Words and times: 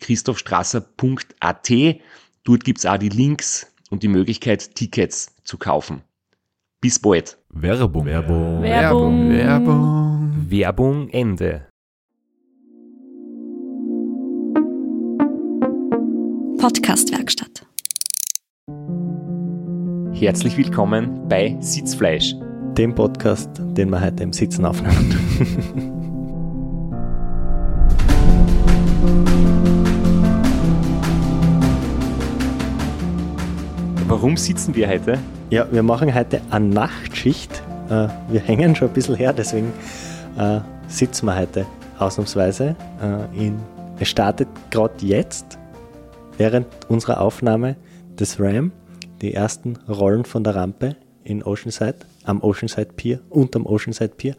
www.christophstrasser.at. 0.00 1.70
Dort 2.44 2.64
gibt's 2.64 2.86
auch 2.86 2.96
die 2.98 3.08
Links 3.08 3.72
und 3.90 4.02
die 4.02 4.08
Möglichkeit, 4.08 4.74
Tickets 4.74 5.34
zu 5.44 5.58
kaufen. 5.58 6.02
Bis 6.80 6.98
bald. 6.98 7.38
Werbung. 7.50 8.06
Werbung. 8.06 8.62
Werbung. 8.62 9.30
Werbung. 9.30 10.46
Werbung 10.48 11.08
Ende. 11.10 11.66
Podcastwerkstatt. 16.58 17.66
Herzlich 20.12 20.56
willkommen 20.56 21.28
bei 21.28 21.56
Sitzfleisch. 21.60 22.34
dem 22.76 22.94
Podcast, 22.94 23.50
den 23.58 23.90
wir 23.90 24.00
heute 24.00 24.22
im 24.22 24.32
Sitzen 24.32 24.64
aufnehmen. 24.64 25.96
Warum 34.10 34.36
sitzen 34.36 34.74
wir 34.74 34.88
heute? 34.88 35.20
ja, 35.50 35.70
wir 35.70 35.84
machen 35.84 36.12
heute 36.12 36.40
eine 36.50 36.66
Nachtschicht. 36.66 37.62
Äh, 37.88 38.08
Wir 38.28 38.40
hängen 38.40 38.74
schon 38.74 38.88
ein 38.88 38.92
bisschen 38.92 39.14
her, 39.14 39.32
deswegen 39.32 39.72
äh, 40.36 40.58
sitzen 40.88 41.26
wir 41.26 41.36
heute 41.36 41.64
ausnahmsweise. 41.96 42.74
Äh, 43.00 43.46
in, 43.46 43.60
es 44.00 44.08
startet 44.08 44.48
gerade 44.72 44.94
jetzt, 45.06 45.60
während 46.38 46.66
unserer 46.88 47.20
Aufnahme, 47.20 47.76
das 48.16 48.40
RAM, 48.40 48.72
die 49.22 49.32
ersten 49.32 49.76
Rollen 49.88 50.24
von 50.24 50.42
der 50.42 50.56
Rampe 50.56 50.96
in 51.22 51.44
Oceanside, 51.44 51.98
am 52.24 52.42
Oceanside 52.42 52.92
Pier 52.96 53.20
und 53.28 53.54
am 53.54 53.64
Oceanside 53.64 54.16
Pier. 54.16 54.34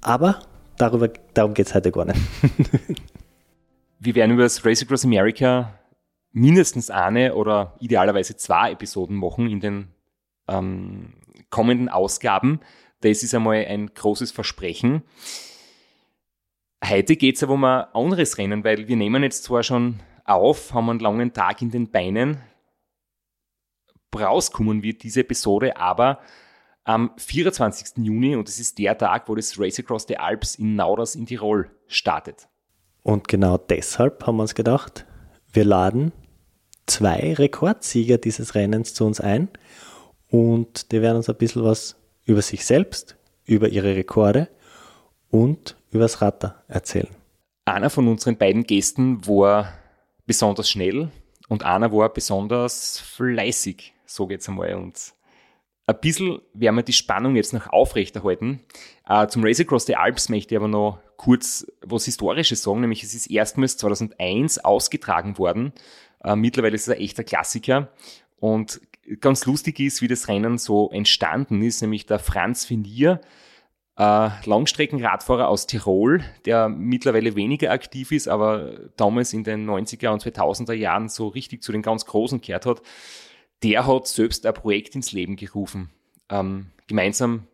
Aber 0.00 0.38
darüber, 0.78 1.10
darum 1.34 1.52
geht 1.52 1.66
es 1.66 1.74
heute 1.74 1.92
gar 1.92 2.06
nicht. 2.06 2.18
Wir 4.00 4.14
werden 4.14 4.32
über 4.32 4.44
das 4.44 4.64
Race 4.64 4.82
Across 4.82 5.04
America 5.04 5.74
mindestens 6.32 6.90
eine 6.90 7.34
oder 7.34 7.76
idealerweise 7.80 8.36
zwei 8.36 8.72
Episoden 8.72 9.16
machen 9.16 9.48
in 9.48 9.60
den 9.60 9.88
ähm, 10.48 11.14
kommenden 11.50 11.88
Ausgaben. 11.88 12.60
Das 13.00 13.22
ist 13.22 13.34
einmal 13.34 13.64
ein 13.66 13.92
großes 13.94 14.32
Versprechen. 14.32 15.02
Heute 16.84 17.16
geht 17.16 17.36
es 17.36 17.42
aber 17.42 17.54
um 17.54 17.64
ein 17.64 17.84
anderes 17.92 18.38
Rennen, 18.38 18.64
weil 18.64 18.88
wir 18.88 18.96
nehmen 18.96 19.22
jetzt 19.22 19.44
zwar 19.44 19.62
schon 19.62 20.00
auf, 20.24 20.74
haben 20.74 20.90
einen 20.90 20.98
langen 21.00 21.32
Tag 21.32 21.62
in 21.62 21.70
den 21.70 21.90
Beinen. 21.90 22.38
Rauskommen 24.14 24.82
wird 24.82 25.02
diese 25.04 25.20
Episode 25.20 25.76
aber 25.76 26.18
am 26.84 27.12
24. 27.16 28.04
Juni 28.04 28.36
und 28.36 28.48
es 28.48 28.58
ist 28.58 28.78
der 28.78 28.98
Tag, 28.98 29.28
wo 29.28 29.34
das 29.34 29.58
Race 29.58 29.78
Across 29.78 30.06
the 30.08 30.18
Alps 30.18 30.56
in 30.56 30.74
Nauders 30.74 31.14
in 31.14 31.26
Tirol 31.26 31.70
startet. 31.86 32.48
Und 33.02 33.28
genau 33.28 33.56
deshalb 33.56 34.26
haben 34.26 34.36
wir 34.36 34.42
uns 34.42 34.54
gedacht, 34.54 35.06
wir 35.52 35.64
laden 35.64 36.12
zwei 36.86 37.34
Rekordsieger 37.34 38.18
dieses 38.18 38.54
Rennens 38.54 38.94
zu 38.94 39.04
uns 39.04 39.20
ein 39.20 39.48
und 40.28 40.92
die 40.92 41.02
werden 41.02 41.18
uns 41.18 41.28
ein 41.28 41.36
bisschen 41.36 41.64
was 41.64 41.96
über 42.24 42.42
sich 42.42 42.64
selbst, 42.64 43.16
über 43.44 43.68
ihre 43.68 43.94
Rekorde 43.96 44.48
und 45.30 45.76
über 45.90 46.04
das 46.04 46.22
Ratter 46.22 46.62
erzählen. 46.68 47.08
Einer 47.64 47.90
von 47.90 48.08
unseren 48.08 48.36
beiden 48.36 48.64
Gästen 48.64 49.26
war 49.26 49.72
besonders 50.26 50.70
schnell 50.70 51.10
und 51.48 51.64
einer 51.64 51.92
war 51.92 52.12
besonders 52.12 52.98
fleißig, 52.98 53.92
so 54.06 54.26
geht's 54.26 54.48
einmal. 54.48 54.74
Und 54.74 55.14
ein 55.86 56.00
bisschen 56.00 56.40
werden 56.54 56.76
wir 56.76 56.82
die 56.82 56.92
Spannung 56.92 57.36
jetzt 57.36 57.52
noch 57.52 57.68
aufrechterhalten. 57.68 58.60
Äh, 59.08 59.26
zum 59.26 59.44
Race 59.44 59.60
Across 59.60 59.86
the 59.86 59.96
Alps 59.96 60.28
möchte 60.28 60.54
ich 60.54 60.58
aber 60.58 60.68
noch 60.68 60.98
kurz 61.16 61.66
was 61.82 62.04
Historisches 62.04 62.62
sagen, 62.62 62.80
nämlich 62.80 63.02
es 63.02 63.14
ist 63.14 63.30
erstmals 63.30 63.76
2001 63.76 64.64
ausgetragen 64.64 65.38
worden. 65.38 65.72
Äh, 66.24 66.36
mittlerweile 66.36 66.74
ist 66.74 66.88
es 66.88 66.94
ein 66.94 67.00
echter 67.00 67.24
Klassiker. 67.24 67.88
Und 68.38 68.80
ganz 69.20 69.46
lustig 69.46 69.80
ist, 69.80 70.02
wie 70.02 70.08
das 70.08 70.28
Rennen 70.28 70.58
so 70.58 70.90
entstanden 70.90 71.62
ist, 71.62 71.80
nämlich 71.80 72.06
der 72.06 72.18
Franz 72.18 72.68
Venier, 72.68 73.20
äh, 73.96 74.30
Langstreckenradfahrer 74.44 75.48
aus 75.48 75.66
Tirol, 75.66 76.24
der 76.46 76.68
mittlerweile 76.68 77.36
weniger 77.36 77.70
aktiv 77.70 78.12
ist, 78.12 78.28
aber 78.28 78.90
damals 78.96 79.32
in 79.32 79.44
den 79.44 79.68
90er 79.68 80.08
und 80.08 80.22
2000er 80.22 80.72
Jahren 80.72 81.08
so 81.08 81.28
richtig 81.28 81.62
zu 81.62 81.72
den 81.72 81.82
ganz 81.82 82.06
Großen 82.06 82.40
gehört 82.40 82.66
hat, 82.66 82.82
der 83.62 83.86
hat 83.86 84.06
selbst 84.06 84.46
ein 84.46 84.54
Projekt 84.54 84.94
ins 84.94 85.12
Leben 85.12 85.36
gerufen. 85.36 85.90
Ähm, 86.30 86.70
gemeinsam 86.86 87.46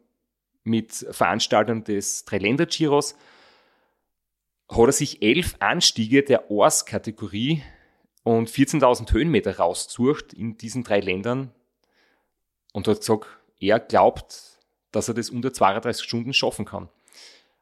mit 0.64 0.92
Veranstaltern 0.92 1.84
des 1.84 2.24
Dreiländer-Giros 2.24 3.16
hat 4.70 4.86
er 4.86 4.92
sich 4.92 5.22
elf 5.22 5.56
Anstiege 5.60 6.22
der 6.22 6.50
Ors-Kategorie 6.50 7.62
und 8.22 8.50
14.000 8.50 9.12
Höhenmeter 9.12 9.56
rausgesucht 9.56 10.32
in 10.32 10.58
diesen 10.58 10.84
drei 10.84 11.00
Ländern 11.00 11.52
und 12.72 12.88
hat 12.88 13.00
gesagt, 13.00 13.26
er 13.60 13.80
glaubt, 13.80 14.58
dass 14.92 15.08
er 15.08 15.14
das 15.14 15.30
unter 15.30 15.52
32 15.52 16.04
Stunden 16.04 16.32
schaffen 16.32 16.64
kann. 16.64 16.88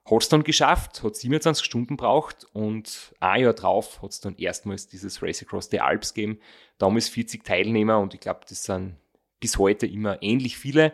Hat 0.04 0.22
es 0.22 0.28
dann 0.28 0.44
geschafft, 0.44 1.02
hat 1.02 1.16
27 1.16 1.64
Stunden 1.64 1.96
braucht 1.96 2.46
und 2.52 3.12
ein 3.18 3.42
Jahr 3.42 3.54
drauf 3.54 4.00
hat 4.02 4.10
es 4.10 4.20
dann 4.20 4.36
erstmals 4.36 4.86
dieses 4.86 5.20
Race 5.20 5.42
Across 5.42 5.70
the 5.70 5.80
Alps 5.80 6.14
gegeben. 6.14 6.38
Damals 6.78 7.08
40 7.08 7.44
Teilnehmer 7.44 7.98
und 7.98 8.14
ich 8.14 8.20
glaube, 8.20 8.40
das 8.48 8.62
sind 8.62 8.96
bis 9.40 9.58
heute 9.58 9.86
immer 9.86 10.22
ähnlich 10.22 10.58
viele. 10.58 10.92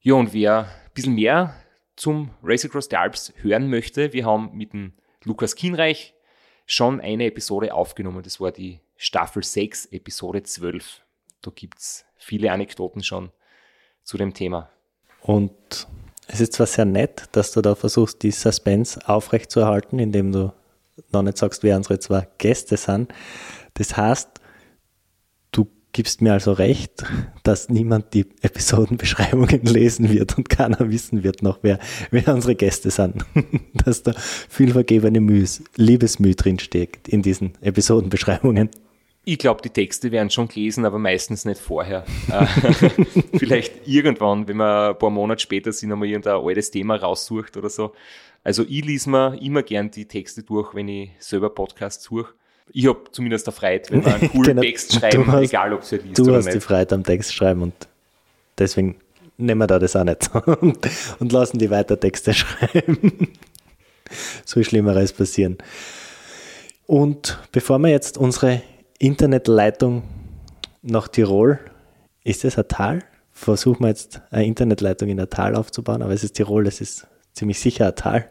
Ja, 0.00 0.14
und 0.14 0.34
wer 0.34 0.64
ein 0.64 0.90
bisschen 0.92 1.14
mehr 1.14 1.54
zum 1.96 2.30
Race 2.42 2.64
Across 2.64 2.88
the 2.90 2.96
Alps 2.96 3.32
hören 3.36 3.70
möchte, 3.70 4.12
wir 4.12 4.26
haben 4.26 4.50
mit 4.54 4.74
dem 4.74 4.92
Lukas 5.24 5.54
Kienreich 5.54 6.14
schon 6.70 7.00
eine 7.00 7.26
Episode 7.26 7.74
aufgenommen. 7.74 8.22
Das 8.22 8.40
war 8.40 8.52
die 8.52 8.78
Staffel 8.96 9.42
6, 9.42 9.86
Episode 9.86 10.42
12. 10.44 11.02
Da 11.42 11.50
gibt 11.52 11.78
es 11.78 12.04
viele 12.16 12.52
Anekdoten 12.52 13.02
schon 13.02 13.32
zu 14.04 14.16
dem 14.16 14.34
Thema. 14.34 14.70
Und 15.22 15.88
es 16.28 16.40
ist 16.40 16.52
zwar 16.52 16.66
sehr 16.66 16.84
nett, 16.84 17.24
dass 17.32 17.50
du 17.50 17.60
da 17.60 17.74
versuchst, 17.74 18.22
die 18.22 18.30
Suspense 18.30 19.00
aufrechtzuerhalten, 19.08 19.98
indem 19.98 20.30
du 20.30 20.52
noch 21.10 21.22
nicht 21.22 21.38
sagst, 21.38 21.64
wer 21.64 21.76
unsere 21.76 21.98
zwei 21.98 22.28
Gäste 22.38 22.76
sind. 22.76 23.12
Das 23.74 23.96
heißt, 23.96 24.39
gibst 25.92 26.22
mir 26.22 26.32
also 26.32 26.52
recht, 26.52 27.04
dass 27.42 27.68
niemand 27.68 28.14
die 28.14 28.26
Episodenbeschreibungen 28.42 29.62
lesen 29.62 30.10
wird 30.10 30.36
und 30.38 30.48
keiner 30.48 30.90
wissen 30.90 31.22
wird 31.22 31.42
noch, 31.42 31.58
wer, 31.62 31.78
wer 32.10 32.28
unsere 32.28 32.54
Gäste 32.54 32.90
sind. 32.90 33.24
dass 33.74 34.02
da 34.02 34.12
viel 34.12 34.72
vergebene 34.72 35.20
Mühe, 35.20 35.46
Liebesmühe 35.76 36.34
drinsteckt 36.34 37.08
in 37.08 37.22
diesen 37.22 37.52
Episodenbeschreibungen. 37.60 38.70
Ich 39.24 39.38
glaube, 39.38 39.60
die 39.62 39.70
Texte 39.70 40.10
werden 40.12 40.30
schon 40.30 40.48
gelesen, 40.48 40.86
aber 40.86 40.98
meistens 40.98 41.44
nicht 41.44 41.60
vorher. 41.60 42.04
Äh, 42.30 42.46
Vielleicht 43.38 43.86
irgendwann, 43.86 44.48
wenn 44.48 44.56
man 44.56 44.90
ein 44.90 44.98
paar 44.98 45.10
Monate 45.10 45.42
später 45.42 45.72
sich 45.72 45.88
nochmal 45.88 46.08
irgendein 46.08 46.36
altes 46.36 46.70
Thema 46.70 46.96
raussucht 46.96 47.56
oder 47.56 47.68
so. 47.68 47.92
Also 48.42 48.64
ich 48.66 48.84
lese 48.84 49.10
mir 49.10 49.40
immer 49.42 49.62
gern 49.62 49.90
die 49.90 50.06
Texte 50.06 50.42
durch, 50.42 50.74
wenn 50.74 50.88
ich 50.88 51.10
selber 51.18 51.50
Podcasts 51.50 52.04
suche. 52.04 52.32
Ich 52.72 52.86
habe 52.86 53.00
zumindest 53.12 53.46
eine 53.48 53.54
Freude, 53.56 53.84
wenn 53.90 54.04
wir 54.04 54.14
einen 54.14 54.28
coolen 54.32 54.44
Genau. 54.44 54.62
Text 54.62 54.92
schreiben, 54.94 55.26
hast- 55.30 55.48
egal 55.48 55.72
ob 55.72 55.82
es 55.82 55.90
liest 55.90 56.18
Du 56.18 56.34
hast 56.34 56.46
die 56.46 56.54
nicht. 56.54 56.62
Freude 56.64 56.94
am 56.94 57.04
Text 57.04 57.34
schreiben 57.34 57.62
und 57.62 57.74
deswegen 58.58 58.96
nehmen 59.36 59.58
wir 59.60 59.66
da 59.66 59.78
das 59.78 59.96
auch 59.96 60.04
nicht 60.04 60.30
und, 61.20 61.32
lassen 61.32 61.58
die 61.58 61.70
weiter 61.70 61.98
Texte 61.98 62.32
schreiben. 62.34 63.28
so 64.44 64.62
Schlimmeres 64.62 65.12
passieren. 65.12 65.58
Und 66.86 67.38
bevor 67.52 67.78
wir 67.78 67.88
jetzt 67.90 68.18
unsere 68.18 68.62
Internetleitung 68.98 70.02
nach 70.82 71.08
Tirol, 71.08 71.58
ist 72.24 72.44
das 72.44 72.58
ein 72.58 72.68
Tal? 72.68 73.00
Versuchen 73.32 73.80
wir 73.84 73.88
jetzt 73.88 74.20
eine 74.30 74.44
Internetleitung 74.46 75.08
in 75.08 75.16
der 75.16 75.30
Tal 75.30 75.54
aufzubauen, 75.56 76.02
aber 76.02 76.12
es 76.12 76.24
ist 76.24 76.32
Tirol, 76.34 76.66
es 76.66 76.80
ist 76.80 77.06
ziemlich 77.32 77.58
sicher 77.60 77.86
ein 77.88 77.94
Tal. 77.94 78.28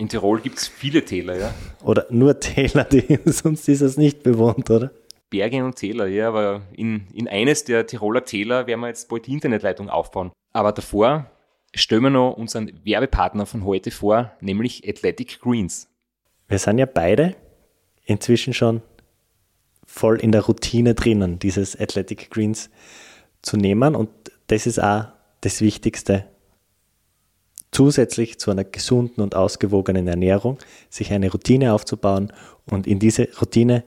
In 0.00 0.08
Tirol 0.08 0.40
gibt 0.40 0.58
es 0.58 0.68
viele 0.68 1.04
Täler, 1.04 1.36
ja. 1.36 1.54
Oder 1.82 2.06
nur 2.08 2.38
Täler, 2.38 2.84
die, 2.84 3.18
sonst 3.30 3.68
ist 3.68 3.80
es 3.80 3.96
nicht 3.96 4.22
bewohnt, 4.22 4.70
oder? 4.70 4.92
Berge 5.28 5.64
und 5.64 5.74
Täler, 5.74 6.06
ja, 6.06 6.28
aber 6.28 6.62
in, 6.72 7.08
in 7.12 7.26
eines 7.26 7.64
der 7.64 7.84
Tiroler 7.84 8.24
Täler 8.24 8.68
werden 8.68 8.80
wir 8.80 8.86
jetzt 8.86 9.08
bald 9.08 9.26
die 9.26 9.32
Internetleitung 9.32 9.90
aufbauen. 9.90 10.30
Aber 10.52 10.70
davor 10.70 11.28
stellen 11.74 12.04
wir 12.04 12.10
noch 12.10 12.34
unseren 12.34 12.72
Werbepartner 12.84 13.44
von 13.44 13.64
heute 13.64 13.90
vor, 13.90 14.32
nämlich 14.40 14.88
Athletic 14.88 15.40
Greens. 15.40 15.88
Wir 16.46 16.60
sind 16.60 16.78
ja 16.78 16.86
beide 16.86 17.34
inzwischen 18.06 18.54
schon 18.54 18.82
voll 19.84 20.20
in 20.20 20.30
der 20.30 20.42
Routine 20.42 20.94
drinnen, 20.94 21.40
dieses 21.40 21.78
Athletic 21.78 22.30
Greens 22.30 22.70
zu 23.42 23.56
nehmen. 23.56 23.96
Und 23.96 24.10
das 24.46 24.66
ist 24.66 24.78
auch 24.78 25.06
das 25.40 25.60
Wichtigste. 25.60 26.24
Zusätzlich 27.70 28.38
zu 28.38 28.50
einer 28.50 28.64
gesunden 28.64 29.20
und 29.22 29.34
ausgewogenen 29.34 30.08
Ernährung, 30.08 30.58
sich 30.88 31.12
eine 31.12 31.30
Routine 31.30 31.74
aufzubauen 31.74 32.32
und 32.66 32.86
in 32.86 32.98
diese 32.98 33.28
Routine 33.40 33.84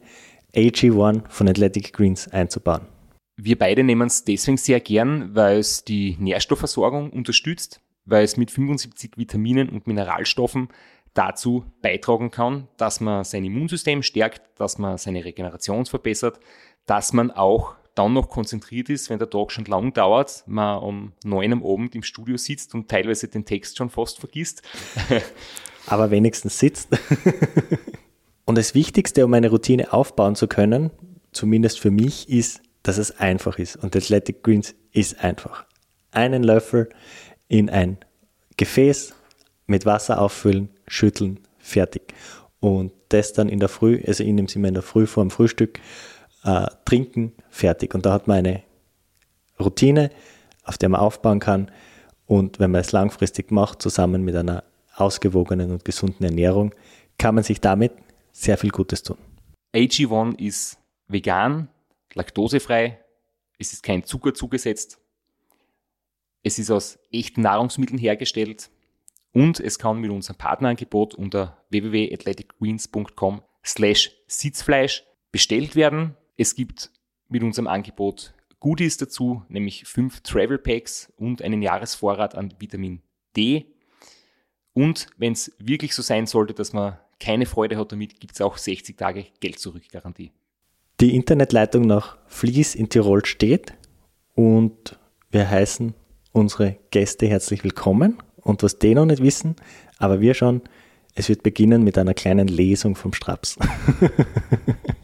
AG1 0.55 1.23
von 1.29 1.47
Athletic 1.47 1.93
Greens 1.93 2.27
einzubauen. 2.27 2.87
Wir 3.37 3.57
beide 3.57 3.83
nehmen 3.83 4.07
es 4.07 4.23
deswegen 4.23 4.57
sehr 4.57 4.79
gern, 4.79 5.33
weil 5.33 5.57
es 5.57 5.83
die 5.83 6.15
Nährstoffversorgung 6.19 7.09
unterstützt, 7.11 7.81
weil 8.05 8.23
es 8.23 8.37
mit 8.37 8.51
75 8.51 9.17
Vitaminen 9.17 9.69
und 9.69 9.87
Mineralstoffen 9.87 10.69
dazu 11.13 11.65
beitragen 11.81 12.31
kann, 12.31 12.67
dass 12.77 13.01
man 13.01 13.23
sein 13.23 13.43
Immunsystem 13.43 14.03
stärkt, 14.03 14.41
dass 14.59 14.77
man 14.77 14.97
seine 14.97 15.25
Regeneration 15.25 15.85
verbessert, 15.85 16.39
dass 16.85 17.13
man 17.13 17.31
auch 17.31 17.75
dann 18.01 18.13
noch 18.13 18.29
konzentriert 18.29 18.89
ist, 18.89 19.09
wenn 19.09 19.19
der 19.19 19.29
Tag 19.29 19.51
schon 19.51 19.65
lang 19.65 19.93
dauert, 19.93 20.43
man 20.47 20.79
um 20.79 21.11
neun 21.23 21.53
am 21.53 21.63
Abend 21.63 21.95
im 21.95 22.03
Studio 22.03 22.37
sitzt 22.37 22.73
und 22.73 22.89
teilweise 22.89 23.27
den 23.27 23.45
Text 23.45 23.77
schon 23.77 23.89
fast 23.89 24.19
vergisst. 24.19 24.61
Aber 25.87 26.11
wenigstens 26.11 26.59
sitzt. 26.59 26.89
und 28.45 28.57
das 28.57 28.75
Wichtigste, 28.75 29.25
um 29.25 29.33
eine 29.33 29.49
Routine 29.49 29.93
aufbauen 29.93 30.35
zu 30.35 30.47
können, 30.47 30.91
zumindest 31.31 31.79
für 31.79 31.91
mich, 31.91 32.29
ist, 32.29 32.61
dass 32.83 32.97
es 32.97 33.19
einfach 33.19 33.59
ist. 33.59 33.77
Und 33.77 33.95
Athletic 33.95 34.43
Greens 34.43 34.75
ist 34.91 35.23
einfach. 35.23 35.65
Einen 36.11 36.43
Löffel 36.43 36.89
in 37.47 37.69
ein 37.69 37.97
Gefäß 38.57 39.13
mit 39.67 39.85
Wasser 39.85 40.19
auffüllen, 40.19 40.69
schütteln, 40.87 41.39
fertig. 41.57 42.13
Und 42.59 42.91
das 43.09 43.33
dann 43.33 43.49
in 43.49 43.59
der 43.59 43.69
Früh, 43.69 44.01
also 44.05 44.23
in 44.23 44.37
dem 44.37 44.47
Sinne 44.47 44.69
in 44.69 44.73
der 44.73 44.83
Früh 44.83 45.07
vor 45.07 45.23
dem 45.23 45.31
Frühstück, 45.31 45.79
äh, 46.43 46.67
trinken, 46.85 47.33
fertig. 47.49 47.93
Und 47.93 48.05
da 48.05 48.13
hat 48.13 48.27
man 48.27 48.37
eine 48.37 48.63
Routine, 49.59 50.09
auf 50.63 50.77
der 50.77 50.89
man 50.89 51.01
aufbauen 51.01 51.39
kann. 51.39 51.71
Und 52.25 52.59
wenn 52.59 52.71
man 52.71 52.81
es 52.81 52.91
langfristig 52.91 53.51
macht, 53.51 53.81
zusammen 53.81 54.23
mit 54.23 54.35
einer 54.35 54.63
ausgewogenen 54.95 55.71
und 55.71 55.85
gesunden 55.85 56.23
Ernährung, 56.25 56.73
kann 57.17 57.35
man 57.35 57.43
sich 57.43 57.61
damit 57.61 57.93
sehr 58.31 58.57
viel 58.57 58.71
Gutes 58.71 59.03
tun. 59.03 59.17
AG1 59.73 60.39
ist 60.39 60.77
vegan, 61.07 61.69
laktosefrei, 62.13 62.99
es 63.57 63.73
ist 63.73 63.83
kein 63.83 64.03
Zucker 64.03 64.33
zugesetzt, 64.33 64.99
es 66.43 66.59
ist 66.59 66.71
aus 66.71 66.99
echten 67.11 67.41
Nahrungsmitteln 67.41 67.99
hergestellt, 67.99 68.69
und 69.33 69.59
es 69.59 69.79
kann 69.79 69.99
mit 69.99 70.11
unserem 70.11 70.37
Partnerangebot 70.37 71.15
unter 71.15 71.57
www.athleticgreens.com 71.69 73.41
slash 73.65 74.11
Sitzfleisch 74.27 75.03
bestellt 75.31 75.75
werden. 75.75 76.17
Es 76.41 76.55
gibt 76.55 76.89
mit 77.29 77.43
unserem 77.43 77.67
Angebot 77.67 78.33
Goodies 78.59 78.97
dazu, 78.97 79.43
nämlich 79.47 79.83
fünf 79.85 80.21
Travel 80.21 80.57
Packs 80.57 81.13
und 81.15 81.43
einen 81.43 81.61
Jahresvorrat 81.61 82.33
an 82.33 82.51
Vitamin 82.57 83.03
D. 83.37 83.67
Und 84.73 85.05
wenn 85.17 85.33
es 85.33 85.51
wirklich 85.59 85.93
so 85.93 86.01
sein 86.01 86.25
sollte, 86.25 86.55
dass 86.55 86.73
man 86.73 86.97
keine 87.19 87.45
Freude 87.45 87.77
hat 87.77 87.91
damit, 87.91 88.19
gibt 88.19 88.33
es 88.33 88.41
auch 88.41 88.57
60 88.57 88.97
Tage 88.97 89.27
Geld 89.39 89.59
zurück 89.59 89.83
Garantie. 89.91 90.31
Die 90.99 91.13
Internetleitung 91.13 91.85
nach 91.85 92.17
Fließ 92.25 92.73
in 92.73 92.89
Tirol 92.89 93.23
steht 93.23 93.75
und 94.33 94.97
wir 95.29 95.47
heißen 95.47 95.93
unsere 96.31 96.77
Gäste 96.89 97.27
herzlich 97.27 97.63
willkommen 97.63 98.17
und 98.37 98.63
was 98.63 98.79
die 98.79 98.95
noch 98.95 99.05
nicht 99.05 99.21
wissen, 99.21 99.57
aber 99.99 100.21
wir 100.21 100.33
schon, 100.33 100.63
es 101.13 101.29
wird 101.29 101.43
beginnen 101.43 101.83
mit 101.83 101.99
einer 101.99 102.15
kleinen 102.15 102.47
Lesung 102.47 102.95
vom 102.95 103.13
Straps. 103.13 103.59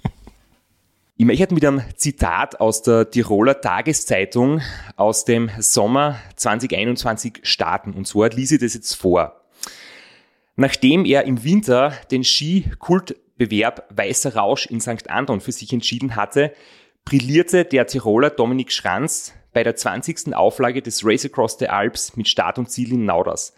Ich 1.19 1.25
möchte 1.25 1.51
mit 1.51 1.65
einem 1.65 1.81
Zitat 1.95 2.59
aus 2.59 2.83
der 2.83 3.09
Tiroler 3.09 3.59
Tageszeitung 3.59 4.61
aus 4.97 5.25
dem 5.25 5.49
Sommer 5.57 6.19
2021 6.35 7.39
starten. 7.41 7.93
Und 7.93 8.05
zwar 8.05 8.29
ließ 8.29 8.51
ich 8.51 8.59
das 8.59 8.75
jetzt 8.75 8.93
vor. 8.93 9.41
Nachdem 10.57 11.05
er 11.05 11.23
im 11.23 11.43
Winter 11.43 11.91
den 12.11 12.23
Ski-Kultbewerb 12.23 13.87
Weißer 13.97 14.35
Rausch 14.35 14.67
in 14.67 14.79
St. 14.79 15.09
Anton 15.09 15.41
für 15.41 15.51
sich 15.51 15.73
entschieden 15.73 16.15
hatte, 16.15 16.53
brillierte 17.03 17.65
der 17.65 17.87
Tiroler 17.87 18.29
Dominik 18.29 18.71
Schranz 18.71 19.33
bei 19.53 19.63
der 19.63 19.75
20. 19.75 20.35
Auflage 20.35 20.83
des 20.83 21.03
Race 21.03 21.25
Across 21.25 21.57
the 21.57 21.69
Alps 21.69 22.15
mit 22.15 22.27
Start 22.27 22.59
und 22.59 22.69
Ziel 22.69 22.93
in 22.93 23.05
Nauders. 23.05 23.55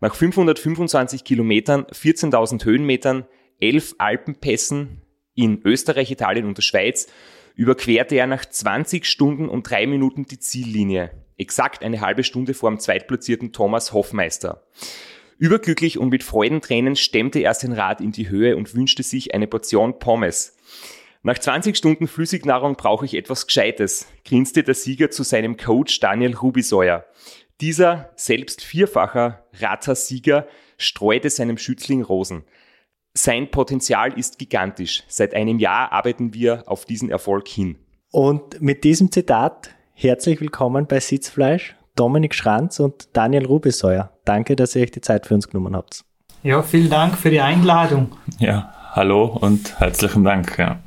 Nach 0.00 0.14
525 0.14 1.24
Kilometern, 1.24 1.86
14.000 1.86 2.66
Höhenmetern, 2.66 3.24
11 3.60 3.94
Alpenpässen 3.96 5.00
in 5.38 5.60
Österreich, 5.64 6.10
Italien 6.10 6.46
und 6.46 6.58
der 6.58 6.62
Schweiz 6.62 7.06
überquerte 7.54 8.16
er 8.16 8.26
nach 8.26 8.44
20 8.44 9.06
Stunden 9.06 9.48
und 9.48 9.70
drei 9.70 9.86
Minuten 9.86 10.26
die 10.26 10.40
Ziellinie. 10.40 11.12
Exakt 11.36 11.84
eine 11.84 12.00
halbe 12.00 12.24
Stunde 12.24 12.54
vor 12.54 12.70
dem 12.70 12.80
zweitplatzierten 12.80 13.52
Thomas 13.52 13.92
Hoffmeister. 13.92 14.66
Überglücklich 15.38 15.98
und 15.98 16.08
mit 16.08 16.24
Freudentränen 16.24 16.96
stemmte 16.96 17.38
er 17.38 17.54
sein 17.54 17.72
Rad 17.72 18.00
in 18.00 18.10
die 18.10 18.28
Höhe 18.28 18.56
und 18.56 18.74
wünschte 18.74 19.04
sich 19.04 19.32
eine 19.32 19.46
Portion 19.46 20.00
Pommes. 20.00 20.56
Nach 21.22 21.38
20 21.38 21.76
Stunden 21.76 22.08
Flüssignahrung 22.08 22.74
brauche 22.74 23.04
ich 23.04 23.14
etwas 23.14 23.46
Gescheites, 23.46 24.08
grinste 24.24 24.64
der 24.64 24.74
Sieger 24.74 25.10
zu 25.10 25.22
seinem 25.22 25.56
Coach 25.56 26.00
Daniel 26.00 26.34
Rubisäuer. 26.34 27.04
Dieser, 27.60 28.10
selbst 28.16 28.64
vierfacher 28.64 29.44
Rata-Sieger, 29.60 30.48
streute 30.78 31.30
seinem 31.30 31.58
Schützling 31.58 32.02
Rosen. 32.02 32.44
Sein 33.14 33.50
Potenzial 33.50 34.16
ist 34.18 34.38
gigantisch. 34.38 35.02
Seit 35.08 35.34
einem 35.34 35.58
Jahr 35.58 35.92
arbeiten 35.92 36.34
wir 36.34 36.62
auf 36.66 36.84
diesen 36.84 37.10
Erfolg 37.10 37.48
hin. 37.48 37.76
Und 38.10 38.60
mit 38.60 38.84
diesem 38.84 39.10
Zitat 39.10 39.70
herzlich 39.94 40.40
willkommen 40.40 40.86
bei 40.86 41.00
Sitzfleisch, 41.00 41.74
Dominik 41.96 42.34
Schranz 42.34 42.80
und 42.80 43.08
Daniel 43.16 43.46
Rubisäuer. 43.46 44.12
Danke, 44.24 44.56
dass 44.56 44.76
ihr 44.76 44.82
euch 44.82 44.90
die 44.90 45.00
Zeit 45.00 45.26
für 45.26 45.34
uns 45.34 45.48
genommen 45.48 45.74
habt. 45.74 46.04
Ja, 46.42 46.62
vielen 46.62 46.90
Dank 46.90 47.16
für 47.16 47.30
die 47.30 47.40
Einladung. 47.40 48.12
Ja, 48.38 48.72
hallo 48.92 49.24
und 49.24 49.80
herzlichen 49.80 50.22
Dank. 50.22 50.56
Ja. 50.56 50.80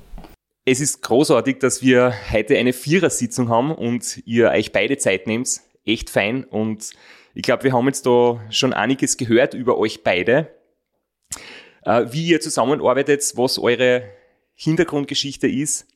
Es 0.64 0.80
ist 0.80 1.02
großartig, 1.02 1.60
dass 1.60 1.82
wir 1.82 2.14
heute 2.32 2.58
eine 2.58 2.72
Vierersitzung 2.72 3.50
haben 3.50 3.72
und 3.76 4.22
ihr 4.26 4.52
euch 4.52 4.72
beide 4.72 4.98
Zeit 4.98 5.28
nehmt. 5.28 5.60
Echt 5.86 6.10
fein. 6.10 6.46
Und 6.46 6.92
ich 7.34 7.42
glaube, 7.42 7.64
wir 7.64 7.74
haben 7.74 7.88
jetzt 7.88 8.06
da 8.06 8.40
schon 8.50 8.72
einiges 8.72 9.18
gehört 9.18 9.54
über 9.54 9.78
euch 9.78 10.04
beide. 10.04 10.48
Äh, 11.84 12.06
wie 12.12 12.28
ihr 12.28 12.42
zusammenarbeitet, 12.42 13.34
was 13.36 13.58
eure 13.58 14.04
Hintergrundgeschichte 14.54 15.48
ist. 15.48 15.88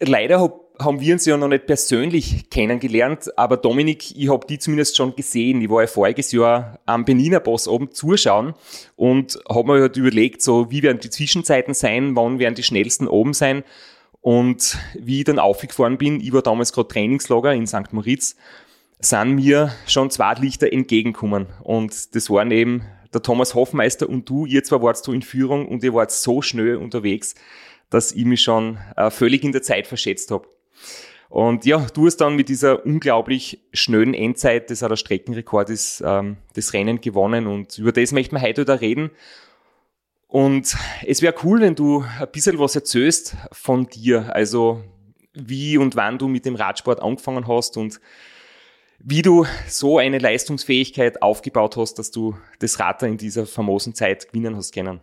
Leider 0.00 0.40
hab, 0.40 0.60
haben 0.80 1.00
wir 1.00 1.12
uns 1.14 1.24
ja 1.24 1.36
noch 1.36 1.46
nicht 1.46 1.66
persönlich 1.66 2.50
kennengelernt, 2.50 3.30
aber 3.38 3.56
Dominik, 3.56 4.16
ich 4.16 4.28
habe 4.28 4.46
die 4.46 4.58
zumindest 4.58 4.96
schon 4.96 5.14
gesehen. 5.14 5.62
Ich 5.62 5.70
war 5.70 5.82
ja 5.82 5.86
voriges 5.86 6.32
Jahr 6.32 6.80
am 6.84 7.04
Beniner 7.04 7.38
Boss 7.38 7.68
oben 7.68 7.92
zuschauen 7.92 8.54
und 8.96 9.38
habe 9.48 9.72
mir 9.72 9.80
halt 9.82 9.96
überlegt, 9.96 10.42
so 10.42 10.70
wie 10.72 10.82
werden 10.82 10.98
die 10.98 11.10
Zwischenzeiten 11.10 11.74
sein, 11.74 12.16
wann 12.16 12.40
werden 12.40 12.56
die 12.56 12.64
schnellsten 12.64 13.06
oben 13.06 13.34
sein. 13.34 13.62
Und 14.20 14.78
wie 14.98 15.18
ich 15.18 15.24
dann 15.24 15.38
aufgefahren 15.38 15.98
bin, 15.98 16.20
ich 16.20 16.32
war 16.32 16.42
damals 16.42 16.72
gerade 16.72 16.88
Trainingslager 16.88 17.52
in 17.52 17.66
St. 17.66 17.92
Moritz, 17.92 18.36
sind 18.98 19.34
mir 19.34 19.72
schon 19.86 20.10
zwei 20.10 20.34
Lichter 20.34 20.72
entgegengekommen. 20.72 21.46
Und 21.62 22.14
das 22.14 22.30
waren 22.30 22.50
eben 22.50 22.84
der 23.14 23.22
Thomas 23.22 23.54
Hoffmeister 23.54 24.08
und 24.08 24.28
du. 24.28 24.46
Ihr 24.46 24.64
zwar 24.64 24.82
wart 24.82 25.02
so 25.02 25.12
in 25.12 25.22
Führung 25.22 25.68
und 25.68 25.82
ihr 25.82 25.94
wart 25.94 26.10
so 26.10 26.42
schnell 26.42 26.76
unterwegs, 26.76 27.34
dass 27.90 28.12
ich 28.12 28.24
mich 28.24 28.42
schon 28.42 28.78
äh, 28.96 29.10
völlig 29.10 29.44
in 29.44 29.52
der 29.52 29.62
Zeit 29.62 29.86
verschätzt 29.86 30.30
habe. 30.30 30.48
Und 31.28 31.64
ja, 31.66 31.86
du 31.92 32.06
hast 32.06 32.18
dann 32.18 32.36
mit 32.36 32.48
dieser 32.48 32.86
unglaublich 32.86 33.60
schnellen 33.72 34.14
Endzeit, 34.14 34.70
das 34.70 34.82
auch 34.82 34.88
der 34.88 34.96
Streckenrekord 34.96 35.70
ist, 35.70 36.02
ähm, 36.04 36.36
das 36.54 36.72
Rennen 36.72 37.00
gewonnen. 37.00 37.46
Und 37.46 37.78
über 37.78 37.92
das 37.92 38.12
möchten 38.12 38.36
wir 38.36 38.42
heute 38.42 38.64
da 38.64 38.74
reden. 38.74 39.10
Und 40.28 40.76
es 41.06 41.22
wäre 41.22 41.34
cool, 41.42 41.60
wenn 41.60 41.74
du 41.74 42.04
ein 42.20 42.28
bisschen 42.32 42.58
was 42.58 42.74
erzählst 42.74 43.36
von 43.52 43.86
dir, 43.86 44.34
also 44.34 44.82
wie 45.32 45.78
und 45.78 45.96
wann 45.96 46.18
du 46.18 46.28
mit 46.28 46.44
dem 46.44 46.54
Radsport 46.54 47.02
angefangen 47.02 47.48
hast 47.48 47.76
und 47.76 48.00
wie 49.06 49.22
du 49.22 49.46
so 49.68 49.98
eine 49.98 50.18
Leistungsfähigkeit 50.18 51.22
aufgebaut 51.22 51.76
hast, 51.76 51.98
dass 51.98 52.10
du 52.10 52.36
das 52.58 52.80
Rad 52.80 53.02
in 53.02 53.18
dieser 53.18 53.46
famosen 53.46 53.94
Zeit 53.94 54.28
gewinnen 54.28 54.56
hast 54.56 54.72
können. 54.72 55.00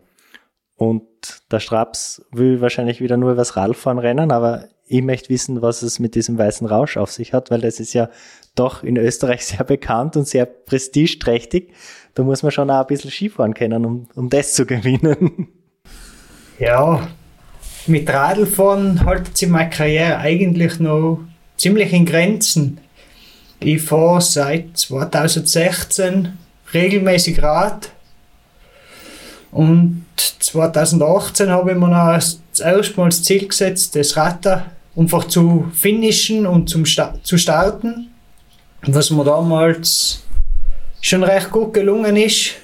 und 0.76 1.02
der 1.50 1.60
Straps 1.60 2.24
will 2.32 2.60
wahrscheinlich 2.60 3.00
wieder 3.00 3.16
nur 3.16 3.32
übers 3.32 3.56
Radfahren 3.56 3.98
rennen, 3.98 4.32
aber 4.32 4.68
ich 4.88 5.02
möchte 5.02 5.28
wissen, 5.28 5.62
was 5.62 5.82
es 5.82 6.00
mit 6.00 6.16
diesem 6.16 6.36
weißen 6.36 6.66
Rausch 6.66 6.96
auf 6.96 7.12
sich 7.12 7.32
hat, 7.32 7.50
weil 7.52 7.60
das 7.60 7.78
ist 7.78 7.92
ja 7.92 8.10
doch 8.56 8.82
in 8.82 8.96
Österreich 8.96 9.46
sehr 9.46 9.64
bekannt 9.64 10.16
und 10.16 10.26
sehr 10.26 10.46
prestigeträchtig. 10.46 11.72
Da 12.14 12.24
muss 12.24 12.42
man 12.42 12.50
schon 12.50 12.70
auch 12.70 12.80
ein 12.80 12.86
bisschen 12.88 13.10
Skifahren 13.10 13.54
können, 13.54 13.86
um, 13.86 14.08
um 14.14 14.28
das 14.28 14.54
zu 14.54 14.66
gewinnen. 14.66 15.48
Ja, 16.58 17.08
mit 17.88 18.08
Radlfahren 18.08 19.04
haltet 19.04 19.36
sich 19.36 19.48
meine 19.48 19.70
Karriere 19.70 20.18
eigentlich 20.18 20.78
noch 20.78 21.24
ziemlich 21.56 21.92
in 21.92 22.06
Grenzen. 22.06 22.78
Ich 23.64 23.82
fahre 23.82 24.20
seit 24.20 24.76
2016 24.76 26.36
regelmäßig 26.74 27.40
Rad 27.40 27.90
und 29.52 30.04
2018 30.16 31.48
habe 31.48 31.70
ich 31.70 31.76
mir 31.76 31.88
noch 31.88 32.14
das 32.14 32.40
erste 32.58 32.96
Mal 32.96 33.10
das 33.10 33.22
Ziel 33.22 33.46
gesetzt, 33.46 33.94
das 33.94 34.16
Rad 34.16 34.64
einfach 34.96 35.28
zu 35.28 35.70
finishen 35.74 36.44
und 36.44 36.68
zum 36.68 36.84
Sta 36.84 37.14
zu 37.22 37.38
starten. 37.38 38.10
Was 38.82 39.10
mir 39.10 39.24
damals 39.24 40.24
schon 41.00 41.22
recht 41.22 41.52
gut 41.52 41.72
gelungen 41.72 42.16
ist. 42.16 42.54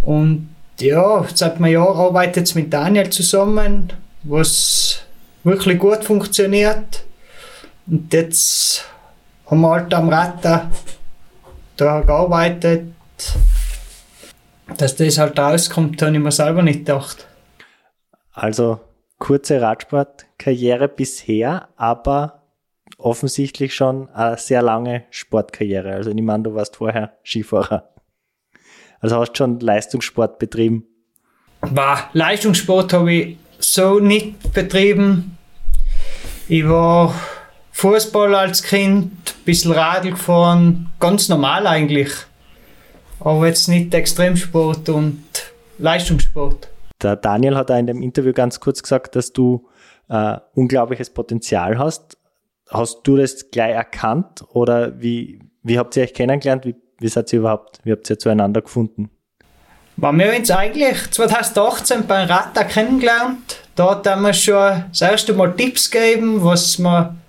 Und 0.00 0.48
ja, 0.80 1.26
seit 1.34 1.56
einem 1.56 1.66
Jahr 1.66 1.94
arbeitet 1.94 2.54
mit 2.54 2.72
Daniel 2.72 3.10
zusammen, 3.10 3.92
was 4.22 5.00
wirklich 5.44 5.78
gut 5.78 6.04
funktioniert. 6.04 7.04
Und 7.86 8.12
jetzt 8.14 8.84
haben 9.46 9.60
wir 9.60 9.70
halt 9.70 9.94
am 9.94 10.08
Rad 10.08 10.44
da 11.76 12.00
gearbeitet. 12.00 12.92
Dass 14.76 14.96
das 14.96 15.18
halt 15.18 15.38
rauskommt, 15.38 16.02
habe 16.02 16.12
ich 16.12 16.18
mir 16.18 16.32
selber 16.32 16.62
nicht 16.62 16.80
gedacht. 16.80 17.26
Also 18.32 18.80
kurze 19.18 19.60
Radsportkarriere 19.62 20.88
bisher, 20.88 21.68
aber 21.76 22.42
offensichtlich 22.98 23.74
schon 23.74 24.08
eine 24.10 24.36
sehr 24.36 24.62
lange 24.62 25.04
Sportkarriere. 25.10 25.92
Also 25.92 26.10
ich 26.10 26.22
meine, 26.22 26.42
du 26.42 26.54
warst 26.54 26.76
vorher 26.76 27.16
Skifahrer. 27.24 27.88
Also 29.00 29.16
hast 29.16 29.36
schon 29.36 29.60
Leistungssport 29.60 30.38
betrieben? 30.38 30.84
Bah, 31.60 32.10
Leistungssport 32.12 32.92
habe 32.92 33.12
ich 33.12 33.38
so 33.58 34.00
nicht 34.00 34.52
betrieben. 34.52 35.38
Ich 36.48 36.68
war 36.68 37.14
Fußball 37.76 38.34
als 38.34 38.62
Kind, 38.62 39.12
ein 39.12 39.44
bisschen 39.44 39.72
Radl 39.72 40.10
gefahren, 40.10 40.90
ganz 40.98 41.28
normal 41.28 41.66
eigentlich. 41.66 42.10
Aber 43.20 43.46
jetzt 43.46 43.68
nicht 43.68 43.94
Extremsport 43.94 44.88
und 44.88 45.24
Leistungssport. 45.78 46.68
Der 47.02 47.16
Daniel 47.16 47.56
hat 47.56 47.70
da 47.70 47.78
in 47.78 47.86
dem 47.86 48.02
Interview 48.02 48.32
ganz 48.32 48.60
kurz 48.60 48.82
gesagt, 48.82 49.16
dass 49.16 49.32
du 49.32 49.68
äh, 50.08 50.36
unglaubliches 50.54 51.10
Potenzial 51.10 51.78
hast. 51.78 52.16
Hast 52.68 53.02
du 53.04 53.16
das 53.16 53.50
gleich 53.50 53.74
erkannt 53.74 54.44
oder 54.48 55.00
wie, 55.00 55.40
wie 55.62 55.78
habt 55.78 55.96
ihr 55.96 56.02
euch 56.02 56.14
kennengelernt? 56.14 56.64
Wie 56.64 56.74
wie 56.98 57.08
seid 57.08 57.32
ihr 57.32 57.40
überhaupt, 57.40 57.80
wie 57.84 57.92
habt 57.92 58.08
ihr 58.08 58.18
zueinander 58.18 58.62
gefunden? 58.62 59.10
Wir 59.96 60.08
haben 60.08 60.20
uns 60.20 60.50
eigentlich 60.50 61.10
2018 61.10 62.06
beim 62.06 62.28
Rata 62.28 62.64
kennengelernt. 62.64 63.60
Dort 63.74 64.06
haben 64.06 64.22
wir 64.22 64.34
schon 64.34 64.84
das 64.88 65.00
erste 65.00 65.32
Mal 65.32 65.54
Tipps 65.54 65.90
gegeben, 65.90 66.44
was 66.44 66.78
man, 66.78 67.20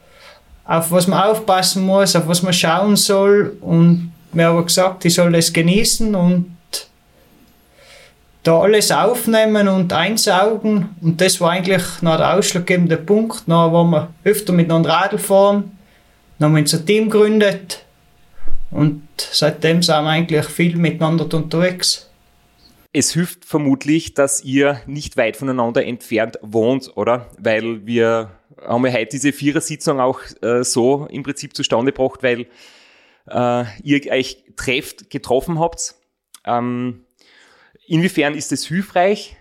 auf 0.67 0.91
was 0.91 1.07
man 1.07 1.23
aufpassen 1.23 1.85
muss, 1.85 2.15
auf 2.15 2.27
was 2.27 2.43
man 2.43 2.53
schauen 2.53 2.95
soll. 2.97 3.57
Und 3.61 4.11
wir 4.33 4.47
haben 4.47 4.65
gesagt, 4.65 5.05
ich 5.05 5.13
soll 5.13 5.31
das 5.31 5.51
genießen 5.51 6.13
und 6.13 6.57
da 8.43 8.59
alles 8.59 8.91
aufnehmen 8.91 9.67
und 9.67 9.91
einsaugen. 9.93 10.89
Und 11.01 11.19
das 11.19 11.39
war 11.41 11.51
eigentlich 11.51 11.83
noch 12.01 12.17
der 12.17 12.35
ausschlaggebende 12.35 12.97
Punkt. 12.97 13.43
Dann 13.47 13.71
wollen 13.71 13.89
wir 13.89 14.09
öfter 14.23 14.53
miteinander 14.53 14.89
Radl 14.89 15.17
fahren. 15.17 15.77
Dann 16.37 16.49
haben 16.49 16.55
wir 16.55 16.61
unser 16.61 16.85
Team 16.85 17.09
gegründet. 17.09 17.83
Und 18.69 19.07
seitdem 19.17 19.81
sind 19.81 20.03
wir 20.03 20.09
eigentlich 20.09 20.45
viel 20.45 20.75
miteinander 20.75 21.23
unterwegs. 21.33 22.09
Es 22.93 23.13
hilft 23.13 23.45
vermutlich, 23.45 24.13
dass 24.13 24.43
ihr 24.43 24.81
nicht 24.85 25.17
weit 25.17 25.37
voneinander 25.37 25.85
entfernt 25.85 26.37
wohnt, 26.41 26.91
oder? 26.95 27.27
Weil 27.37 27.85
wir 27.85 28.31
haben 28.65 28.85
ja 28.85 28.93
heute 28.93 29.11
diese 29.11 29.33
Vierersitzung 29.33 29.99
auch 29.99 30.19
äh, 30.41 30.63
so 30.63 31.07
im 31.09 31.23
Prinzip 31.23 31.55
zustande 31.55 31.91
gebracht, 31.91 32.23
weil 32.23 32.47
äh, 33.29 33.65
ihr 33.83 34.11
euch 34.11 34.43
trefft, 34.55 35.09
getroffen 35.09 35.59
habt. 35.59 35.95
Ähm, 36.45 37.05
inwiefern 37.87 38.33
ist 38.33 38.51
es 38.51 38.65
hilfreich, 38.65 39.35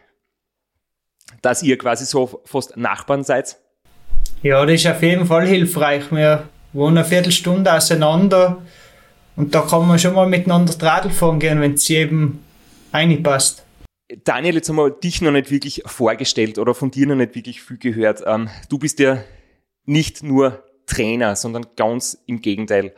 dass 1.42 1.62
ihr 1.62 1.78
quasi 1.78 2.04
so 2.04 2.42
fast 2.44 2.76
Nachbarn 2.76 3.24
seid? 3.24 3.56
Ja, 4.42 4.64
das 4.64 4.80
ist 4.80 4.86
auf 4.86 5.02
jeden 5.02 5.26
Fall 5.26 5.46
hilfreich. 5.46 6.10
Wir 6.10 6.48
wohnen 6.72 6.98
eine 6.98 7.06
Viertelstunde 7.06 7.72
auseinander 7.72 8.62
und 9.36 9.54
da 9.54 9.62
kann 9.62 9.86
man 9.86 9.98
schon 9.98 10.14
mal 10.14 10.26
miteinander 10.26 10.74
Radl 10.80 11.10
fahren 11.10 11.38
gehen, 11.38 11.60
wenn 11.60 11.74
es 11.74 11.88
eben 11.90 12.44
reinpasst. 12.92 13.65
Daniel, 14.08 14.54
jetzt 14.54 14.68
haben 14.68 14.76
wir 14.76 14.90
dich 14.90 15.20
noch 15.20 15.32
nicht 15.32 15.50
wirklich 15.50 15.82
vorgestellt 15.84 16.58
oder 16.58 16.74
von 16.74 16.90
dir 16.90 17.06
noch 17.06 17.16
nicht 17.16 17.34
wirklich 17.34 17.62
viel 17.62 17.78
gehört. 17.78 18.22
Ähm, 18.24 18.48
du 18.68 18.78
bist 18.78 19.00
ja 19.00 19.22
nicht 19.84 20.22
nur 20.22 20.64
Trainer, 20.86 21.34
sondern 21.34 21.66
ganz 21.74 22.22
im 22.26 22.40
Gegenteil. 22.40 22.94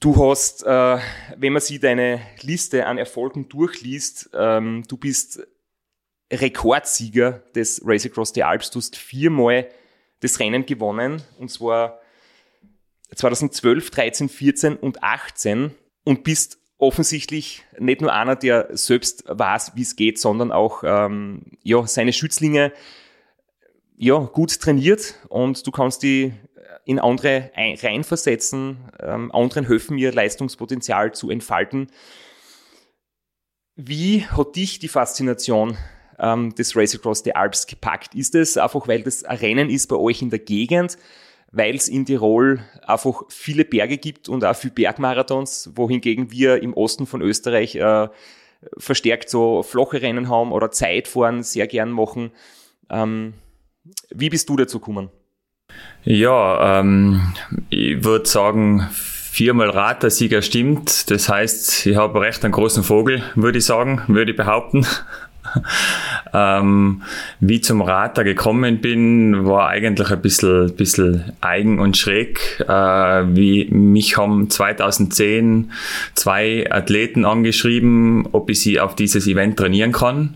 Du 0.00 0.16
hast, 0.16 0.62
äh, 0.62 0.98
wenn 1.36 1.52
man 1.52 1.60
sich 1.60 1.80
deine 1.80 2.20
Liste 2.40 2.86
an 2.86 2.98
Erfolgen 2.98 3.48
durchliest, 3.48 4.30
ähm, 4.32 4.84
du 4.86 4.96
bist 4.96 5.46
Rekordsieger 6.32 7.42
des 7.54 7.82
Race 7.84 8.06
Across 8.06 8.32
the 8.34 8.44
Alps. 8.44 8.70
Du 8.70 8.78
hast 8.78 8.94
viermal 8.94 9.68
das 10.20 10.38
Rennen 10.38 10.64
gewonnen 10.66 11.22
und 11.38 11.50
zwar 11.50 12.00
2012, 13.12 13.90
13, 13.90 14.28
14 14.28 14.76
und 14.76 15.02
18 15.02 15.74
und 16.04 16.22
bist 16.22 16.59
offensichtlich 16.80 17.64
nicht 17.78 18.00
nur 18.00 18.12
einer, 18.12 18.36
der 18.36 18.68
selbst 18.76 19.24
weiß, 19.26 19.72
wie 19.74 19.82
es 19.82 19.96
geht, 19.96 20.18
sondern 20.18 20.52
auch 20.52 20.82
ähm, 20.84 21.42
ja, 21.62 21.86
seine 21.86 22.12
Schützlinge 22.12 22.72
ja, 23.96 24.18
gut 24.18 24.60
trainiert 24.60 25.14
und 25.28 25.66
du 25.66 25.70
kannst 25.70 26.02
die 26.02 26.32
in 26.84 26.98
andere 26.98 27.50
reinversetzen, 27.54 28.78
ähm, 28.98 29.30
anderen 29.32 29.66
helfen, 29.66 29.98
ihr 29.98 30.12
Leistungspotenzial 30.12 31.12
zu 31.12 31.30
entfalten. 31.30 31.88
Wie 33.76 34.26
hat 34.26 34.56
dich 34.56 34.78
die 34.78 34.88
Faszination 34.88 35.76
ähm, 36.18 36.54
des 36.54 36.74
Race 36.76 36.94
Across 36.94 37.22
the 37.24 37.34
Alps 37.34 37.66
gepackt? 37.66 38.14
Ist 38.14 38.34
es 38.34 38.56
einfach, 38.56 38.88
weil 38.88 39.02
das 39.02 39.24
ein 39.24 39.38
Rennen 39.38 39.70
ist 39.70 39.88
bei 39.88 39.96
euch 39.96 40.22
in 40.22 40.30
der 40.30 40.38
Gegend? 40.38 40.96
Weil 41.52 41.74
es 41.74 41.88
in 41.88 42.06
Tirol 42.06 42.60
einfach 42.82 43.22
viele 43.28 43.64
Berge 43.64 43.98
gibt 43.98 44.28
und 44.28 44.44
auch 44.44 44.54
viele 44.54 44.74
Bergmarathons, 44.74 45.70
wohingegen 45.74 46.30
wir 46.30 46.62
im 46.62 46.74
Osten 46.74 47.06
von 47.06 47.22
Österreich 47.22 47.76
äh, 47.76 48.08
verstärkt 48.76 49.30
so 49.30 49.62
flache 49.62 50.02
Rennen 50.02 50.28
haben 50.28 50.52
oder 50.52 50.70
Zeitfahren 50.70 51.42
sehr 51.42 51.66
gern 51.66 51.90
machen. 51.90 52.30
Ähm, 52.88 53.34
wie 54.10 54.30
bist 54.30 54.48
du 54.48 54.56
dazu 54.56 54.78
gekommen? 54.78 55.10
Ja, 56.04 56.80
ähm, 56.80 57.32
ich 57.68 58.04
würde 58.04 58.28
sagen, 58.28 58.88
viermal 58.90 59.70
Rad 59.70 60.04
stimmt. 60.12 61.10
Das 61.10 61.28
heißt, 61.28 61.86
ich 61.86 61.96
habe 61.96 62.20
recht 62.20 62.44
einen 62.44 62.52
großen 62.52 62.82
Vogel, 62.82 63.22
würde 63.34 63.58
ich 63.58 63.64
sagen, 63.64 64.02
würde 64.08 64.32
ich 64.32 64.36
behaupten. 64.36 64.86
ähm, 66.34 67.02
wie 67.40 67.60
zum 67.60 67.82
Rater 67.82 68.24
gekommen 68.24 68.80
bin, 68.80 69.46
war 69.46 69.68
eigentlich 69.68 70.10
ein 70.10 70.22
bisschen, 70.22 70.74
bisschen 70.74 71.32
eigen 71.40 71.78
und 71.78 71.96
schräg. 71.96 72.60
Äh, 72.60 72.72
wie 72.72 73.68
mich 73.70 74.16
haben 74.16 74.50
2010 74.50 75.72
zwei 76.14 76.70
Athleten 76.70 77.24
angeschrieben, 77.24 78.28
ob 78.32 78.50
ich 78.50 78.60
sie 78.60 78.80
auf 78.80 78.94
dieses 78.94 79.26
Event 79.26 79.58
trainieren 79.58 79.92
kann. 79.92 80.34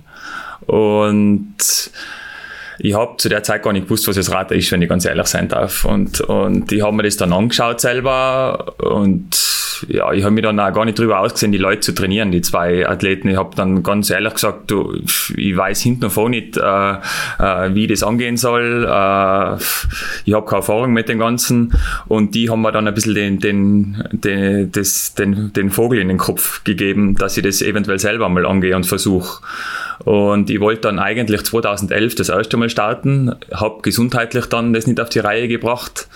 Und 0.66 1.90
ich 2.78 2.94
habe 2.94 3.16
zu 3.18 3.28
der 3.28 3.42
Zeit 3.42 3.62
gar 3.62 3.72
nicht 3.72 3.84
gewusst, 3.84 4.08
was 4.08 4.16
das 4.16 4.30
Rad 4.32 4.50
ist, 4.52 4.70
wenn 4.72 4.82
ich 4.82 4.88
ganz 4.88 5.04
ehrlich 5.04 5.26
sein 5.26 5.48
darf. 5.48 5.84
Und, 5.84 6.20
und 6.20 6.70
ich 6.72 6.82
habe 6.82 6.94
mir 6.96 7.02
das 7.02 7.16
dann 7.16 7.32
angeschaut 7.32 7.80
selber 7.80 8.74
und 8.78 9.54
ja, 9.88 10.12
ich 10.12 10.22
habe 10.22 10.34
mir 10.34 10.42
dann 10.42 10.60
auch 10.60 10.72
gar 10.72 10.84
nicht 10.84 10.98
drüber 10.98 11.20
ausgesehen, 11.20 11.52
die 11.52 11.58
Leute 11.58 11.80
zu 11.80 11.92
trainieren, 11.92 12.30
die 12.30 12.40
zwei 12.40 12.88
Athleten. 12.88 13.28
Ich 13.28 13.36
habe 13.36 13.54
dann 13.56 13.82
ganz 13.82 14.10
ehrlich 14.10 14.34
gesagt, 14.34 14.70
du, 14.70 14.94
ich 15.36 15.56
weiß 15.56 15.80
hinten 15.80 16.04
und 16.04 16.10
vorne 16.10 16.36
nicht, 16.36 16.56
äh, 16.56 16.92
äh, 17.38 17.74
wie 17.74 17.86
das 17.86 18.02
angehen 18.02 18.36
soll. 18.36 18.84
Äh, 18.84 19.56
ich 20.24 20.34
habe 20.34 20.46
keine 20.46 20.58
Erfahrung 20.58 20.92
mit 20.92 21.08
dem 21.08 21.18
Ganzen 21.18 21.74
und 22.06 22.34
die 22.34 22.50
haben 22.50 22.62
mir 22.62 22.72
dann 22.72 22.88
ein 22.88 22.94
bisschen 22.94 23.14
den, 23.14 23.38
den, 23.38 24.04
den, 24.12 24.72
das, 24.72 25.14
den, 25.14 25.52
den 25.52 25.70
Vogel 25.70 26.00
in 26.00 26.08
den 26.08 26.18
Kopf 26.18 26.64
gegeben, 26.64 27.16
dass 27.16 27.36
ich 27.36 27.42
das 27.42 27.62
eventuell 27.62 27.98
selber 27.98 28.28
mal 28.28 28.46
angehe 28.46 28.76
und 28.76 28.86
versuche. 28.86 29.40
Und 30.04 30.50
ich 30.50 30.60
wollte 30.60 30.82
dann 30.82 30.98
eigentlich 30.98 31.42
2011 31.44 32.14
das 32.16 32.28
erste 32.28 32.56
Mal 32.56 32.63
starten, 32.68 33.34
habe 33.52 33.82
gesundheitlich 33.82 34.46
dann 34.46 34.72
das 34.72 34.86
nicht 34.86 35.00
auf 35.00 35.08
die 35.08 35.20
Reihe 35.20 35.48
gebracht, 35.48 36.08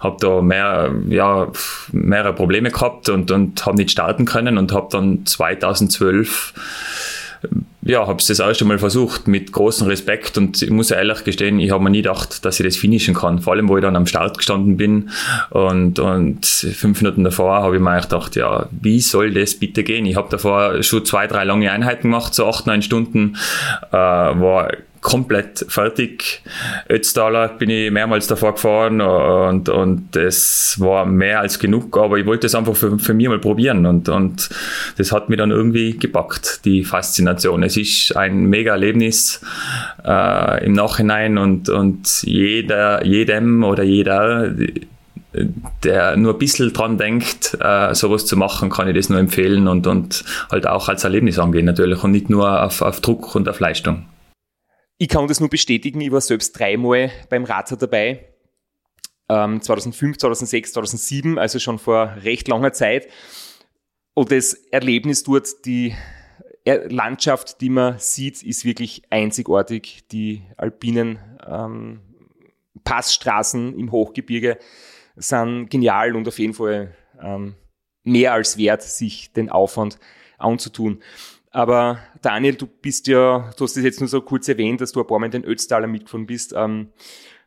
habe 0.00 0.16
da 0.20 0.40
mehr, 0.42 0.92
ja, 1.08 1.48
mehrere 1.92 2.34
Probleme 2.34 2.70
gehabt 2.70 3.08
und, 3.08 3.30
und 3.30 3.64
habe 3.66 3.76
nicht 3.76 3.90
starten 3.90 4.24
können 4.24 4.58
und 4.58 4.72
habe 4.72 4.88
dann 4.90 5.26
2012 5.26 6.54
ja, 7.82 8.06
habe 8.06 8.18
es 8.18 8.26
das 8.26 8.38
erste 8.38 8.64
Mal 8.64 8.78
versucht 8.78 9.28
mit 9.28 9.52
großem 9.52 9.86
Respekt 9.86 10.38
und 10.38 10.62
ich 10.62 10.70
muss 10.70 10.90
ehrlich 10.90 11.24
gestehen, 11.24 11.60
ich 11.60 11.70
habe 11.70 11.84
mir 11.84 11.90
nie 11.90 12.02
gedacht, 12.02 12.44
dass 12.44 12.58
ich 12.58 12.66
das 12.66 12.76
finishen 12.76 13.14
kann. 13.14 13.40
Vor 13.40 13.52
allem, 13.52 13.68
wo 13.68 13.76
ich 13.76 13.82
dann 13.82 13.96
am 13.96 14.06
Start 14.06 14.38
gestanden 14.38 14.76
bin 14.76 15.10
und, 15.50 15.98
und 15.98 16.46
fünf 16.46 17.02
Minuten 17.02 17.24
davor 17.24 17.62
habe 17.62 17.76
ich 17.76 17.82
mir 17.82 18.00
gedacht, 18.00 18.36
ja, 18.36 18.68
wie 18.70 19.00
soll 19.00 19.32
das 19.34 19.54
bitte 19.54 19.84
gehen? 19.84 20.06
Ich 20.06 20.16
habe 20.16 20.28
davor 20.30 20.82
schon 20.82 21.04
zwei, 21.04 21.26
drei 21.26 21.44
lange 21.44 21.70
Einheiten 21.70 22.04
gemacht, 22.04 22.34
so 22.34 22.46
acht, 22.46 22.66
neun 22.66 22.82
Stunden, 22.82 23.36
äh, 23.90 23.96
war 23.96 24.70
komplett 25.04 25.66
fertig. 25.68 26.42
Ötztaler 26.88 27.48
bin 27.48 27.68
ich 27.68 27.90
mehrmals 27.90 28.26
davor 28.26 28.54
gefahren 28.54 29.02
und, 29.02 29.68
und 29.68 30.16
das 30.16 30.76
war 30.80 31.04
mehr 31.04 31.40
als 31.40 31.58
genug, 31.58 31.96
aber 31.98 32.16
ich 32.16 32.24
wollte 32.24 32.46
es 32.46 32.54
einfach 32.54 32.74
für, 32.74 32.98
für 32.98 33.12
mich 33.12 33.28
mal 33.28 33.38
probieren 33.38 33.84
und, 33.84 34.08
und 34.08 34.48
das 34.96 35.12
hat 35.12 35.28
mir 35.28 35.36
dann 35.36 35.50
irgendwie 35.50 35.98
gepackt, 35.98 36.64
die 36.64 36.84
Faszination. 36.84 37.62
Es 37.62 37.76
ist 37.76 38.16
ein 38.16 38.46
mega 38.46 38.72
Erlebnis 38.72 39.42
äh, 40.06 40.64
im 40.64 40.72
Nachhinein 40.72 41.36
und, 41.36 41.68
und 41.68 42.22
jeder, 42.22 43.04
jedem 43.04 43.62
oder 43.62 43.82
jeder, 43.82 44.54
der 45.82 46.16
nur 46.16 46.32
ein 46.32 46.38
bisschen 46.38 46.72
dran 46.72 46.96
denkt, 46.96 47.58
äh, 47.60 47.94
sowas 47.94 48.24
zu 48.24 48.38
machen, 48.38 48.70
kann 48.70 48.88
ich 48.88 48.96
das 48.96 49.10
nur 49.10 49.18
empfehlen 49.18 49.68
und, 49.68 49.86
und 49.86 50.24
halt 50.50 50.66
auch 50.66 50.88
als 50.88 51.04
Erlebnis 51.04 51.38
angehen 51.38 51.66
natürlich 51.66 52.02
und 52.02 52.12
nicht 52.12 52.30
nur 52.30 52.62
auf, 52.62 52.80
auf 52.80 53.02
Druck 53.02 53.34
und 53.34 53.50
auf 53.50 53.60
Leistung. 53.60 54.06
Ich 55.04 55.10
kann 55.10 55.28
das 55.28 55.38
nur 55.38 55.50
bestätigen, 55.50 56.00
ich 56.00 56.10
war 56.10 56.22
selbst 56.22 56.58
dreimal 56.58 57.10
beim 57.28 57.44
Radler 57.44 57.76
dabei. 57.76 58.24
Ähm, 59.28 59.60
2005, 59.60 60.16
2006, 60.16 60.72
2007, 60.72 61.38
also 61.38 61.58
schon 61.58 61.78
vor 61.78 62.16
recht 62.22 62.48
langer 62.48 62.72
Zeit. 62.72 63.08
Und 64.14 64.32
das 64.32 64.54
Erlebnis 64.54 65.22
dort, 65.22 65.66
die 65.66 65.94
Landschaft, 66.64 67.60
die 67.60 67.68
man 67.68 67.98
sieht, 67.98 68.42
ist 68.42 68.64
wirklich 68.64 69.02
einzigartig. 69.10 70.08
Die 70.10 70.42
alpinen 70.56 71.18
ähm, 71.46 72.00
Passstraßen 72.84 73.78
im 73.78 73.92
Hochgebirge 73.92 74.56
sind 75.16 75.68
genial 75.68 76.16
und 76.16 76.26
auf 76.26 76.38
jeden 76.38 76.54
Fall 76.54 76.96
ähm, 77.20 77.56
mehr 78.04 78.32
als 78.32 78.56
wert, 78.56 78.80
sich 78.80 79.34
den 79.34 79.50
Aufwand 79.50 79.98
anzutun. 80.38 81.02
Aber 81.54 82.00
Daniel, 82.20 82.56
du 82.56 82.66
bist 82.66 83.06
ja, 83.06 83.52
du 83.56 83.64
hast 83.64 83.76
es 83.76 83.84
jetzt 83.84 84.00
nur 84.00 84.08
so 84.08 84.20
kurz 84.20 84.48
erwähnt, 84.48 84.80
dass 84.80 84.90
du 84.90 85.00
ein 85.00 85.06
paar 85.06 85.20
Mal 85.20 85.26
in 85.26 85.32
den 85.32 85.44
Ötztaler 85.44 85.86
mitgefahren 85.86 86.26
bist. 86.26 86.52
Ähm, 86.52 86.88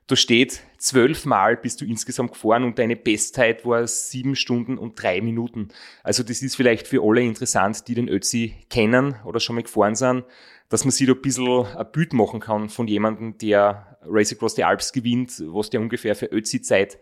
da 0.07 0.15
steht, 0.15 0.61
zwölfmal 0.77 1.57
bist 1.57 1.81
du 1.81 1.85
insgesamt 1.85 2.31
gefahren 2.31 2.63
und 2.63 2.79
deine 2.79 2.95
Bestzeit 2.95 3.65
war 3.65 3.85
sieben 3.85 4.37
Stunden 4.37 4.77
und 4.77 5.03
drei 5.03 5.19
Minuten. 5.19 5.67
Also 6.03 6.23
das 6.23 6.41
ist 6.41 6.55
vielleicht 6.55 6.87
für 6.87 7.03
alle 7.03 7.21
interessant, 7.21 7.85
die 7.89 7.95
den 7.95 8.07
Ötzi 8.07 8.55
kennen 8.69 9.17
oder 9.25 9.41
schon 9.41 9.55
mal 9.55 9.63
gefahren 9.63 9.95
sind, 9.95 10.23
dass 10.69 10.85
man 10.85 10.91
sich 10.91 11.05
da 11.05 11.11
ein 11.11 11.21
bisschen 11.21 11.65
ein 11.65 11.91
Bild 11.91 12.13
machen 12.13 12.39
kann 12.39 12.69
von 12.69 12.87
jemandem, 12.87 13.37
der 13.37 13.97
Race 14.03 14.31
Across 14.31 14.55
the 14.55 14.63
Alps 14.63 14.93
gewinnt, 14.93 15.43
was 15.47 15.69
der 15.69 15.81
ungefähr 15.81 16.15
für 16.15 16.27
Ötzi-Zeit 16.27 16.97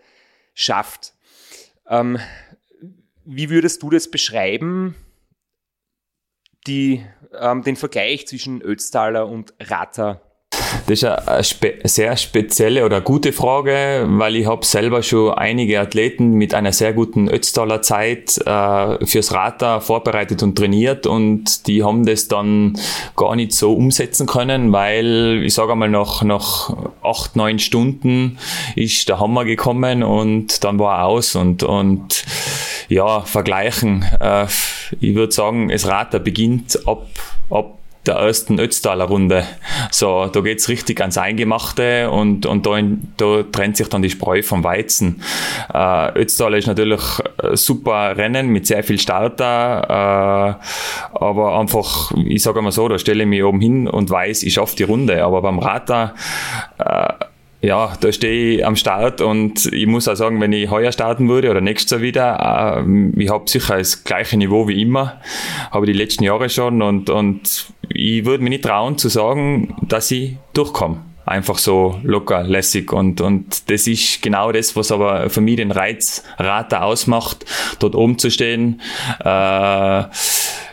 schafft. 0.56 1.14
Ähm, 1.88 2.18
wie 3.26 3.52
würdest 3.52 3.84
du 3.84 3.92
das 3.92 4.10
beschreiben? 4.10 4.96
Die, 6.68 7.06
ähm, 7.40 7.64
den 7.64 7.76
Vergleich 7.76 8.28
zwischen 8.28 8.62
Ötztaler 8.62 9.28
und 9.28 9.54
Rata 9.60 10.22
das 10.88 11.02
ist 11.02 11.06
eine 11.06 11.44
spe 11.44 11.74
sehr 11.84 12.16
spezielle 12.18 12.86
oder 12.86 13.02
gute 13.02 13.34
Frage, 13.34 14.06
weil 14.08 14.36
ich 14.36 14.46
habe 14.46 14.66
selber 14.66 15.04
schon 15.04 15.34
einige 15.34 15.80
Athleten 15.80 16.34
mit 16.34 16.54
einer 16.54 16.74
sehr 16.74 16.94
guten 16.94 17.28
Ötztaler 17.28 17.82
Zeit 17.82 18.38
äh, 18.46 19.06
fürs 19.06 19.34
Rata 19.34 19.80
vorbereitet 19.80 20.44
und 20.44 20.58
trainiert 20.58 21.08
und 21.08 21.68
die 21.68 21.84
haben 21.84 22.06
das 22.06 22.28
dann 22.28 22.78
gar 23.16 23.36
nicht 23.36 23.54
so 23.54 23.74
umsetzen 23.74 24.28
können, 24.28 24.72
weil 24.72 25.42
ich 25.44 25.54
sage 25.54 25.72
einmal 25.72 25.90
nach, 25.90 26.24
nach 26.24 26.76
acht, 27.02 27.36
neun 27.36 27.60
Stunden 27.60 28.38
ist 28.76 29.10
der 29.10 29.20
Hammer 29.20 29.46
gekommen 29.46 30.04
und 30.04 30.64
dann 30.64 30.80
war 30.80 31.00
er 31.00 31.06
aus 31.06 31.36
und, 31.36 31.64
und 31.64 32.26
ja, 32.90 33.22
vergleichen. 33.22 34.06
Äh, 34.20 34.46
ich 35.00 35.16
würde 35.16 35.32
sagen, 35.32 35.70
das 35.70 35.88
Rata 35.88 36.20
beginnt 36.20 36.80
ab, 36.88 37.08
ab 37.50 37.80
der 38.06 38.16
ersten 38.16 38.60
Ötztaler 38.60 39.06
Runde. 39.06 39.46
So, 39.92 40.28
da 40.28 40.42
geht's 40.42 40.70
richtig 40.70 41.02
ans 41.02 41.18
Eingemachte 41.18 42.10
und, 42.10 42.46
und 42.46 42.66
da, 42.66 42.78
in, 42.78 43.14
da 43.18 43.44
trennt 43.52 43.78
sich 43.78 43.88
dann 43.90 44.02
die 44.02 44.10
Spreu 44.10 44.44
vom 44.44 44.64
Weizen. 44.64 45.22
Äh, 45.74 46.20
Ötztaler 46.20 46.58
ist 46.58 46.68
natürlich 46.68 47.02
ein 47.42 47.56
super 47.56 48.16
Rennen 48.16 48.50
mit 48.50 48.68
sehr 48.68 48.84
viel 48.84 49.00
Starter, 49.00 50.60
äh, 50.62 51.18
aber 51.18 51.60
einfach, 51.60 52.12
ich 52.26 52.44
sage 52.44 52.62
mal 52.62 52.72
so, 52.72 52.88
da 52.88 53.00
stelle 53.00 53.24
ich 53.24 53.30
mich 53.30 53.44
oben 53.44 53.60
hin 53.60 53.88
und 53.88 54.10
weiß, 54.10 54.44
ich 54.44 54.54
schaffe 54.54 54.76
die 54.76 54.84
Runde. 54.84 55.24
Aber 55.24 55.42
beim 55.42 55.60
Rata 55.60 56.14
äh, 56.78 57.14
ja, 57.66 57.94
da 58.00 58.12
stehe 58.12 58.58
ich 58.58 58.66
am 58.66 58.76
Start 58.76 59.22
und 59.22 59.66
ich 59.74 59.88
muss 59.88 60.08
auch 60.08 60.16
sagen, 60.16 60.40
wenn 60.40 60.54
ich 60.54 60.70
heuer 60.70 60.92
starten 60.92 61.28
würde 61.28 61.50
oder 61.50 61.62
nächstes 61.62 61.92
Jahr 61.92 62.02
wieder, 62.02 62.84
äh, 62.86 63.22
ich 63.22 63.30
habe 63.30 63.50
sicher 63.50 63.78
das 63.78 64.04
gleiche 64.04 64.38
Niveau 64.38 64.68
wie 64.68 64.80
immer, 64.82 65.20
habe 65.72 65.88
die 65.88 65.94
letzten 65.94 66.24
Jahre 66.24 66.50
schon 66.50 66.84
und, 66.84 67.10
und 67.10 67.66
ich 67.90 68.24
würde 68.26 68.44
mir 68.44 68.52
nicht 68.52 68.66
trauen 68.66 69.00
zu 69.00 69.10
sagen, 69.10 69.76
dass 69.82 70.12
ich 70.12 70.38
durchkomme. 70.54 71.02
Einfach 71.26 71.58
so 71.58 72.00
locker, 72.04 72.44
lässig 72.44 72.94
und, 72.94 73.20
und 73.20 73.68
das 73.72 73.88
ist 73.88 74.22
genau 74.22 74.52
das, 74.52 74.76
was 74.76 74.92
aber 74.92 75.32
für 75.32 75.42
mich 75.42 75.56
den 75.56 75.72
Reiz 75.72 76.24
Rater 76.38 76.84
ausmacht, 76.84 77.46
dort 77.80 77.96
oben 77.96 78.20
zu 78.20 78.30
stehen. 78.30 78.80
Äh, 79.22 80.04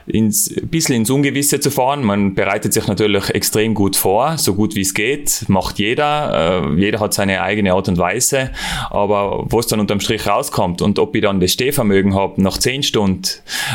ins, 0.06 0.50
ein 0.50 0.68
bisschen 0.68 0.96
ins 0.96 1.10
Ungewisse 1.10 1.60
zu 1.60 1.70
fahren. 1.70 2.02
Man 2.02 2.34
bereitet 2.34 2.72
sich 2.72 2.86
natürlich 2.86 3.30
extrem 3.30 3.74
gut 3.74 3.96
vor, 3.96 4.38
so 4.38 4.54
gut 4.54 4.74
wie 4.74 4.80
es 4.80 4.94
geht, 4.94 5.44
macht 5.48 5.78
jeder. 5.78 6.64
Äh, 6.64 6.80
jeder 6.80 7.00
hat 7.00 7.14
seine 7.14 7.42
eigene 7.42 7.72
Art 7.72 7.88
und 7.88 7.98
Weise. 7.98 8.50
Aber 8.90 9.44
was 9.50 9.66
dann 9.66 9.80
unterm 9.80 10.00
Strich 10.00 10.26
rauskommt 10.26 10.82
und 10.82 10.98
ob 10.98 11.14
ich 11.14 11.22
dann 11.22 11.40
das 11.40 11.52
Stehvermögen 11.52 12.14
habe, 12.14 12.42
nach 12.42 12.58
zehn 12.58 12.82
Stunden 12.82 13.22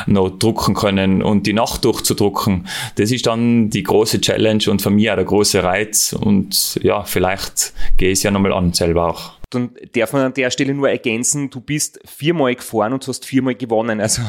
noch 0.06 0.30
drucken 0.30 0.74
können 0.74 1.22
und 1.22 1.48
die 1.48 1.54
Nacht 1.54 1.86
durchzudrucken, 1.86 2.68
das 2.96 3.12
ist 3.12 3.28
dann 3.28 3.70
die 3.70 3.84
große 3.84 4.22
Challenge 4.22 4.64
und 4.68 4.82
für 4.82 4.90
mich 4.90 5.10
auch 5.10 5.16
der 5.16 5.26
große 5.26 5.64
Reiz. 5.64 6.14
Und 6.14 6.80
ja, 6.84 7.04
vielleicht 7.04 7.74
gehe 7.98 8.12
ich 8.12 8.20
es 8.20 8.24
ja 8.24 8.32
nochmal 8.32 8.54
an 8.54 8.74
selber 8.74 9.10
auch. 9.10 9.37
Dann 9.50 9.76
darf 9.94 10.12
man 10.12 10.24
an 10.24 10.34
der 10.34 10.52
Stelle 10.52 10.74
nur 10.74 10.90
ergänzen, 10.90 11.50
du 11.50 11.62
bist 11.62 12.00
viermal 12.06 12.56
gefahren 12.56 12.92
und 12.92 13.08
hast 13.08 13.26
viermal 13.26 13.56
gewonnen. 13.56 14.02
Also 14.02 14.22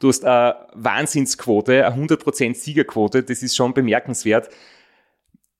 du 0.00 0.08
hast 0.08 0.24
eine 0.24 0.66
Wahnsinnsquote, 0.72 1.86
eine 1.86 2.06
100% 2.06 2.54
Siegerquote, 2.54 3.22
das 3.22 3.42
ist 3.42 3.54
schon 3.54 3.74
bemerkenswert. 3.74 4.48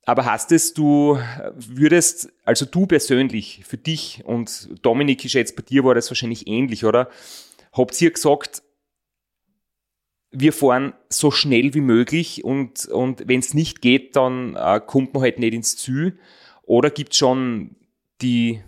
Aber 0.04 0.24
hast 0.24 0.50
es, 0.50 0.74
du 0.74 1.18
würdest, 1.54 2.32
also 2.44 2.64
du 2.64 2.86
persönlich, 2.86 3.62
für 3.64 3.76
dich 3.76 4.22
und 4.24 4.70
Dominik, 4.82 5.24
ich 5.24 5.32
schätze, 5.32 5.54
bei 5.54 5.62
dir 5.62 5.84
war 5.84 5.94
das 5.94 6.10
wahrscheinlich 6.10 6.48
ähnlich, 6.48 6.84
oder? 6.84 7.08
Habt 7.72 8.00
ihr 8.02 8.10
gesagt, 8.10 8.62
wir 10.32 10.52
fahren 10.52 10.94
so 11.08 11.30
schnell 11.30 11.74
wie 11.74 11.80
möglich 11.80 12.42
und, 12.42 12.86
und 12.86 13.28
wenn 13.28 13.40
es 13.40 13.54
nicht 13.54 13.82
geht, 13.82 14.16
dann 14.16 14.56
äh, 14.56 14.80
kommt 14.84 15.14
man 15.14 15.22
halt 15.22 15.38
nicht 15.38 15.54
ins 15.54 15.76
Ziel? 15.76 16.18
Oder 16.62 16.90
gibt 16.90 17.12
es 17.12 17.18
schon 17.18 17.76
die 18.22 18.62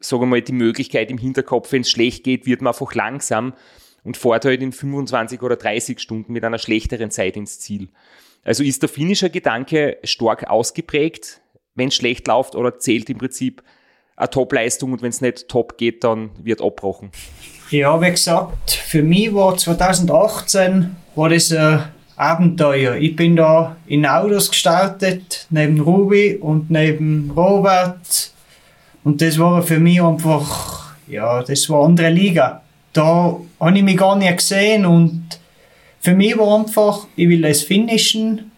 sagen 0.00 0.22
wir 0.22 0.26
mal, 0.26 0.42
die 0.42 0.52
Möglichkeit 0.52 1.10
im 1.10 1.18
Hinterkopf, 1.18 1.72
wenn 1.72 1.82
es 1.82 1.90
schlecht 1.90 2.24
geht, 2.24 2.46
wird 2.46 2.62
man 2.62 2.72
einfach 2.72 2.94
langsam 2.94 3.54
und 4.02 4.16
fährt 4.16 4.44
halt 4.44 4.62
in 4.62 4.72
25 4.72 5.42
oder 5.42 5.56
30 5.56 6.00
Stunden 6.00 6.32
mit 6.32 6.44
einer 6.44 6.58
schlechteren 6.58 7.10
Zeit 7.10 7.36
ins 7.36 7.60
Ziel. 7.60 7.88
Also 8.42 8.64
ist 8.64 8.82
der 8.82 8.88
finnische 8.88 9.30
Gedanke 9.30 9.98
stark 10.02 10.48
ausgeprägt, 10.48 11.40
wenn 11.74 11.88
es 11.88 11.94
schlecht 11.94 12.26
läuft 12.26 12.54
oder 12.54 12.78
zählt 12.78 13.10
im 13.10 13.18
Prinzip 13.18 13.62
eine 14.16 14.30
Top-Leistung 14.30 14.92
und 14.92 15.02
wenn 15.02 15.10
es 15.10 15.20
nicht 15.20 15.48
top 15.48 15.78
geht, 15.78 16.04
dann 16.04 16.30
wird 16.42 16.62
abbrochen. 16.62 17.10
Ja, 17.70 18.00
wie 18.00 18.10
gesagt, 18.10 18.70
für 18.70 19.02
mich 19.02 19.32
war 19.32 19.56
2018 19.56 20.96
war 21.14 21.28
das 21.28 21.52
ein 21.52 21.84
Abenteuer. 22.16 22.96
Ich 22.96 23.16
bin 23.16 23.36
da 23.36 23.76
in 23.86 24.04
Autos 24.06 24.50
gestartet, 24.50 25.46
neben 25.50 25.80
Ruby 25.80 26.36
und 26.36 26.70
neben 26.70 27.30
Robert 27.30 28.32
und 29.10 29.20
das 29.20 29.40
war 29.40 29.60
für 29.64 29.80
mich 29.80 30.00
einfach, 30.00 30.94
ja, 31.08 31.42
das 31.42 31.68
war 31.68 31.80
eine 31.80 31.86
andere 31.86 32.10
Liga. 32.10 32.62
Da 32.92 33.36
habe 33.58 33.76
ich 33.76 33.82
mich 33.82 33.96
gar 33.96 34.14
nicht 34.14 34.36
gesehen 34.36 34.86
und 34.86 35.24
für 35.98 36.14
mich 36.14 36.38
war 36.38 36.60
einfach, 36.60 37.08
ich 37.16 37.28
will 37.28 37.44
es 37.44 37.64
finishen. 37.64 38.52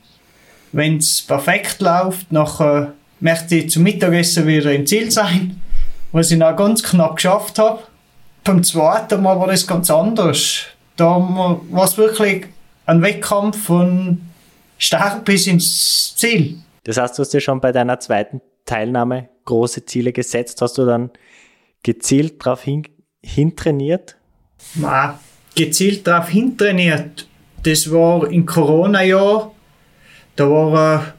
Wenn 0.73 0.99
es 0.99 1.23
perfekt 1.23 1.81
läuft, 1.81 2.31
nachher 2.31 2.93
möchte 3.19 3.57
ich 3.57 3.71
zum 3.71 3.85
Mittagessen 3.85 4.47
wieder 4.47 4.75
im 4.75 4.87
Ziel 4.87 5.11
sein, 5.11 5.59
was 6.12 6.31
ich 6.31 6.37
noch 6.37 6.55
ganz 6.55 6.83
knapp 6.83 7.17
geschafft 7.17 7.59
habe. 7.59 7.85
Beim 8.45 8.62
zweiten 8.62 9.23
Mal 9.23 9.41
war 9.41 9.47
das 9.47 9.67
ganz 9.67 9.91
anders. 9.91 10.65
Da 10.99 11.07
war 11.07 11.85
es 11.85 11.97
wirklich 11.97 12.45
ein 12.85 13.01
Wettkampf 13.01 13.57
von 13.57 14.21
Start 14.77 15.25
bis 15.25 15.47
ins 15.47 16.15
Ziel. 16.15 16.59
Das 16.85 16.99
heißt, 16.99 17.17
du 17.17 17.23
hast 17.23 17.33
ja 17.33 17.41
schon 17.41 17.59
bei 17.59 17.73
deiner 17.73 17.99
zweiten 18.01 18.43
Teilnahme 18.67 19.31
große 19.45 19.85
Ziele 19.87 20.13
gesetzt? 20.13 20.61
Hast 20.61 20.79
du 20.79 20.87
dann 20.87 21.11
gezielt 21.83 22.45
darauf 22.45 22.63
hin, 22.63 22.87
hintrainiert? 23.23 24.17
Na, 24.75 25.19
gezielt 25.55 26.07
darauf 26.07 26.29
hintrainiert. 26.29 27.27
Das 27.63 27.91
war 27.91 28.31
im 28.31 28.47
Corona-Jahr. 28.47 29.53
da 30.37 30.51
waren 30.51 31.13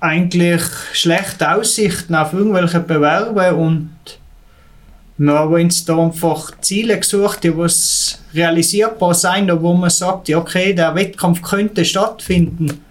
eigentlich 0.00 0.62
schlechte 0.92 1.54
Aussichten 1.54 2.14
auf 2.14 2.32
irgendwelche 2.32 2.80
Bewerbe 2.80 3.54
und 3.54 3.90
wir 5.18 5.32
haben 5.32 5.54
uns 5.54 5.84
da 5.86 5.96
einfach 5.96 6.60
Ziele 6.60 6.98
gesucht, 6.98 7.42
die 7.42 7.56
was 7.56 8.20
realisierbar 8.34 9.14
sein, 9.14 9.50
wo 9.62 9.72
man 9.72 9.88
sagt, 9.88 10.28
ja 10.28 10.36
okay, 10.36 10.74
der 10.74 10.94
Wettkampf 10.94 11.40
könnte 11.40 11.86
stattfinden. 11.86 12.84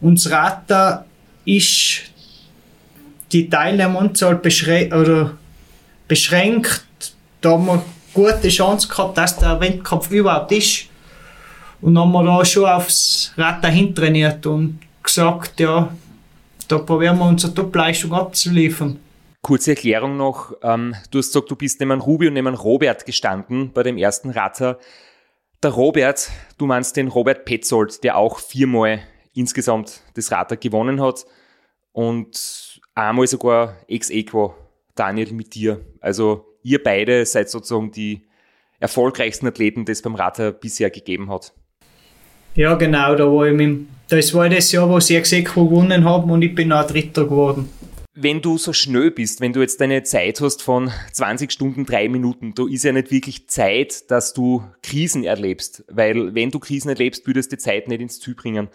Und 0.00 0.24
das 0.24 1.04
ist 1.44 2.00
die 3.32 3.48
Teilnehmeranzahl 3.48 4.36
beschränkt, 4.36 4.94
oder 4.94 5.36
beschränkt. 6.06 6.84
Da 7.40 7.50
haben 7.50 7.66
wir 7.66 7.84
gute 8.14 8.48
Chance 8.48 8.88
gehabt, 8.88 9.16
dass 9.18 9.36
der 9.36 9.60
Wettkampf 9.60 10.10
überhaupt 10.10 10.52
ist. 10.52 10.86
Und 11.80 11.94
dann 11.94 12.04
haben 12.04 12.12
wir 12.12 12.24
da 12.24 12.44
schon 12.44 12.64
aufs 12.64 13.32
Rad 13.36 13.62
dahin 13.62 13.94
trainiert 13.94 14.44
und 14.46 14.80
gesagt, 15.02 15.60
ja, 15.60 15.92
da 16.66 16.78
probieren 16.78 17.18
wir 17.18 17.26
unsere 17.26 17.54
Topleistung 17.54 18.12
abzuliefern. 18.12 18.98
Kurze 19.42 19.70
Erklärung 19.70 20.16
noch. 20.16 20.52
Ähm, 20.62 20.94
du 21.10 21.18
hast 21.18 21.28
gesagt, 21.28 21.50
du 21.50 21.56
bist 21.56 21.78
neben 21.80 22.00
Ruby 22.00 22.28
und 22.28 22.34
neben 22.34 22.54
Robert 22.54 23.06
gestanden 23.06 23.72
bei 23.72 23.84
dem 23.84 23.96
ersten 23.96 24.30
Ratter. 24.30 24.78
Der 25.62 25.70
Robert, 25.70 26.30
du 26.58 26.66
meinst 26.66 26.96
den 26.96 27.08
Robert 27.08 27.44
Petzold, 27.44 28.02
der 28.02 28.16
auch 28.16 28.40
viermal 28.40 29.00
insgesamt 29.34 30.02
das 30.14 30.32
Ratter 30.32 30.56
gewonnen 30.56 31.00
hat 31.00 31.24
und 31.92 32.77
einmal 32.98 33.26
sogar 33.26 33.76
ex 33.88 34.10
equo 34.10 34.54
Daniel 34.94 35.32
mit 35.32 35.54
dir. 35.54 35.80
Also 36.00 36.44
ihr 36.62 36.82
beide 36.82 37.24
seid 37.24 37.48
sozusagen 37.48 37.92
die 37.92 38.22
erfolgreichsten 38.80 39.46
Athleten, 39.46 39.84
die 39.84 39.92
es 39.92 40.02
beim 40.02 40.14
Ratter 40.14 40.52
bisher 40.52 40.90
gegeben 40.90 41.30
hat. 41.30 41.52
Ja, 42.54 42.74
genau, 42.74 43.14
da 43.14 43.24
war 43.24 43.46
ich 43.46 43.54
mit, 43.54 43.86
das 44.08 44.34
war 44.34 44.48
das 44.48 44.72
Jahr, 44.72 44.88
wo 44.88 44.98
sie 45.00 45.16
ex 45.16 45.32
equo 45.32 45.68
gewonnen 45.68 46.04
haben 46.04 46.30
und 46.30 46.42
ich 46.42 46.54
bin 46.54 46.72
auch 46.72 46.86
Dritter 46.86 47.24
geworden 47.24 47.68
wenn 48.20 48.42
du 48.42 48.58
so 48.58 48.72
schnell 48.72 49.12
bist, 49.12 49.40
wenn 49.40 49.52
du 49.52 49.60
jetzt 49.60 49.80
eine 49.80 50.02
Zeit 50.02 50.40
hast 50.40 50.60
von 50.62 50.90
20 51.12 51.52
Stunden, 51.52 51.86
drei 51.86 52.08
Minuten, 52.08 52.52
da 52.52 52.66
ist 52.68 52.82
ja 52.82 52.90
nicht 52.90 53.12
wirklich 53.12 53.48
Zeit, 53.48 54.10
dass 54.10 54.34
du 54.34 54.64
Krisen 54.82 55.22
erlebst, 55.22 55.84
weil 55.88 56.34
wenn 56.34 56.50
du 56.50 56.58
Krisen 56.58 56.88
erlebst, 56.88 57.28
würdest 57.28 57.52
du 57.52 57.56
die 57.56 57.62
Zeit 57.62 57.86
nicht 57.86 58.00
ins 58.00 58.18
Ziel 58.18 58.34
bringen. 58.34 58.68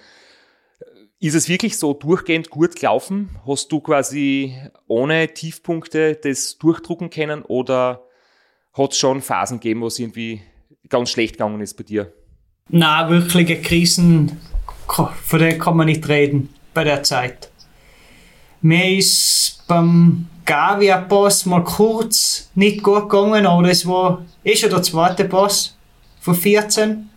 Ist 1.23 1.35
es 1.35 1.47
wirklich 1.47 1.77
so 1.77 1.93
durchgehend 1.93 2.49
gut 2.49 2.75
gelaufen? 2.75 3.29
Hast 3.47 3.71
du 3.71 3.79
quasi 3.79 4.57
ohne 4.87 5.33
Tiefpunkte 5.33 6.19
das 6.21 6.57
durchdrucken 6.57 7.09
können 7.09 7.43
oder 7.43 8.03
hat 8.73 8.91
es 8.91 8.97
schon 8.97 9.21
Phasen 9.21 9.61
gegeben, 9.61 9.79
wo 9.79 9.87
es 9.87 9.99
irgendwie 9.99 10.41
ganz 10.89 11.11
schlecht 11.11 11.35
gegangen 11.35 11.61
ist 11.61 11.77
bei 11.77 11.85
dir? 11.85 12.11
Na, 12.67 13.09
wirkliche 13.09 13.61
Krisen, 13.61 14.37
von 14.85 15.39
denen 15.39 15.59
kann 15.59 15.77
man 15.77 15.85
nicht 15.85 16.09
reden 16.09 16.53
bei 16.73 16.83
der 16.83 17.03
Zeit. 17.03 17.49
Mir 18.61 18.97
ist 18.97 19.63
beim 19.65 20.27
Gavia-Pass 20.43 21.45
mal 21.45 21.63
kurz 21.63 22.51
nicht 22.53 22.83
gut 22.83 23.09
gegangen, 23.09 23.45
aber 23.45 23.63
das 23.63 23.87
war 23.87 24.25
eh 24.43 24.57
schon 24.57 24.71
der 24.71 24.83
zweite 24.83 25.23
Pass 25.23 25.77
von 26.19 26.35
14. 26.35 27.11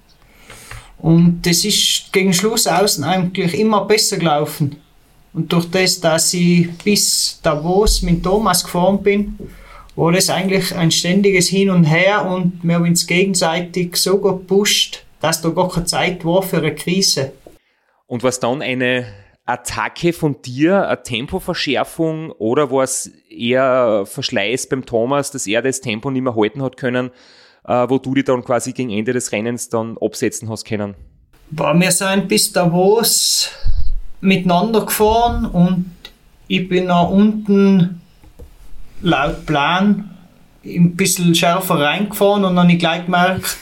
Und 0.99 1.43
das 1.43 1.65
ist 1.65 2.13
gegen 2.13 2.33
Schluss 2.33 2.67
außen 2.67 3.05
eigentlich 3.05 3.59
immer 3.59 3.85
besser 3.85 4.17
gelaufen. 4.17 4.77
Und 5.33 5.53
durch 5.53 5.71
das, 5.71 6.01
dass 6.01 6.33
ich 6.33 6.71
bis 6.79 7.41
Davos 7.43 8.01
mit 8.03 8.23
Thomas 8.23 8.65
gefahren 8.65 9.03
bin, 9.03 9.39
war 9.95 10.13
das 10.13 10.31
eigentlich 10.31 10.75
ein 10.75 10.91
ständiges 10.91 11.49
Hin 11.49 11.71
und 11.71 11.85
Her 11.85 12.25
und 12.27 12.61
wir 12.63 12.77
haben 12.77 12.85
uns 12.85 13.07
gegenseitig 13.07 13.97
so 13.97 14.19
gepusht, 14.19 15.05
dass 15.21 15.41
da 15.43 15.49
gar 15.51 15.69
keine 15.69 15.87
Zeit 15.87 16.25
war 16.25 16.43
für 16.43 16.59
eine 16.59 16.75
Krise. 16.75 17.33
Und 18.07 18.23
was 18.23 18.41
dann 18.41 18.63
eine 18.63 19.07
Attacke 19.47 20.13
von 20.13 20.41
dir, 20.43 20.87
eine 20.89 21.03
Tempoverschärfung 21.03 22.31
oder 22.33 22.71
war 22.71 22.85
es 22.85 23.11
eher 23.31 24.05
Verschleiß 24.07 24.69
beim 24.69 24.85
Thomas, 24.85 25.31
dass 25.31 25.47
er 25.47 25.63
das 25.63 25.81
Tempo 25.81 26.11
nicht 26.11 26.23
mehr 26.23 26.35
halten 26.35 26.63
hat 26.63 26.77
können, 26.77 27.11
äh, 27.67 27.87
wo 27.89 27.99
du 27.99 28.15
dich 28.15 28.25
dann 28.25 28.45
quasi 28.45 28.73
gegen 28.73 28.91
Ende 28.91 29.13
des 29.13 29.33
Rennens 29.33 29.69
dann 29.69 29.97
absetzen 30.01 30.49
hast 30.49 30.65
können? 30.65 30.95
Boah, 31.51 31.79
wir 31.79 31.93
sind 31.93 32.29
bis 32.29 32.53
Davos 32.53 33.51
miteinander 34.21 34.85
gefahren 34.85 35.47
und 35.47 35.93
ich 36.49 36.69
bin 36.69 36.87
nach 36.87 37.09
unten 37.09 38.01
laut 39.03 39.47
Plan 39.47 40.11
ein 40.65 40.97
bisschen 40.97 41.35
schärfer 41.35 41.79
reingefahren 41.79 42.45
und 42.45 42.57
dann 42.57 42.65
habe 42.65 42.73
ich 42.73 42.79
gleich 42.79 43.05
gemerkt, 43.05 43.57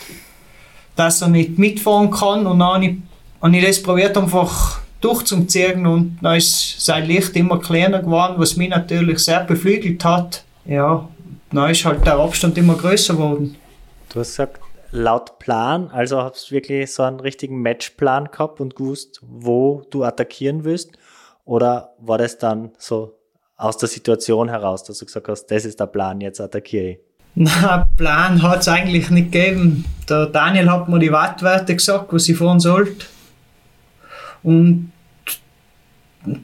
dass 0.97 1.21
er 1.21 1.29
nicht 1.29 1.59
mitfahren 1.59 2.11
kann 2.11 2.47
und 2.47 2.59
dann 2.61 2.75
habe 2.75 2.87
ich, 2.87 2.97
habe 3.43 3.57
ich 3.57 3.65
das 3.65 3.83
probiert 3.83 4.17
einfach 4.17 4.81
durchzuziehen 5.01 5.87
und 5.87 6.19
dann 6.23 6.37
ist 6.37 6.81
sein 6.81 7.07
Licht 7.07 7.37
immer 7.37 7.59
kleiner 7.59 8.01
geworden, 8.01 8.35
was 8.39 8.57
mich 8.57 8.71
natürlich 8.71 9.19
sehr 9.19 9.41
beflügelt 9.41 10.03
hat. 10.05 10.45
Ja, 10.65 11.07
dann 11.53 11.71
ist 11.71 11.85
halt 11.85 12.07
der 12.07 12.15
Abstand 12.15 12.57
immer 12.57 12.75
größer 12.75 13.15
geworden. 13.15 13.57
Du 14.15 14.21
hast 14.21 14.29
gesagt, 14.29 14.61
laut 14.93 15.41
Plan, 15.41 15.91
also 15.91 16.23
hast 16.23 16.49
du 16.49 16.55
wirklich 16.55 16.93
so 16.93 17.03
einen 17.03 17.19
richtigen 17.19 17.61
Matchplan 17.61 18.31
gehabt 18.31 18.61
und 18.61 18.77
gewusst, 18.77 19.21
wo 19.23 19.83
du 19.91 20.05
attackieren 20.05 20.63
willst? 20.63 20.93
Oder 21.45 21.95
war 21.99 22.17
das 22.17 22.39
dann 22.39 22.71
so 22.79 23.19
aus 23.57 23.77
der 23.77 23.89
Situation 23.89 24.49
heraus, 24.49 24.85
dass 24.85 24.99
du 24.99 25.07
gesagt 25.07 25.27
hast, 25.27 25.47
das 25.47 25.65
ist 25.65 25.81
der 25.81 25.87
Plan, 25.87 26.21
jetzt 26.21 26.41
attackiere 26.41 26.91
ich? 26.91 26.99
Na, 27.35 27.89
Plan 27.97 28.41
hat 28.41 28.61
es 28.61 28.69
eigentlich 28.69 29.11
nicht 29.11 29.33
gegeben. 29.33 29.85
Der 30.09 30.27
Daniel 30.27 30.71
hat 30.71 30.89
mir 30.89 31.01
die 31.01 31.11
Wattwerte 31.11 31.75
gesagt, 31.75 32.13
was 32.13 32.29
ich 32.29 32.37
fahren 32.37 32.61
sollte. 32.61 33.07
Und 34.45 34.93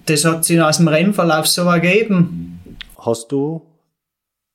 das 0.07 0.25
hat 0.25 0.45
sich 0.45 0.61
aus 0.61 0.79
dem 0.79 0.89
Rennverlauf 0.89 1.47
so 1.47 1.63
ergeben. 1.67 2.77
Hast 2.99 3.31
du 3.31 3.65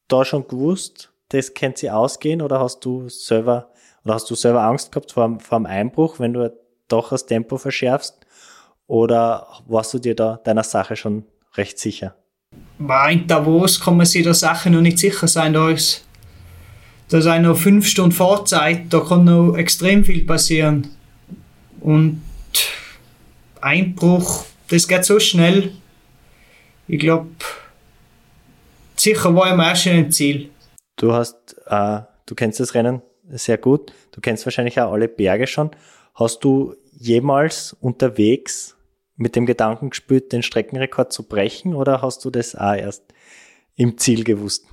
da 0.10 0.26
schon 0.26 0.46
gewusst, 0.46 1.14
das 1.30 1.54
könnte 1.54 1.82
sie 1.82 1.92
ausgehen 1.92 2.42
oder 2.42 2.60
hast 2.60 2.86
du 2.86 3.10
selber 3.10 3.72
oder 4.04 4.14
hast 4.14 4.30
du 4.30 4.36
selber 4.36 4.64
Angst 4.64 4.92
gehabt 4.92 5.12
vor, 5.12 5.40
vor 5.40 5.60
dem 5.60 5.66
Einbruch, 5.66 6.20
wenn 6.20 6.34
du 6.34 6.54
doch 6.88 7.10
das 7.10 7.26
Tempo 7.26 7.58
verschärfst? 7.58 8.16
Oder 8.88 9.48
warst 9.68 9.96
du 9.96 10.00
dir 10.00 10.16
da 10.16 10.40
deiner 10.44 10.64
Sache 10.64 10.96
schon 10.96 11.26
recht 11.56 11.80
sicher? 11.80 12.16
In 12.78 13.26
Davos 13.28 13.80
kann 13.80 13.98
man 13.98 14.06
sich 14.06 14.24
der 14.24 14.36
Sache 14.36 14.70
noch 14.70 14.82
nicht 14.82 15.00
sicher 15.00 15.28
sein. 15.28 15.54
Da 15.54 15.72
ist, 15.72 16.06
da 17.10 17.20
sind 17.20 17.42
noch 17.42 17.58
fünf 17.58 17.88
Stunden 17.88 18.12
Fahrzeit, 18.12 18.94
da 18.94 19.00
kann 19.00 19.24
noch 19.24 19.56
extrem 19.56 20.06
viel 20.06 20.24
passieren. 20.24 20.90
Und 21.82 22.22
Einbruch 23.60 24.46
das 24.68 24.88
geht 24.88 25.06
so 25.06 25.20
schnell. 25.20 25.72
Ich 26.88 27.00
glaube, 27.00 27.30
sicher 28.96 29.36
war 29.36 29.52
ich 29.52 29.58
mir 29.58 29.72
auch 29.72 29.76
schon 29.76 29.94
ein 29.94 30.12
Ziel. 30.12 30.50
Du 30.96 31.14
hast, 31.14 31.56
äh, 31.68 32.02
du 32.26 32.36
kennst 32.36 32.60
das 32.60 32.74
Rennen 32.74 33.02
sehr 33.30 33.58
gut. 33.58 33.92
Du 34.12 34.22
kennst 34.22 34.46
wahrscheinlich 34.46 34.80
auch 34.80 34.94
alle 34.94 35.08
Berge 35.08 35.48
schon. 35.48 35.72
Hast 36.14 36.44
du 36.44 36.76
jemals 36.94 37.74
unterwegs 37.74 38.78
mit 39.18 39.36
dem 39.36 39.46
Gedanken 39.46 39.90
gespielt, 39.90 40.32
den 40.32 40.44
Streckenrekord 40.44 41.12
zu 41.12 41.28
brechen 41.28 41.74
oder 41.74 42.02
hast 42.02 42.24
du 42.24 42.30
das 42.30 42.56
auch 42.56 42.74
erst 42.74 43.04
im 43.76 43.98
Ziel 43.98 44.24
gewusst? 44.24 44.68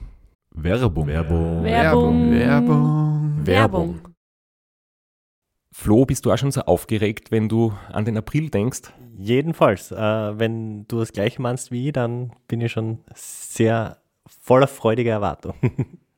Werbung. 0.51 1.07
Werbung. 1.07 1.65
Werbung. 1.65 2.31
Werbung. 2.33 3.47
Werbung. 3.47 4.01
Flo, 5.75 6.05
bist 6.05 6.27
du 6.27 6.31
auch 6.31 6.37
schon 6.37 6.53
so 6.53 6.61
aufgeregt, 6.63 7.31
wenn 7.31 7.49
du 7.49 7.73
an 7.91 8.05
den 8.05 8.19
April 8.19 8.51
denkst? 8.51 8.93
Jedenfalls. 9.17 9.91
Äh, 9.91 9.97
wenn 9.97 10.87
du 10.87 10.99
das 10.99 11.13
gleiche 11.13 11.41
meinst 11.41 11.73
wie 11.73 11.89
ich, 11.89 11.93
dann 11.95 12.33
bin 12.47 12.61
ich 12.61 12.73
schon 12.73 12.99
sehr 13.15 13.99
voller 14.41 14.69
freudiger 14.69 15.13
Erwartung. 15.13 15.55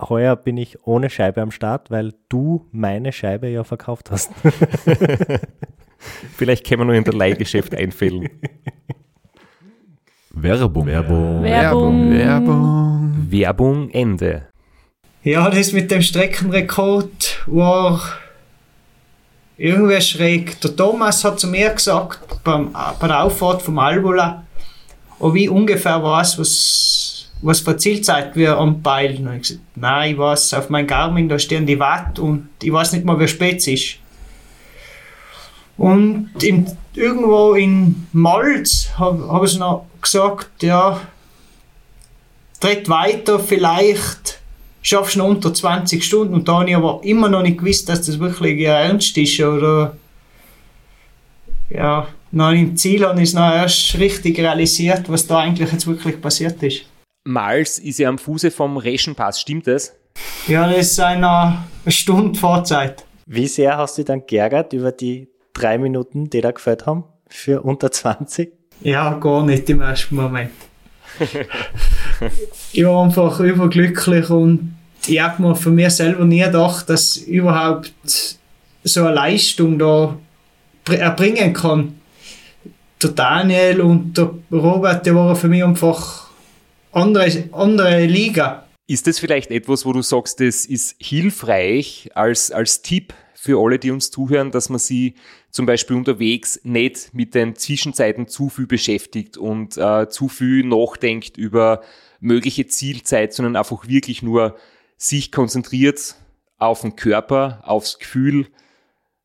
Heuer 0.00 0.36
bin 0.36 0.56
ich 0.56 0.86
ohne 0.86 1.10
Scheibe 1.10 1.42
am 1.42 1.50
Start, 1.50 1.90
weil 1.90 2.14
du 2.28 2.66
meine 2.70 3.12
Scheibe 3.12 3.48
ja 3.48 3.64
verkauft 3.64 4.10
hast. 4.10 4.30
Vielleicht 6.36 6.66
können 6.66 6.82
wir 6.82 6.84
nur 6.86 6.94
in 6.94 7.04
der 7.04 7.14
Leihgeschäft 7.14 7.74
einfällen. 7.74 8.28
Werbung. 10.30 10.86
Werbung. 10.86 11.42
Werbung. 11.42 12.10
Werbung. 12.12 13.26
Werbung 13.30 13.90
Ende. 13.90 14.46
Ja, 15.24 15.50
das 15.50 15.72
mit 15.72 15.90
dem 15.90 16.00
Streckenrekord 16.00 17.42
war 17.46 18.00
irgendwie 19.56 20.00
schräg. 20.00 20.60
Der 20.60 20.76
Thomas 20.76 21.24
hat 21.24 21.40
zu 21.40 21.48
mir 21.48 21.70
gesagt, 21.70 22.42
beim, 22.44 22.72
bei 23.00 23.08
der 23.08 23.24
Auffahrt 23.24 23.62
vom 23.62 23.78
Albola, 23.80 24.44
ob 25.18 25.34
ich 25.34 25.50
ungefähr 25.50 26.02
weiß, 26.02 26.38
was, 26.38 27.07
was 27.40 27.60
für 27.60 27.76
Zielzeit 27.76 28.34
wir 28.36 28.56
am 28.58 28.82
Peilen. 28.82 29.26
Und 29.28 29.36
ich 29.36 29.42
gesagt, 29.42 29.60
nein, 29.76 30.12
ich 30.12 30.18
weiß, 30.18 30.54
auf 30.54 30.70
meinem 30.70 30.86
Garmin, 30.86 31.28
da 31.28 31.38
stehen 31.38 31.66
die 31.66 31.78
Watt 31.78 32.18
und 32.18 32.48
ich 32.62 32.72
weiß 32.72 32.92
nicht 32.92 33.04
mal, 33.04 33.18
wie 33.20 33.28
spät 33.28 33.58
es 33.58 33.68
ist. 33.68 33.96
Und 35.76 36.30
in, 36.42 36.66
irgendwo 36.94 37.54
in 37.54 38.08
Malz 38.12 38.90
habe 38.96 39.28
hab 39.28 39.44
ich 39.44 39.56
noch 39.56 39.86
gesagt, 40.02 40.62
ja, 40.62 41.00
tritt 42.58 42.88
weiter, 42.88 43.38
vielleicht 43.38 44.40
schaffst 44.82 45.14
du 45.14 45.20
noch 45.20 45.28
unter 45.28 45.54
20 45.54 46.02
Stunden. 46.04 46.34
Und 46.34 46.48
da 46.48 46.58
habe 46.58 46.68
ich 46.68 46.76
aber 46.76 47.00
immer 47.04 47.28
noch 47.28 47.42
nicht 47.42 47.58
gewusst, 47.58 47.88
dass 47.88 48.02
das 48.06 48.18
wirklich 48.18 48.58
ja 48.58 48.80
ernst 48.80 49.16
ist. 49.16 49.38
Oder 49.40 49.96
ja, 51.70 52.08
noch 52.32 52.50
im 52.50 52.76
Ziel 52.76 53.06
habe 53.06 53.22
ich 53.22 53.28
es 53.28 53.34
noch 53.34 53.52
erst 53.52 53.96
richtig 53.98 54.38
realisiert, 54.38 55.08
was 55.08 55.26
da 55.28 55.38
eigentlich 55.38 55.70
jetzt 55.70 55.86
wirklich 55.86 56.20
passiert 56.20 56.60
ist. 56.64 56.86
Mals 57.28 57.78
ist 57.78 57.98
ja 57.98 58.08
am 58.08 58.16
Fuße 58.16 58.50
vom 58.50 58.78
Reschenpass, 58.78 59.40
stimmt 59.40 59.66
das? 59.66 59.94
Ja, 60.46 60.66
das 60.66 60.92
ist 60.92 61.00
eine 61.00 61.58
Stunde 61.86 62.38
Vorzeit. 62.38 63.04
Wie 63.26 63.46
sehr 63.46 63.76
hast 63.76 63.98
du 63.98 64.02
dich 64.02 64.06
dann 64.06 64.22
geärgert 64.26 64.72
über 64.72 64.92
die 64.92 65.28
drei 65.52 65.76
Minuten, 65.76 66.30
die 66.30 66.40
da 66.40 66.50
gefällt 66.52 66.86
haben 66.86 67.04
für 67.28 67.60
unter 67.62 67.92
20? 67.92 68.50
Ja, 68.80 69.12
gar 69.18 69.44
nicht 69.44 69.68
im 69.68 69.82
ersten 69.82 70.16
Moment. 70.16 70.50
ich 72.72 72.84
war 72.84 73.04
einfach 73.04 73.40
überglücklich 73.40 74.30
und 74.30 74.74
ich 75.06 75.20
habe 75.20 75.42
mir 75.42 75.54
für 75.54 75.70
mich 75.70 75.90
selber 75.90 76.24
nie 76.24 76.40
gedacht, 76.42 76.88
dass 76.88 77.16
ich 77.16 77.28
überhaupt 77.28 77.92
so 78.84 79.04
eine 79.04 79.14
Leistung 79.14 79.78
da 79.78 80.16
br- 80.84 80.96
erbringen 80.96 81.52
kann. 81.52 82.00
Der 83.02 83.10
Daniel 83.10 83.82
und 83.82 84.16
der 84.16 84.30
Robert, 84.50 85.04
die 85.04 85.14
waren 85.14 85.36
für 85.36 85.48
mich 85.48 85.62
einfach 85.62 86.27
andere, 86.92 87.48
andere 87.52 88.06
Liga. 88.06 88.66
Ist 88.86 89.06
das 89.06 89.18
vielleicht 89.18 89.50
etwas, 89.50 89.84
wo 89.84 89.92
du 89.92 90.02
sagst, 90.02 90.40
das 90.40 90.64
ist 90.64 90.96
hilfreich 90.98 92.10
als, 92.14 92.50
als 92.50 92.82
Tipp 92.82 93.12
für 93.34 93.62
alle, 93.62 93.78
die 93.78 93.90
uns 93.90 94.10
zuhören, 94.10 94.50
dass 94.50 94.68
man 94.68 94.78
sie 94.78 95.14
zum 95.50 95.66
Beispiel 95.66 95.96
unterwegs 95.96 96.60
nicht 96.64 97.10
mit 97.12 97.34
den 97.34 97.54
Zwischenzeiten 97.54 98.28
zu 98.28 98.48
viel 98.48 98.66
beschäftigt 98.66 99.36
und 99.36 99.76
äh, 99.76 100.08
zu 100.08 100.28
viel 100.28 100.64
nachdenkt 100.64 101.36
über 101.36 101.82
mögliche 102.20 102.66
Zielzeit, 102.66 103.32
sondern 103.32 103.56
einfach 103.56 103.86
wirklich 103.86 104.22
nur 104.22 104.56
sich 104.96 105.30
konzentriert 105.30 106.16
auf 106.58 106.80
den 106.80 106.96
Körper, 106.96 107.60
aufs 107.62 107.98
Gefühl, 107.98 108.48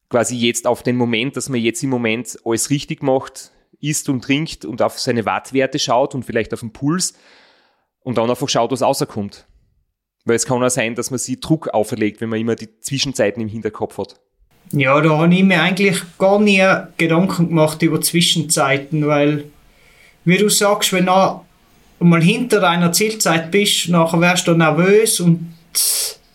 quasi 0.09 0.37
jetzt 0.37 0.67
auf 0.67 0.83
den 0.83 0.95
Moment, 0.95 1.35
dass 1.35 1.49
man 1.49 1.59
jetzt 1.59 1.81
im 1.81 1.89
Moment 1.89 2.37
alles 2.45 2.69
richtig 2.69 3.01
macht, 3.01 3.51
isst 3.79 4.09
und 4.09 4.23
trinkt 4.23 4.63
und 4.63 4.81
auf 4.81 4.99
seine 4.99 5.25
Wattwerte 5.25 5.79
schaut 5.79 6.13
und 6.13 6.23
vielleicht 6.23 6.53
auf 6.53 6.59
den 6.59 6.71
Puls 6.71 7.13
und 8.03 8.17
dann 8.17 8.29
einfach 8.29 8.49
schaut, 8.49 8.71
was 8.71 8.81
rauskommt. 8.81 9.45
Weil 10.25 10.35
es 10.35 10.45
kann 10.45 10.63
auch 10.63 10.69
sein, 10.69 10.95
dass 10.95 11.11
man 11.11 11.19
sich 11.19 11.39
Druck 11.39 11.69
auferlegt, 11.69 12.21
wenn 12.21 12.29
man 12.29 12.39
immer 12.39 12.55
die 12.55 12.79
Zwischenzeiten 12.79 13.41
im 13.41 13.49
Hinterkopf 13.49 13.97
hat. 13.97 14.15
Ja, 14.71 14.99
da 15.01 15.17
habe 15.17 15.33
ich 15.33 15.43
mir 15.43 15.61
eigentlich 15.61 16.01
gar 16.17 16.39
nie 16.39 16.65
Gedanken 16.97 17.49
gemacht 17.49 17.81
über 17.81 17.99
Zwischenzeiten, 17.99 19.05
weil, 19.07 19.45
wie 20.23 20.37
du 20.37 20.49
sagst, 20.49 20.93
wenn 20.93 21.07
du 21.07 21.41
mal 21.99 22.21
hinter 22.21 22.61
deiner 22.61 22.91
Zielzeit 22.91 23.51
bist, 23.51 23.89
nachher 23.89 24.21
wärst 24.21 24.47
du 24.47 24.53
nervös 24.53 25.19
und 25.19 25.53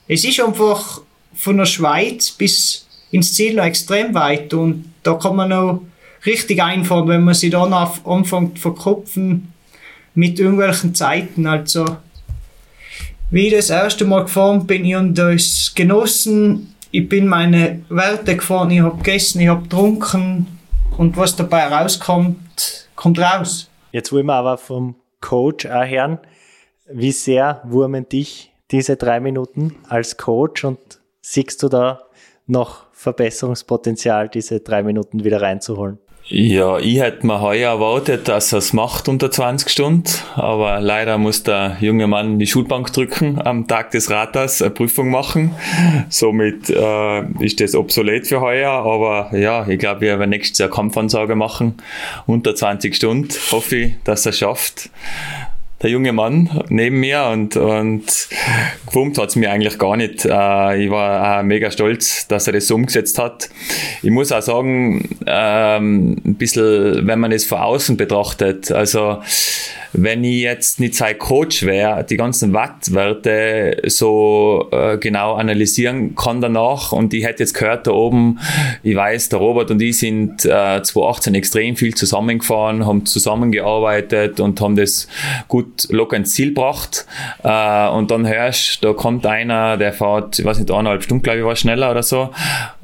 es 0.06 0.24
ist 0.24 0.40
einfach 0.40 1.00
von 1.34 1.56
der 1.56 1.66
Schweiz 1.66 2.30
bis 2.30 2.86
ins 3.10 3.34
Ziel 3.34 3.54
noch 3.54 3.64
extrem 3.64 4.14
weit 4.14 4.52
und 4.52 4.92
da 5.02 5.14
kann 5.14 5.36
man 5.36 5.48
noch 5.48 5.82
richtig 6.26 6.62
einfahren, 6.62 7.08
wenn 7.08 7.24
man 7.24 7.34
sich 7.34 7.50
dann 7.50 7.72
anfängt 7.72 8.56
zu 8.56 8.62
verkopfen 8.62 9.52
mit 10.18 10.40
irgendwelchen 10.40 10.96
Zeiten. 10.96 11.46
Also, 11.46 11.84
wie 13.30 13.46
ich 13.46 13.54
das 13.54 13.70
erste 13.70 14.04
Mal 14.04 14.22
gefahren 14.22 14.66
bin, 14.66 14.84
ich 14.84 14.94
habe 14.94 15.12
das 15.12 15.72
genossen. 15.76 16.74
Ich 16.90 17.08
bin 17.08 17.28
meine 17.28 17.82
Werte 17.88 18.34
gefahren, 18.34 18.72
ich 18.72 18.80
habe 18.80 18.96
gegessen, 18.96 19.40
ich 19.40 19.46
habe 19.46 19.62
getrunken 19.62 20.58
und 20.96 21.16
was 21.16 21.36
dabei 21.36 21.68
rauskommt, 21.68 22.88
kommt 22.96 23.20
raus. 23.20 23.70
Jetzt 23.92 24.10
wollen 24.10 24.26
wir 24.26 24.34
aber 24.34 24.58
vom 24.58 24.96
Coach 25.20 25.66
auch 25.66 25.86
hören, 25.86 26.18
wie 26.90 27.12
sehr 27.12 27.60
wurmen 27.64 28.08
dich 28.08 28.50
diese 28.72 28.96
drei 28.96 29.20
Minuten 29.20 29.76
als 29.88 30.16
Coach 30.16 30.64
und 30.64 30.78
siehst 31.20 31.62
du 31.62 31.68
da 31.68 32.00
noch 32.46 32.86
Verbesserungspotenzial, 32.92 34.28
diese 34.28 34.58
drei 34.58 34.82
Minuten 34.82 35.22
wieder 35.22 35.42
reinzuholen? 35.42 35.98
Ja, 36.30 36.78
ich 36.78 37.00
hätte 37.00 37.26
mir 37.26 37.40
heuer 37.40 37.70
erwartet, 37.70 38.28
dass 38.28 38.52
er 38.52 38.58
es 38.58 38.74
macht 38.74 39.08
unter 39.08 39.30
20 39.30 39.70
Stunden, 39.70 40.10
aber 40.34 40.78
leider 40.78 41.16
muss 41.16 41.42
der 41.42 41.78
junge 41.80 42.06
Mann 42.06 42.38
die 42.38 42.46
Schulbank 42.46 42.92
drücken, 42.92 43.40
am 43.42 43.66
Tag 43.66 43.92
des 43.92 44.10
Raters 44.10 44.60
eine 44.60 44.70
Prüfung 44.70 45.10
machen. 45.10 45.54
Somit 46.10 46.68
äh, 46.68 47.22
ist 47.42 47.60
das 47.60 47.74
obsolet 47.74 48.26
für 48.26 48.42
heuer, 48.42 48.70
aber 48.70 49.34
ja, 49.34 49.66
ich 49.66 49.78
glaube, 49.78 50.02
wir 50.02 50.18
werden 50.18 50.28
nächstes 50.28 50.58
Jahr 50.58 50.68
Kampfansage 50.68 51.34
machen, 51.34 51.78
unter 52.26 52.54
20 52.54 52.94
Stunden. 52.94 53.30
Hoffe 53.50 53.76
ich, 53.76 53.94
dass 54.04 54.26
er 54.26 54.32
schafft. 54.32 54.90
Der 55.82 55.90
junge 55.90 56.12
Mann 56.12 56.50
neben 56.68 56.98
mir 56.98 57.24
und, 57.32 57.56
und 57.56 58.04
gewummt 58.86 59.16
hat 59.18 59.28
es 59.28 59.36
mir 59.36 59.50
eigentlich 59.50 59.78
gar 59.78 59.96
nicht. 59.96 60.24
Äh, 60.24 60.84
ich 60.84 60.90
war 60.90 61.38
auch 61.38 61.42
mega 61.44 61.70
stolz, 61.70 62.26
dass 62.26 62.48
er 62.48 62.54
das 62.54 62.66
so 62.66 62.74
umgesetzt 62.74 63.18
hat. 63.18 63.48
Ich 64.02 64.10
muss 64.10 64.32
auch 64.32 64.42
sagen, 64.42 65.08
ähm, 65.26 66.16
ein 66.24 66.34
bisschen, 66.34 67.06
wenn 67.06 67.20
man 67.20 67.30
es 67.30 67.44
von 67.44 67.58
außen 67.58 67.96
betrachtet, 67.96 68.72
also 68.72 69.18
wenn 69.92 70.22
ich 70.24 70.42
jetzt 70.42 70.80
nicht 70.80 70.94
sein 70.94 71.18
Coach 71.18 71.64
wäre, 71.64 72.04
die 72.04 72.16
ganzen 72.16 72.52
Wattwerte 72.52 73.80
so 73.86 74.68
äh, 74.70 74.98
genau 74.98 75.34
analysieren 75.34 76.14
kann 76.14 76.40
danach 76.40 76.92
und 76.92 77.14
ich 77.14 77.24
hätte 77.24 77.42
jetzt 77.42 77.54
gehört 77.54 77.86
da 77.86 77.92
oben, 77.92 78.38
ich 78.82 78.94
weiß, 78.94 79.30
der 79.30 79.38
Robert 79.38 79.70
und 79.70 79.80
ich 79.80 79.98
sind 79.98 80.44
äh, 80.44 80.82
2018 80.82 81.34
extrem 81.34 81.76
viel 81.76 81.94
zusammengefahren, 81.94 82.86
haben 82.86 83.06
zusammengearbeitet 83.06 84.40
und 84.40 84.60
haben 84.60 84.76
das 84.76 85.08
gut 85.48 85.67
locker 85.90 86.16
ins 86.16 86.34
Ziel 86.34 86.48
gebracht 86.48 87.06
äh, 87.42 87.88
und 87.88 88.10
dann 88.10 88.26
hörst, 88.26 88.84
da 88.84 88.92
kommt 88.92 89.26
einer, 89.26 89.76
der 89.76 89.92
fährt, 89.92 90.38
ich 90.38 90.44
weiß 90.44 90.58
nicht, 90.58 90.70
eineinhalb 90.70 91.02
Stunden, 91.02 91.22
glaube 91.22 91.38
ich, 91.38 91.44
war 91.44 91.56
schneller 91.56 91.90
oder 91.90 92.02
so 92.02 92.30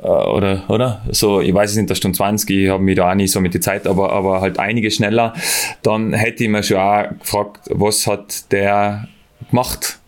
äh, 0.02 0.06
oder, 0.06 0.64
oder? 0.68 1.02
So, 1.10 1.40
ich 1.40 1.52
weiß 1.52 1.70
es 1.70 1.76
nicht, 1.76 1.90
der 1.90 1.94
Stunde 1.94 2.16
20, 2.16 2.50
ich 2.50 2.70
habe 2.70 2.82
mich 2.82 2.96
da 2.96 3.10
auch 3.10 3.14
nicht 3.14 3.32
so 3.32 3.40
mit 3.40 3.54
der 3.54 3.60
Zeit, 3.60 3.86
aber, 3.86 4.12
aber 4.12 4.40
halt 4.40 4.58
einige 4.58 4.90
schneller, 4.90 5.34
dann 5.82 6.12
hätte 6.12 6.44
ich 6.44 6.50
mir 6.50 6.62
schon 6.62 6.78
auch 6.78 7.04
gefragt, 7.20 7.60
was 7.70 8.06
hat 8.06 8.52
der 8.52 9.08
gemacht? 9.50 9.98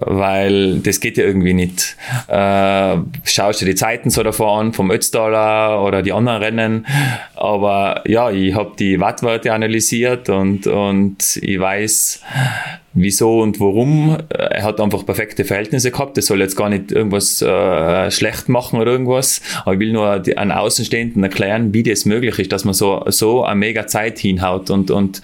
Weil 0.00 0.80
das 0.80 1.00
geht 1.00 1.16
ja 1.16 1.24
irgendwie 1.24 1.54
nicht. 1.54 1.96
Äh, 2.28 2.96
schaust 3.24 3.62
du 3.62 3.66
die 3.66 3.74
Zeiten 3.74 4.10
so 4.10 4.22
davor 4.22 4.60
an, 4.60 4.72
vom 4.72 4.90
Ötztaler 4.90 5.82
oder 5.82 6.02
die 6.02 6.12
anderen 6.12 6.42
Rennen, 6.42 6.86
aber 7.34 8.02
ja, 8.06 8.30
ich 8.30 8.54
habe 8.54 8.72
die 8.78 9.00
Wattwerte 9.00 9.52
analysiert 9.52 10.28
und, 10.28 10.66
und 10.66 11.36
ich 11.36 11.58
weiß, 11.58 12.22
wieso 12.94 13.40
und 13.40 13.60
warum. 13.60 14.16
Er 14.28 14.62
hat 14.62 14.80
einfach 14.80 15.04
perfekte 15.04 15.44
Verhältnisse 15.44 15.90
gehabt. 15.90 16.16
Das 16.16 16.26
soll 16.26 16.40
jetzt 16.40 16.56
gar 16.56 16.68
nicht 16.68 16.92
irgendwas 16.92 17.42
äh, 17.42 18.10
schlecht 18.10 18.48
machen 18.48 18.80
oder 18.80 18.92
irgendwas. 18.92 19.40
Aber 19.62 19.74
ich 19.74 19.80
will 19.80 19.92
nur 19.92 20.22
an 20.36 20.52
Außenstehenden 20.52 21.22
erklären, 21.22 21.74
wie 21.74 21.82
das 21.82 22.04
möglich 22.04 22.38
ist, 22.38 22.52
dass 22.52 22.64
man 22.64 22.74
so, 22.74 23.04
so 23.06 23.44
eine 23.44 23.56
mega 23.56 23.86
Zeit 23.86 24.18
hinhaut 24.18 24.70
und, 24.70 24.90
und 24.90 25.22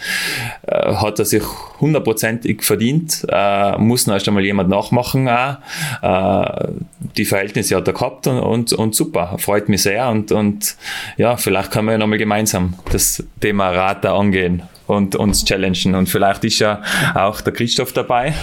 äh, 0.67 0.95
hat 0.95 1.19
er 1.19 1.25
sich 1.25 1.43
hundertprozentig 1.81 2.63
verdient. 2.63 3.27
Äh, 3.29 3.79
muss 3.79 4.07
noch 4.07 4.15
erst 4.15 4.29
einmal 4.29 4.45
jemand 4.45 4.69
nachmachen. 4.69 5.29
Auch. 5.29 5.57
Äh, 6.03 6.69
die 7.17 7.25
Verhältnisse 7.25 7.77
hat 7.77 7.87
er 7.87 7.95
gehabt 7.95 8.27
und, 8.27 8.39
und, 8.39 8.73
und 8.73 8.95
super. 8.95 9.37
Freut 9.39 9.69
mich 9.69 9.83
sehr 9.83 10.09
und, 10.09 10.33
und 10.33 10.77
ja, 11.17 11.37
vielleicht 11.37 11.71
können 11.71 11.87
wir 11.87 11.93
ja 11.93 11.99
nochmal 11.99 12.19
gemeinsam 12.19 12.75
das 12.91 13.25
Thema 13.41 13.71
Rata 13.71 14.17
angehen 14.17 14.63
und 14.87 15.17
uns 15.17 15.45
challengen. 15.45 15.95
Und 15.95 16.09
vielleicht 16.09 16.45
ist 16.45 16.59
ja 16.59 16.83
auch 17.15 17.41
der 17.41 17.53
Christoph 17.53 17.93
dabei. 17.93 18.35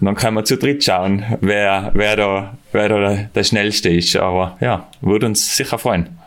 Und 0.00 0.06
dann 0.06 0.14
können 0.14 0.36
wir 0.36 0.44
zu 0.44 0.56
dritt 0.56 0.84
schauen, 0.84 1.24
wer, 1.40 1.90
wer, 1.94 2.16
da, 2.16 2.58
wer 2.72 2.88
da 2.88 3.14
der 3.34 3.44
Schnellste 3.44 3.90
ist. 3.90 4.16
Aber 4.16 4.56
ja, 4.60 4.88
würde 5.00 5.26
uns 5.26 5.56
sicher 5.56 5.78
freuen. 5.78 6.18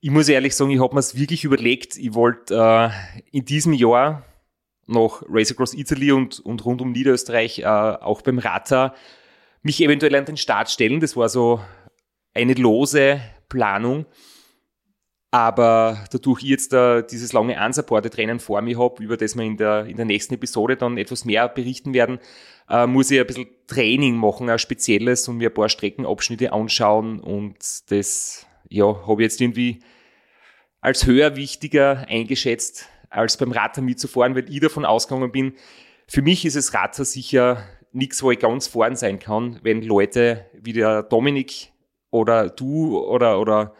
Ich 0.00 0.10
muss 0.10 0.28
ehrlich 0.28 0.54
sagen, 0.54 0.70
ich 0.70 0.80
habe 0.80 0.94
mir 0.94 1.00
es 1.00 1.18
wirklich 1.18 1.44
überlegt. 1.44 1.96
Ich 1.96 2.14
wollte 2.14 2.54
äh, 2.54 3.36
in 3.36 3.44
diesem 3.44 3.72
Jahr 3.72 4.24
noch 4.86 5.22
Race 5.28 5.50
Across 5.50 5.74
Italy 5.74 6.12
und, 6.12 6.40
und 6.40 6.64
rund 6.64 6.80
um 6.80 6.92
Niederösterreich 6.92 7.60
äh, 7.60 7.64
auch 7.66 8.22
beim 8.22 8.38
Rata 8.38 8.94
mich 9.62 9.82
eventuell 9.82 10.14
an 10.14 10.24
den 10.24 10.36
Start 10.36 10.70
stellen. 10.70 11.00
Das 11.00 11.16
war 11.16 11.28
so 11.28 11.60
eine 12.32 12.54
lose 12.54 13.20
Planung. 13.48 14.06
Aber 15.30 16.04
dadurch 16.10 16.42
ich 16.42 16.48
jetzt 16.48 16.72
uh, 16.72 17.02
dieses 17.02 17.34
lange 17.34 17.62
unsupported 17.62 18.16
Rennen 18.16 18.40
vor 18.40 18.62
mir 18.62 18.78
habe, 18.78 19.02
über 19.02 19.18
das 19.18 19.36
wir 19.36 19.44
in 19.44 19.58
der, 19.58 19.84
in 19.84 19.96
der 19.96 20.06
nächsten 20.06 20.34
Episode 20.34 20.76
dann 20.76 20.96
etwas 20.96 21.26
mehr 21.26 21.48
berichten 21.48 21.92
werden, 21.92 22.18
uh, 22.70 22.86
muss 22.86 23.10
ich 23.10 23.20
ein 23.20 23.26
bisschen 23.26 23.48
Training 23.66 24.16
machen, 24.16 24.48
ein 24.48 24.58
spezielles 24.58 25.28
und 25.28 25.36
mir 25.36 25.50
ein 25.50 25.54
paar 25.54 25.68
Streckenabschnitte 25.68 26.52
anschauen. 26.52 27.20
Und 27.20 27.56
das 27.90 28.46
ja, 28.70 28.86
habe 29.06 29.22
ich 29.22 29.26
jetzt 29.26 29.40
irgendwie 29.40 29.80
als 30.80 31.04
höher 31.04 31.36
wichtiger 31.36 32.06
eingeschätzt, 32.08 32.88
als 33.10 33.36
beim 33.36 33.52
Radler 33.52 33.82
mitzufahren, 33.82 34.34
weil 34.34 34.50
ich 34.50 34.60
davon 34.60 34.86
ausgegangen 34.86 35.32
bin, 35.32 35.54
für 36.06 36.22
mich 36.22 36.46
ist 36.46 36.56
es 36.56 36.72
Radler 36.72 37.04
sicher 37.04 37.62
nichts, 37.92 38.22
wo 38.22 38.30
ich 38.30 38.38
ganz 38.38 38.66
vorn 38.66 38.96
sein 38.96 39.18
kann, 39.18 39.60
wenn 39.62 39.82
Leute 39.82 40.46
wie 40.54 40.72
der 40.72 41.02
Dominik 41.02 41.72
oder 42.10 42.48
du 42.48 42.98
oder, 42.98 43.40
oder 43.40 43.74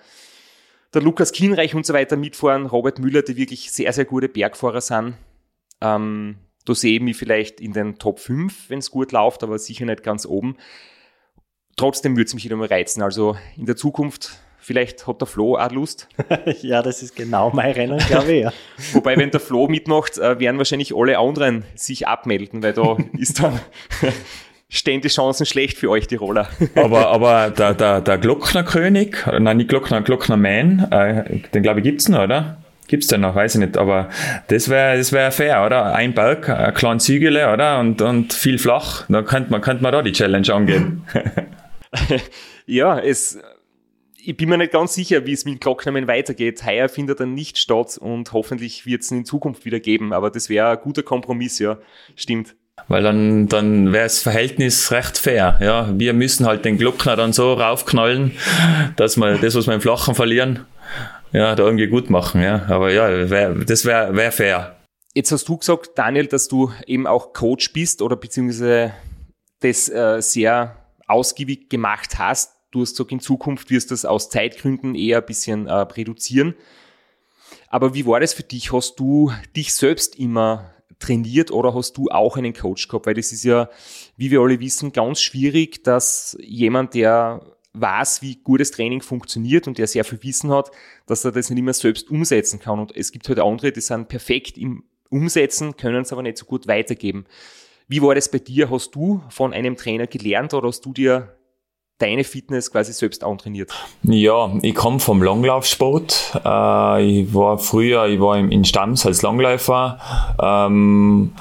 der 0.95 1.03
Lukas 1.03 1.33
Kienreich 1.33 1.75
und 1.75 1.85
so 1.85 1.93
weiter 1.93 2.17
mitfahren, 2.17 2.67
Robert 2.67 2.99
Müller, 2.99 3.23
die 3.23 3.37
wirklich 3.37 3.71
sehr, 3.73 3.93
sehr 3.93 4.05
gute 4.05 4.29
Bergfahrer 4.29 4.81
sind. 4.81 5.15
Ähm, 5.81 6.39
da 6.65 6.75
sehe 6.75 6.97
ich 6.97 7.01
mich 7.03 7.17
vielleicht 7.17 7.61
in 7.61 7.73
den 7.73 7.99
Top 7.99 8.21
5, 8.21 8.69
wenn 8.69 8.79
es 8.79 8.91
gut 8.91 9.13
läuft, 9.13 9.43
aber 9.43 9.59
sicher 9.59 9.87
nicht 9.87 10.03
ganz 10.03 10.27
oben. 10.27 10.57
Trotzdem 11.77 12.17
würde 12.17 12.27
es 12.27 12.35
mich 12.35 12.45
wieder 12.45 12.57
mal 12.57 12.67
reizen. 12.67 13.03
Also 13.03 13.37
in 13.57 13.67
der 13.67 13.77
Zukunft, 13.77 14.39
vielleicht 14.59 15.07
hat 15.07 15.21
der 15.21 15.27
Flo 15.27 15.57
auch 15.57 15.71
Lust. 15.71 16.09
ja, 16.63 16.83
das 16.83 17.03
ist 17.03 17.17
genau 17.17 17.51
mein 17.51 17.73
Rennen, 17.73 17.99
glaube 17.99 18.33
ich. 18.33 18.43
Ja. 18.43 18.53
Wobei, 18.93 19.17
wenn 19.17 19.31
der 19.31 19.41
Flo 19.41 19.69
mitmacht, 19.69 20.19
äh, 20.19 20.41
werden 20.41 20.59
wahrscheinlich 20.59 20.95
alle 20.95 21.19
anderen 21.19 21.65
sich 21.75 22.07
abmelden, 22.07 22.63
weil 22.63 22.73
da 22.73 22.97
ist 23.19 23.41
dann 23.41 23.61
stehen 24.71 25.01
die 25.01 25.09
Chancen 25.09 25.47
schlecht 25.47 25.79
für 25.79 25.91
euch, 25.91 26.07
die 26.07 26.17
Roller. 26.17 26.49
aber 26.75 27.09
aber 27.09 27.51
der, 27.51 27.75
der, 27.75 28.01
der 28.01 28.19
Glocknerkönig, 28.19 29.17
nein, 29.39 29.57
nicht 29.57 29.69
Glockner, 29.69 30.03
Glocknerman, 30.03 30.89
äh, 30.91 31.41
den 31.55 31.63
glaube 31.63 31.81
ich 31.81 31.85
gibt's 31.85 32.09
noch, 32.09 32.25
oder? 32.25 32.59
Gibt's 32.87 33.09
den 33.09 33.21
noch, 33.21 33.35
weiß 33.35 33.57
ich 33.57 33.61
nicht, 33.61 33.77
aber 33.77 34.09
das 34.49 34.71
wäre 34.71 34.97
das 34.97 35.13
wär 35.13 35.31
fair, 35.31 35.65
oder? 35.65 35.95
Ein 35.95 36.15
Berg, 36.15 36.49
ein 36.49 36.73
kleines 36.73 37.05
Zügele, 37.05 37.53
oder? 37.53 37.81
Und, 37.81 38.01
und 38.01 38.33
viel 38.33 38.59
flach, 38.59 39.05
da 39.09 39.23
könnte 39.23 39.51
man, 39.51 39.61
könnte 39.61 39.83
man 39.83 39.93
da 39.93 40.01
die 40.01 40.13
Challenge 40.13 40.53
angehen. 40.55 41.03
ja, 42.67 42.99
es, 42.99 43.39
ich 44.17 44.37
bin 44.39 44.49
mir 44.49 44.57
nicht 44.57 44.73
ganz 44.73 44.95
sicher, 44.95 45.27
wie 45.27 45.33
es 45.33 45.45
mit 45.45 45.61
Glocknerman 45.61 46.09
weitergeht. 46.09 46.65
Heuer 46.65 46.89
findet 46.89 47.21
er 47.21 47.27
nicht 47.27 47.59
statt 47.59 47.99
und 47.99 48.33
hoffentlich 48.33 48.87
wird 48.87 49.03
es 49.03 49.11
in 49.11 49.27
Zukunft 49.27 49.67
wieder 49.67 49.81
geben, 49.81 50.15
aber 50.15 50.31
das 50.31 50.49
wäre 50.49 50.71
ein 50.71 50.79
guter 50.83 51.03
Kompromiss, 51.03 51.59
ja, 51.59 51.77
stimmt. 52.17 52.55
Weil 52.87 53.03
dann, 53.03 53.49
dann 53.49 53.93
wäre 53.93 54.05
das 54.05 54.21
Verhältnis 54.21 54.91
recht 54.93 55.19
fair. 55.19 55.59
Ja, 55.61 55.89
wir 55.99 56.15
müssen 56.15 56.47
halt 56.47 56.65
den 56.65 56.79
Glockner 56.79 57.17
dann 57.17 57.33
so 57.33 57.53
raufknallen, 57.53 58.33
dass 58.97 59.17
wir 59.17 59.39
das, 59.39 59.55
was 59.55 59.67
wir 59.67 59.75
im 59.75 59.81
Flachen 59.81 60.15
verlieren, 60.15 60.65
ja, 61.33 61.55
da 61.55 61.65
irgendwie 61.65 61.89
gut 61.89 62.09
machen. 62.09 62.43
Ja, 62.43 62.67
aber 62.69 62.93
ja, 62.93 63.31
wär, 63.31 63.55
das 63.55 63.85
wäre 63.85 64.15
wär 64.17 64.33
fair. 64.33 64.77
Jetzt 65.15 65.33
hast 65.33 65.49
du 65.49 65.57
gesagt, 65.57 65.91
Daniel, 65.97 66.27
dass 66.27 66.49
du 66.49 66.71
eben 66.87 67.07
auch 67.07 67.33
Coach 67.33 67.73
bist 67.73 68.03
oder 68.03 68.17
beziehungsweise 68.17 68.93
das 69.61 69.89
äh, 69.89 70.21
sehr 70.21 70.77
ausgiebig 71.07 71.69
gemacht 71.69 72.19
hast. 72.19 72.53
Du 72.71 72.83
hast 72.83 72.93
gesagt, 72.93 73.13
in 73.13 73.21
Zukunft 73.21 73.71
wirst 73.71 73.91
du 73.91 73.95
das 73.95 74.05
aus 74.05 74.31
Zeitgründen 74.31 74.95
eher 74.95 75.19
ein 75.19 75.27
bisschen 75.27 75.67
äh, 75.67 75.73
reduzieren. 75.73 76.55
Aber 77.69 77.95
wie 77.95 78.07
war 78.07 78.21
das 78.21 78.35
für 78.35 78.43
dich? 78.43 78.73
Hast 78.73 78.97
du 79.01 79.33
dich 79.57 79.75
selbst 79.75 80.19
immer 80.19 80.71
trainiert 80.99 81.51
oder 81.51 81.75
hast 81.75 81.97
du 81.97 82.09
auch 82.09 82.37
einen 82.37 82.53
Coach 82.53 82.89
gehabt? 82.89 83.07
Weil 83.07 83.15
das 83.15 83.33
ist 83.33 83.45
ja, 83.45 83.69
wie 84.17 84.31
wir 84.31 84.41
alle 84.41 84.61
wissen, 84.61 84.93
ganz 84.93 85.21
schwierig, 85.21 85.85
dass 85.85 86.37
jemand, 86.41 86.95
der 86.95 87.43
weiß, 87.75 88.23
wie 88.23 88.37
gutes 88.37 88.71
Training 88.71 89.03
funktioniert 89.03 89.67
und 89.67 89.79
der 89.79 89.87
sehr 89.87 90.05
viel 90.05 90.23
Wissen 90.23 90.51
hat, 90.51 90.71
dass 91.07 91.25
er 91.25 91.33
das 91.33 91.51
nicht 91.51 91.59
immer 91.59 91.73
selbst 91.73 92.11
umsetzen 92.11 92.59
kann. 92.59 92.81
Und 92.81 92.97
es 92.97 93.13
gibt 93.13 93.29
halt 93.29 93.39
andere, 93.39 93.73
die 93.73 93.81
sind 93.81 94.09
perfekt 94.09 94.59
im 94.59 94.85
Umsetzen, 95.11 95.77
können 95.77 96.03
es 96.03 96.13
aber 96.13 96.23
nicht 96.23 96.39
so 96.39 96.45
gut 96.45 96.67
weitergeben. 96.67 97.27
Wie 97.87 98.03
war 98.03 98.15
das 98.15 98.31
bei 98.31 98.39
dir? 98.39 98.71
Hast 98.71 98.95
du 98.95 99.23
von 99.31 99.55
einem 99.55 99.77
Trainer 99.77 100.07
gelernt 100.07 100.53
oder 100.53 100.69
hast 100.69 100.85
du 100.85 100.93
dir 100.93 101.38
deine 101.99 102.25
Fitness 102.25 102.71
quasi 102.71 102.93
selbst 102.93 103.25
antrainiert? 103.25 103.73
Ja, 104.03 104.53
ich 104.63 104.75
komme 104.75 105.01
vom 105.01 105.23
Langlaufsport. 105.23 106.41
Äh, 106.45 107.03
ich 107.03 107.35
war 107.35 107.59
früher, 107.59 108.07
ich 108.07 108.21
war 108.21 108.39
in 108.39 108.65
Stamms 108.65 109.05
als 109.05 109.23
Langläufer. 109.23 109.99
Ähm, 110.41 111.33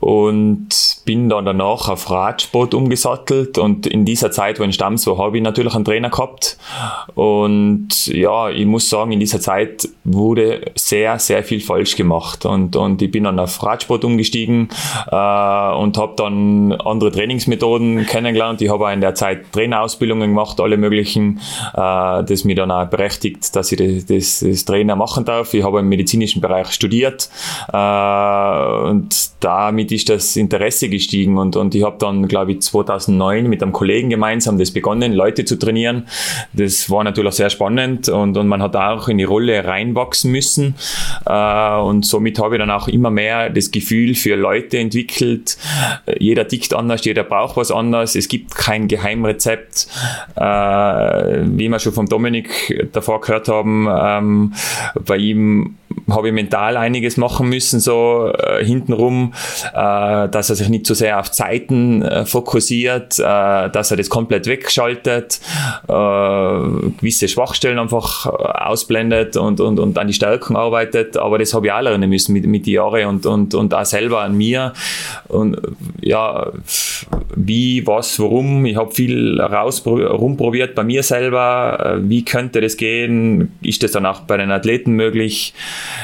und 0.00 0.68
bin 1.04 1.28
dann 1.28 1.44
danach 1.44 1.88
auf 1.88 2.10
Radsport 2.10 2.72
umgesattelt 2.72 3.58
und 3.58 3.86
in 3.86 4.06
dieser 4.06 4.30
Zeit, 4.30 4.58
wo 4.58 4.64
ich 4.64 4.74
Stamms 4.74 5.06
war, 5.06 5.18
habe 5.18 5.36
ich 5.36 5.42
natürlich 5.42 5.74
einen 5.74 5.84
Trainer 5.84 6.08
gehabt 6.08 6.56
und 7.14 8.06
ja, 8.06 8.48
ich 8.48 8.64
muss 8.64 8.88
sagen, 8.88 9.12
in 9.12 9.20
dieser 9.20 9.40
Zeit 9.40 9.88
wurde 10.04 10.62
sehr, 10.74 11.18
sehr 11.18 11.44
viel 11.44 11.60
falsch 11.60 11.96
gemacht 11.96 12.46
und, 12.46 12.76
und 12.76 13.02
ich 13.02 13.10
bin 13.10 13.24
dann 13.24 13.38
auf 13.38 13.62
Radsport 13.62 14.04
umgestiegen 14.04 14.70
äh, 15.10 15.14
und 15.74 15.98
habe 15.98 16.14
dann 16.16 16.72
andere 16.72 17.12
Trainingsmethoden 17.12 18.06
kennengelernt. 18.06 18.62
Ich 18.62 18.70
habe 18.70 18.90
in 18.92 19.02
der 19.02 19.14
Zeit 19.14 19.52
Trainerausbildungen 19.52 20.30
gemacht, 20.30 20.60
alle 20.60 20.78
möglichen, 20.78 21.40
äh, 21.74 22.24
das 22.24 22.44
mich 22.44 22.56
dann 22.56 22.70
auch 22.70 22.86
berechtigt, 22.86 23.54
dass 23.54 23.70
ich 23.70 23.78
das, 23.78 24.06
das, 24.06 24.40
das 24.40 24.64
Trainer 24.64 24.96
machen 24.96 25.26
darf. 25.26 25.52
Ich 25.52 25.62
habe 25.62 25.80
im 25.80 25.88
medizinischen 25.88 26.40
Bereich 26.40 26.72
studiert 26.72 27.28
äh, 27.70 27.76
und 27.76 29.30
damit 29.40 29.89
damit 29.90 29.92
ist 29.92 30.08
das 30.08 30.36
Interesse 30.36 30.88
gestiegen 30.88 31.38
und, 31.38 31.56
und 31.56 31.74
ich 31.74 31.82
habe 31.82 31.96
dann, 31.98 32.28
glaube 32.28 32.52
ich, 32.52 32.62
2009 32.62 33.48
mit 33.48 33.62
einem 33.62 33.72
Kollegen 33.72 34.10
gemeinsam 34.10 34.58
das 34.58 34.70
begonnen, 34.70 35.12
Leute 35.12 35.44
zu 35.44 35.58
trainieren. 35.58 36.06
Das 36.52 36.90
war 36.90 37.04
natürlich 37.04 37.34
sehr 37.34 37.50
spannend 37.50 38.08
und, 38.08 38.36
und 38.36 38.48
man 38.48 38.62
hat 38.62 38.76
auch 38.76 39.08
in 39.08 39.18
die 39.18 39.24
Rolle 39.24 39.64
reinwachsen 39.64 40.30
müssen 40.30 40.74
äh, 41.26 41.76
und 41.78 42.06
somit 42.06 42.38
habe 42.38 42.56
ich 42.56 42.60
dann 42.60 42.70
auch 42.70 42.88
immer 42.88 43.10
mehr 43.10 43.50
das 43.50 43.70
Gefühl 43.70 44.14
für 44.14 44.36
Leute 44.36 44.78
entwickelt. 44.78 45.58
Jeder 46.18 46.46
tickt 46.46 46.74
anders, 46.74 47.04
jeder 47.04 47.24
braucht 47.24 47.56
was 47.56 47.70
anderes. 47.70 48.14
Es 48.14 48.28
gibt 48.28 48.54
kein 48.54 48.88
Geheimrezept. 48.88 49.88
Äh, 50.36 50.40
wie 50.40 51.68
wir 51.68 51.78
schon 51.78 51.92
vom 51.92 52.06
Dominik 52.06 52.90
davor 52.92 53.20
gehört 53.20 53.48
haben, 53.48 53.88
ähm, 53.90 54.54
bei 55.04 55.16
ihm 55.16 55.76
habe 56.10 56.28
ich 56.28 56.34
mental 56.34 56.76
einiges 56.76 57.16
machen 57.16 57.48
müssen, 57.48 57.80
so 57.80 58.32
äh, 58.36 58.64
hintenrum, 58.64 59.32
äh, 59.72 60.28
dass 60.28 60.50
er 60.50 60.56
sich 60.56 60.68
nicht 60.68 60.86
zu 60.86 60.94
so 60.94 61.00
sehr 61.00 61.20
auf 61.20 61.30
Zeiten 61.30 62.02
äh, 62.02 62.26
fokussiert, 62.26 63.18
äh, 63.18 63.22
dass 63.22 63.90
er 63.90 63.96
das 63.96 64.10
komplett 64.10 64.46
wegschaltet, 64.46 65.40
äh, 65.88 66.92
gewisse 66.98 67.28
Schwachstellen 67.28 67.78
einfach 67.78 68.26
äh, 68.26 68.30
ausblendet 68.30 69.36
und, 69.36 69.60
und, 69.60 69.78
und 69.78 69.98
an 69.98 70.06
die 70.06 70.12
Stärken 70.12 70.56
arbeitet. 70.56 71.16
Aber 71.16 71.38
das 71.38 71.54
habe 71.54 71.66
ich 71.66 71.72
auch 71.72 71.80
lernen 71.80 72.08
müssen 72.10 72.32
mit, 72.32 72.46
mit 72.46 72.66
den 72.66 72.74
Jahren 72.74 73.06
und, 73.06 73.26
und, 73.26 73.54
und 73.54 73.74
auch 73.74 73.84
selber 73.84 74.20
an 74.20 74.36
mir. 74.36 74.72
Und 75.28 75.58
ja, 76.00 76.50
wie, 77.34 77.86
was, 77.86 78.18
warum. 78.18 78.66
Ich 78.66 78.76
habe 78.76 78.92
viel 78.92 79.40
raus 79.40 79.82
rumprobiert 79.86 80.74
bei 80.74 80.84
mir 80.84 81.02
selber. 81.02 81.98
Äh, 81.98 82.08
wie 82.08 82.24
könnte 82.24 82.60
das 82.60 82.76
gehen? 82.76 83.52
Ist 83.62 83.82
das 83.82 83.92
dann 83.92 84.06
auch 84.06 84.20
bei 84.20 84.36
den 84.36 84.50
Athleten 84.50 84.92
möglich? 84.92 85.54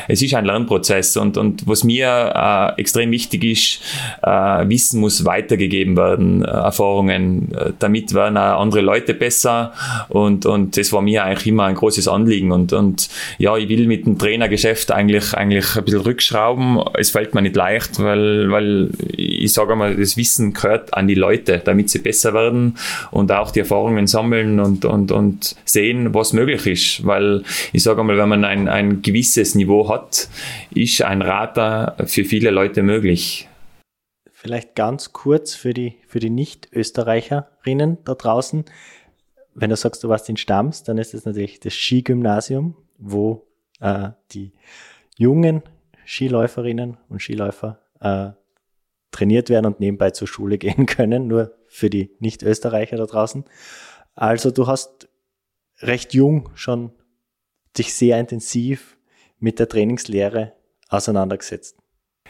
Es 0.09 0.23
ist 0.23 0.35
ein 0.35 0.45
Lernprozess 0.45 1.17
und, 1.17 1.37
und 1.37 1.67
was 1.67 1.85
mir 1.85 2.33
äh, 2.77 2.81
extrem 2.81 3.11
wichtig 3.11 3.45
ist, 3.45 3.81
äh, 4.23 4.69
Wissen 4.69 5.01
muss 5.01 5.25
weitergegeben 5.25 5.97
werden, 5.97 6.45
äh, 6.45 6.49
Erfahrungen, 6.49 7.53
äh, 7.55 7.73
damit 7.79 8.15
werden 8.15 8.37
auch 8.37 8.61
andere 8.61 8.81
Leute 8.81 9.15
besser 9.15 9.73
und, 10.09 10.47
und 10.47 10.77
das 10.77 10.93
war 10.93 11.03
mir 11.03 11.25
eigentlich 11.25 11.47
immer 11.47 11.65
ein 11.65 11.75
großes 11.75 12.09
Anliegen 12.09 12.53
und, 12.53 12.73
und 12.73 13.09
ja, 13.39 13.57
ich 13.57 13.69
will 13.69 13.87
mit 13.87 14.07
dem 14.07 14.19
Trainergeschäft 14.19 14.91
eigentlich, 14.93 15.35
eigentlich 15.35 15.77
ein 15.77 15.85
bisschen 15.85 16.01
rückschrauben. 16.01 16.81
Es 16.95 17.11
fällt 17.11 17.35
mir 17.35 17.43
nicht 17.43 17.57
leicht, 17.57 18.03
weil, 18.03 18.51
weil 18.51 18.91
ich 19.47 19.53
sage 19.53 19.77
mal, 19.77 19.97
das 19.97 20.17
Wissen 20.17 20.53
gehört 20.53 20.93
an 20.93 21.07
die 21.07 21.15
Leute, 21.15 21.63
damit 21.65 21.89
sie 21.89 22.01
besser 22.01 22.35
werden 22.35 22.77
und 23.13 23.31
auch 23.31 23.53
die 23.53 23.61
Erfahrungen 23.61 24.09
sammeln 24.09 24.59
und, 24.59 24.85
und, 24.85 25.13
und 25.13 25.55
sehen, 25.65 26.13
was 26.13 26.33
möglich 26.33 26.67
ist, 26.67 27.07
weil 27.07 27.45
ich 27.73 27.85
sage 27.85 28.03
mal, 28.03 28.19
wenn 28.19 28.29
man 28.29 28.45
ein, 28.45 28.69
ein 28.69 29.03
gewisses 29.03 29.55
Niveau 29.55 29.89
hat, 29.89 30.29
ist 30.75 31.01
ein 31.03 31.23
Rater 31.23 31.97
für 32.07 32.25
viele 32.25 32.51
Leute 32.51 32.83
möglich. 32.83 33.49
Vielleicht 34.33 34.75
ganz 34.75 35.13
kurz 35.13 35.55
für 35.55 35.73
die, 35.73 35.95
für 36.09 36.19
die 36.19 36.31
Nicht-Österreicherinnen 36.31 37.99
da 38.05 38.15
draußen. 38.15 38.65
Wenn 39.55 39.71
du 39.71 39.77
sagst, 39.77 40.03
du 40.03 40.09
warst 40.09 40.29
in 40.29 40.37
Stams, 40.37 40.83
dann 40.83 40.99
ist 40.99 41.15
es 41.15 41.25
natürlich 41.25 41.61
das 41.61 41.73
Skigymnasium, 41.73 42.77
wo 42.99 43.47
äh, 43.81 44.11
die 44.33 44.53
jungen 45.17 45.63
Skiläuferinnen 46.05 46.97
und 47.09 47.23
Skiläufer 47.23 47.79
äh, 48.01 48.31
trainiert 49.17 49.49
werden 49.49 49.67
und 49.67 49.81
nebenbei 49.81 50.11
zur 50.11 50.29
Schule 50.29 50.59
gehen 50.67 50.87
können, 50.87 51.27
nur 51.27 51.55
für 51.69 51.91
die 51.91 52.11
Nicht-Österreicher 52.21 52.97
da 52.97 53.07
draußen. 53.07 53.45
Also 54.15 54.51
du 54.51 54.67
hast 54.67 55.09
recht 55.81 56.15
jung 56.15 56.49
schon 56.55 56.93
dich 57.77 57.93
sehr 57.93 58.19
intensiv 58.19 58.97
mit 59.39 59.59
der 59.59 59.69
Trainingslehre 59.69 60.53
auseinandergesetzt? 60.89 61.77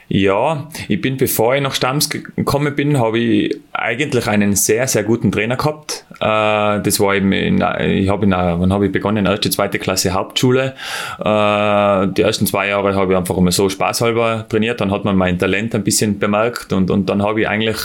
Ja, 0.09 0.69
ich 0.89 1.01
bin, 1.01 1.17
bevor 1.17 1.57
ich 1.57 1.63
nach 1.63 1.75
Stams 1.75 2.09
gekommen 2.11 2.75
bin, 2.77 2.99
habe 2.99 3.19
ich 3.19 3.61
eigentlich 3.87 4.27
einen 4.27 4.57
sehr, 4.57 4.89
sehr 4.89 5.05
guten 5.05 5.31
Trainer 5.31 5.57
gehabt. 5.57 6.05
Äh, 6.21 6.83
das 6.83 6.99
war 6.99 7.15
eben, 7.15 7.33
in, 7.33 7.57
ich 7.57 8.09
habe 8.09 8.25
in, 8.25 8.33
wann 8.33 8.73
habe 8.73 8.87
ich 8.87 8.93
begonnen? 8.93 9.27
Erste, 9.27 9.51
zweite 9.51 9.79
Klasse 9.79 10.13
Hauptschule. 10.13 10.75
Äh, 11.19 12.09
die 12.09 12.23
ersten 12.23 12.47
zwei 12.47 12.69
Jahre 12.69 12.95
habe 12.95 13.13
ich 13.13 13.19
einfach 13.19 13.37
immer 13.37 13.53
so 13.53 13.69
spaßhalber 13.69 14.47
trainiert. 14.49 14.81
Dann 14.81 14.91
hat 14.91 15.05
man 15.05 15.17
mein 15.17 15.39
Talent 15.39 15.75
ein 15.75 15.85
bisschen 15.85 16.19
bemerkt 16.19 16.73
und, 16.73 16.91
und 16.91 17.09
dann 17.09 17.23
habe 17.23 17.43
ich 17.43 17.49
eigentlich 17.49 17.77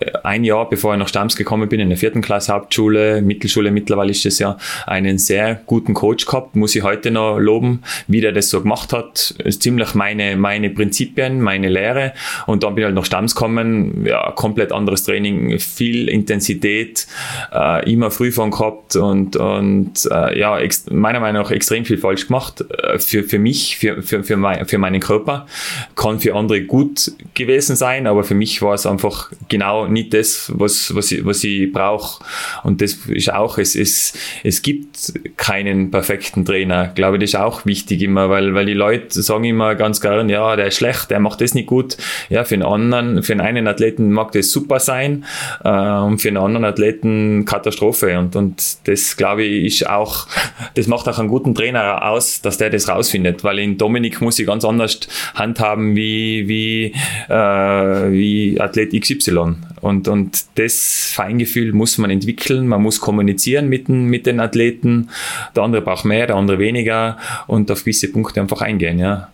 äh, 0.00 0.12
ein 0.24 0.44
Jahr, 0.44 0.68
bevor 0.68 0.94
ich 0.94 0.98
nach 0.98 1.08
Stams 1.08 1.36
gekommen 1.36 1.68
bin, 1.68 1.80
in 1.80 1.88
der 1.88 1.98
vierten 1.98 2.22
Klasse 2.22 2.54
Hauptschule, 2.54 3.20
Mittelschule 3.20 3.70
mittlerweile 3.70 4.12
ist 4.12 4.24
das 4.24 4.38
ja, 4.38 4.56
einen 4.86 5.18
sehr 5.18 5.60
guten 5.66 5.92
Coach 5.92 6.24
gehabt, 6.24 6.56
muss 6.56 6.74
ich 6.74 6.82
heute 6.82 7.10
noch 7.10 7.38
loben, 7.38 7.82
wie 8.08 8.20
der 8.20 8.32
das 8.32 8.48
so 8.48 8.62
gemacht 8.62 8.92
hat. 8.92 9.34
Ist 9.44 9.62
ziemlich 9.62 9.94
meine, 9.94 10.36
meine 10.36 10.70
Prinzipien, 10.70 11.40
meine 11.40 11.68
Lehre. 11.68 12.12
Und 12.46 12.62
dann 12.62 12.74
bin 12.74 12.82
ich 12.82 12.86
halt 12.86 12.94
nach 12.94 13.04
Stamms 13.04 13.34
gekommen, 13.34 14.06
ja, 14.06 14.30
komplett 14.32 14.72
anderes 14.72 15.04
Training, 15.04 15.25
viel 15.58 16.08
Intensität, 16.08 17.06
äh, 17.52 17.90
immer 17.90 18.10
Frühfahren 18.10 18.50
gehabt 18.50 18.96
und, 18.96 19.36
und 19.36 19.92
äh, 20.10 20.38
ja, 20.38 20.58
meiner 20.90 21.20
Meinung 21.20 21.42
nach 21.42 21.50
extrem 21.50 21.84
viel 21.84 21.98
falsch 21.98 22.26
gemacht. 22.26 22.64
Äh, 22.82 22.98
für, 22.98 23.22
für 23.22 23.38
mich, 23.38 23.76
für, 23.78 24.02
für, 24.02 24.24
für, 24.24 24.36
mein, 24.36 24.66
für 24.66 24.78
meinen 24.78 25.00
Körper. 25.00 25.46
Kann 25.94 26.18
für 26.18 26.34
andere 26.34 26.62
gut 26.62 27.12
gewesen 27.34 27.76
sein, 27.76 28.06
aber 28.06 28.24
für 28.24 28.34
mich 28.34 28.60
war 28.62 28.74
es 28.74 28.86
einfach 28.86 29.30
genau 29.48 29.86
nicht 29.86 30.12
das, 30.14 30.50
was, 30.54 30.94
was 30.94 31.12
ich, 31.12 31.24
was 31.24 31.44
ich 31.44 31.72
brauche. 31.72 32.24
Und 32.64 32.82
das 32.82 32.94
ist 33.06 33.32
auch, 33.32 33.58
es, 33.58 33.76
es, 33.76 34.14
es 34.42 34.62
gibt 34.62 35.12
keinen 35.36 35.90
perfekten 35.90 36.44
Trainer. 36.44 36.88
Ich 36.88 36.94
glaube, 36.94 37.18
das 37.18 37.30
ist 37.30 37.36
auch 37.36 37.64
wichtig 37.66 38.02
immer, 38.02 38.28
weil, 38.30 38.54
weil 38.54 38.66
die 38.66 38.74
Leute 38.74 39.22
sagen 39.22 39.44
immer 39.44 39.74
ganz 39.76 40.00
gern, 40.00 40.28
ja, 40.28 40.56
der 40.56 40.66
ist 40.66 40.76
schlecht, 40.76 41.10
der 41.10 41.20
macht 41.20 41.36
macht 41.36 41.40
das 41.40 41.54
nicht 41.54 41.66
gut. 41.66 41.96
Ja, 42.30 42.44
für 42.44 42.54
einen 42.54 42.62
anderen, 42.62 43.22
für 43.22 43.34
einen 43.34 43.66
Athleten 43.68 44.10
mag 44.10 44.32
das 44.32 44.50
super 44.50 44.80
sein 44.80 45.15
und 45.62 46.18
für 46.18 46.28
einen 46.28 46.36
anderen 46.36 46.64
Athleten 46.64 47.44
Katastrophe. 47.44 48.18
Und, 48.18 48.36
und 48.36 48.88
das, 48.88 49.16
glaube 49.16 49.44
ich, 49.44 49.80
ist 49.80 49.88
auch, 49.88 50.26
das 50.74 50.86
macht 50.86 51.08
auch 51.08 51.18
einen 51.18 51.28
guten 51.28 51.54
Trainer 51.54 52.04
aus, 52.08 52.40
dass 52.40 52.58
der 52.58 52.70
das 52.70 52.88
rausfindet, 52.88 53.44
weil 53.44 53.58
in 53.58 53.78
Dominik 53.78 54.20
muss 54.20 54.38
ich 54.38 54.46
ganz 54.46 54.64
anders 54.64 55.00
handhaben 55.34 55.96
wie, 55.96 56.48
wie, 56.48 56.94
äh, 57.28 58.12
wie 58.12 58.60
Athlet 58.60 58.98
XY. 59.00 59.56
Und, 59.80 60.08
und 60.08 60.46
das 60.56 61.12
Feingefühl 61.14 61.72
muss 61.72 61.98
man 61.98 62.10
entwickeln, 62.10 62.66
man 62.66 62.82
muss 62.82 63.00
kommunizieren 63.00 63.68
mit 63.68 63.88
den, 63.88 64.06
mit 64.06 64.26
den 64.26 64.40
Athleten. 64.40 65.10
Der 65.54 65.62
andere 65.62 65.82
braucht 65.82 66.04
mehr, 66.04 66.26
der 66.26 66.36
andere 66.36 66.58
weniger 66.58 67.18
und 67.46 67.70
auf 67.70 67.80
gewisse 67.80 68.10
Punkte 68.10 68.40
einfach 68.40 68.62
eingehen, 68.62 68.98
ja. 68.98 69.32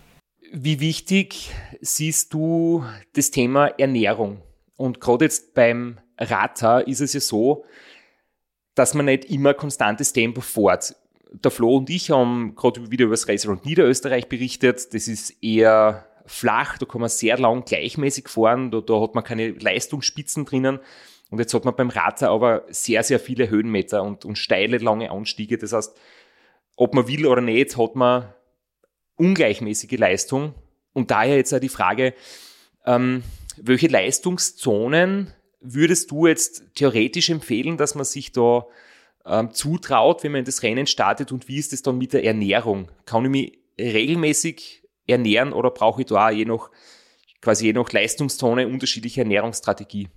Wie 0.53 0.81
wichtig 0.81 1.51
siehst 1.81 2.35
du 2.35 2.85
das 3.15 3.31
Thema 3.31 3.69
Ernährung? 3.79 4.43
Und 4.83 5.01
gerade 5.01 5.27
jetzt 5.27 5.55
beim 5.55 6.01
Rata 6.19 6.81
ist 6.81 7.01
es 7.01 7.13
ja 7.13 7.21
so, 7.21 7.65
dass 8.75 8.95
man 8.95 9.07
nicht 9.07 9.27
immer 9.27 9.55
konstantes 9.55 10.13
Tempo 10.13 10.41
fährt. 10.41 10.97
Der 11.31 11.53
Flo 11.53 11.77
und 11.77 11.89
ich 11.89 12.11
haben 12.11 12.57
gerade 12.57 12.91
wieder 12.91 13.05
über 13.05 13.13
das 13.13 13.29
Racerund 13.29 13.65
Niederösterreich 13.65 14.29
berichtet. 14.29 14.93
Das 14.93 15.07
ist 15.07 15.41
eher 15.41 16.09
flach, 16.27 16.79
da 16.79 16.87
kann 16.87 17.01
man 17.01 17.11
sehr 17.11 17.39
lang 17.39 17.65
gleichmäßig 17.65 18.29
fahren, 18.29 18.73
da, 18.73 18.81
da 18.81 19.01
hat 19.01 19.15
man 19.15 19.23
keine 19.23 19.51
Leistungsspitzen 19.51 20.47
drinnen. 20.47 20.81
Und 21.31 21.39
jetzt 21.39 21.55
hat 21.55 21.65
man 21.65 21.77
beim 21.77 21.91
Rata 21.91 22.31
aber 22.31 22.65
sehr, 22.71 23.05
sehr 23.05 23.21
viele 23.21 23.49
Höhenmeter 23.51 24.03
und, 24.03 24.25
und 24.25 24.37
steile, 24.37 24.79
lange 24.79 25.13
Anstiege. 25.13 25.59
Das 25.59 25.73
heißt, 25.73 25.97
ob 26.75 26.93
man 26.95 27.07
will 27.07 27.29
oder 27.29 27.41
nicht, 27.41 27.79
hat 27.79 27.95
man 27.95 28.35
ungleichmäßige 29.15 29.97
Leistung 29.97 30.55
und 30.93 31.13
daher 31.13 31.37
jetzt 31.37 31.55
auch 31.55 31.61
die 31.61 31.69
Frage, 31.69 32.15
ähm, 32.85 33.23
welche 33.57 33.89
Leistungszonen 33.89 35.33
würdest 35.61 36.11
du 36.11 36.27
jetzt 36.27 36.65
theoretisch 36.75 37.31
empfehlen, 37.31 37.77
dass 37.77 37.95
man 37.95 38.05
sich 38.05 38.33
da 38.33 38.67
ähm, 39.25 39.53
zutraut, 39.53 40.25
wenn 40.25 40.33
man 40.33 40.41
in 40.41 40.45
das 40.45 40.63
Rennen 40.63 40.87
startet 40.87 41.33
und 41.33 41.49
wie 41.49 41.59
ist 41.59 41.73
es 41.73 41.83
dann 41.83 41.99
mit 41.99 42.13
der 42.13 42.25
Ernährung? 42.25 42.91
Kann 43.07 43.25
ich 43.25 43.31
mich 43.31 43.59
regelmäßig 43.79 44.83
ernähren 45.07 45.53
oder 45.53 45.71
brauche 45.71 46.03
ich 46.03 46.09
da 46.09 46.31
je 46.31 46.45
nach, 46.45 46.71
quasi 47.41 47.67
je 47.67 47.73
nach 47.73 47.91
Leistungszone 47.91 48.67
unterschiedliche 48.67 49.21
Ernährungsstrategie? 49.21 50.09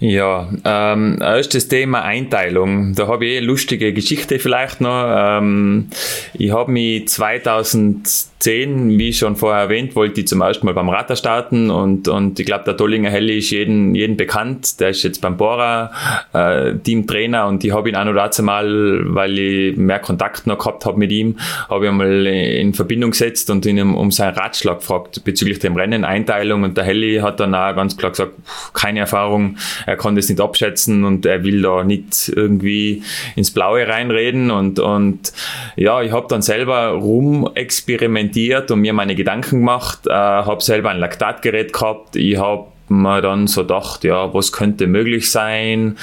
Ja, 0.00 0.48
ähm, 0.64 1.18
erstes 1.20 1.66
Thema 1.66 2.02
Einteilung. 2.02 2.94
Da 2.94 3.08
habe 3.08 3.26
ich 3.26 3.32
eh 3.32 3.38
eine 3.38 3.46
lustige 3.46 3.92
Geschichte 3.92 4.38
vielleicht 4.38 4.80
noch. 4.80 5.04
Ähm, 5.08 5.88
ich 6.34 6.52
habe 6.52 6.70
mich 6.70 7.08
2010, 7.08 8.96
wie 8.96 9.12
schon 9.12 9.34
vorher 9.34 9.62
erwähnt, 9.62 9.96
wollte 9.96 10.20
ich 10.20 10.28
zum 10.28 10.40
ersten 10.40 10.66
Mal 10.66 10.74
beim 10.74 10.88
Ratter 10.88 11.16
starten 11.16 11.68
und, 11.70 12.06
und 12.06 12.38
ich 12.38 12.46
glaube, 12.46 12.62
der 12.62 12.74
Dollinger 12.74 13.10
Helli 13.10 13.38
ist 13.38 13.50
jeden, 13.50 13.96
jeden 13.96 14.16
bekannt. 14.16 14.78
Der 14.78 14.90
ist 14.90 15.02
jetzt 15.02 15.20
beim 15.20 15.36
Bora 15.36 15.90
äh, 16.32 16.74
Teamtrainer 16.76 17.48
und 17.48 17.64
ich 17.64 17.72
habe 17.72 17.88
ihn 17.88 17.96
auch 17.96 18.04
noch 18.04 18.14
dazu 18.14 18.44
mal, 18.44 19.00
weil 19.02 19.36
ich 19.36 19.76
mehr 19.76 19.98
Kontakt 19.98 20.46
noch 20.46 20.58
gehabt 20.58 20.86
habe 20.86 20.96
mit 20.96 21.10
ihm, 21.10 21.38
habe 21.68 21.86
ich 21.86 21.90
einmal 21.90 22.24
in 22.24 22.72
Verbindung 22.72 23.10
gesetzt 23.10 23.50
und 23.50 23.66
ihn 23.66 23.80
um, 23.80 24.12
seinen 24.12 24.36
Ratschlag 24.36 24.78
gefragt 24.78 25.24
bezüglich 25.24 25.58
dem 25.58 25.74
Rennen, 25.74 26.04
Einteilung 26.04 26.62
und 26.62 26.76
der 26.76 26.84
Helli 26.84 27.16
hat 27.16 27.40
dann 27.40 27.52
auch 27.52 27.74
ganz 27.74 27.96
klar 27.96 28.12
gesagt, 28.12 28.34
keine 28.74 29.00
Erfahrung, 29.00 29.56
er 29.88 29.96
kann 29.96 30.16
das 30.16 30.28
nicht 30.28 30.40
abschätzen 30.40 31.04
und 31.04 31.24
er 31.24 31.44
will 31.44 31.62
da 31.62 31.82
nicht 31.82 32.28
irgendwie 32.28 33.02
ins 33.36 33.50
Blaue 33.50 33.88
reinreden. 33.88 34.50
Und, 34.50 34.78
und 34.78 35.32
ja, 35.76 36.02
ich 36.02 36.12
habe 36.12 36.26
dann 36.28 36.42
selber 36.42 36.88
rum 36.88 37.50
experimentiert 37.54 38.70
und 38.70 38.80
mir 38.80 38.92
meine 38.92 39.14
Gedanken 39.14 39.60
gemacht, 39.60 40.06
äh, 40.06 40.12
habe 40.12 40.62
selber 40.62 40.90
ein 40.90 40.98
Laktatgerät 40.98 41.72
gehabt, 41.72 42.16
ich 42.16 42.36
habe 42.36 42.66
mir 42.88 43.22
dann 43.22 43.46
so 43.46 43.62
gedacht, 43.62 44.04
ja, 44.04 44.32
was 44.34 44.52
könnte 44.52 44.86
möglich 44.86 45.30
sein, 45.30 45.96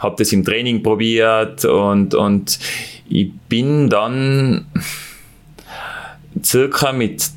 habe 0.00 0.16
das 0.18 0.32
im 0.32 0.44
Training 0.44 0.82
probiert 0.82 1.64
und, 1.64 2.14
und 2.14 2.58
ich 3.08 3.32
bin 3.48 3.88
dann 3.88 4.66
circa 6.42 6.92
mit 6.92 7.30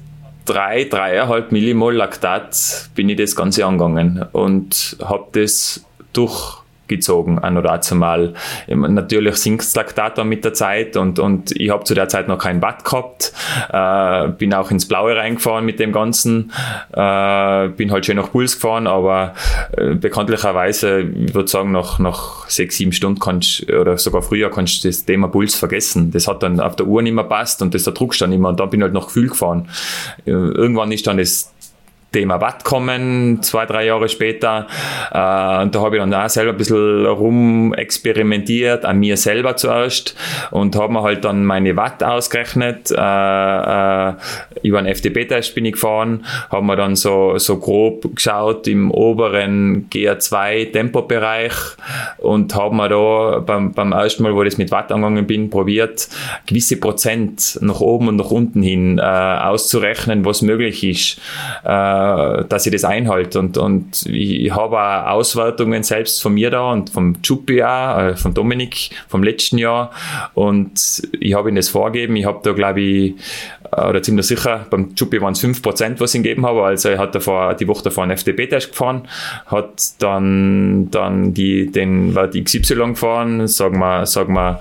drei, 0.45 0.85
dreieinhalb 0.85 1.51
Millimol 1.51 1.95
Laktat 1.95 2.89
bin 2.95 3.09
ich 3.09 3.17
das 3.17 3.35
Ganze 3.35 3.65
angegangen 3.65 4.25
und 4.31 4.97
habe 5.03 5.27
das 5.31 5.83
durch 6.13 6.61
gezogen, 6.91 7.39
an 7.39 7.57
oder 7.57 7.81
zumal. 7.81 8.33
Natürlich 8.67 9.37
sinkt 9.37 9.63
das 9.63 9.73
Laktat 9.75 10.17
dann 10.17 10.27
mit 10.27 10.43
der 10.43 10.53
Zeit 10.53 10.97
und, 10.97 11.17
und 11.17 11.51
ich 11.53 11.71
habe 11.71 11.85
zu 11.85 11.95
der 11.95 12.09
Zeit 12.09 12.27
noch 12.27 12.37
kein 12.37 12.61
Watt 12.61 12.83
gehabt, 12.83 13.33
äh, 13.71 14.27
bin 14.37 14.53
auch 14.53 14.69
ins 14.69 14.87
Blaue 14.87 15.15
reingefahren 15.15 15.65
mit 15.65 15.79
dem 15.79 15.93
Ganzen, 15.93 16.51
äh, 16.91 17.69
bin 17.69 17.91
halt 17.91 18.05
schön 18.05 18.17
nach 18.17 18.31
Puls 18.31 18.55
gefahren, 18.55 18.87
aber 18.87 19.33
äh, 19.75 19.95
bekanntlicherweise, 19.95 20.99
ich 20.99 21.33
würde 21.33 21.47
sagen, 21.47 21.71
nach, 21.71 21.97
nach 21.97 22.47
sechs, 22.49 22.75
sieben 22.75 22.91
Stunden 22.91 23.19
kannst 23.19 23.71
oder 23.71 23.97
sogar 23.97 24.21
früher 24.21 24.51
kannst 24.51 24.83
du 24.83 24.89
das 24.89 25.05
Thema 25.05 25.29
Puls 25.29 25.55
vergessen. 25.55 26.11
Das 26.11 26.27
hat 26.27 26.43
dann 26.43 26.59
auf 26.59 26.75
der 26.75 26.87
Uhr 26.87 27.01
nicht 27.01 27.13
mehr 27.13 27.23
passt 27.23 27.61
und 27.61 27.73
das 27.73 27.85
der 27.85 27.93
Druck 27.93 28.13
stand 28.13 28.33
immer 28.33 28.49
und 28.49 28.59
dann 28.59 28.69
bin 28.69 28.81
ich 28.81 28.83
halt 28.83 28.93
noch 28.93 29.07
Gefühl 29.07 29.29
gefahren. 29.29 29.69
Äh, 30.25 30.31
irgendwann 30.31 30.91
ist 30.91 31.07
dann 31.07 31.17
das 31.17 31.53
Thema 32.11 32.41
Watt 32.41 32.65
kommen, 32.65 33.41
zwei, 33.41 33.65
drei 33.65 33.85
Jahre 33.85 34.09
später. 34.09 34.67
Äh, 35.11 35.63
und 35.63 35.73
da 35.73 35.79
habe 35.81 35.95
ich 35.95 36.01
dann 36.01 36.13
auch 36.13 36.29
selber 36.29 36.51
ein 36.51 36.57
bisschen 36.57 37.05
rum 37.05 37.73
experimentiert, 37.73 38.83
an 38.83 38.99
mir 38.99 39.15
selber 39.15 39.55
zuerst 39.55 40.15
und 40.51 40.75
habe 40.75 40.91
mir 40.91 41.03
halt 41.03 41.23
dann 41.23 41.45
meine 41.45 41.77
Watt 41.77 42.03
ausgerechnet. 42.03 42.91
Äh, 42.91 42.95
äh, 42.95 44.13
über 44.63 44.79
einen 44.79 44.87
FDP-Test 44.87 45.55
bin 45.55 45.63
ich 45.63 45.73
gefahren, 45.73 46.25
habe 46.49 46.65
mir 46.65 46.75
dann 46.75 46.97
so, 46.97 47.37
so 47.37 47.57
grob 47.57 48.13
geschaut 48.13 48.67
im 48.67 48.91
oberen 48.91 49.87
GR2-Tempobereich 49.89 51.53
und 52.17 52.53
habe 52.55 52.75
mir 52.75 52.89
da 52.89 53.39
beim, 53.39 53.71
beim 53.71 53.93
ersten 53.93 54.23
Mal, 54.23 54.35
wo 54.35 54.43
ich 54.43 54.49
das 54.49 54.57
mit 54.57 54.71
Watt 54.71 54.91
angegangen 54.91 55.27
bin, 55.27 55.49
probiert, 55.49 56.09
gewisse 56.45 56.75
Prozent 56.75 57.57
nach 57.61 57.79
oben 57.79 58.09
und 58.09 58.17
nach 58.17 58.31
unten 58.31 58.61
hin 58.61 58.99
äh, 58.99 59.01
auszurechnen, 59.01 60.25
was 60.25 60.41
möglich 60.41 60.83
ist. 60.83 61.21
Äh, 62.01 62.45
dass 62.45 62.65
ich 62.65 62.71
das 62.71 62.83
einhalte. 62.83 63.39
Und, 63.39 63.57
und 63.57 64.05
ich 64.05 64.51
habe 64.51 64.77
auch 64.79 65.11
Auswertungen 65.11 65.83
selbst 65.83 66.21
von 66.21 66.33
mir 66.33 66.49
da 66.49 66.71
und 66.71 66.89
vom 66.89 67.21
Chupi 67.21 67.63
auch, 67.63 67.99
äh, 67.99 68.15
von 68.15 68.33
Dominik 68.33 68.89
vom 69.07 69.23
letzten 69.23 69.57
Jahr. 69.57 69.91
Und 70.33 71.01
ich 71.19 71.33
habe 71.33 71.49
ihm 71.49 71.55
das 71.55 71.69
vorgegeben. 71.69 72.15
Ich 72.15 72.25
habe 72.25 72.39
da, 72.43 72.53
glaube 72.53 72.81
ich, 72.81 73.15
äh, 73.71 73.81
oder 73.81 74.01
ziemlich 74.01 74.27
sicher, 74.27 74.65
beim 74.69 74.95
Chupi 74.95 75.21
waren 75.21 75.33
es 75.33 75.43
5%, 75.43 75.99
was 75.99 76.13
ich 76.13 76.19
ihm 76.19 76.23
gegeben 76.23 76.45
habe. 76.45 76.63
Also 76.63 76.89
er 76.89 76.97
hat 76.97 77.15
davor, 77.15 77.53
die 77.53 77.67
Woche 77.67 77.83
davor 77.83 78.03
einen 78.03 78.11
FDP-Test 78.11 78.71
gefahren, 78.71 79.07
hat 79.47 80.01
dann, 80.01 80.89
dann 80.91 81.33
die, 81.33 81.71
den 81.71 82.15
Wert 82.15 82.33
XY 82.33 82.91
gefahren, 82.91 83.47
sagen 83.47 83.79
wir, 83.79 84.05
sagen 84.05 84.33
wir 84.33 84.59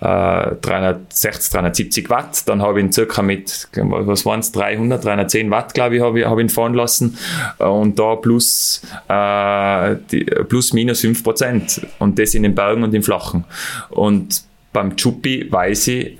äh, 0.00 0.56
360, 0.60 1.52
370 1.52 2.10
Watt. 2.10 2.48
Dann 2.48 2.62
habe 2.62 2.80
ich 2.80 2.86
ihn 2.86 2.92
circa 2.92 3.22
mit, 3.22 3.68
was 3.74 4.26
waren 4.26 4.40
es, 4.40 4.52
300, 4.52 5.04
310 5.04 5.50
Watt, 5.50 5.74
glaube 5.74 5.96
ich, 5.96 6.02
habe 6.02 6.20
ich, 6.20 6.26
hab 6.26 6.38
ihn 6.38 6.48
fahren 6.48 6.71
lassen. 6.74 7.18
Äh, 7.58 7.64
und 7.64 7.98
da 7.98 8.16
plus, 8.16 8.82
äh, 9.08 9.96
die, 10.10 10.24
plus 10.48 10.72
minus 10.72 11.02
5%. 11.02 11.84
Und 11.98 12.18
das 12.18 12.34
in 12.34 12.42
den 12.42 12.54
Bergen 12.54 12.82
und 12.82 12.94
im 12.94 13.02
Flachen. 13.02 13.44
Und 13.90 14.42
beim 14.72 14.96
Chupi 14.96 15.50
weiß 15.50 15.88
ich, 15.88 16.16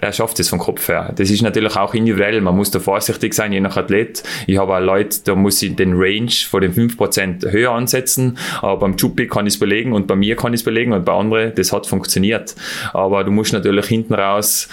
er 0.00 0.12
schafft 0.12 0.40
es 0.40 0.48
vom 0.48 0.58
Kopf 0.58 0.88
her. 0.88 1.12
Das 1.16 1.30
ist 1.30 1.42
natürlich 1.42 1.76
auch 1.76 1.94
individuell. 1.94 2.40
Man 2.40 2.56
muss 2.56 2.70
da 2.70 2.80
vorsichtig 2.80 3.34
sein, 3.34 3.52
je 3.52 3.60
nach 3.60 3.76
Athlet. 3.76 4.22
Ich 4.46 4.58
habe 4.58 4.74
auch 4.74 4.80
Leute, 4.80 5.18
da 5.24 5.34
muss 5.34 5.60
ich 5.62 5.76
den 5.76 5.92
Range 5.94 6.30
von 6.48 6.62
den 6.62 6.72
5% 6.72 7.50
höher 7.50 7.72
ansetzen. 7.72 8.38
Aber 8.62 8.78
beim 8.78 8.96
Chupi 8.96 9.26
kann 9.26 9.46
ich 9.46 9.54
es 9.54 9.60
belegen 9.60 9.92
und 9.92 10.06
bei 10.06 10.16
mir 10.16 10.36
kann 10.36 10.54
ich 10.54 10.60
es 10.60 10.64
belegen 10.64 10.92
und 10.92 11.04
bei 11.04 11.12
anderen, 11.12 11.54
das 11.54 11.72
hat 11.72 11.86
funktioniert. 11.86 12.54
Aber 12.92 13.24
du 13.24 13.30
musst 13.30 13.52
natürlich 13.52 13.86
hinten 13.86 14.14
raus, 14.14 14.68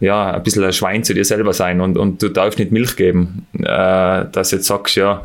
ja, 0.00 0.32
ein 0.32 0.42
bisschen 0.42 0.64
ein 0.64 0.72
Schwein 0.72 1.04
zu 1.04 1.14
dir 1.14 1.24
selber 1.24 1.52
sein 1.52 1.80
und, 1.80 1.96
und 1.96 2.22
du 2.22 2.28
darfst 2.28 2.58
nicht 2.58 2.72
Milch 2.72 2.96
geben. 2.96 3.46
Äh, 3.58 4.26
dass 4.30 4.50
jetzt 4.50 4.66
sagst, 4.66 4.96
ja, 4.96 5.22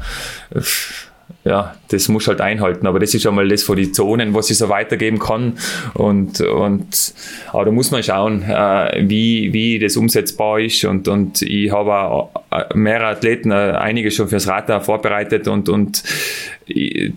ja, 1.44 1.76
das 1.90 2.08
muss 2.08 2.28
halt 2.28 2.42
einhalten. 2.42 2.88
Aber 2.88 3.00
das 3.00 3.14
ist 3.14 3.26
einmal 3.26 3.48
das 3.48 3.64
von 3.64 3.76
den 3.76 3.94
Zonen, 3.94 4.34
was 4.34 4.50
ich 4.50 4.58
so 4.58 4.70
weitergeben 4.70 5.20
kann. 5.20 5.58
Und, 5.94 6.42
und 6.42 7.14
aber 7.52 7.66
da 7.66 7.72
muss 7.72 7.92
man 7.92 8.04
schauen, 8.04 8.44
äh, 8.44 9.04
wie, 9.08 9.52
wie 9.54 9.80
das 9.80 9.98
umsetzbar 9.98 10.60
ist. 10.60 10.84
Und, 10.86 11.08
und 11.08 11.42
ich 11.42 11.72
habe 11.72 11.94
auch 11.94 12.32
äh, 12.52 12.66
mehrere 12.76 13.08
Athleten, 13.08 13.52
äh, 13.52 13.74
einige 13.80 14.12
schon 14.12 14.28
fürs 14.28 14.48
Radar 14.48 14.82
vorbereitet 14.82 15.48
und, 15.48 15.70
und 15.70 16.04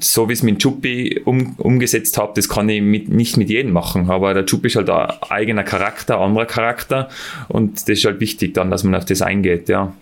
so 0.00 0.28
wie 0.28 0.32
es 0.32 0.42
mit 0.42 0.60
Chuppi 0.60 1.20
um, 1.24 1.54
umgesetzt 1.58 2.18
habe, 2.18 2.32
das 2.34 2.48
kann 2.48 2.68
ich 2.68 2.82
mit, 2.82 3.08
nicht 3.08 3.36
mit 3.36 3.50
jedem 3.50 3.72
machen. 3.72 4.10
Aber 4.10 4.34
der 4.34 4.46
Chuppi 4.46 4.66
ist 4.66 4.76
halt 4.76 4.90
ein 4.90 5.10
eigener 5.28 5.62
Charakter, 5.62 6.18
anderer 6.18 6.46
Charakter. 6.46 7.08
Und 7.48 7.82
das 7.82 7.98
ist 7.98 8.04
halt 8.04 8.20
wichtig 8.20 8.54
dann, 8.54 8.70
dass 8.70 8.84
man 8.84 8.94
auf 8.94 9.04
das 9.04 9.22
eingeht, 9.22 9.68
ja 9.68 9.92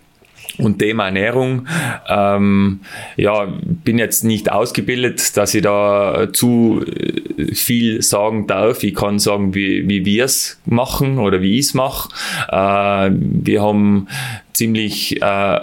und 0.57 0.79
Thema 0.79 1.05
Ernährung. 1.05 1.67
Ähm, 2.07 2.81
ja, 3.15 3.47
bin 3.63 3.97
jetzt 3.97 4.23
nicht 4.23 4.51
ausgebildet, 4.51 5.35
dass 5.37 5.53
ich 5.53 5.63
da 5.63 6.27
zu 6.31 6.83
äh, 6.85 7.53
viel 7.53 8.01
sagen 8.01 8.47
darf. 8.47 8.83
Ich 8.83 8.95
kann 8.95 9.19
sagen, 9.19 9.55
wie, 9.55 9.87
wie 9.87 10.05
wir 10.05 10.25
es 10.25 10.59
machen 10.65 11.19
oder 11.19 11.41
wie 11.41 11.59
ich 11.59 11.67
es 11.67 11.73
mache. 11.73 12.09
Äh, 12.49 13.11
wir 13.15 13.61
haben 13.61 14.07
ziemlich 14.53 15.21
äh, 15.21 15.59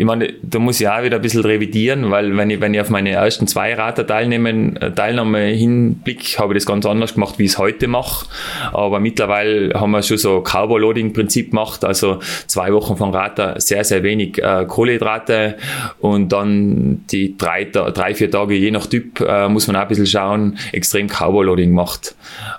ich 0.00 0.06
meine, 0.06 0.32
da 0.42 0.58
muss 0.58 0.80
ich 0.80 0.88
auch 0.88 1.02
wieder 1.02 1.16
ein 1.16 1.22
bisschen 1.22 1.42
revidieren, 1.42 2.10
weil 2.10 2.34
wenn 2.34 2.48
ich, 2.48 2.58
wenn 2.62 2.72
ich 2.72 2.80
auf 2.80 2.88
meine 2.88 3.10
ersten 3.10 3.46
zwei 3.46 3.74
Rater 3.74 4.06
teilnehmen, 4.06 4.76
äh, 4.76 4.92
Teilnahme 4.92 5.40
hinblick, 5.48 6.38
habe 6.38 6.54
ich 6.54 6.60
das 6.60 6.66
ganz 6.66 6.86
anders 6.86 7.12
gemacht, 7.12 7.38
wie 7.38 7.44
ich 7.44 7.50
es 7.50 7.58
heute 7.58 7.86
mache. 7.86 8.26
Aber 8.72 8.98
mittlerweile 8.98 9.78
haben 9.78 9.90
wir 9.90 10.02
schon 10.02 10.16
so 10.16 10.40
Cowboy-Loading-Prinzip 10.40 11.50
gemacht, 11.50 11.84
also 11.84 12.18
zwei 12.46 12.72
Wochen 12.72 12.96
von 12.96 13.14
Rater 13.14 13.60
sehr, 13.60 13.84
sehr 13.84 14.02
wenig 14.02 14.42
äh, 14.42 14.64
Kohlenhydrate 14.66 15.56
und 15.98 16.32
dann 16.32 17.04
die 17.10 17.36
drei, 17.36 17.64
drei, 17.64 18.14
vier 18.14 18.30
Tage, 18.30 18.54
je 18.54 18.70
nach 18.70 18.86
Typ, 18.86 19.20
äh, 19.20 19.50
muss 19.50 19.66
man 19.66 19.76
auch 19.76 19.82
ein 19.82 19.88
bisschen 19.88 20.06
schauen, 20.06 20.56
extrem 20.72 21.08
Cowboy-Loading 21.08 21.72
macht. 21.72 22.14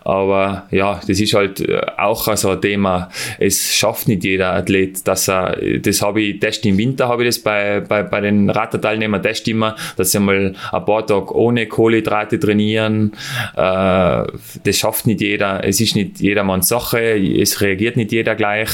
Aber 0.05 0.67
ja, 0.69 1.01
das 1.07 1.19
ist 1.19 1.33
halt 1.33 1.59
äh, 1.61 1.81
auch 1.97 2.35
so 2.37 2.49
ein 2.49 2.61
Thema. 2.61 3.09
Es 3.39 3.73
schafft 3.73 4.07
nicht 4.07 4.23
jeder 4.23 4.53
Athlet, 4.53 5.07
dass 5.07 5.27
er, 5.27 5.57
das 5.79 6.03
habe 6.03 6.21
ich, 6.21 6.39
Test 6.39 6.67
im 6.67 6.77
Winter 6.77 7.07
habe 7.07 7.23
ich 7.23 7.30
das 7.35 7.39
bei, 7.43 7.79
bei, 7.79 8.03
bei 8.03 8.21
den 8.21 8.49
Radteilnehmern 8.49 9.21
Test 9.21 9.47
immer, 9.47 9.75
dass 9.97 10.11
sie 10.11 10.19
mal 10.19 10.55
ein 10.71 10.85
paar 10.85 11.05
Tage 11.05 11.35
ohne 11.35 11.67
Kohlenhydrate 11.67 12.39
trainieren. 12.39 13.13
Äh, 13.55 14.23
das 14.63 14.77
schafft 14.77 15.07
nicht 15.07 15.21
jeder. 15.21 15.63
Es 15.63 15.79
ist 15.81 15.95
nicht 15.95 16.19
jedermanns 16.19 16.67
Sache. 16.67 17.17
Es 17.17 17.61
reagiert 17.61 17.97
nicht 17.97 18.11
jeder 18.11 18.35
gleich. 18.35 18.69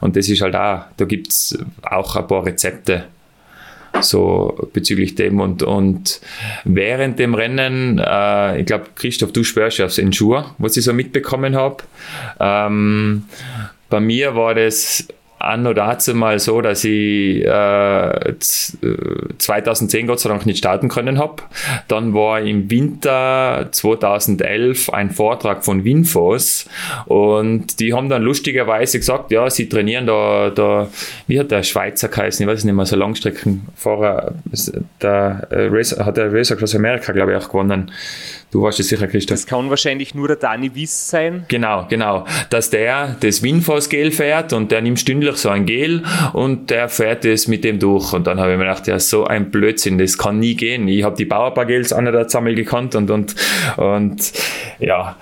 Und 0.00 0.16
das 0.16 0.28
ist 0.28 0.42
halt 0.42 0.56
auch, 0.56 0.84
da 0.96 1.04
gibt's 1.04 1.58
auch 1.82 2.16
ein 2.16 2.26
paar 2.26 2.46
Rezepte 2.46 3.04
so 4.00 4.70
bezüglich 4.72 5.14
dem 5.14 5.40
und, 5.40 5.62
und 5.62 6.20
während 6.64 7.18
dem 7.18 7.34
Rennen, 7.34 7.98
äh, 7.98 8.60
ich 8.60 8.66
glaube, 8.66 8.86
Christoph, 8.94 9.32
du 9.32 9.42
spürst 9.42 9.80
aufs 9.80 9.98
Ensure, 9.98 10.46
was 10.58 10.76
ich 10.76 10.84
so 10.84 10.92
mitbekommen 10.92 11.56
habe. 11.56 11.78
Ähm, 12.38 13.24
bei 13.88 14.00
mir 14.00 14.36
war 14.36 14.54
das 14.54 15.08
anno 15.40 15.72
dazu 15.72 16.14
mal 16.14 16.38
so, 16.38 16.60
dass 16.60 16.84
ich 16.84 17.44
äh, 17.44 18.34
2010 19.38 20.06
Gott 20.06 20.20
sei 20.20 20.28
Dank 20.28 20.46
nicht 20.46 20.58
starten 20.58 20.88
können 20.88 21.18
habe. 21.18 21.42
Dann 21.88 22.14
war 22.14 22.40
im 22.40 22.70
Winter 22.70 23.68
2011 23.70 24.90
ein 24.90 25.10
Vortrag 25.10 25.64
von 25.64 25.84
Winfos 25.84 26.68
und 27.06 27.80
die 27.80 27.94
haben 27.94 28.08
dann 28.08 28.22
lustigerweise 28.22 28.98
gesagt, 28.98 29.30
ja, 29.30 29.48
sie 29.48 29.68
trainieren 29.68 30.06
da, 30.06 30.50
da 30.50 30.88
wie 31.26 31.40
hat 31.40 31.50
der 31.50 31.62
Schweizer 31.62 32.08
geheißen, 32.08 32.44
ich 32.44 32.52
weiß 32.52 32.64
nicht 32.64 32.74
mehr, 32.74 32.86
so 32.86 32.96
Langstreckenfahrer, 32.96 34.34
der 35.00 35.48
äh, 35.50 35.70
hat 36.04 36.16
der 36.16 36.32
Racer 36.32 36.56
Cross 36.56 36.74
America, 36.74 37.12
glaube 37.12 37.32
ich, 37.32 37.38
auch 37.38 37.48
gewonnen. 37.48 37.90
Du 38.50 38.62
warst 38.62 38.80
es 38.80 38.88
sicher, 38.88 39.06
Christoph. 39.06 39.36
Das 39.36 39.46
kann 39.46 39.70
wahrscheinlich 39.70 40.14
nur 40.14 40.26
der 40.26 40.36
Dani 40.36 40.74
Wiss 40.74 41.10
sein. 41.10 41.44
Genau, 41.46 41.86
genau. 41.88 42.26
Dass 42.50 42.68
der 42.70 43.16
das 43.20 43.42
Winfos-Gel 43.42 44.10
fährt 44.10 44.52
und 44.52 44.72
der 44.72 44.80
nimmt 44.82 44.98
stündlich 45.30 45.36
so 45.36 45.48
ein 45.48 45.66
Gel 45.66 46.02
und 46.32 46.70
der 46.70 46.88
fährt 46.88 47.24
es 47.24 47.48
mit 47.48 47.64
dem 47.64 47.78
durch. 47.78 48.12
Und 48.12 48.26
dann 48.26 48.40
habe 48.40 48.52
ich 48.52 48.58
mir 48.58 48.64
gedacht, 48.64 48.86
ja, 48.86 48.98
so 48.98 49.26
ein 49.26 49.50
Blödsinn, 49.50 49.98
das 49.98 50.18
kann 50.18 50.38
nie 50.38 50.54
gehen. 50.54 50.88
Ich 50.88 51.04
habe 51.04 51.16
die 51.16 51.24
Bauerbar-Gels 51.24 51.92
an 51.92 52.04
der 52.04 52.28
Zammel 52.28 52.54
gekannt 52.54 52.94
und, 52.94 53.10
und, 53.10 53.34
und 53.76 54.32
ja 54.78 55.16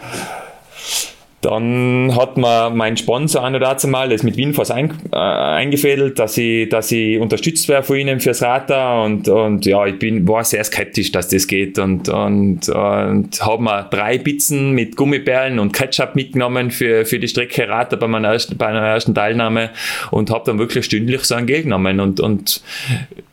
dann 1.40 2.16
hat 2.16 2.36
mir 2.36 2.70
mein 2.70 2.96
Sponsor 2.96 3.44
an 3.44 3.52
dazu 3.52 3.86
mal 3.86 4.08
das 4.08 4.24
mit 4.24 4.36
Winfos 4.36 4.72
ein, 4.72 4.92
äh, 5.12 5.16
eingefädelt, 5.16 6.18
dass 6.18 6.36
ich, 6.36 6.68
dass 6.68 6.90
ich 6.90 7.18
unterstützt 7.20 7.68
werde 7.68 7.86
von 7.86 7.96
ihnen 7.96 8.18
fürs 8.18 8.42
Radar 8.42 9.04
und, 9.04 9.28
und 9.28 9.64
ja, 9.64 9.86
ich 9.86 9.98
bin, 9.98 10.26
war 10.26 10.42
sehr 10.42 10.64
skeptisch, 10.64 11.12
dass 11.12 11.28
das 11.28 11.46
geht. 11.46 11.78
Und, 11.78 12.08
und, 12.08 12.68
und 12.68 13.40
habe 13.40 13.62
mir 13.62 13.84
drei 13.84 14.18
Pizzen 14.18 14.72
mit 14.72 14.96
Gummibärlen 14.96 15.60
und 15.60 15.72
Ketchup 15.72 16.16
mitgenommen 16.16 16.72
für, 16.72 17.04
für 17.04 17.20
die 17.20 17.28
Strecke 17.28 17.68
Radar 17.68 18.00
bei 18.00 18.08
meiner 18.08 18.32
ersten, 18.32 18.56
bei 18.56 18.72
meiner 18.72 18.86
ersten 18.86 19.14
Teilnahme 19.14 19.70
und 20.10 20.30
habe 20.30 20.44
dann 20.44 20.58
wirklich 20.58 20.84
stündlich 20.86 21.22
so 21.22 21.36
ein 21.36 21.46
Geld 21.46 21.64
genommen. 21.64 22.00
Und, 22.00 22.18
und 22.18 22.62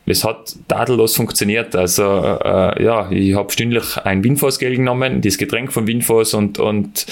es 0.06 0.22
hat 0.22 0.54
tadellos 0.68 1.16
funktioniert. 1.16 1.74
Also 1.74 2.02
äh, 2.04 2.82
ja, 2.82 3.10
ich 3.10 3.34
habe 3.34 3.52
stündlich 3.52 3.96
ein 3.98 4.22
Winfos-Gel 4.22 4.76
genommen, 4.76 5.20
das 5.20 5.36
Getränk 5.36 5.72
von 5.72 5.86
Winfos 5.88 6.32
und, 6.32 6.60
und 6.60 7.06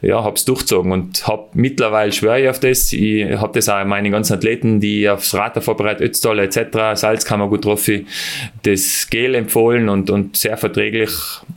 ja, 0.00 0.24
habe 0.24 0.34
es 0.34 0.44
durchzogen 0.44 0.90
und 0.90 1.26
habe 1.26 1.48
mittlerweile 1.54 2.10
schwöre 2.10 2.42
ich 2.42 2.48
auf 2.48 2.58
das. 2.58 2.92
Ich 2.92 3.24
habe 3.36 3.52
das 3.54 3.68
auch 3.68 3.84
meine 3.84 4.10
ganzen 4.10 4.34
Athleten, 4.34 4.80
die 4.80 5.08
aufs 5.08 5.34
Radar 5.34 5.62
vorbereitet, 5.62 6.02
Ötztal 6.02 6.40
etc., 6.40 6.94
Salzkammer 6.94 7.48
gut 7.48 7.62
Trophy, 7.62 8.06
das 8.64 9.06
Gel 9.08 9.36
empfohlen 9.36 9.88
und, 9.88 10.10
und 10.10 10.36
sehr 10.36 10.56
verträglich. 10.56 11.12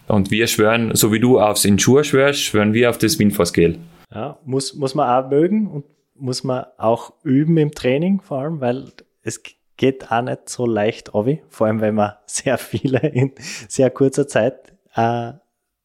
Und 0.07 0.29
wir 0.29 0.45
schwören, 0.45 0.93
so 0.93 1.11
wie 1.11 1.19
du 1.19 1.39
aufs 1.39 1.65
Insure 1.65 2.03
schwörst, 2.03 2.41
schwören 2.41 2.73
wir 2.73 2.91
auf 2.91 2.99
das 2.99 3.17
Winfos-Gel. 3.17 3.79
Ja, 4.13 4.37
muss, 4.45 4.75
muss 4.75 4.93
man 4.93 5.09
auch 5.09 5.29
mögen 5.31 5.67
und 5.67 5.85
muss 6.13 6.43
man 6.43 6.65
auch 6.77 7.13
üben 7.23 7.57
im 7.57 7.71
Training 7.71 8.21
vor 8.21 8.39
allem, 8.39 8.61
weil 8.61 8.85
es 9.23 9.41
geht 9.77 10.11
auch 10.11 10.21
nicht 10.21 10.49
so 10.49 10.65
leicht 10.65 11.13
obi, 11.13 11.43
vor 11.49 11.67
allem 11.67 11.81
wenn 11.81 11.95
man 11.95 12.13
sehr 12.25 12.57
viele 12.57 12.99
in 12.99 13.33
sehr 13.67 13.89
kurzer 13.89 14.27
Zeit 14.27 14.73
äh, 14.95 15.33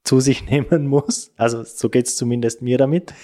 zu 0.05 0.21
sich 0.21 0.45
nehmen 0.51 0.87
muss. 0.87 1.33
Also 1.37 1.63
so 1.65 1.89
geht's 1.89 2.17
zumindest 2.17 2.63
mir 2.63 2.79
damit. 2.79 3.15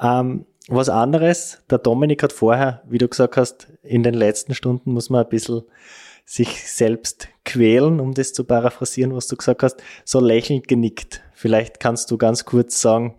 Ähm, 0.00 0.46
was 0.68 0.88
anderes, 0.88 1.62
der 1.70 1.78
Dominik 1.78 2.22
hat 2.22 2.32
vorher, 2.32 2.82
wie 2.88 2.98
du 2.98 3.06
gesagt 3.06 3.36
hast, 3.36 3.68
in 3.82 4.02
den 4.02 4.14
letzten 4.14 4.52
Stunden 4.54 4.92
muss 4.92 5.10
man 5.10 5.22
ein 5.22 5.28
bisschen 5.28 5.62
sich 6.24 6.68
selbst 6.68 7.28
quälen, 7.44 8.00
um 8.00 8.12
das 8.12 8.32
zu 8.32 8.42
paraphrasieren, 8.42 9.14
was 9.14 9.28
du 9.28 9.36
gesagt 9.36 9.62
hast, 9.62 9.80
so 10.04 10.18
lächelnd 10.18 10.66
genickt. 10.66 11.22
Vielleicht 11.34 11.78
kannst 11.78 12.10
du 12.10 12.18
ganz 12.18 12.44
kurz 12.44 12.80
sagen, 12.80 13.14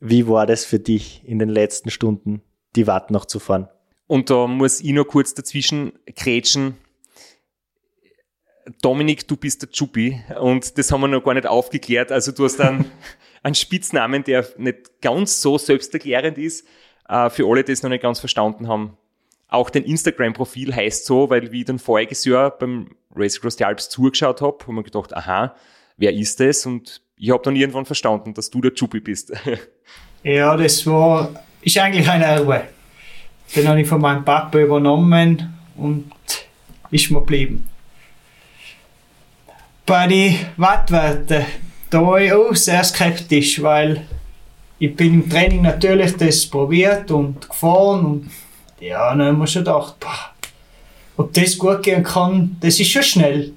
wie 0.00 0.26
war 0.26 0.46
das 0.46 0.64
für 0.64 0.80
dich 0.80 1.22
in 1.24 1.38
den 1.38 1.48
letzten 1.48 1.90
Stunden, 1.90 2.42
die 2.74 2.88
Watt 2.88 3.12
noch 3.12 3.26
zu 3.26 3.38
fahren? 3.38 3.68
Und 4.12 4.28
da 4.28 4.46
muss 4.46 4.82
ich 4.82 4.92
noch 4.92 5.06
kurz 5.06 5.32
dazwischen 5.32 5.94
krätschen. 6.14 6.76
Dominik, 8.82 9.26
du 9.26 9.38
bist 9.38 9.62
der 9.62 9.70
Chuppi 9.70 10.20
und 10.38 10.76
das 10.76 10.92
haben 10.92 11.00
wir 11.00 11.08
noch 11.08 11.24
gar 11.24 11.32
nicht 11.32 11.46
aufgeklärt. 11.46 12.12
Also 12.12 12.30
du 12.30 12.44
hast 12.44 12.60
einen, 12.60 12.84
einen 13.42 13.54
Spitznamen, 13.54 14.22
der 14.22 14.46
nicht 14.58 15.00
ganz 15.00 15.40
so 15.40 15.56
selbsterklärend 15.56 16.36
ist. 16.36 16.66
Äh, 17.08 17.30
für 17.30 17.48
alle, 17.48 17.64
die 17.64 17.72
es 17.72 17.82
noch 17.82 17.88
nicht 17.88 18.02
ganz 18.02 18.20
verstanden 18.20 18.68
haben. 18.68 18.98
Auch 19.48 19.70
dein 19.70 19.84
Instagram-Profil 19.84 20.76
heißt 20.76 21.06
so, 21.06 21.30
weil 21.30 21.50
wie 21.50 21.60
ich 21.60 21.64
dann 21.64 21.78
voriges 21.78 22.26
Jahr 22.26 22.50
beim 22.50 22.94
Race 23.16 23.38
Across 23.38 23.56
the 23.56 23.64
Alps 23.64 23.88
zugeschaut 23.88 24.42
habe, 24.42 24.58
habe 24.66 24.80
ich 24.80 24.84
gedacht, 24.84 25.16
aha, 25.16 25.56
wer 25.96 26.12
ist 26.12 26.38
das? 26.38 26.66
Und 26.66 27.00
ich 27.16 27.30
habe 27.30 27.42
dann 27.42 27.56
irgendwann 27.56 27.86
verstanden, 27.86 28.34
dass 28.34 28.50
du 28.50 28.60
der 28.60 28.74
Chuppi 28.74 29.00
bist. 29.00 29.32
Ja, 30.24 30.56
das 30.56 30.86
war, 30.86 31.34
ist 31.62 31.76
eigentlich 31.78 32.08
ein 32.08 32.22
Erbe. 32.22 32.68
Den 33.54 33.68
habe 33.68 33.82
ich 33.82 33.88
von 33.88 34.00
meinem 34.00 34.24
Papa 34.24 34.58
übernommen 34.58 35.52
und 35.76 36.10
ist 36.90 37.10
mir 37.10 37.20
geblieben. 37.20 37.68
Bei 39.84 40.06
den 40.06 40.36
Wattwerten, 40.56 41.44
da 41.90 42.06
war 42.06 42.20
ich 42.20 42.32
auch 42.32 42.54
sehr 42.54 42.82
skeptisch, 42.84 43.62
weil 43.62 44.06
ich 44.78 44.96
bin 44.96 45.14
im 45.14 45.28
Training 45.28 45.62
natürlich 45.62 46.16
das 46.16 46.46
probiert 46.46 47.10
und 47.10 47.48
gefahren 47.48 48.04
und 48.04 48.30
ja, 48.80 49.10
dann 49.14 49.28
haben 49.28 49.38
wir 49.38 49.46
schon 49.46 49.64
gedacht, 49.64 50.00
boah, 50.00 50.30
ob 51.16 51.32
das 51.32 51.58
gut 51.58 51.82
gehen 51.82 52.02
kann, 52.02 52.56
das 52.60 52.80
ist 52.80 52.90
schon 52.90 53.02
schnell. 53.02 53.52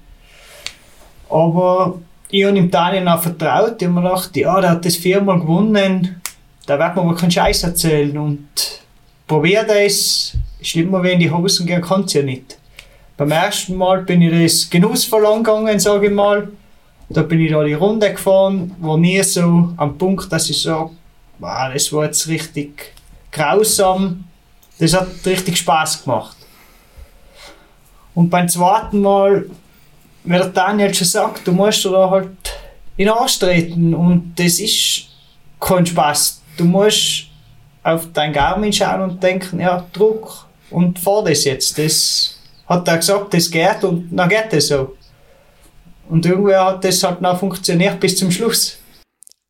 Aber 1.29 1.99
ich 2.29 2.45
habe 2.45 2.57
ihm 2.57 2.69
Daniel 2.69 3.07
auch 3.07 3.21
vertraut, 3.21 3.81
ich 3.81 3.87
habe 3.87 3.99
mir 3.99 4.03
gedacht, 4.03 4.35
ja, 4.35 4.61
der 4.61 4.71
hat 4.71 4.85
das 4.85 4.97
viermal 4.97 5.39
gewonnen, 5.39 6.21
da 6.65 6.77
wird 6.77 6.95
man 6.95 7.07
aber 7.07 7.15
keinen 7.15 7.31
Scheiß 7.31 7.63
erzählen 7.63 8.17
und 8.17 8.47
probiert 9.27 9.69
es, 9.69 10.33
schlimmer 10.61 11.03
wie 11.03 11.11
in 11.11 11.19
die 11.19 11.31
Hosen 11.31 11.65
gehen 11.65 11.81
kann 11.81 12.03
es 12.03 12.13
ja 12.13 12.21
nicht. 12.21 12.57
Beim 13.17 13.31
ersten 13.31 13.75
Mal 13.75 14.03
bin 14.03 14.21
ich 14.21 14.43
das 14.43 14.69
genussvoll 14.69 15.25
angegangen, 15.25 15.79
sage 15.79 16.07
ich 16.07 16.13
mal. 16.13 16.49
Da 17.07 17.21
bin 17.21 17.39
ich 17.39 17.51
da 17.51 17.63
die 17.63 17.73
Runde 17.73 18.11
gefahren, 18.11 18.75
war 18.79 18.97
nie 18.97 19.21
so 19.23 19.73
am 19.77 19.97
Punkt, 19.97 20.31
dass 20.31 20.49
ich 20.49 20.61
sage, 20.61 20.89
wow, 21.39 21.71
das 21.71 21.93
war 21.93 22.05
jetzt 22.05 22.27
richtig 22.27 22.93
grausam. 23.31 24.25
Das 24.79 24.93
hat 24.93 25.07
richtig 25.25 25.57
Spaß 25.57 26.03
gemacht. 26.03 26.35
Und 28.13 28.29
beim 28.29 28.49
zweiten 28.49 29.01
Mal, 29.01 29.45
wie 30.23 30.33
der 30.33 30.47
Daniel 30.47 30.93
schon 30.93 31.07
sagt, 31.07 31.47
du 31.47 31.51
musst 31.51 31.85
da 31.85 32.09
halt 32.09 32.29
in 32.97 33.09
Arsch 33.09 33.39
treten 33.39 33.93
und 33.93 34.33
das 34.35 34.59
ist 34.59 35.07
kein 35.59 35.85
Spaß. 35.85 36.41
Du 36.57 36.65
musst 36.65 37.24
auf 37.85 38.11
dein 38.13 38.33
Garmin 38.33 38.73
schauen 38.73 39.01
und 39.01 39.21
denken, 39.21 39.59
ja, 39.59 39.85
Druck 39.93 40.47
und 40.71 40.97
fahr 40.97 41.23
das 41.23 41.45
jetzt. 41.45 41.77
Das 41.77 42.35
hat 42.65 42.87
er 42.87 42.97
gesagt, 42.97 43.33
das 43.35 43.51
geht 43.51 43.83
und 43.83 44.09
dann 44.11 44.27
geht 44.27 44.51
das 44.51 44.69
so. 44.69 44.97
Und 46.09 46.25
irgendwie 46.25 46.55
hat 46.55 46.83
das 46.83 47.03
halt 47.03 47.21
noch 47.21 47.39
funktioniert 47.39 47.99
bis 47.99 48.17
zum 48.17 48.31
Schluss. 48.31 48.79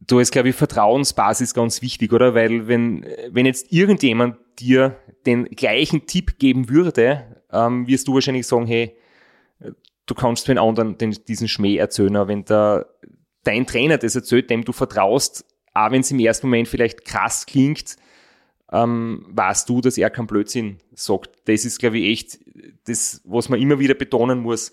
Da 0.01 0.19
ist, 0.19 0.33
glaube 0.33 0.49
ich, 0.49 0.55
Vertrauensbasis 0.55 1.53
ganz 1.53 1.81
wichtig, 1.81 2.11
oder? 2.11 2.35
Weil 2.35 2.67
wenn, 2.67 3.05
wenn 3.29 3.45
jetzt 3.45 3.71
irgendjemand 3.71 4.35
dir 4.59 4.97
den 5.25 5.45
gleichen 5.45 6.05
Tipp 6.05 6.37
geben 6.37 6.67
würde, 6.67 7.23
ähm, 7.53 7.87
wirst 7.87 8.07
du 8.07 8.13
wahrscheinlich 8.13 8.45
sagen, 8.45 8.67
hey, 8.67 8.97
du 10.05 10.13
kannst 10.13 10.49
den 10.49 10.57
anderen 10.57 10.97
den, 10.97 11.11
diesen 11.25 11.47
Schmäh 11.47 11.77
erzählen. 11.77 12.27
Wenn 12.27 12.43
der, 12.43 12.85
dein 13.45 13.65
Trainer 13.65 13.97
das 13.97 14.15
erzählt, 14.15 14.49
dem 14.49 14.65
du 14.65 14.73
vertraust, 14.73 15.45
auch 15.73 15.91
wenn 15.91 16.01
es 16.01 16.11
im 16.11 16.19
ersten 16.19 16.47
Moment 16.47 16.67
vielleicht 16.67 17.05
krass 17.05 17.45
klingt, 17.45 17.95
ähm, 18.75 19.25
weißt 19.29 19.69
du, 19.69 19.81
dass 19.81 19.97
er 19.97 20.09
keinen 20.09 20.27
Blödsinn 20.27 20.77
sagt. 20.93 21.29
Das 21.45 21.65
ist, 21.65 21.79
glaube 21.79 21.99
ich, 21.99 22.11
echt 22.11 22.39
das, 22.87 23.21
was 23.23 23.49
man 23.49 23.61
immer 23.61 23.79
wieder 23.79 23.93
betonen 23.93 24.39
muss. 24.39 24.71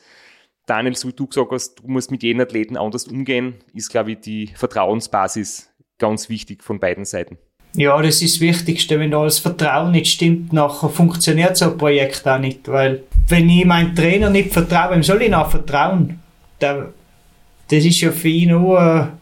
Daniel, 0.67 0.97
so 0.97 1.09
wie 1.09 1.13
du 1.13 1.27
gesagt 1.27 1.51
hast, 1.53 1.77
du 1.77 1.89
musst 1.89 2.11
mit 2.11 2.23
jedem 2.23 2.41
Athleten 2.41 2.77
anders 2.77 3.07
umgehen, 3.07 3.55
ist, 3.75 3.91
glaube 3.91 4.13
ich, 4.13 4.21
die 4.21 4.49
Vertrauensbasis 4.55 5.71
ganz 5.99 6.29
wichtig 6.29 6.63
von 6.63 6.81
beiden 6.81 7.05
Seiten. 7.05 7.39
Ja, 7.75 8.01
das 8.03 8.21
ist 8.23 8.37
das 8.37 8.41
Wichtigste. 8.41 8.99
Wenn 8.99 9.13
da 9.13 9.25
das 9.25 9.39
Vertrauen 9.39 9.93
nicht 9.93 10.11
stimmt, 10.11 10.53
nachher 10.53 10.91
funktioniert 10.91 11.57
so 11.57 11.71
ein 11.71 11.79
Projekt 11.79 12.27
auch 12.27 12.39
nicht. 12.39 12.69
Weil, 12.69 13.05
wenn 13.29 13.49
ich 13.49 13.65
meinem 13.65 13.95
Trainer 13.95 14.31
nicht 14.31 14.53
vertraue, 14.53 14.95
wem 14.95 15.03
soll 15.03 15.23
ich 15.23 15.31
noch 15.31 15.51
vertrauen? 15.51 16.19
das 16.61 17.85
ist 17.85 18.01
ja 18.01 18.13
für 18.13 18.29
ihn 18.29 18.51
nur 18.51 19.19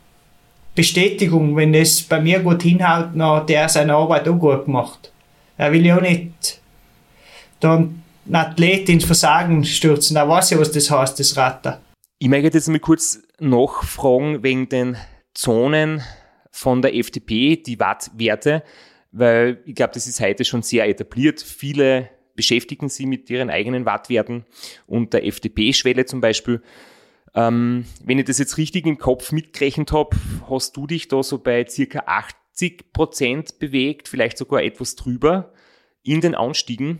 Bestätigung, 0.74 1.56
wenn 1.56 1.72
das 1.72 2.02
bei 2.02 2.20
mir 2.20 2.40
gut 2.40 2.62
hinhaut, 2.62 3.08
dann 3.14 3.46
der 3.46 3.68
seine 3.68 3.94
Arbeit 3.94 4.28
auch 4.28 4.38
gut 4.38 4.66
gemacht. 4.66 5.12
Er 5.56 5.72
will 5.72 5.84
ja 5.84 5.96
auch 5.96 6.02
nicht 6.02 6.60
dann 7.60 8.02
einen 8.26 8.34
Athlet 8.36 8.88
ins 8.88 9.04
Versagen 9.04 9.64
stürzen. 9.64 10.16
Er 10.16 10.28
weiß 10.28 10.50
ja, 10.50 10.58
was 10.58 10.72
das 10.72 10.90
heißt, 10.90 11.18
das 11.18 11.36
Ratter. 11.36 11.80
Ich 12.18 12.28
möchte 12.28 12.56
jetzt 12.56 12.68
mal 12.68 12.78
kurz 12.78 13.22
nachfragen 13.38 14.42
wegen 14.42 14.68
den 14.68 14.96
Zonen 15.34 16.02
von 16.50 16.82
der 16.82 16.94
FDP, 16.94 17.56
die 17.56 17.78
Wattwerte, 17.78 18.62
weil 19.12 19.62
ich 19.66 19.74
glaube, 19.74 19.92
das 19.94 20.06
ist 20.06 20.20
heute 20.20 20.44
schon 20.44 20.62
sehr 20.62 20.88
etabliert. 20.88 21.40
Viele 21.40 22.10
beschäftigen 22.34 22.88
sich 22.88 23.06
mit 23.06 23.28
ihren 23.30 23.50
eigenen 23.50 23.84
Wattwerten 23.84 24.44
und 24.86 25.12
der 25.12 25.26
FDP-Schwelle 25.26 26.06
zum 26.06 26.20
Beispiel. 26.20 26.62
Ähm, 27.34 27.84
wenn 28.04 28.18
ich 28.18 28.24
das 28.24 28.38
jetzt 28.38 28.56
richtig 28.58 28.86
im 28.86 28.98
Kopf 28.98 29.32
mitgerechnet 29.32 29.92
habe, 29.92 30.16
hast 30.48 30.76
du 30.76 30.86
dich 30.86 31.08
da 31.08 31.22
so 31.22 31.38
bei 31.38 31.66
circa 31.66 32.02
80 32.06 32.92
Prozent 32.92 33.58
bewegt, 33.58 34.08
vielleicht 34.08 34.36
sogar 34.38 34.62
etwas 34.62 34.96
drüber 34.96 35.52
in 36.02 36.20
den 36.20 36.34
Anstiegen. 36.34 36.98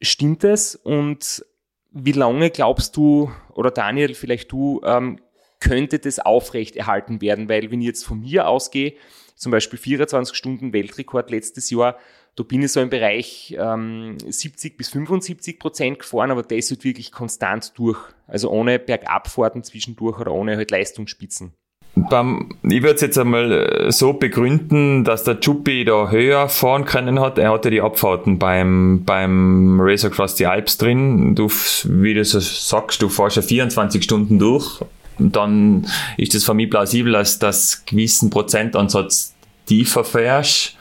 Stimmt 0.00 0.44
das? 0.44 0.76
Und 0.76 1.44
wie 1.90 2.12
lange 2.12 2.50
glaubst 2.50 2.96
du, 2.96 3.30
oder 3.54 3.70
Daniel, 3.70 4.14
vielleicht 4.14 4.52
du, 4.52 4.80
ähm, 4.84 5.18
könnte 5.58 5.98
das 5.98 6.18
aufrecht 6.18 6.76
erhalten 6.76 7.20
werden? 7.20 7.48
Weil 7.48 7.70
wenn 7.70 7.80
ich 7.80 7.86
jetzt 7.86 8.04
von 8.04 8.20
mir 8.20 8.48
ausgehe, 8.48 8.94
zum 9.34 9.52
Beispiel 9.52 9.78
24 9.78 10.36
Stunden 10.36 10.72
Weltrekord 10.72 11.30
letztes 11.30 11.70
Jahr, 11.70 11.96
da 12.36 12.44
bin 12.44 12.62
ich 12.62 12.72
so 12.72 12.80
im 12.80 12.90
Bereich 12.90 13.56
ähm, 13.58 14.18
70 14.18 14.76
bis 14.76 14.90
75 14.90 15.58
Prozent 15.58 15.98
gefahren, 16.00 16.30
aber 16.30 16.42
das 16.42 16.70
wird 16.70 16.84
wirklich 16.84 17.10
konstant 17.10 17.72
durch. 17.76 17.98
Also 18.26 18.50
ohne 18.50 18.78
Bergabfahrten 18.78 19.62
zwischendurch 19.62 20.20
oder 20.20 20.32
ohne 20.32 20.56
halt 20.56 20.70
Leistungsspitzen. 20.70 21.52
Beim, 21.94 22.54
ich 22.62 22.82
würde 22.82 22.96
es 22.96 23.00
jetzt 23.00 23.16
einmal 23.16 23.52
äh, 23.52 23.90
so 23.90 24.12
begründen, 24.12 25.02
dass 25.02 25.24
der 25.24 25.40
Chuppi 25.40 25.86
da 25.86 26.10
höher 26.10 26.50
fahren 26.50 26.84
können 26.84 27.20
hat. 27.20 27.38
Er 27.38 27.52
hatte 27.52 27.70
die 27.70 27.80
Abfahrten 27.80 28.38
beim, 28.38 29.04
beim 29.06 29.80
Race 29.80 30.04
Across 30.04 30.36
the 30.36 30.44
Alps 30.44 30.76
drin. 30.76 31.34
Du, 31.34 31.48
wie 31.48 32.12
du 32.12 32.22
so 32.22 32.38
sagst, 32.38 33.00
du 33.00 33.08
fährst 33.08 33.36
ja 33.36 33.42
24 33.42 34.04
Stunden 34.04 34.38
durch. 34.38 34.82
Dann 35.18 35.86
ist 36.18 36.34
es 36.34 36.44
für 36.44 36.52
mich 36.52 36.68
plausibel, 36.68 37.14
dass 37.14 37.38
das 37.38 37.86
gewissen 37.86 38.28
Prozentansatz 38.28 39.34
tiefer 39.64 40.04
fährst. 40.04 40.75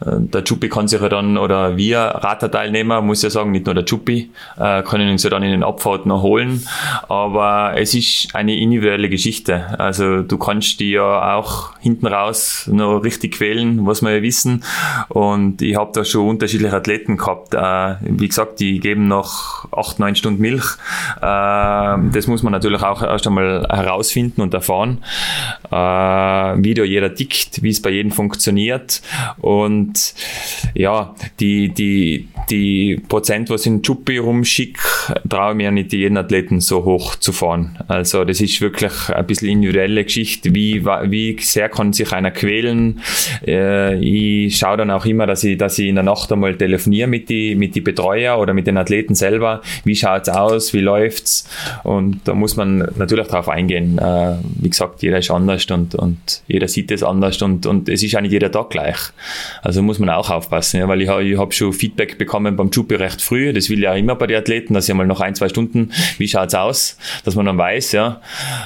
Äh, 0.00 0.20
der 0.20 0.42
Chuppi 0.44 0.68
kann 0.68 0.88
sich 0.88 1.00
ja 1.00 1.08
dann, 1.08 1.38
oder 1.38 1.76
wir 1.76 1.98
Raterteilnehmer, 1.98 3.00
muss 3.00 3.22
ja 3.22 3.30
sagen, 3.30 3.50
nicht 3.50 3.66
nur 3.66 3.74
der 3.74 3.84
Chuppi, 3.84 4.30
äh, 4.58 4.82
können 4.82 5.10
uns 5.10 5.22
ja 5.22 5.30
dann 5.30 5.42
in 5.42 5.50
den 5.50 5.62
Abfahrten 5.62 6.08
noch 6.08 6.22
holen. 6.22 6.66
Aber 7.08 7.74
es 7.76 7.94
ist 7.94 8.34
eine 8.34 8.56
individuelle 8.56 9.08
Geschichte. 9.08 9.78
Also 9.78 10.22
du 10.22 10.38
kannst 10.38 10.80
die 10.80 10.92
ja 10.92 11.36
auch 11.36 11.78
hinten 11.80 12.06
raus 12.06 12.68
noch 12.70 13.00
richtig 13.00 13.34
quälen, 13.34 13.86
was 13.86 14.02
wir 14.02 14.16
ja 14.16 14.22
wissen. 14.22 14.64
Und 15.08 15.62
ich 15.62 15.76
habe 15.76 15.90
da 15.94 16.04
schon 16.04 16.28
unterschiedliche 16.28 16.74
Athleten 16.74 17.16
gehabt. 17.16 17.54
Äh, 17.54 17.96
wie 18.00 18.28
gesagt, 18.28 18.60
die 18.60 18.80
geben 18.80 19.08
noch 19.08 19.66
acht, 19.72 19.98
neun 19.98 20.16
Stunden 20.16 20.40
Milch. 20.40 20.76
Äh, 21.20 21.20
das 21.20 22.26
muss 22.26 22.42
man 22.42 22.52
natürlich 22.52 22.82
auch 22.82 23.02
erst 23.02 23.26
einmal 23.26 23.66
herausfinden 23.70 24.40
und 24.40 24.54
erfahren, 24.54 25.04
wie 25.70 26.74
da 26.74 26.84
jeder 26.84 27.14
tickt, 27.14 27.62
wie 27.62 27.70
es 27.70 27.82
bei 27.82 27.90
jedem 27.90 28.12
funktioniert. 28.12 29.02
Und 29.44 30.14
ja, 30.72 31.14
die, 31.38 31.68
die, 31.68 32.28
die 32.48 32.98
Prozent, 33.10 33.50
was 33.50 33.62
ich 33.62 33.66
in 33.66 33.82
Chuppi 33.82 34.16
rumschicke, 34.16 34.80
traue 35.28 35.54
mir 35.54 35.70
nicht 35.70 35.92
jeden 35.92 36.16
Athleten 36.16 36.62
so 36.62 36.86
hoch 36.86 37.16
zu 37.16 37.30
fahren. 37.32 37.78
Also 37.86 38.24
das 38.24 38.40
ist 38.40 38.62
wirklich 38.62 38.92
ein 39.10 39.26
bisschen 39.26 39.50
individuelle 39.50 40.02
Geschichte, 40.04 40.54
wie, 40.54 40.82
wie 40.86 41.36
sehr 41.40 41.68
kann 41.68 41.92
sich 41.92 42.10
einer 42.12 42.30
quälen. 42.30 43.02
Äh, 43.46 43.98
ich 43.98 44.56
schaue 44.56 44.78
dann 44.78 44.90
auch 44.90 45.04
immer, 45.04 45.26
dass 45.26 45.44
ich, 45.44 45.58
dass 45.58 45.78
ich 45.78 45.88
in 45.88 45.96
der 45.96 46.04
Nacht 46.04 46.32
einmal 46.32 46.56
telefoniere 46.56 47.06
mit 47.06 47.28
die, 47.28 47.54
mit 47.54 47.74
die 47.74 47.82
Betreuer 47.82 48.38
oder 48.38 48.54
mit 48.54 48.66
den 48.66 48.78
Athleten 48.78 49.14
selber. 49.14 49.60
Wie 49.84 49.94
schaut's 49.94 50.30
aus? 50.30 50.72
Wie 50.72 50.80
läuft's? 50.80 51.50
Und 51.82 52.22
da 52.24 52.32
muss 52.32 52.56
man 52.56 52.78
natürlich 52.96 53.26
drauf 53.26 53.50
eingehen. 53.50 53.98
Äh, 53.98 54.36
wie 54.58 54.70
gesagt, 54.70 55.02
jeder 55.02 55.18
ist 55.18 55.30
anders 55.30 55.66
und, 55.66 55.94
und 55.96 56.42
jeder 56.48 56.66
sieht 56.66 56.90
es 56.90 57.02
anders 57.02 57.42
und, 57.42 57.66
und 57.66 57.90
es 57.90 58.02
ist 58.02 58.16
auch 58.16 58.22
nicht 58.22 58.32
jeder 58.32 58.50
Tag 58.50 58.70
gleich. 58.70 58.96
Also 59.62 59.82
muss 59.82 59.98
man 59.98 60.10
auch 60.10 60.30
aufpassen, 60.30 60.80
ja, 60.80 60.88
weil 60.88 61.02
ich, 61.02 61.08
ich 61.08 61.38
habe 61.38 61.52
schon 61.52 61.72
Feedback 61.72 62.18
bekommen 62.18 62.56
beim 62.56 62.70
Juppie 62.70 62.94
recht 62.94 63.22
früh. 63.22 63.52
Das 63.52 63.70
will 63.70 63.86
auch 63.86 63.96
immer 63.96 64.14
bei 64.14 64.26
den 64.26 64.36
Athleten, 64.36 64.74
dass 64.74 64.88
ich 64.88 64.94
mal 64.94 65.06
noch 65.06 65.20
ein, 65.20 65.34
zwei 65.34 65.48
Stunden, 65.48 65.92
wie 66.18 66.28
schaut's 66.28 66.54
aus, 66.54 66.98
dass 67.24 67.34
man 67.34 67.46
dann 67.46 67.58
weiß, 67.58 67.92
ja. 67.92 68.20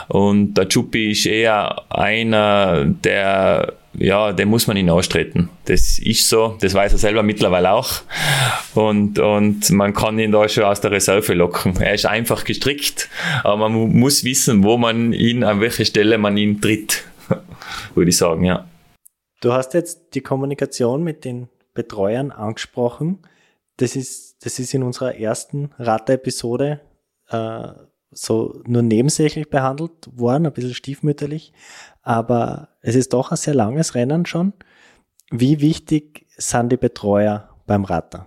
Und 0.08 0.54
der 0.54 0.66
Juppie 0.66 1.12
ist 1.12 1.26
eher 1.26 1.82
einer, 1.90 2.84
der 2.84 3.74
ja, 4.00 4.32
den 4.32 4.48
muss 4.48 4.66
man 4.66 4.76
ihn 4.76 4.90
austreten. 4.90 5.48
Das 5.64 5.98
ist 5.98 6.28
so, 6.28 6.56
das 6.60 6.74
weiß 6.74 6.92
er 6.92 6.98
selber 6.98 7.22
mittlerweile 7.22 7.72
auch. 7.72 8.02
Und, 8.74 9.18
und 9.18 9.70
man 9.70 9.92
kann 9.92 10.18
ihn 10.18 10.32
da 10.32 10.48
schon 10.48 10.64
aus 10.64 10.80
der 10.80 10.90
Reserve 10.90 11.34
locken. 11.34 11.76
Er 11.80 11.94
ist 11.94 12.06
einfach 12.06 12.44
gestrickt, 12.44 13.08
aber 13.42 13.68
man 13.68 13.98
muss 13.98 14.24
wissen, 14.24 14.62
wo 14.62 14.76
man 14.76 15.12
ihn, 15.12 15.42
an 15.42 15.60
welcher 15.60 15.84
Stelle 15.84 16.18
man 16.18 16.36
ihn 16.36 16.60
tritt, 16.60 17.04
würde 17.94 18.10
ich 18.10 18.16
sagen, 18.16 18.44
ja. 18.44 18.64
Du 19.41 19.53
hast 19.53 19.74
jetzt 19.74 20.14
die 20.14 20.20
Kommunikation 20.20 21.03
mit 21.03 21.24
den 21.24 21.49
Betreuern 21.74 22.32
angesprochen. 22.32 23.20
Das 23.76 23.95
ist, 23.95 24.45
das 24.45 24.59
ist 24.59 24.74
in 24.74 24.82
unserer 24.82 25.14
ersten 25.14 25.70
Rate-Episode 25.78 26.80
äh, 27.28 27.68
so 28.11 28.61
nur 28.66 28.82
nebensächlich 28.82 29.51
behandelt 29.51 30.09
worden, 30.12 30.47
ein 30.47 30.53
bisschen 30.53 30.74
stiefmütterlich. 30.74 31.53
Aber 32.03 32.68
es 32.80 32.97
ist 32.97 33.12
doch 33.12 33.30
ein 33.30 33.36
sehr 33.36 33.55
langes 33.55 33.95
Rennen 33.95 34.26
schon. 34.26 34.55
Wie 35.30 35.61
wichtig 35.61 36.26
sind 36.36 36.72
die 36.72 36.76
Betreuer 36.76 37.49
beim 37.66 37.84
Ratter? 37.84 38.26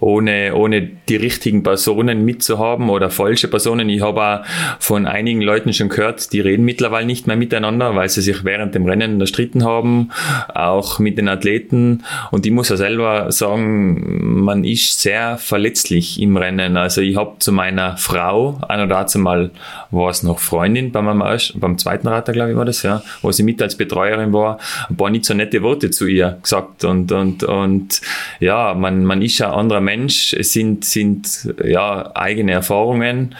Ohne, 0.00 0.54
ohne 0.54 0.82
die 1.08 1.16
richtigen 1.16 1.62
Personen 1.62 2.24
mitzuhaben 2.24 2.90
oder 2.90 3.10
falsche 3.10 3.48
Personen. 3.48 3.88
Ich 3.88 4.02
habe 4.02 4.22
auch 4.22 4.44
von 4.78 5.06
einigen 5.06 5.40
Leuten 5.40 5.72
schon 5.72 5.88
gehört, 5.88 6.32
die 6.32 6.40
reden 6.40 6.64
mittlerweile 6.64 7.06
nicht 7.06 7.26
mehr 7.26 7.36
miteinander, 7.36 7.94
weil 7.94 8.08
sie 8.08 8.22
sich 8.22 8.44
während 8.44 8.74
dem 8.74 8.86
Rennen 8.86 9.20
erstritten 9.20 9.64
haben, 9.64 10.10
auch 10.54 10.98
mit 10.98 11.18
den 11.18 11.28
Athleten. 11.28 12.04
Und 12.30 12.46
ich 12.46 12.52
muss 12.52 12.68
ja 12.68 12.76
selber 12.76 13.30
sagen, 13.32 14.42
man 14.44 14.64
ist 14.64 15.00
sehr 15.00 15.38
verletzlich 15.38 16.20
im 16.20 16.36
Rennen. 16.36 16.76
Also 16.76 17.00
ich 17.00 17.16
habe 17.16 17.36
zu 17.38 17.52
meiner 17.52 17.96
Frau, 17.96 18.60
einer 18.68 18.86
dazu 18.86 19.18
mal 19.18 19.50
war 19.90 20.10
es 20.10 20.22
noch 20.22 20.38
Freundin 20.38 20.92
bei 20.92 21.02
meinem 21.02 21.24
beim 21.54 21.78
zweiten 21.78 22.08
Rater, 22.08 22.32
glaube 22.32 22.50
ich, 22.50 22.56
war 22.56 22.64
das, 22.64 22.82
ja, 22.82 23.02
wo 23.22 23.32
sie 23.32 23.42
mit 23.42 23.62
als 23.62 23.76
Betreuerin 23.76 24.32
war, 24.32 24.58
ein 24.88 24.96
paar 24.96 25.10
nicht 25.10 25.24
so 25.24 25.34
nette 25.34 25.62
Worte 25.62 25.90
zu 25.90 26.06
ihr 26.06 26.38
gesagt. 26.42 26.84
Und, 26.84 27.12
und, 27.12 27.42
und 27.44 28.00
ja, 28.40 28.74
man, 28.74 29.04
man 29.04 29.22
ist 29.22 29.38
ja 29.38 29.50
anderer 29.74 29.80
Mensch, 29.80 30.32
es 30.34 30.52
sind, 30.52 30.84
sind 30.84 31.52
ja 31.64 32.10
eigene 32.14 32.52
Erfahrungen. 32.52 33.34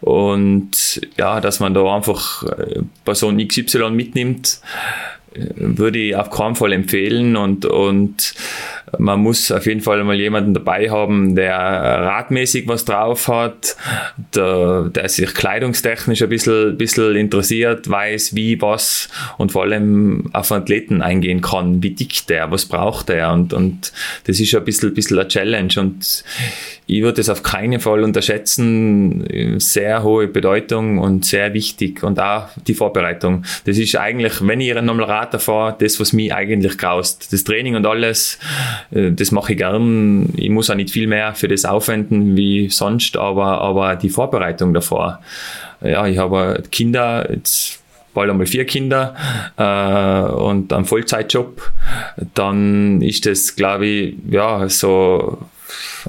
Und 0.00 1.00
ja, 1.16 1.40
dass 1.40 1.60
man 1.60 1.74
da 1.74 1.94
einfach 1.94 2.44
äh, 2.44 2.82
Person 3.04 3.46
XY 3.46 3.90
mitnimmt, 3.90 4.60
würde 5.32 5.98
ich 5.98 6.16
auf 6.16 6.30
keinen 6.30 6.56
Fall 6.56 6.72
empfehlen 6.72 7.36
und, 7.36 7.64
und 7.64 8.34
man 8.98 9.20
muss 9.20 9.52
auf 9.52 9.66
jeden 9.66 9.80
Fall 9.80 10.02
mal 10.02 10.16
jemanden 10.16 10.54
dabei 10.54 10.90
haben, 10.90 11.36
der 11.36 11.56
radmäßig 11.56 12.66
was 12.66 12.84
drauf 12.84 13.28
hat, 13.28 13.76
der, 14.34 14.90
der 14.92 15.08
sich 15.08 15.32
kleidungstechnisch 15.32 16.22
ein 16.22 16.28
bisschen, 16.28 16.76
bisschen 16.76 17.14
interessiert, 17.14 17.88
weiß 17.88 18.34
wie, 18.34 18.60
was 18.60 19.08
und 19.38 19.52
vor 19.52 19.62
allem 19.62 20.30
auf 20.32 20.50
Athleten 20.50 21.02
eingehen 21.02 21.40
kann. 21.40 21.82
Wie 21.82 21.90
dick 21.90 22.26
der, 22.26 22.50
was 22.50 22.66
braucht 22.66 23.10
er 23.10 23.32
und, 23.32 23.52
und 23.52 23.92
das 24.24 24.40
ist 24.40 24.54
ein 24.54 24.64
bisschen, 24.64 24.94
bisschen 24.94 25.18
eine 25.18 25.28
Challenge. 25.28 25.72
Und 25.76 26.24
ich 26.90 27.02
würde 27.02 27.20
es 27.20 27.28
auf 27.28 27.44
keinen 27.44 27.78
Fall 27.78 28.02
unterschätzen. 28.02 29.60
Sehr 29.60 30.02
hohe 30.02 30.26
Bedeutung 30.26 30.98
und 30.98 31.24
sehr 31.24 31.54
wichtig 31.54 32.02
und 32.02 32.18
auch 32.18 32.48
die 32.66 32.74
Vorbereitung. 32.74 33.44
Das 33.64 33.78
ist 33.78 33.96
eigentlich, 33.96 34.44
wenn 34.44 34.60
ich 34.60 34.74
nochmal 34.74 35.04
Rad 35.04 35.40
fahre, 35.40 35.76
das, 35.78 36.00
was 36.00 36.12
mich 36.12 36.34
eigentlich 36.34 36.76
graust. 36.78 37.32
Das 37.32 37.44
Training 37.44 37.76
und 37.76 37.86
alles, 37.86 38.40
äh, 38.90 39.12
das 39.12 39.30
mache 39.30 39.52
ich 39.52 39.58
gern. 39.58 40.32
Ich 40.36 40.50
muss 40.50 40.68
auch 40.68 40.74
nicht 40.74 40.90
viel 40.90 41.06
mehr 41.06 41.34
für 41.34 41.46
das 41.46 41.64
aufwenden 41.64 42.36
wie 42.36 42.68
sonst, 42.70 43.16
aber, 43.16 43.60
aber 43.60 43.94
die 43.94 44.10
Vorbereitung 44.10 44.74
davor. 44.74 45.20
Ja, 45.82 46.08
ich 46.08 46.18
habe 46.18 46.60
Kinder, 46.72 47.30
jetzt 47.30 47.78
bald 48.14 48.30
einmal 48.30 48.46
vier 48.46 48.64
Kinder 48.64 49.14
äh, 49.56 50.32
und 50.32 50.72
einen 50.72 50.84
Vollzeitjob, 50.84 51.70
dann 52.34 53.00
ist 53.00 53.26
das, 53.26 53.54
glaube 53.54 53.86
ich, 53.86 54.16
ja, 54.28 54.68
so 54.68 55.38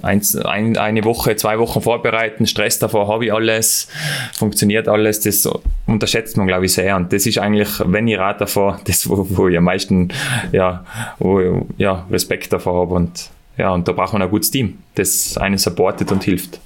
eins, 0.01 0.35
ein, 0.35 0.77
eine 0.77 1.03
Woche, 1.03 1.35
zwei 1.35 1.59
Wochen 1.59 1.81
vorbereiten, 1.81 2.45
Stress 2.45 2.79
davor 2.79 3.07
habe 3.07 3.25
ich 3.25 3.33
alles, 3.33 3.87
funktioniert 4.33 4.87
alles, 4.87 5.19
das 5.19 5.47
unterschätzt 5.87 6.37
man, 6.37 6.47
glaube 6.47 6.65
ich, 6.65 6.73
sehr. 6.73 6.95
Und 6.95 7.13
das 7.13 7.25
ist 7.25 7.37
eigentlich, 7.37 7.69
wenn 7.85 8.07
ich 8.07 8.17
Rad 8.17 8.41
davor, 8.41 8.79
das, 8.85 9.09
wo, 9.09 9.25
wo 9.29 9.47
ich 9.47 9.57
am 9.57 9.65
meisten 9.65 10.09
ja, 10.51 10.85
wo 11.19 11.67
ja, 11.77 12.05
Respekt 12.09 12.53
davor 12.53 12.81
habe. 12.81 12.95
Und, 12.95 13.29
ja, 13.57 13.71
und 13.71 13.87
da 13.87 13.91
braucht 13.91 14.13
man 14.13 14.21
ein 14.21 14.29
gutes 14.29 14.51
Team, 14.51 14.79
das 14.95 15.37
einen 15.37 15.57
supportet 15.57 16.11
und 16.11 16.23
hilft. 16.23 16.59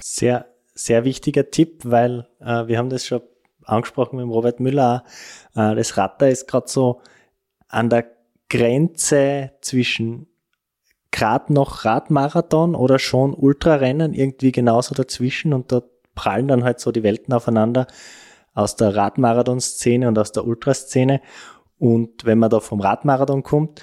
Sehr, 0.00 0.46
sehr 0.74 1.04
wichtiger 1.04 1.50
Tipp, 1.50 1.82
weil 1.84 2.26
äh, 2.40 2.66
wir 2.66 2.78
haben 2.78 2.90
das 2.90 3.06
schon 3.06 3.22
angesprochen 3.64 4.16
mit 4.16 4.26
Robert 4.26 4.60
Müller. 4.60 5.04
Äh, 5.54 5.74
das 5.74 5.96
Ratter 5.96 6.28
ist 6.28 6.48
gerade 6.48 6.68
so 6.68 7.00
an 7.68 7.88
der 7.88 8.06
Grenze 8.48 9.52
zwischen 9.60 10.26
gerade 11.10 11.52
noch 11.52 11.84
Radmarathon 11.84 12.74
oder 12.74 12.98
schon 12.98 13.34
Ultrarennen 13.34 14.14
irgendwie 14.14 14.52
genauso 14.52 14.94
dazwischen 14.94 15.52
und 15.52 15.72
dort 15.72 15.90
prallen 16.14 16.48
dann 16.48 16.64
halt 16.64 16.80
so 16.80 16.92
die 16.92 17.02
Welten 17.02 17.32
aufeinander 17.32 17.86
aus 18.54 18.76
der 18.76 18.94
Radmarathon-Szene 18.94 20.08
und 20.08 20.18
aus 20.18 20.32
der 20.32 20.44
Ultraszene. 20.44 21.20
Und 21.78 22.24
wenn 22.24 22.38
man 22.38 22.50
da 22.50 22.60
vom 22.60 22.80
Radmarathon 22.80 23.42
kommt, 23.42 23.82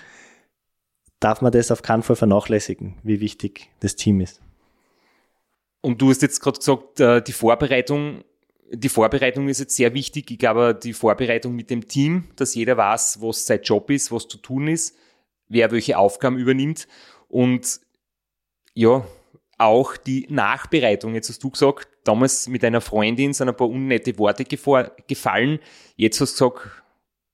darf 1.19 1.41
man 1.41 1.51
das 1.51 1.71
auf 1.71 1.81
keinen 1.81 2.03
Fall 2.03 2.15
vernachlässigen, 2.15 2.95
wie 3.03 3.19
wichtig 3.19 3.69
das 3.79 3.95
Team 3.95 4.21
ist. 4.21 4.41
Und 5.81 6.01
du 6.01 6.09
hast 6.09 6.21
jetzt 6.21 6.41
gerade 6.41 6.57
gesagt, 6.57 6.99
äh, 6.99 7.21
die 7.21 7.31
Vorbereitung, 7.31 8.23
die 8.71 8.89
Vorbereitung 8.89 9.47
ist 9.47 9.59
jetzt 9.59 9.75
sehr 9.75 9.93
wichtig. 9.93 10.29
Ich 10.29 10.37
glaube, 10.37 10.77
die 10.81 10.93
Vorbereitung 10.93 11.55
mit 11.55 11.69
dem 11.69 11.87
Team, 11.87 12.25
dass 12.35 12.55
jeder 12.55 12.77
weiß, 12.77 13.21
was 13.21 13.45
sein 13.45 13.61
Job 13.63 13.89
ist, 13.89 14.11
was 14.11 14.27
zu 14.27 14.37
tun 14.37 14.67
ist, 14.67 14.97
wer 15.47 15.71
welche 15.71 15.97
Aufgaben 15.97 16.37
übernimmt. 16.37 16.87
Und 17.27 17.81
ja, 18.73 19.05
auch 19.57 19.97
die 19.97 20.27
Nachbereitung. 20.29 21.15
Jetzt 21.15 21.29
hast 21.29 21.43
du 21.43 21.49
gesagt, 21.49 21.87
damals 22.03 22.47
mit 22.47 22.63
einer 22.63 22.81
Freundin 22.81 23.33
sind 23.33 23.49
ein 23.49 23.55
paar 23.55 23.69
unnette 23.69 24.17
Worte 24.17 24.45
gefallen. 24.45 25.59
Jetzt 25.95 26.21
hast 26.21 26.39
du 26.39 26.49
gesagt, 26.49 26.83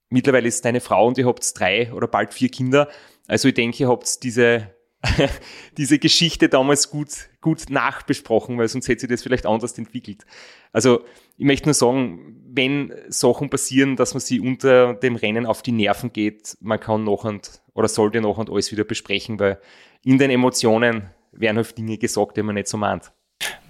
mittlerweile 0.10 0.48
ist 0.48 0.64
deine 0.64 0.80
Frau 0.80 1.08
und 1.08 1.18
ihr 1.18 1.26
habt 1.26 1.60
drei 1.60 1.91
oder 1.91 2.08
bald 2.08 2.34
vier 2.34 2.50
Kinder. 2.50 2.89
Also 3.28 3.50
ich 3.50 3.54
denke, 3.56 3.84
ihr 3.84 3.89
habt 3.89 4.24
diese, 4.24 4.74
diese 5.78 6.00
Geschichte 6.00 6.48
damals 6.50 6.89
gut, 6.89 7.10
gut 7.41 7.70
nachbesprochen, 7.70 8.58
weil 8.58 8.68
sonst 8.68 8.88
hätte 8.88 9.02
sich 9.02 9.10
das 9.10 9.24
vielleicht 9.24 9.46
anders 9.46 9.78
entwickelt. 9.78 10.26
Also 10.72 11.04
ich 11.38 11.46
möchte 11.46 11.68
nur 11.68 11.74
sagen, 11.74 12.36
wenn 12.56 12.94
Sachen 13.10 13.50
passieren, 13.50 13.96
dass 13.96 14.14
man 14.14 14.22
sie 14.22 14.40
unter 14.40 14.94
dem 14.94 15.16
Rennen 15.16 15.46
auf 15.46 15.62
die 15.64 15.72
Nerven 15.72 16.14
geht, 16.14 16.56
man 16.62 16.80
kann 16.80 17.04
noch 17.04 17.24
und 17.24 17.62
oder 17.74 17.88
sollte 17.88 18.22
noch 18.22 18.38
und 18.38 18.50
alles 18.52 18.72
wieder 18.72 18.84
besprechen, 18.84 19.40
weil 19.40 19.60
in 20.04 20.20
den 20.20 20.30
Emotionen 20.30 21.10
werden 21.32 21.58
oft 21.58 21.78
Dinge 21.78 21.98
gesagt, 21.98 22.38
die 22.38 22.44
man 22.44 22.56
nicht 22.56 22.68
so 22.68 22.78
meint. 22.78 23.12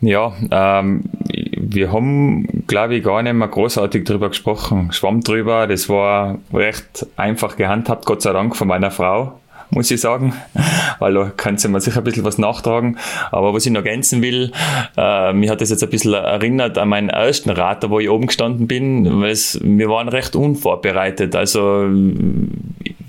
Ja, 0.01 0.33
ähm, 0.51 1.09
wir 1.57 1.91
haben, 1.91 2.65
glaube 2.67 2.95
ich, 2.95 3.03
gar 3.03 3.23
nicht 3.23 3.33
mehr 3.33 3.47
großartig 3.47 4.03
drüber 4.03 4.29
gesprochen. 4.29 4.91
Schwamm 4.91 5.21
drüber, 5.21 5.65
das 5.65 5.87
war 5.87 6.39
recht 6.53 7.07
einfach 7.15 7.55
gehandhabt, 7.55 8.05
Gott 8.05 8.21
sei 8.21 8.33
Dank, 8.33 8.55
von 8.55 8.67
meiner 8.67 8.91
Frau 8.91 9.39
muss 9.73 9.91
ich 9.91 10.01
sagen, 10.01 10.33
weil 10.99 11.13
da 11.13 11.31
kann 11.35 11.57
mir 11.69 11.81
sicher 11.81 11.99
ein 11.99 12.03
bisschen 12.03 12.23
was 12.23 12.37
nachtragen. 12.37 12.97
Aber 13.31 13.53
was 13.53 13.65
ich 13.65 13.71
noch 13.71 13.79
ergänzen 13.79 14.21
will, 14.21 14.51
äh, 14.97 15.33
mir 15.33 15.51
hat 15.51 15.61
das 15.61 15.69
jetzt 15.69 15.83
ein 15.83 15.89
bisschen 15.89 16.13
erinnert 16.13 16.77
an 16.77 16.89
meinen 16.89 17.09
ersten 17.09 17.49
Rater, 17.49 17.89
wo 17.89 17.99
ich 17.99 18.09
oben 18.09 18.27
gestanden 18.27 18.67
bin, 18.67 19.21
weil 19.21 19.37
wir 19.61 19.89
waren 19.89 20.09
recht 20.09 20.35
unvorbereitet. 20.35 21.35
Also, 21.35 21.87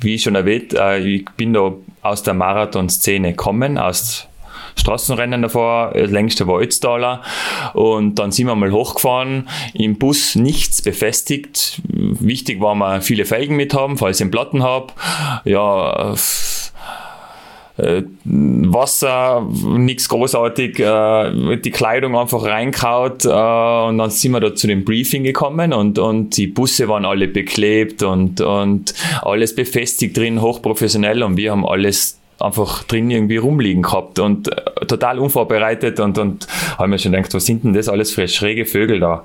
wie 0.01 0.19
schon 0.19 0.35
erwähnt, 0.35 0.75
äh, 0.75 0.99
ich 0.99 1.25
bin 1.37 1.53
da 1.53 1.73
aus 2.03 2.23
der 2.23 2.35
Marathon-Szene 2.35 3.31
gekommen, 3.31 3.79
aus 3.79 4.29
Straßenrennen 4.77 5.43
davor, 5.43 5.93
das 5.95 6.11
längste 6.11 6.47
war 6.47 6.61
Ötztaler 6.61 7.23
und 7.75 8.17
dann 8.19 8.33
sind 8.33 8.47
wir 8.47 8.55
mal 8.55 8.73
hochgefahren, 8.73 9.49
im 9.73 9.99
Bus 9.99 10.35
nichts 10.35 10.83
befestigt. 10.83 11.81
Wichtig 11.89 12.61
war 12.61 12.75
mal 12.75 13.01
viele 13.01 13.25
Felgen 13.25 13.57
mit 13.57 13.75
haben, 13.75 13.99
falls 13.99 14.19
ich 14.19 14.23
einen 14.23 14.31
Platten 14.31 14.63
habe. 14.63 14.93
Ja, 15.45 16.15
äh, 17.77 18.03
Wasser, 18.25 19.49
nichts 19.51 20.09
großartig, 20.09 20.79
äh, 20.79 21.57
die 21.57 21.71
Kleidung 21.73 22.17
einfach 22.17 22.45
reinkaut 22.45 23.25
äh, 23.25 23.29
und 23.29 23.99
dann 23.99 24.11
sind 24.11 24.31
wir 24.31 24.41
da 24.41 24.55
zu 24.55 24.69
dem 24.69 24.85
Briefing 24.85 25.25
gekommen 25.25 25.73
und, 25.73 25.99
und 25.99 26.37
die 26.37 26.47
Busse 26.47 26.89
waren 26.89 27.05
alle 27.05 27.27
beklebt 27.27 28.05
und, 28.05 28.41
und 28.41 28.95
alles 29.23 29.57
befestigt 29.57 30.17
drin, 30.17 30.41
hochprofessionell 30.41 31.25
und 31.25 31.37
wir 31.37 31.51
haben 31.51 31.67
alles 31.67 32.21
einfach 32.41 32.85
drin 32.85 33.11
irgendwie 33.11 33.37
rumliegen 33.37 33.83
gehabt 33.83 34.19
und 34.19 34.49
äh, 34.49 34.87
total 34.87 35.19
unvorbereitet 35.19 36.01
und, 36.01 36.19
und 36.19 36.47
haben 36.79 36.91
mir 36.91 36.99
schon 36.99 37.13
gedacht, 37.13 37.33
was 37.35 37.47
sind 37.47 37.65
denn 37.65 37.73
das 37.73 37.89
alles 37.89 38.13
für 38.13 38.27
schräge 38.29 38.67
Vögel 38.67 39.01
da? 39.01 39.25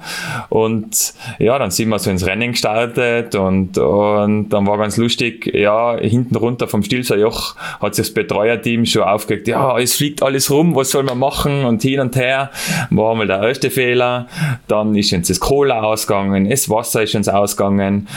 Und 0.49 1.14
ja, 1.39 1.57
dann 1.57 1.72
sind 1.72 1.89
wir 1.89 1.99
so 1.99 2.10
ins 2.10 2.26
Rennen 2.26 2.51
gestartet 2.51 3.36
und, 3.36 3.78
und 3.78 4.49
dann 4.49 4.68
war 4.68 4.78
ganz 4.78 4.97
lustig, 4.97 5.51
ja, 5.53 5.97
hinten 5.97 6.36
runter 6.36 6.68
vom 6.68 6.84
Stilser 6.84 7.18
Joch 7.18 7.55
hat 7.82 7.95
sich 7.95 8.07
das 8.07 8.14
Betreuerteam 8.14 8.86
schon 8.86 9.03
aufgeregt, 9.03 9.47
ja, 9.47 9.78
es 9.80 9.95
fliegt 9.95 10.24
alles 10.24 10.51
rum, 10.51 10.76
was 10.76 10.91
soll 10.91 11.03
man 11.03 11.20
machen 11.20 11.66
und 11.66 11.82
hin 11.82 11.99
und 11.99 12.16
her, 12.16 12.51
war 12.89 13.16
mal 13.16 13.28
der 13.28 13.41
erste 13.41 13.70
Fehler, 13.70 14.28
dann 14.68 14.95
ist 14.95 15.12
uns 15.14 15.28
das 15.28 15.39
Cola 15.39 15.82
ausgegangen, 15.82 16.49
das 16.49 16.70
Wasser 16.70 17.03
ist 17.03 17.16
uns 17.16 17.28
ausgegangen, 17.28 18.07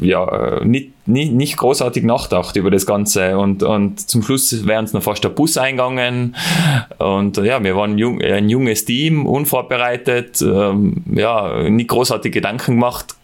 ja, 0.00 0.60
nicht 0.64 0.90
nicht, 1.08 1.32
nicht 1.32 1.56
großartig 1.56 2.04
nachgedacht 2.04 2.56
über 2.56 2.70
das 2.70 2.86
Ganze. 2.86 3.38
Und, 3.38 3.62
und 3.62 4.08
zum 4.08 4.22
Schluss 4.22 4.66
wären 4.66 4.84
es 4.84 4.92
noch 4.92 5.02
fast 5.02 5.24
der 5.24 5.30
Bus 5.30 5.56
eingegangen. 5.56 6.36
Und 6.98 7.36
ja, 7.38 7.62
wir 7.62 7.76
waren 7.76 7.98
jung, 7.98 8.20
ein 8.20 8.48
junges 8.48 8.84
Team, 8.84 9.26
unvorbereitet, 9.26 10.42
ähm, 10.42 11.02
ja, 11.12 11.68
nicht 11.68 11.88
großartig 11.88 12.32
Gedanken 12.32 12.76
gemacht, 12.76 13.16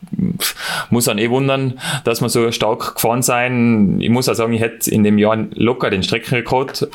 muss 0.90 1.04
dann 1.04 1.18
eh 1.18 1.30
wundern, 1.30 1.78
dass 2.04 2.20
wir 2.20 2.28
so 2.28 2.50
stark 2.52 2.94
gefahren 2.94 3.22
sein. 3.22 4.00
Ich 4.00 4.10
muss 4.10 4.28
auch 4.28 4.34
sagen, 4.34 4.52
ich 4.52 4.60
hätte 4.60 4.90
in 4.90 5.02
dem 5.02 5.18
Jahr 5.18 5.36
locker 5.54 5.90
den 5.90 6.02
Streckenrekord 6.02 6.88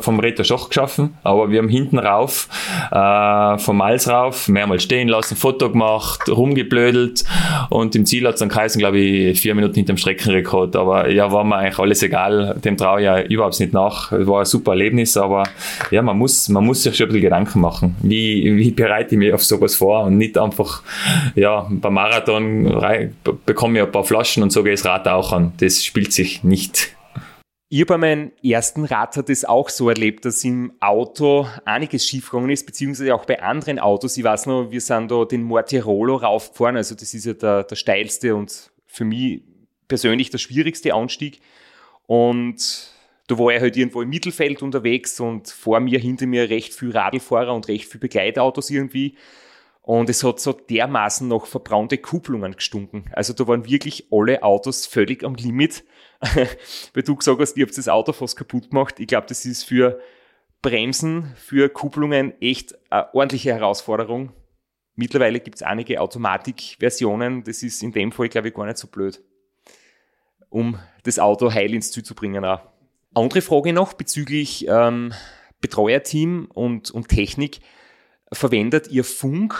vom 0.00 0.20
Reto 0.20 0.44
Schoch 0.44 0.68
geschaffen, 0.68 1.14
aber 1.22 1.50
wir 1.50 1.58
haben 1.58 1.68
hinten 1.68 1.98
rauf, 1.98 2.48
äh, 2.90 3.58
vom 3.58 3.78
Miles 3.78 4.08
rauf, 4.08 4.48
mehrmals 4.48 4.82
stehen 4.82 5.08
lassen, 5.08 5.36
Foto 5.36 5.70
gemacht, 5.70 6.28
rumgeblödelt. 6.28 7.24
Und 7.70 7.94
im 7.94 8.06
Ziel 8.06 8.26
hat 8.26 8.34
es 8.34 8.40
dann 8.40 8.48
geheißen, 8.48 8.78
glaube 8.78 8.98
ich, 8.98 9.40
vier 9.40 9.54
Minuten 9.54 9.74
hinter 9.74 9.96
Streckenrekord. 10.36 10.76
Aber 10.76 11.08
ja, 11.08 11.30
war 11.32 11.44
mir 11.44 11.56
eigentlich 11.56 11.78
alles 11.78 12.02
egal, 12.02 12.56
dem 12.64 12.76
traue 12.76 13.00
ich 13.00 13.04
ja 13.04 13.20
überhaupt 13.22 13.58
nicht 13.60 13.72
nach. 13.72 14.12
Es 14.12 14.26
war 14.26 14.40
ein 14.40 14.44
super 14.44 14.72
Erlebnis, 14.72 15.16
aber 15.16 15.44
ja, 15.90 16.02
man 16.02 16.18
muss, 16.18 16.48
man 16.48 16.64
muss 16.64 16.82
sich 16.82 16.96
schon 16.96 17.06
ein 17.06 17.08
bisschen 17.08 17.22
Gedanken 17.22 17.60
machen. 17.60 17.96
Wie, 18.02 18.56
wie 18.56 18.70
bereite 18.70 19.14
ich 19.14 19.18
mich 19.18 19.32
auf 19.32 19.44
sowas 19.44 19.74
vor 19.74 20.04
und 20.04 20.18
nicht 20.18 20.38
einfach, 20.38 20.82
ja, 21.34 21.66
beim 21.70 21.94
Marathon 21.94 22.64
bekomme 23.44 23.78
ich 23.78 23.84
ein 23.84 23.92
paar 23.92 24.04
Flaschen 24.04 24.42
und 24.42 24.50
so 24.50 24.62
gehe 24.62 24.74
ich 24.74 24.82
das 24.82 24.90
Rad 24.90 25.08
auch 25.08 25.32
an. 25.32 25.52
Das 25.58 25.84
spielt 25.84 26.12
sich 26.12 26.44
nicht. 26.44 26.92
Ich 27.68 27.84
bei 27.84 27.98
meinem 27.98 28.30
ersten 28.44 28.84
Rad 28.84 29.28
das 29.28 29.44
auch 29.44 29.68
so 29.70 29.88
erlebt, 29.88 30.24
dass 30.24 30.44
im 30.44 30.72
Auto 30.78 31.48
einiges 31.64 32.06
schiefgegangen 32.06 32.50
ist, 32.50 32.64
beziehungsweise 32.64 33.12
auch 33.12 33.24
bei 33.24 33.42
anderen 33.42 33.80
Autos. 33.80 34.16
Ich 34.16 34.22
weiß 34.22 34.46
noch, 34.46 34.70
wir 34.70 34.80
sind 34.80 35.10
da 35.10 35.24
den 35.24 35.42
Mortirolo 35.42 36.14
raufgefahren, 36.14 36.76
also 36.76 36.94
das 36.94 37.12
ist 37.12 37.24
ja 37.24 37.32
der, 37.32 37.64
der 37.64 37.74
steilste 37.74 38.36
und 38.36 38.70
für 38.86 39.04
mich 39.04 39.42
persönlich 39.88 40.30
der 40.30 40.38
schwierigste 40.38 40.94
Anstieg. 40.94 41.40
Und 42.06 42.90
da 43.26 43.38
war 43.38 43.52
er 43.52 43.60
halt 43.60 43.76
irgendwo 43.76 44.02
im 44.02 44.08
Mittelfeld 44.08 44.62
unterwegs 44.62 45.18
und 45.18 45.48
vor 45.48 45.80
mir, 45.80 45.98
hinter 45.98 46.26
mir 46.26 46.48
recht 46.48 46.74
viel 46.74 46.96
Radlfahrer 46.96 47.54
und 47.54 47.68
recht 47.68 47.90
viel 47.90 48.00
Begleitautos 48.00 48.70
irgendwie. 48.70 49.16
Und 49.82 50.10
es 50.10 50.24
hat 50.24 50.40
so 50.40 50.52
dermaßen 50.52 51.28
noch 51.28 51.46
verbraunte 51.46 51.98
Kupplungen 51.98 52.56
gestunken. 52.56 53.04
Also 53.12 53.32
da 53.32 53.46
waren 53.46 53.68
wirklich 53.68 54.08
alle 54.10 54.42
Autos 54.42 54.84
völlig 54.86 55.22
am 55.22 55.36
Limit. 55.36 55.84
Weil 56.94 57.02
du 57.04 57.14
gesagt 57.14 57.40
hast, 57.40 57.56
ihr 57.56 57.66
habt 57.66 57.78
das 57.78 57.88
Auto 57.88 58.12
fast 58.12 58.36
kaputt 58.36 58.70
gemacht. 58.70 58.98
Ich 58.98 59.06
glaube, 59.06 59.28
das 59.28 59.44
ist 59.44 59.62
für 59.62 60.00
Bremsen, 60.60 61.32
für 61.36 61.68
Kupplungen 61.68 62.34
echt 62.40 62.74
eine 62.90 63.14
ordentliche 63.14 63.54
Herausforderung. 63.54 64.32
Mittlerweile 64.96 65.38
gibt 65.38 65.56
es 65.56 65.62
einige 65.62 66.00
Automatikversionen. 66.00 67.44
Das 67.44 67.62
ist 67.62 67.82
in 67.84 67.92
dem 67.92 68.10
Fall, 68.10 68.28
glaube 68.28 68.48
ich, 68.48 68.54
gar 68.54 68.66
nicht 68.66 68.78
so 68.78 68.88
blöd, 68.88 69.22
um 70.48 70.78
das 71.02 71.18
Auto 71.18 71.52
heil 71.52 71.74
ins 71.74 71.92
Ziel 71.92 72.04
zu 72.04 72.14
bringen. 72.14 72.44
Auch. 72.44 72.60
Andere 73.14 73.40
Frage 73.40 73.72
noch 73.72 73.94
bezüglich 73.94 74.66
ähm, 74.68 75.12
Betreuerteam 75.60 76.48
und, 76.52 76.90
und 76.90 77.08
Technik. 77.08 77.60
Verwendet 78.32 78.88
ihr 78.88 79.04
Funk 79.04 79.54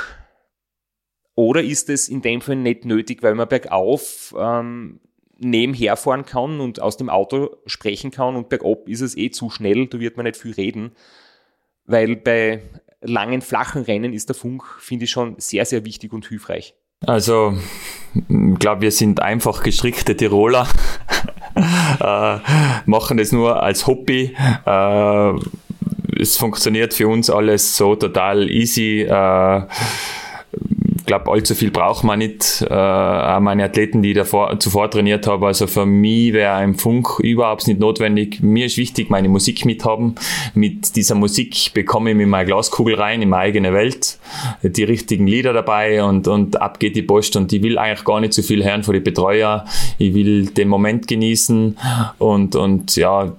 oder 1.35 1.63
ist 1.63 1.89
es 1.89 2.09
in 2.09 2.23
dem 2.23 2.41
Fall 2.41 2.57
nicht 2.57 2.85
nötig, 2.85 3.23
weil 3.23 3.35
man 3.35 3.49
bergauf 3.49 4.35
ähm, 4.39 5.01
nebenher 5.39 5.97
fahren 5.97 6.25
kann 6.25 6.61
und 6.61 6.81
aus 6.81 6.97
dem 6.97 7.11
Auto 7.11 7.57
sprechen 7.67 8.11
kann 8.11 8.37
und 8.37 8.49
bergab 8.49 8.89
ist 8.89 9.03
es 9.03 9.17
eh 9.17 9.31
zu 9.31 9.51
schnell, 9.51 9.87
da 9.87 10.01
wird 10.01 10.17
man 10.17 10.25
nicht 10.25 10.39
viel 10.39 10.53
reden, 10.53 10.93
weil 11.85 12.17
bei 12.17 12.63
langen, 13.01 13.43
flachen 13.43 13.83
Rennen 13.83 14.13
ist 14.13 14.29
der 14.29 14.35
Funk, 14.35 14.65
finde 14.79 15.05
ich, 15.05 15.11
schon 15.11 15.39
sehr, 15.39 15.65
sehr 15.65 15.85
wichtig 15.85 16.13
und 16.13 16.27
hilfreich. 16.27 16.75
Also, 17.05 17.59
ich 18.15 18.59
glaube, 18.59 18.83
wir 18.83 18.91
sind 18.91 19.21
einfach 19.21 19.63
gestrickte 19.63 20.17
Tiroler, 20.17 20.67
äh, 22.01 22.39
machen 22.87 23.19
das 23.19 23.33
nur 23.33 23.63
als 23.63 23.87
Hobby. 23.87 24.35
Äh, 24.65 25.33
es 26.19 26.39
funktioniert 26.39 26.95
für 26.95 27.09
uns 27.09 27.29
alles 27.29 27.77
so 27.77 27.97
total 27.97 28.51
easy. 28.51 29.03
Äh, 29.03 29.63
glaube, 31.07 31.31
allzu 31.31 31.55
viel 31.55 31.71
braucht 31.71 32.05
man 32.05 32.19
nicht. 32.19 32.65
Äh, 32.69 32.75
auch 32.75 33.41
meine 33.41 33.65
Athleten, 33.65 34.03
die 34.03 34.11
ich 34.11 34.17
davor, 34.17 34.59
zuvor 34.61 34.91
trainiert 34.91 35.27
habe, 35.27 35.47
also 35.47 35.67
für 35.67 35.87
mich 35.87 36.33
wäre 36.33 36.55
ein 36.55 36.75
Funk 36.75 37.21
überhaupt 37.21 37.67
nicht 37.67 37.81
notwendig. 37.81 38.43
Mir 38.43 38.67
ist 38.67 38.77
wichtig, 38.77 39.09
meine 39.09 39.29
Musik 39.29 39.65
mithaben. 39.65 40.17
Mit 40.55 40.97
dieser 40.97 41.15
Musik 41.15 41.73
bekomme 41.73 42.11
ich 42.11 42.17
mir 42.17 42.27
meine 42.27 42.47
Glaskugel 42.47 42.97
rein 42.97 43.23
in 43.23 43.31
meine 43.31 43.43
eigene 43.43 43.73
Welt, 43.73 44.19
die 44.63 44.85
richtigen 44.85 45.27
Lieder 45.27 45.53
dabei 45.53 46.03
und, 46.03 46.29
und 46.29 46.61
ab 46.61 46.81
geht 46.81 46.97
die 46.97 47.03
Post 47.03 47.37
und 47.37 47.53
ich 47.53 47.63
will 47.63 47.79
eigentlich 47.79 48.05
gar 48.05 48.21
nicht 48.21 48.33
so 48.33 48.43
viel 48.43 48.65
hören 48.65 48.83
von 48.83 48.95
den 48.95 49.05
Betreuer. 49.05 49.65
Ich 49.99 50.15
will 50.15 50.47
den 50.47 50.69
Moment 50.69 51.07
genießen 51.07 51.79
und, 52.19 52.57
und 52.57 52.97
ja, 52.97 53.33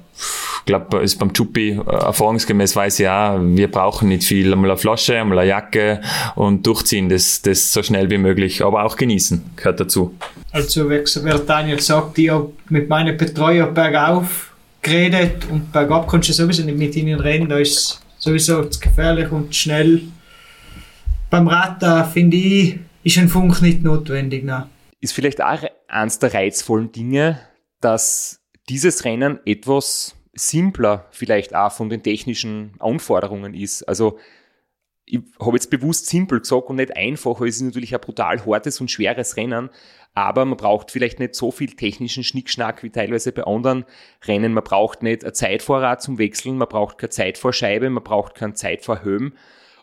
glaube, 0.66 1.00
ist 1.00 1.18
beim 1.18 1.34
Chuppi 1.34 1.72
äh, 1.72 1.92
erfahrungsgemäß 1.92 2.76
weiß 2.76 3.00
ich 3.00 3.08
auch, 3.08 3.40
wir 3.40 3.72
brauchen 3.72 4.10
nicht 4.10 4.24
viel. 4.24 4.54
Einmal 4.54 4.72
eine 4.72 4.78
Flasche, 4.78 5.18
einmal 5.18 5.40
eine 5.40 5.50
Jacke 5.50 6.02
und 6.36 6.66
durchziehen, 6.68 7.10
das, 7.10 7.42
das 7.42 7.74
so 7.74 7.82
schnell 7.82 8.10
wie 8.12 8.18
möglich, 8.20 8.64
aber 8.64 8.84
auch 8.84 8.96
genießen, 8.96 9.44
gehört 9.56 9.80
dazu. 9.80 10.16
Also, 10.52 10.90
wie 10.90 11.46
Daniel 11.46 11.80
sagt, 11.80 12.20
ich 12.20 12.30
habe 12.30 12.52
mit 12.70 12.90
meinen 12.90 13.18
Betreuern 13.18 13.74
bergauf 13.74 14.52
geredet 14.82 15.46
und 15.50 15.72
bergab 15.72 16.08
kannst 16.08 16.30
du 16.30 16.34
sowieso 16.34 16.64
nicht 16.64 16.78
mit 16.78 16.96
ihnen 16.96 17.20
reden, 17.20 17.50
da 17.50 17.58
ist 17.58 18.00
sowieso 18.20 18.66
zu 18.66 18.80
gefährlich 18.80 19.32
und 19.32 19.56
schnell. 19.56 20.02
Beim 21.30 21.48
Rad, 21.48 21.82
da 21.82 22.04
finde 22.04 22.38
ich, 22.38 22.80
ist 23.04 23.18
ein 23.18 23.28
Funk 23.28 23.62
nicht 23.62 23.84
notwendig. 23.84 24.44
Nein. 24.44 24.64
Ist 25.00 25.14
vielleicht 25.14 25.42
auch 25.42 25.62
eines 25.88 26.20
der 26.20 26.34
reizvollen 26.34 26.92
Dinge, 26.92 27.40
dass 27.82 28.40
dieses 28.70 29.06
Rennen 29.06 29.40
etwas 29.46 30.16
simpler 30.34 31.08
vielleicht 31.12 31.56
auch 31.56 31.72
von 31.72 31.90
den 31.90 32.04
technischen 32.04 32.74
Anforderungen 32.80 33.54
ist. 33.54 33.84
Also 33.84 34.20
ich 35.06 35.22
habe 35.40 35.56
jetzt 35.56 35.70
bewusst 35.70 36.08
simpel 36.08 36.42
gesagt 36.42 36.70
und 36.70 36.76
nicht 36.76 36.96
einfach, 36.96 37.40
weil 37.40 37.48
es 37.48 37.56
ist 37.56 37.62
natürlich 37.62 37.96
ein 37.96 38.02
brutal 38.02 38.46
hartes 38.46 38.82
und 38.82 38.92
schweres 38.92 39.38
Rennen, 39.38 39.70
aber 40.14 40.44
man 40.46 40.58
braucht 40.58 40.92
vielleicht 40.92 41.20
nicht 41.20 41.34
so 41.34 41.52
viel 41.52 41.76
technischen 41.76 42.24
Schnickschnack 42.24 42.84
wie 42.84 42.90
teilweise 42.90 43.32
bei 43.32 43.44
anderen 43.44 43.86
Rennen. 44.26 44.54
Man 44.54 44.64
braucht 44.64 45.04
nicht 45.04 45.24
ein 45.24 45.34
Zeitvorrat 45.34 46.02
zum 46.02 46.18
Wechseln, 46.18 46.58
man 46.58 46.68
braucht 46.68 46.98
keine 46.98 47.12
Zeitvorscheibe, 47.12 47.90
man 47.90 48.04
braucht 48.04 48.36
keinen 48.36 48.56
Zeitvorhöhen. 48.56 49.34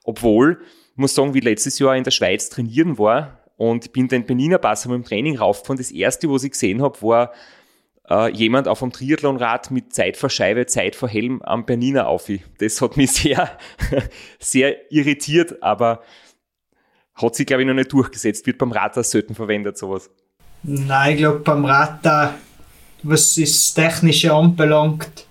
Obwohl, 0.02 0.60
ich 0.90 0.98
muss 0.98 1.14
sagen, 1.14 1.32
wie 1.34 1.40
letztes 1.40 1.78
Jahr 1.78 1.96
in 1.96 2.04
der 2.04 2.10
Schweiz 2.10 2.50
trainieren 2.50 2.98
war 2.98 3.44
und 3.56 3.92
bin 3.92 4.08
den 4.08 4.26
Beniner 4.26 4.58
Pass 4.58 4.82
dem 4.82 5.04
Training 5.04 5.38
raufgefahren. 5.38 5.78
Das 5.78 5.90
erste, 5.90 6.28
was 6.28 6.44
ich 6.44 6.52
gesehen 6.52 6.82
habe, 6.82 7.00
war 7.00 7.32
äh, 8.08 8.30
jemand 8.32 8.68
auf 8.68 8.82
einem 8.82 8.92
Triathlonrad 8.92 9.70
mit 9.70 9.94
Zeit 9.94 10.16
vor 10.16 10.30
Scheibe, 10.30 10.66
Zeit 10.66 10.96
vor 10.96 11.08
Helm 11.08 11.42
am 11.42 11.64
Bernina 11.64 12.06
auf. 12.06 12.30
Das 12.58 12.80
hat 12.80 12.96
mich 12.96 13.12
sehr, 13.12 13.50
sehr 14.38 14.92
irritiert, 14.92 15.62
aber 15.62 16.02
Hat 17.14 17.34
sich, 17.34 17.46
glaube 17.46 17.62
ich, 17.62 17.68
noch 17.68 17.74
nicht 17.74 17.92
durchgesetzt. 17.92 18.46
Wird 18.46 18.58
beim 18.58 18.72
Rad 18.72 18.94
selten 19.04 19.34
verwendet, 19.34 19.78
sowas. 19.78 20.10
Nein, 20.62 21.12
ich 21.12 21.18
glaube 21.18 21.40
beim 21.40 21.64
Rad, 21.64 22.04
was 23.02 23.34
das 23.34 23.74
Technische 23.74 24.32
anbelangt, 24.32 25.26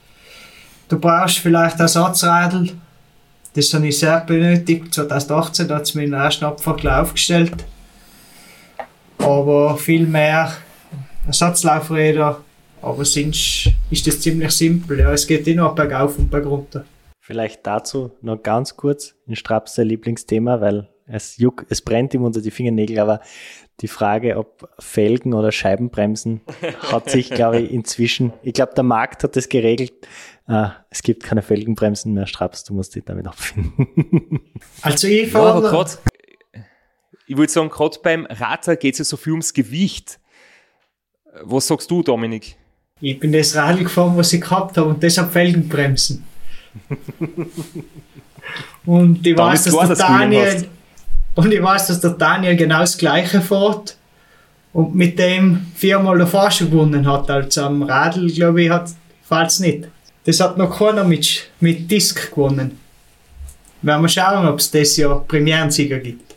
du 0.90 1.00
brauchst 1.00 1.40
vielleicht 1.40 1.80
Ersatzradl. 1.80 2.72
Das 3.56 3.74
habe 3.74 3.88
ich 3.88 4.00
sehr 4.00 4.20
benötigt. 4.22 4.94
2018 4.94 5.70
hat 5.70 5.84
es 5.84 5.94
mir 5.94 6.04
den 6.04 6.14
ersten 6.14 6.46
Abfahrt 6.46 6.86
aufgestellt. 6.88 7.66
Aber 9.20 9.78
viel 9.78 10.08
mehr 10.08 10.54
Ersatzlaufräder. 11.28 12.42
Aber 12.84 13.06
sonst 13.06 13.70
ist 13.90 14.06
das 14.06 14.20
ziemlich 14.20 14.52
simpel. 14.52 15.00
Ja, 15.00 15.14
es 15.14 15.26
geht 15.26 15.48
immer 15.48 15.74
bergauf 15.74 16.20
und 16.20 16.30
bergunter. 16.30 16.86
Vielleicht 17.22 17.66
dazu 17.66 18.12
noch 18.22 18.44
ganz 18.44 18.76
kurz 18.76 19.16
ein 19.26 19.38
Straps 19.38 19.76
sein 19.76 19.88
Lieblingsthema, 19.88 20.60
weil 20.60 20.90
es 21.06 21.38
juckt, 21.38 21.66
es 21.70 21.82
brennt 21.82 22.14
ihm 22.14 22.24
unter 22.24 22.42
die 22.42 22.52
Fingernägel, 22.52 23.00
aber 23.00 23.22
die 23.80 23.88
Frage, 23.88 24.38
ob 24.38 24.70
Felgen 24.80 25.34
oder 25.34 25.54
Scheibenbremsen, 25.54 26.42
hat 26.92 27.10
sich, 27.10 27.30
glaube 27.30 27.62
ich, 27.62 27.72
inzwischen, 27.72 28.34
ich 28.44 28.54
glaube, 28.54 28.74
der 28.76 28.84
Markt 28.84 29.24
hat 29.24 29.38
das 29.38 29.48
geregelt. 29.48 29.94
Ah, 30.46 30.74
es 30.90 31.02
gibt 31.04 31.24
keine 31.24 31.42
Felgenbremsen 31.42 32.14
mehr, 32.14 32.28
Straps, 32.28 32.66
du 32.66 32.74
musst 32.74 32.96
dich 32.96 33.06
damit 33.06 33.28
abfinden. 33.28 34.42
Also 34.82 35.08
ich 35.08 35.32
Ja, 35.32 35.40
aber 35.40 35.62
fahre, 35.62 35.86
grad, 35.86 36.00
ich 37.28 37.38
würde 37.38 37.52
sagen, 37.52 37.70
gerade 37.70 37.98
beim 38.04 38.26
Radler 38.26 38.76
geht 38.76 38.96
es 38.96 39.00
ja 39.00 39.06
so 39.06 39.16
viel 39.16 39.32
ums 39.32 39.54
Gewicht. 39.54 40.20
Was 41.42 41.68
sagst 41.68 41.90
du, 41.90 42.04
Dominik? 42.04 42.58
Ich 43.04 43.20
bin 43.20 43.34
das 43.34 43.54
Radl 43.54 43.84
gefahren, 43.84 44.16
was 44.16 44.32
ich 44.32 44.40
gehabt 44.40 44.78
habe 44.78 44.88
und 44.88 45.04
deshalb 45.04 45.34
Felgenbremsen. 45.34 46.24
und 48.86 49.28
ich 49.28 49.38
weiß, 49.38 49.66
dass 49.66 49.74
klar, 49.74 49.88
der 49.88 49.96
dass 49.96 50.08
Daniel 50.08 50.68
und 51.36 51.54
ich 51.54 51.62
weiß, 51.62 51.88
dass 51.88 52.00
der 52.00 52.12
Daniel 52.12 52.56
genau 52.56 52.80
das 52.80 52.98
gleiche 52.98 53.42
fährt 53.42 53.98
und 54.72 54.96
mit 54.96 55.20
dem 55.20 55.66
viermal 55.76 56.18
der 56.18 56.28
Fahrschule 56.28 56.70
gewonnen 56.70 57.06
hat. 57.06 57.30
Also 57.30 57.64
am 57.64 57.84
Radl, 57.84 58.32
glaube 58.32 58.64
ich, 58.64 58.70
hat 58.70 58.92
fällt's 59.28 59.60
nicht. 59.60 59.90
Das 60.24 60.40
hat 60.40 60.58
noch 60.58 60.80
keiner 60.80 61.04
mit, 61.04 61.50
mit 61.60 61.92
Disk 61.92 62.30
gewonnen. 62.30 62.80
Werden 63.82 64.02
wir 64.02 64.08
schauen, 64.08 64.48
ob 64.48 64.60
es 64.60 64.72
das 64.72 64.96
Jahr 64.96 65.26
Premierensieger 65.28 66.00
gibt. 66.00 66.36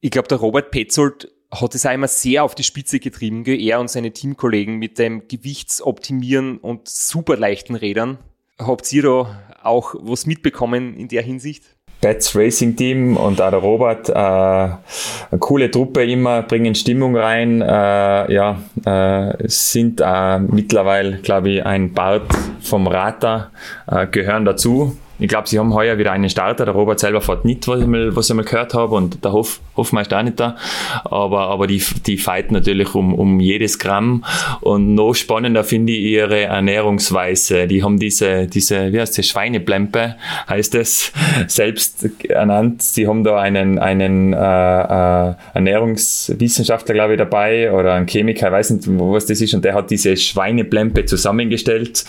Ich 0.00 0.12
glaube, 0.12 0.28
der 0.28 0.38
Robert 0.38 0.70
Petzold 0.70 1.28
hat 1.60 1.74
es 1.74 1.84
immer 1.84 2.08
sehr 2.08 2.44
auf 2.44 2.54
die 2.54 2.64
Spitze 2.64 3.00
getrieben, 3.00 3.44
er 3.44 3.80
und 3.80 3.88
seine 3.88 4.12
Teamkollegen 4.12 4.76
mit 4.76 4.98
dem 4.98 5.28
Gewichtsoptimieren 5.28 6.58
und 6.58 6.88
super 6.88 7.36
leichten 7.36 7.74
Rädern. 7.74 8.18
Habt 8.58 8.92
ihr 8.92 9.02
da 9.02 9.42
auch 9.62 9.94
was 9.98 10.26
mitbekommen 10.26 10.96
in 10.96 11.08
der 11.08 11.22
Hinsicht? 11.22 11.64
Bats 12.00 12.36
Racing 12.36 12.76
Team 12.76 13.16
und 13.16 13.40
auch 13.40 13.48
der 13.50 13.60
Robert, 13.60 14.10
äh, 14.10 14.12
eine 14.12 15.38
coole 15.38 15.70
Truppe 15.70 16.04
immer, 16.04 16.42
bringen 16.42 16.74
Stimmung 16.74 17.16
rein, 17.16 17.62
äh, 17.62 18.32
ja, 18.32 18.58
äh, 18.84 19.48
sind 19.48 20.02
äh, 20.04 20.38
mittlerweile, 20.38 21.16
glaube 21.18 21.50
ich, 21.50 21.64
ein 21.64 21.94
Part 21.94 22.26
vom 22.60 22.86
Rata, 22.86 23.50
äh, 23.86 24.06
gehören 24.06 24.44
dazu. 24.44 24.98
Ich 25.18 25.28
glaube, 25.28 25.48
sie 25.48 25.58
haben 25.58 25.72
heuer 25.72 25.96
wieder 25.96 26.10
einen 26.10 26.28
Starter. 26.28 26.64
Der 26.64 26.74
Robert 26.74 26.98
selber 26.98 27.20
fährt 27.20 27.44
nicht, 27.44 27.68
was 27.68 27.80
ich 27.80 27.86
mal, 27.86 28.16
was 28.16 28.28
ich 28.28 28.34
mal 28.34 28.44
gehört 28.44 28.74
habe, 28.74 28.96
und 28.96 29.24
der 29.24 29.32
Hof, 29.32 29.60
Hofmeister 29.76 30.18
auch 30.18 30.22
nicht 30.22 30.40
da. 30.40 30.56
Aber, 31.04 31.48
aber 31.48 31.68
die, 31.68 31.82
die 32.06 32.18
fighten 32.18 32.54
natürlich 32.54 32.94
um, 32.94 33.14
um 33.14 33.38
jedes 33.38 33.78
Gramm. 33.78 34.24
Und 34.60 34.94
noch 34.94 35.14
spannender 35.14 35.62
finde 35.62 35.92
ich 35.92 36.00
ihre 36.00 36.42
Ernährungsweise. 36.42 37.68
Die 37.68 37.84
haben 37.84 37.98
diese, 37.98 38.48
diese, 38.48 38.92
wie 38.92 39.00
heißt 39.00 39.16
das, 39.16 39.26
Schweineplempe, 39.26 40.16
heißt 40.48 40.74
es, 40.74 41.12
selbst 41.46 42.08
ernannt. 42.28 42.82
Sie 42.82 43.06
haben 43.06 43.22
da 43.22 43.38
einen, 43.38 43.78
einen 43.78 44.32
äh, 44.32 44.36
äh, 44.36 45.34
Ernährungswissenschaftler, 45.54 46.94
glaube 46.94 47.12
ich, 47.12 47.18
dabei 47.18 47.72
oder 47.72 47.94
ein 47.94 48.06
Chemiker, 48.06 48.48
ich 48.48 48.52
weiß 48.52 48.70
nicht, 48.70 48.84
was 48.88 49.26
das 49.26 49.40
ist. 49.40 49.54
Und 49.54 49.64
der 49.64 49.74
hat 49.74 49.90
diese 49.90 50.16
Schweineplempe 50.16 51.04
zusammengestellt. 51.04 52.04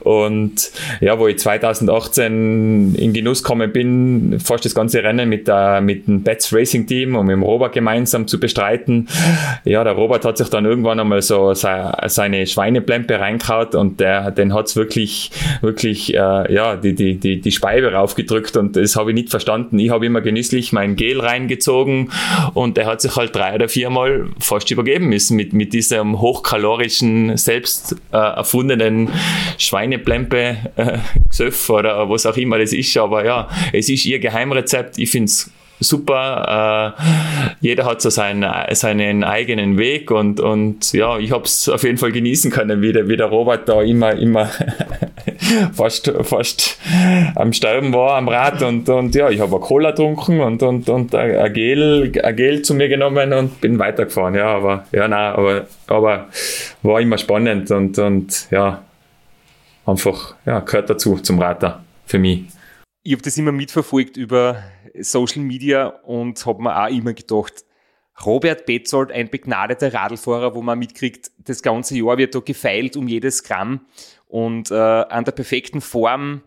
Und 0.00 0.70
ja, 1.00 1.18
wo 1.18 1.26
ich 1.26 1.38
2018 1.38 2.27
in 2.28 3.12
Genuss 3.12 3.42
gekommen 3.42 3.72
bin, 3.72 4.38
fast 4.40 4.64
das 4.64 4.74
ganze 4.74 5.02
Rennen 5.02 5.28
mit, 5.28 5.48
der, 5.48 5.80
mit 5.80 6.06
dem 6.06 6.22
Bats 6.22 6.52
Racing 6.52 6.86
Team 6.86 7.16
und 7.16 7.26
mit 7.26 7.34
dem 7.34 7.42
Robert 7.42 7.72
gemeinsam 7.72 8.26
zu 8.26 8.38
bestreiten. 8.40 9.08
Ja, 9.64 9.84
der 9.84 9.94
Robert 9.94 10.24
hat 10.24 10.38
sich 10.38 10.48
dann 10.48 10.64
irgendwann 10.64 11.00
einmal 11.00 11.22
so 11.22 11.54
se- 11.54 11.92
seine 12.06 12.46
Schweineplempe 12.46 13.18
reingehaut 13.18 13.74
und 13.74 14.00
der, 14.00 14.30
den 14.30 14.54
hat's 14.54 14.76
wirklich, 14.76 15.30
wirklich, 15.60 16.14
äh, 16.14 16.52
ja, 16.52 16.76
die, 16.76 16.94
die, 16.94 17.16
die, 17.16 17.40
die 17.40 17.52
Speibe 17.52 17.92
raufgedrückt 17.92 18.56
und 18.56 18.76
das 18.76 18.96
habe 18.96 19.10
ich 19.10 19.14
nicht 19.14 19.30
verstanden. 19.30 19.78
Ich 19.78 19.90
habe 19.90 20.06
immer 20.06 20.20
genüsslich 20.20 20.72
mein 20.72 20.96
Gel 20.96 21.20
reingezogen 21.20 22.10
und 22.54 22.76
der 22.76 22.86
hat 22.86 23.00
sich 23.00 23.16
halt 23.16 23.34
drei 23.34 23.54
oder 23.54 23.68
viermal 23.68 24.26
fast 24.38 24.70
übergeben 24.70 25.08
müssen 25.08 25.36
mit, 25.36 25.52
mit 25.52 25.72
diesem 25.72 26.20
hochkalorischen, 26.20 27.36
selbst 27.36 27.96
äh, 28.12 28.16
erfundenen 28.16 29.08
Schweineplempe 29.58 30.56
äh, 30.76 30.98
oder 31.68 32.08
was 32.10 32.17
auch 32.26 32.36
immer 32.36 32.58
das 32.58 32.72
ist. 32.72 32.96
Aber 32.96 33.24
ja, 33.24 33.48
es 33.72 33.88
ist 33.88 34.04
ihr 34.06 34.18
Geheimrezept. 34.18 34.98
Ich 34.98 35.10
find's 35.10 35.50
super. 35.80 36.94
Äh, 36.98 37.02
jeder 37.60 37.84
hat 37.84 38.00
so 38.02 38.10
seinen, 38.10 38.48
seinen 38.72 39.24
eigenen 39.24 39.78
Weg 39.78 40.10
und, 40.10 40.40
und 40.40 40.92
ja, 40.92 41.18
ich 41.18 41.32
habe 41.32 41.44
es 41.44 41.68
auf 41.68 41.82
jeden 41.82 41.98
Fall 41.98 42.12
genießen 42.12 42.50
können, 42.50 42.82
wie 42.82 42.92
der, 42.92 43.08
wie 43.08 43.16
der 43.16 43.26
Robert 43.26 43.68
da 43.68 43.82
immer, 43.82 44.12
immer 44.12 44.50
fast, 45.72 46.12
fast 46.22 46.78
am 47.34 47.52
Sterben 47.52 47.92
war 47.92 48.16
am 48.16 48.28
Rad 48.28 48.62
und, 48.62 48.88
und 48.88 49.14
ja, 49.14 49.30
ich 49.30 49.40
habe 49.40 49.56
eine 49.56 49.64
Cola 49.64 49.90
getrunken 49.90 50.40
und, 50.40 50.62
und, 50.62 50.88
und 50.88 51.14
ein 51.14 51.52
Gel, 51.52 52.12
ein 52.22 52.36
Gel 52.36 52.62
zu 52.62 52.74
mir 52.74 52.88
genommen 52.88 53.32
und 53.32 53.60
bin 53.60 53.78
weitergefahren. 53.78 54.34
Ja, 54.34 54.56
aber 54.56 54.84
ja, 54.92 55.08
nein, 55.08 55.34
aber, 55.34 55.66
aber 55.86 56.28
war 56.82 57.00
immer 57.00 57.18
spannend 57.18 57.70
und, 57.70 57.98
und 57.98 58.50
ja, 58.50 58.82
einfach, 59.86 60.34
ja, 60.44 60.60
gehört 60.60 60.90
dazu 60.90 61.16
zum 61.18 61.40
Radler 61.40 61.82
für 62.08 62.18
mich. 62.18 62.46
Ich 63.02 63.12
habe 63.12 63.22
das 63.22 63.36
immer 63.38 63.52
mitverfolgt 63.52 64.16
über 64.16 64.62
Social 64.98 65.42
Media 65.42 65.86
und 65.86 66.44
habe 66.44 66.62
mir 66.62 66.84
auch 66.84 66.90
immer 66.90 67.12
gedacht, 67.12 67.64
Robert 68.24 68.66
Betzold, 68.66 69.12
ein 69.12 69.30
begnadeter 69.30 69.94
Radlfahrer, 69.94 70.54
wo 70.54 70.62
man 70.62 70.78
mitkriegt, 70.78 71.30
das 71.38 71.62
ganze 71.62 71.96
Jahr 71.96 72.18
wird 72.18 72.34
da 72.34 72.40
gefeilt 72.40 72.96
um 72.96 73.06
jedes 73.06 73.44
Gramm 73.44 73.86
und 74.26 74.70
äh, 74.70 74.74
an 74.74 75.24
der 75.24 75.32
perfekten 75.32 75.80
Form. 75.80 76.42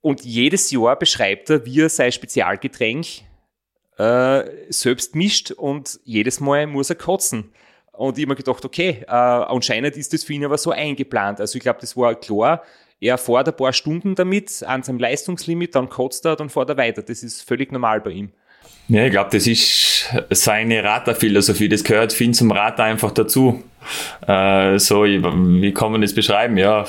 Und 0.00 0.24
jedes 0.24 0.70
Jahr 0.70 0.98
beschreibt 0.98 1.50
er, 1.50 1.64
wie 1.66 1.82
er 1.82 1.88
sein 1.88 2.12
Spezialgetränk 2.12 3.06
äh, 3.98 4.44
selbst 4.70 5.14
mischt 5.14 5.50
und 5.50 6.00
jedes 6.04 6.40
Mal 6.40 6.66
muss 6.66 6.90
er 6.90 6.96
kotzen. 6.96 7.52
Und 7.92 8.18
ich 8.18 8.24
habe 8.24 8.32
mir 8.32 8.36
gedacht, 8.36 8.64
okay, 8.64 9.04
äh, 9.06 9.10
anscheinend 9.10 9.96
ist 9.96 10.12
das 10.12 10.24
für 10.24 10.32
ihn 10.32 10.44
aber 10.44 10.58
so 10.58 10.72
eingeplant. 10.72 11.40
Also 11.40 11.56
ich 11.56 11.62
glaube, 11.62 11.80
das 11.80 11.96
war 11.96 12.14
klar. 12.14 12.62
Er 13.04 13.18
fährt 13.18 13.48
ein 13.48 13.56
paar 13.56 13.72
Stunden 13.74 14.14
damit 14.14 14.62
an 14.66 14.82
seinem 14.82 14.98
Leistungslimit, 14.98 15.74
dann 15.74 15.90
kotzt 15.90 16.24
er, 16.24 16.36
dann 16.36 16.48
fährt 16.48 16.70
er 16.70 16.76
weiter. 16.78 17.02
Das 17.02 17.22
ist 17.22 17.42
völlig 17.42 17.70
normal 17.70 18.00
bei 18.00 18.10
ihm. 18.10 18.30
Ja, 18.88 19.04
ich 19.04 19.10
glaube, 19.10 19.28
das 19.32 19.46
ist 19.46 20.10
seine 20.30 20.82
Raterphilosophie. 20.84 21.68
Das 21.68 21.84
gehört 21.84 22.18
ihn 22.20 22.32
zum 22.34 22.50
Rater 22.50 22.84
einfach 22.84 23.10
dazu. 23.12 23.62
Äh, 24.26 24.78
so, 24.78 25.04
ich- 25.04 25.22
wie 25.22 25.72
kann 25.74 25.92
man 25.92 26.00
das 26.00 26.14
beschreiben? 26.14 26.56
Ja, 26.56 26.84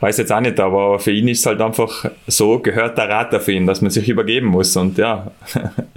weiß 0.00 0.18
jetzt 0.18 0.32
auch 0.32 0.40
nicht, 0.40 0.58
aber 0.58 0.98
für 0.98 1.12
ihn 1.12 1.28
ist 1.28 1.40
es 1.40 1.46
halt 1.46 1.60
einfach 1.60 2.06
so, 2.26 2.58
gehört 2.58 2.98
der 2.98 3.08
Rater 3.08 3.38
für 3.40 3.52
ihn, 3.52 3.66
dass 3.66 3.80
man 3.80 3.90
sich 3.92 4.08
übergeben 4.08 4.46
muss. 4.48 4.76
Und 4.76 4.98
ja, 4.98 5.30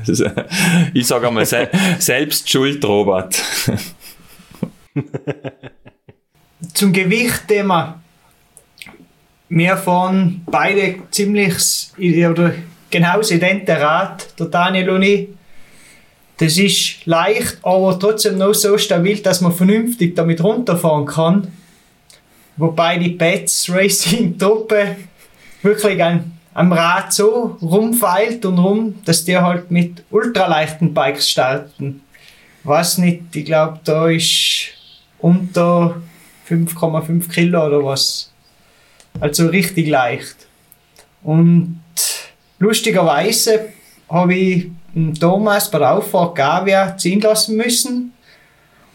ich 0.93 1.07
sage 1.07 1.27
einmal, 1.27 1.45
se 1.47 1.69
selbst 1.97 2.49
schuld, 2.49 2.83
Robert. 2.85 3.35
Zum 6.73 6.93
Gewichtthema. 6.93 8.02
Wir 9.55 9.77
fahren 9.77 10.41
beide 10.47 10.95
ziemlich 11.11 11.53
oder 11.99 12.55
genauso 12.89 13.35
idente 13.35 13.79
Rad, 13.79 14.39
der 14.39 14.47
Daniel 14.47 14.89
und 14.89 15.03
ich. 15.03 15.27
Das 16.37 16.57
ist 16.57 17.05
leicht, 17.05 17.59
aber 17.61 17.99
trotzdem 17.99 18.39
noch 18.39 18.55
so 18.55 18.79
stabil, 18.79 19.19
dass 19.19 19.41
man 19.41 19.51
vernünftig 19.51 20.15
damit 20.15 20.43
runterfahren 20.43 21.05
kann. 21.05 21.49
Wobei 22.57 22.97
die 22.97 23.11
Pets 23.11 23.69
Racing 23.71 24.35
Truppe 24.39 24.95
wirklich 25.61 26.03
an, 26.03 26.31
am 26.55 26.73
Rad 26.73 27.13
so 27.13 27.55
rumfeilt 27.61 28.43
und 28.47 28.57
rum, 28.57 28.95
dass 29.05 29.23
die 29.23 29.37
halt 29.37 29.69
mit 29.69 30.03
ultraleichten 30.09 30.95
Bikes 30.95 31.29
starten. 31.29 32.01
Was 32.63 32.97
nicht, 32.97 33.35
ich 33.35 33.45
glaube, 33.45 33.81
da 33.83 34.09
ist 34.09 34.69
unter 35.19 36.01
5,5 36.49 37.29
Kilo 37.29 37.67
oder 37.67 37.85
was. 37.85 38.32
Also 39.19 39.47
richtig 39.47 39.87
leicht. 39.87 40.35
Und 41.23 41.81
lustigerweise 42.59 43.69
habe 44.09 44.35
ich 44.35 44.71
Thomas 45.19 45.71
bei 45.71 45.79
der 45.79 45.91
Auffahrt 45.93 46.35
Gavia 46.35 46.97
ziehen 46.97 47.21
lassen 47.21 47.55
müssen. 47.55 48.13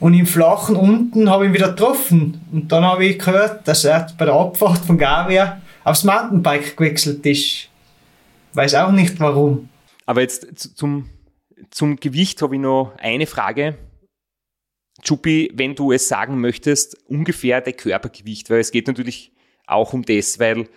Und 0.01 0.15
im 0.15 0.27
Flachen 0.27 0.77
unten 0.77 1.29
habe 1.29 1.45
ich 1.45 1.51
ihn 1.51 1.55
wieder 1.55 1.71
getroffen. 1.71 2.41
Und 2.53 2.71
dann 2.71 2.85
habe 2.85 3.05
ich 3.07 3.19
gehört, 3.19 3.67
dass 3.67 3.85
er 3.85 4.07
bei 4.17 4.27
der 4.27 4.35
Abfahrt 4.35 4.79
von 4.85 4.97
Gavia 4.99 5.61
aufs 5.83 6.05
Mountainbike 6.05 6.77
gewechselt 6.77 7.25
ist. 7.27 7.69
Weiß 8.53 8.75
auch 8.75 8.93
nicht 8.93 9.19
warum. 9.19 9.69
Aber 10.07 10.21
jetzt 10.21 10.47
zu- 10.59 10.75
zum 10.75 11.11
zum 11.71 11.97
Gewicht 11.97 12.41
habe 12.41 12.55
ich 12.55 12.61
noch 12.61 12.93
eine 12.99 13.27
Frage. 13.27 13.77
Chupi, 15.03 15.51
wenn 15.55 15.75
du 15.75 15.93
es 15.93 16.09
sagen 16.09 16.41
möchtest, 16.41 16.97
ungefähr 17.09 17.61
dein 17.61 17.77
Körpergewicht, 17.77 18.49
weil 18.49 18.61
es 18.61 18.71
geht 18.71 18.87
natürlich 18.87 19.33
auch 19.69 19.93
um 19.93 20.03
das, 20.05 20.39
weil 20.39 20.69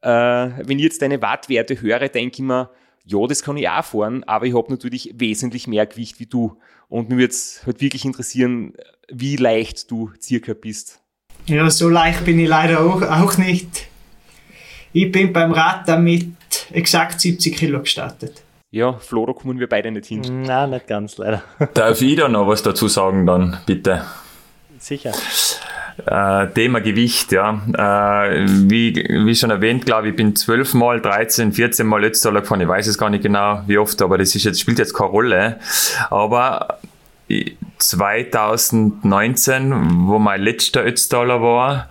äh, 0.00 0.50
wenn 0.64 0.78
ich 0.78 0.84
jetzt 0.84 1.02
deine 1.02 1.20
Wattwerte 1.20 1.80
höre, 1.80 2.08
denke 2.08 2.36
ich 2.36 2.42
mir, 2.42 2.70
ja, 3.04 3.26
das 3.26 3.42
kann 3.42 3.56
ich 3.56 3.68
auch 3.68 3.84
fahren, 3.84 4.22
aber 4.24 4.46
ich 4.46 4.54
habe 4.54 4.70
natürlich 4.70 5.14
wesentlich 5.16 5.66
mehr 5.66 5.86
Gewicht 5.86 6.20
wie 6.20 6.26
du. 6.26 6.58
Und 6.88 7.08
mir 7.08 7.16
würde 7.16 7.32
es 7.32 7.62
halt 7.66 7.80
wirklich 7.80 8.04
interessieren, 8.04 8.74
wie 9.10 9.36
leicht 9.36 9.90
du 9.90 10.10
circa 10.20 10.54
bist. 10.54 11.00
Ja, 11.46 11.70
so 11.70 11.88
leicht 11.88 12.24
bin 12.24 12.38
ich 12.38 12.48
leider 12.48 12.80
auch, 12.80 13.02
auch 13.02 13.38
nicht. 13.38 13.86
Ich 14.92 15.10
bin 15.10 15.32
beim 15.32 15.52
Rad 15.52 15.88
damit 15.88 16.28
exakt 16.70 17.20
70 17.20 17.56
Kilo 17.56 17.80
gestartet. 17.80 18.42
Ja, 18.70 18.92
Flo, 18.94 19.24
da 19.24 19.32
kommen 19.32 19.58
wir 19.58 19.68
beide 19.68 19.90
nicht 19.90 20.06
hin. 20.06 20.42
Nein, 20.42 20.70
nicht 20.70 20.86
ganz, 20.86 21.16
leider. 21.16 21.42
Darf 21.72 22.02
ich 22.02 22.16
da 22.16 22.28
noch 22.28 22.46
was 22.46 22.62
dazu 22.62 22.88
sagen 22.88 23.24
dann, 23.24 23.58
bitte? 23.64 24.04
Sicher. 24.78 25.12
Äh, 26.06 26.46
Thema 26.48 26.80
Gewicht, 26.80 27.32
ja. 27.32 27.60
Äh, 27.72 28.46
wie, 28.46 28.94
wie 28.94 29.34
schon 29.34 29.50
erwähnt, 29.50 29.84
glaube 29.84 30.08
ich, 30.08 30.16
bin 30.16 30.36
12 30.36 30.74
Mal, 30.74 31.00
13, 31.00 31.52
14 31.52 31.86
Mal 31.86 32.04
Ötztaler 32.04 32.42
gefahren. 32.42 32.60
Ich 32.60 32.68
weiß 32.68 32.86
es 32.86 32.98
gar 32.98 33.10
nicht 33.10 33.22
genau, 33.22 33.62
wie 33.66 33.78
oft, 33.78 34.00
aber 34.00 34.18
das 34.18 34.34
ist 34.34 34.44
jetzt, 34.44 34.60
spielt 34.60 34.78
jetzt 34.78 34.94
keine 34.94 35.10
Rolle. 35.10 35.58
Aber 36.10 36.78
2019, 37.78 40.06
wo 40.06 40.18
mein 40.18 40.40
letzter 40.40 40.84
Ötztaler 40.84 41.42
war, 41.42 41.88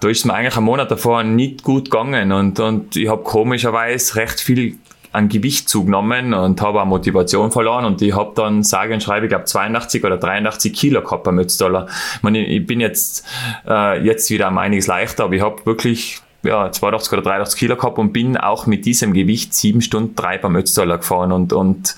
da 0.00 0.08
ist 0.08 0.24
mir 0.24 0.34
eigentlich 0.34 0.56
einen 0.56 0.66
Monat 0.66 0.90
davor 0.90 1.22
nicht 1.22 1.62
gut 1.62 1.90
gegangen 1.90 2.32
und, 2.32 2.58
und 2.60 2.96
ich 2.96 3.08
habe 3.08 3.22
komischerweise 3.22 4.16
recht 4.16 4.40
viel 4.40 4.78
an 5.12 5.28
Gewicht 5.28 5.68
zugenommen 5.68 6.34
und 6.34 6.60
habe 6.60 6.80
auch 6.80 6.86
Motivation 6.86 7.50
verloren 7.50 7.84
und 7.84 8.00
ich 8.02 8.14
habe 8.14 8.32
dann 8.34 8.62
sage 8.62 8.94
und 8.94 9.02
schreibe, 9.02 9.26
ich 9.26 9.30
glaube 9.30 9.44
82 9.44 10.04
oder 10.04 10.18
83 10.18 10.72
Kilo 10.72 11.02
gehabt 11.02 11.24
beim 11.24 11.38
Ötztaler. 11.38 11.86
Ich, 12.16 12.22
meine, 12.22 12.44
ich 12.44 12.66
bin 12.66 12.80
jetzt, 12.80 13.26
äh, 13.66 14.02
jetzt 14.04 14.30
wieder 14.30 14.48
um 14.48 14.58
einiges 14.58 14.86
leichter, 14.86 15.24
aber 15.24 15.34
ich 15.34 15.42
habe 15.42 15.64
wirklich 15.66 16.22
ja, 16.42 16.70
82 16.70 17.12
oder 17.12 17.22
83 17.22 17.58
Kilo 17.58 17.76
gehabt 17.76 17.98
und 17.98 18.12
bin 18.12 18.36
auch 18.36 18.66
mit 18.66 18.86
diesem 18.86 19.12
Gewicht 19.12 19.54
sieben 19.54 19.82
Stunden 19.82 20.14
drei 20.14 20.38
beim 20.38 20.56
Ötztaler 20.56 20.98
gefahren 20.98 21.32
und, 21.32 21.52
und 21.52 21.96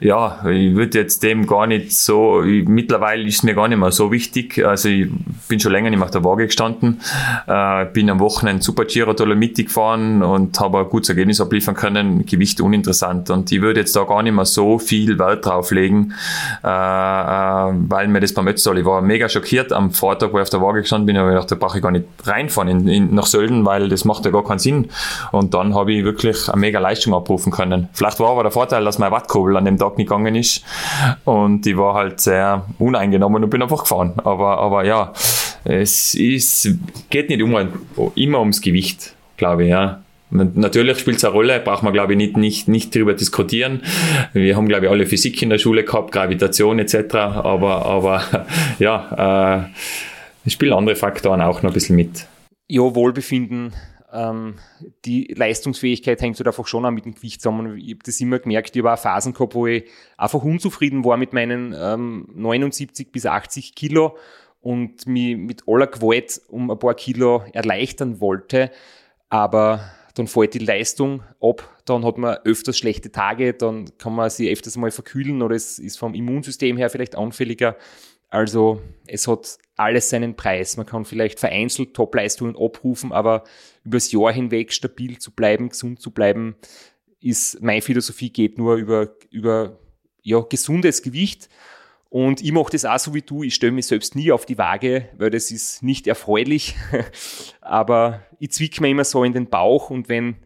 ja, 0.00 0.44
ich 0.48 0.74
würde 0.74 0.98
jetzt 0.98 1.22
dem 1.22 1.46
gar 1.46 1.66
nicht 1.66 1.92
so, 1.92 2.42
ich, 2.42 2.66
mittlerweile 2.66 3.22
ist 3.24 3.44
mir 3.44 3.54
gar 3.54 3.68
nicht 3.68 3.78
mehr 3.78 3.92
so 3.92 4.10
wichtig, 4.10 4.64
also 4.64 4.88
ich 4.88 5.08
bin 5.48 5.60
schon 5.60 5.72
länger 5.72 5.90
nicht 5.90 5.98
mehr 5.98 6.06
auf 6.06 6.10
der 6.10 6.24
Waage 6.24 6.46
gestanden, 6.46 7.00
äh, 7.46 7.86
bin 7.86 8.08
am 8.10 8.20
Wochenende 8.20 8.62
Super 8.62 8.84
Giro 8.84 9.12
Dolomiti 9.12 9.64
gefahren 9.64 10.22
und 10.22 10.58
habe 10.60 10.78
ein 10.78 10.88
gutes 10.88 11.08
Ergebnis 11.08 11.40
abliefern 11.40 11.74
können, 11.74 12.24
Gewicht 12.26 12.60
uninteressant. 12.60 13.30
Und 13.30 13.50
ich 13.52 13.60
würde 13.60 13.80
jetzt 13.80 13.94
da 13.96 14.04
gar 14.04 14.22
nicht 14.22 14.34
mehr 14.34 14.44
so 14.44 14.78
viel 14.78 15.18
Wert 15.18 15.46
drauf 15.46 15.70
legen, 15.70 16.14
äh, 16.64 16.68
äh, 16.68 17.72
weil 17.88 18.08
mir 18.08 18.20
das 18.20 18.32
beim 18.34 18.46
Ötztaler, 18.48 18.80
ich 18.80 18.86
war 18.86 19.02
mega 19.02 19.28
schockiert. 19.28 19.72
Am 19.72 19.90
Vortag, 19.90 20.32
wo 20.32 20.38
ich 20.38 20.42
auf 20.42 20.50
der 20.50 20.60
Waage 20.60 20.82
gestanden 20.82 21.06
bin, 21.06 21.16
aber 21.16 21.30
ich 21.30 21.36
dachte, 21.36 21.56
da 21.56 21.66
brauche 21.66 21.78
ich 21.78 21.82
gar 21.82 21.90
nicht 21.90 22.06
reinfahren 22.24 22.68
in, 22.68 22.88
in, 22.88 23.14
nach 23.14 23.26
Sölden, 23.26 23.64
weil 23.64 23.81
weil 23.82 23.88
das 23.88 24.04
macht 24.04 24.24
ja 24.24 24.30
gar 24.30 24.44
keinen 24.44 24.58
Sinn. 24.58 24.88
Und 25.32 25.54
dann 25.54 25.74
habe 25.74 25.92
ich 25.92 26.04
wirklich 26.04 26.48
eine 26.48 26.60
mega 26.60 26.78
Leistung 26.78 27.14
abrufen 27.14 27.52
können. 27.52 27.88
Vielleicht 27.92 28.20
war 28.20 28.30
aber 28.30 28.44
der 28.44 28.52
Vorteil, 28.52 28.84
dass 28.84 28.98
mein 28.98 29.10
Wattkurbel 29.10 29.56
an 29.56 29.64
dem 29.64 29.76
Tag 29.76 29.98
nicht 29.98 30.08
gegangen 30.08 30.34
ist 30.34 30.64
und 31.24 31.66
ich 31.66 31.76
war 31.76 31.94
halt 31.94 32.20
sehr 32.20 32.64
uneingenommen 32.78 33.42
und 33.42 33.50
bin 33.50 33.62
einfach 33.62 33.82
gefahren. 33.82 34.12
Aber, 34.24 34.58
aber 34.58 34.84
ja, 34.84 35.12
es 35.64 36.14
ist, 36.14 36.70
geht 37.10 37.28
nicht 37.28 37.40
immer, 37.40 37.66
immer 38.14 38.40
ums 38.40 38.60
Gewicht, 38.60 39.14
glaube 39.36 39.64
ich, 39.64 39.70
ja. 39.70 40.00
Natürlich 40.30 40.98
spielt 40.98 41.18
es 41.18 41.24
eine 41.26 41.34
Rolle, 41.34 41.60
braucht 41.60 41.82
man, 41.82 41.92
glaube 41.92 42.14
ich, 42.14 42.16
nicht, 42.16 42.38
nicht, 42.38 42.66
nicht 42.66 42.94
darüber 42.94 43.12
diskutieren. 43.12 43.82
Wir 44.32 44.56
haben, 44.56 44.66
glaube 44.66 44.86
ich, 44.86 44.90
alle 44.90 45.04
Physik 45.04 45.42
in 45.42 45.50
der 45.50 45.58
Schule 45.58 45.84
gehabt, 45.84 46.10
Gravitation 46.10 46.78
etc. 46.78 47.14
Aber, 47.14 47.84
aber 47.84 48.46
ja, 48.78 49.58
äh, 49.58 49.68
es 50.46 50.54
spielen 50.54 50.72
andere 50.72 50.96
Faktoren 50.96 51.42
auch 51.42 51.62
noch 51.62 51.70
ein 51.70 51.74
bisschen 51.74 51.96
mit 51.96 52.26
ja, 52.72 52.94
Wohlbefinden, 52.94 53.74
ähm, 54.10 54.54
die 55.04 55.24
Leistungsfähigkeit 55.24 56.22
hängt 56.22 56.38
halt 56.38 56.46
einfach 56.46 56.66
schon 56.66 56.86
auch 56.86 56.90
mit 56.90 57.04
dem 57.04 57.14
Gewicht 57.14 57.42
zusammen. 57.42 57.76
Ich 57.76 57.90
habe 57.90 58.02
das 58.02 58.18
immer 58.18 58.38
gemerkt, 58.38 58.74
ich 58.74 58.82
habe 58.82 58.94
auch 58.94 58.98
Phasen 58.98 59.34
gehabt, 59.34 59.54
wo 59.54 59.66
ich 59.66 59.84
einfach 60.16 60.42
unzufrieden 60.42 61.04
war 61.04 61.18
mit 61.18 61.34
meinen 61.34 61.74
ähm, 61.78 62.28
79 62.34 63.12
bis 63.12 63.26
80 63.26 63.74
Kilo 63.74 64.16
und 64.62 65.06
mich 65.06 65.36
mit 65.36 65.64
aller 65.68 65.86
Gewalt 65.86 66.40
um 66.48 66.70
ein 66.70 66.78
paar 66.78 66.94
Kilo 66.94 67.44
erleichtern 67.52 68.22
wollte. 68.22 68.70
Aber 69.28 69.84
dann 70.14 70.26
fällt 70.26 70.54
die 70.54 70.60
Leistung 70.60 71.22
ab, 71.42 71.68
dann 71.84 72.06
hat 72.06 72.16
man 72.16 72.38
öfters 72.44 72.78
schlechte 72.78 73.12
Tage, 73.12 73.52
dann 73.52 73.90
kann 73.98 74.14
man 74.14 74.30
sich 74.30 74.50
öfters 74.50 74.78
mal 74.78 74.90
verkühlen 74.90 75.42
oder 75.42 75.56
es 75.56 75.78
ist 75.78 75.98
vom 75.98 76.14
Immunsystem 76.14 76.78
her 76.78 76.88
vielleicht 76.88 77.16
anfälliger. 77.16 77.76
Also 78.32 78.80
es 79.06 79.28
hat 79.28 79.58
alles 79.76 80.08
seinen 80.08 80.36
Preis. 80.36 80.78
Man 80.78 80.86
kann 80.86 81.04
vielleicht 81.04 81.38
vereinzelt 81.38 81.92
Topleistungen 81.92 82.56
abrufen, 82.56 83.12
aber 83.12 83.44
übers 83.84 84.10
Jahr 84.10 84.32
hinweg 84.32 84.72
stabil 84.72 85.18
zu 85.18 85.32
bleiben, 85.32 85.68
gesund 85.68 86.00
zu 86.00 86.10
bleiben, 86.10 86.56
ist 87.20 87.60
meine 87.60 87.82
Philosophie 87.82 88.30
geht 88.30 88.56
nur 88.56 88.76
über, 88.76 89.14
über 89.30 89.78
ja, 90.22 90.40
gesundes 90.40 91.02
Gewicht. 91.02 91.50
Und 92.08 92.42
ich 92.42 92.52
mache 92.52 92.72
das 92.72 92.86
auch 92.86 92.98
so 92.98 93.12
wie 93.12 93.20
du. 93.20 93.42
Ich 93.42 93.54
stelle 93.54 93.72
mich 93.72 93.86
selbst 93.86 94.16
nie 94.16 94.32
auf 94.32 94.46
die 94.46 94.56
Waage, 94.56 95.10
weil 95.18 95.28
das 95.28 95.50
ist 95.50 95.82
nicht 95.82 96.06
erfreulich. 96.06 96.74
aber 97.60 98.22
ich 98.38 98.52
zwicke 98.52 98.80
mir 98.80 98.88
immer 98.88 99.04
so 99.04 99.24
in 99.24 99.34
den 99.34 99.50
Bauch 99.50 99.90
und 99.90 100.08
wenn 100.08 100.36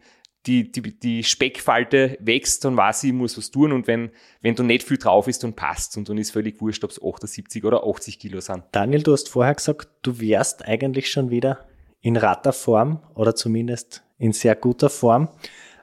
die, 0.47 0.71
die, 0.71 0.97
die 0.97 1.23
Speckfalte 1.23 2.17
wächst, 2.21 2.65
dann 2.65 2.77
weiß 2.77 3.03
ich, 3.03 3.09
ich 3.09 3.15
muss 3.15 3.37
was 3.37 3.51
tun. 3.51 3.71
Und 3.73 3.87
wenn, 3.87 4.11
wenn 4.41 4.55
da 4.55 4.63
nicht 4.63 4.83
viel 4.83 4.97
drauf 4.97 5.27
ist, 5.27 5.43
dann 5.43 5.53
passt 5.53 5.97
Und 5.97 6.09
dann 6.09 6.17
ist 6.17 6.31
völlig 6.31 6.61
wurscht, 6.61 6.83
ob 6.83 6.91
es 6.91 7.01
78 7.01 7.63
oder 7.65 7.85
80 7.85 8.17
Kilo 8.17 8.39
sind. 8.39 8.63
Daniel, 8.71 9.03
du 9.03 9.11
hast 9.11 9.29
vorher 9.29 9.53
gesagt, 9.53 9.89
du 10.01 10.19
wärst 10.19 10.65
eigentlich 10.65 11.11
schon 11.11 11.29
wieder 11.29 11.65
in 12.01 12.15
ratter 12.15 12.53
Form 12.53 13.03
oder 13.15 13.35
zumindest 13.35 14.03
in 14.17 14.31
sehr 14.31 14.55
guter 14.55 14.89
Form. 14.89 15.29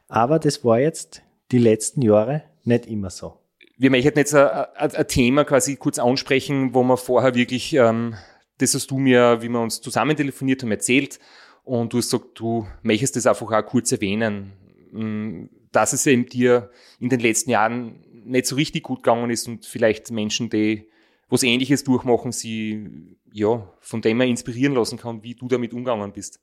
Aber 0.09 0.39
das 0.39 0.65
war 0.65 0.81
jetzt 0.81 1.23
die 1.53 1.59
letzten 1.59 2.03
Jahre 2.03 2.45
nicht 2.65 2.87
immer 2.87 3.11
so. 3.11 3.39
Wir 3.77 3.91
möchten 3.91 4.19
jetzt 4.19 4.35
ein, 4.35 4.49
ein, 4.77 4.95
ein 4.95 5.09
Thema 5.09 5.45
quasi 5.45 5.77
kurz 5.77 5.99
ansprechen, 5.99 6.75
wo 6.75 6.83
wir 6.83 6.97
vorher 6.97 7.35
wirklich, 7.35 7.75
ähm, 7.75 8.15
das 8.59 8.75
hast 8.75 8.91
du 8.91 8.99
mir, 8.99 9.43
wie 9.43 9.49
wir 9.49 9.61
uns 9.61 9.81
zusammen 9.81 10.17
telefoniert 10.17 10.63
haben, 10.63 10.71
erzählt, 10.71 11.19
und 11.65 11.93
du 11.93 11.99
hast 11.99 12.11
gesagt, 12.11 12.39
du 12.39 12.67
möchtest 12.83 13.17
das 13.17 13.27
einfach 13.27 13.51
auch 13.51 13.67
kurz 13.67 13.91
erwähnen, 13.93 14.53
mm, 14.93 15.45
dass 15.73 15.93
es 15.93 16.07
eben 16.07 16.27
dir 16.27 16.71
in 17.01 17.09
den 17.09 17.21
letzten 17.21 17.51
Jahren 17.51 18.01
nicht 18.25 18.47
so 18.47 18.57
richtig 18.57 18.85
gut 18.85 19.03
gegangen 19.03 19.31
ist 19.31 19.49
und 19.49 19.67
vielleicht 19.67 20.11
Menschen, 20.11 20.51
die 20.51 20.89
was 21.29 21.43
Ähnliches 21.43 21.85
durchmachen, 21.85 22.33
sie 22.33 23.17
ja 23.33 23.69
von 23.81 24.01
dem 24.03 24.19
man 24.19 24.29
inspirieren 24.29 24.75
lassen 24.75 24.99
kann, 24.99 25.23
wie 25.23 25.35
du 25.35 25.49
damit 25.49 25.73
umgegangen 25.73 26.13
bist. 26.13 26.41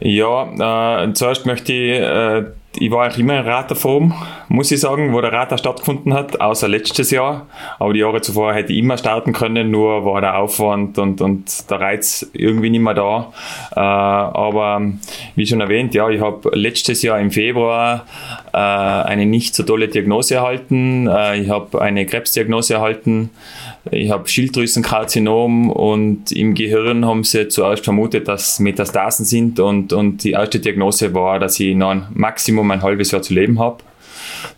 Ja, 0.00 1.04
äh, 1.04 1.12
zuerst 1.12 1.46
möchte 1.46 1.72
ich, 1.72 2.00
äh, 2.00 2.52
ich 2.76 2.90
war 2.90 3.04
eigentlich 3.04 3.18
immer 3.18 3.38
in 3.38 3.46
Raterform, 3.46 4.14
muss 4.48 4.70
ich 4.70 4.80
sagen, 4.80 5.12
wo 5.12 5.20
der 5.20 5.32
Rater 5.32 5.58
stattgefunden 5.58 6.14
hat, 6.14 6.40
außer 6.40 6.68
letztes 6.68 7.10
Jahr. 7.10 7.46
Aber 7.78 7.92
die 7.92 8.00
Jahre 8.00 8.20
zuvor 8.22 8.54
hätte 8.54 8.72
ich 8.72 8.78
immer 8.78 8.96
starten 8.96 9.32
können, 9.32 9.70
nur 9.70 10.04
war 10.04 10.20
der 10.20 10.38
Aufwand 10.38 10.98
und, 10.98 11.20
und 11.20 11.70
der 11.70 11.80
Reiz 11.80 12.30
irgendwie 12.32 12.70
nicht 12.70 12.80
mehr 12.80 12.94
da. 12.94 13.32
Äh, 13.76 13.80
aber 13.80 14.82
wie 15.34 15.46
schon 15.46 15.60
erwähnt, 15.60 15.94
ja, 15.94 16.08
ich 16.08 16.20
habe 16.20 16.50
letztes 16.54 17.02
Jahr 17.02 17.20
im 17.20 17.30
Februar 17.30 18.06
äh, 18.52 18.56
eine 18.56 19.26
nicht 19.26 19.54
so 19.54 19.62
tolle 19.62 19.88
Diagnose 19.88 20.36
erhalten. 20.36 21.06
Äh, 21.08 21.40
ich 21.40 21.50
habe 21.50 21.80
eine 21.80 22.06
Krebsdiagnose 22.06 22.74
erhalten. 22.74 23.30
Ich 23.90 24.10
habe 24.10 24.28
Schilddrüsenkarzinom 24.28 25.70
und 25.70 26.30
im 26.30 26.54
Gehirn 26.54 27.04
haben 27.04 27.24
sie 27.24 27.48
zuerst 27.48 27.84
vermutet, 27.84 28.28
dass 28.28 28.60
Metastasen 28.60 29.24
sind 29.24 29.58
und, 29.58 29.92
und 29.92 30.22
die 30.22 30.32
erste 30.32 30.60
Diagnose 30.60 31.12
war, 31.14 31.40
dass 31.40 31.58
ich 31.58 31.74
noch 31.74 31.90
ein 31.90 32.06
Maximum 32.14 32.70
ein 32.70 32.82
halbes 32.82 33.10
Jahr 33.10 33.22
zu 33.22 33.34
leben 33.34 33.58
habe. 33.58 33.78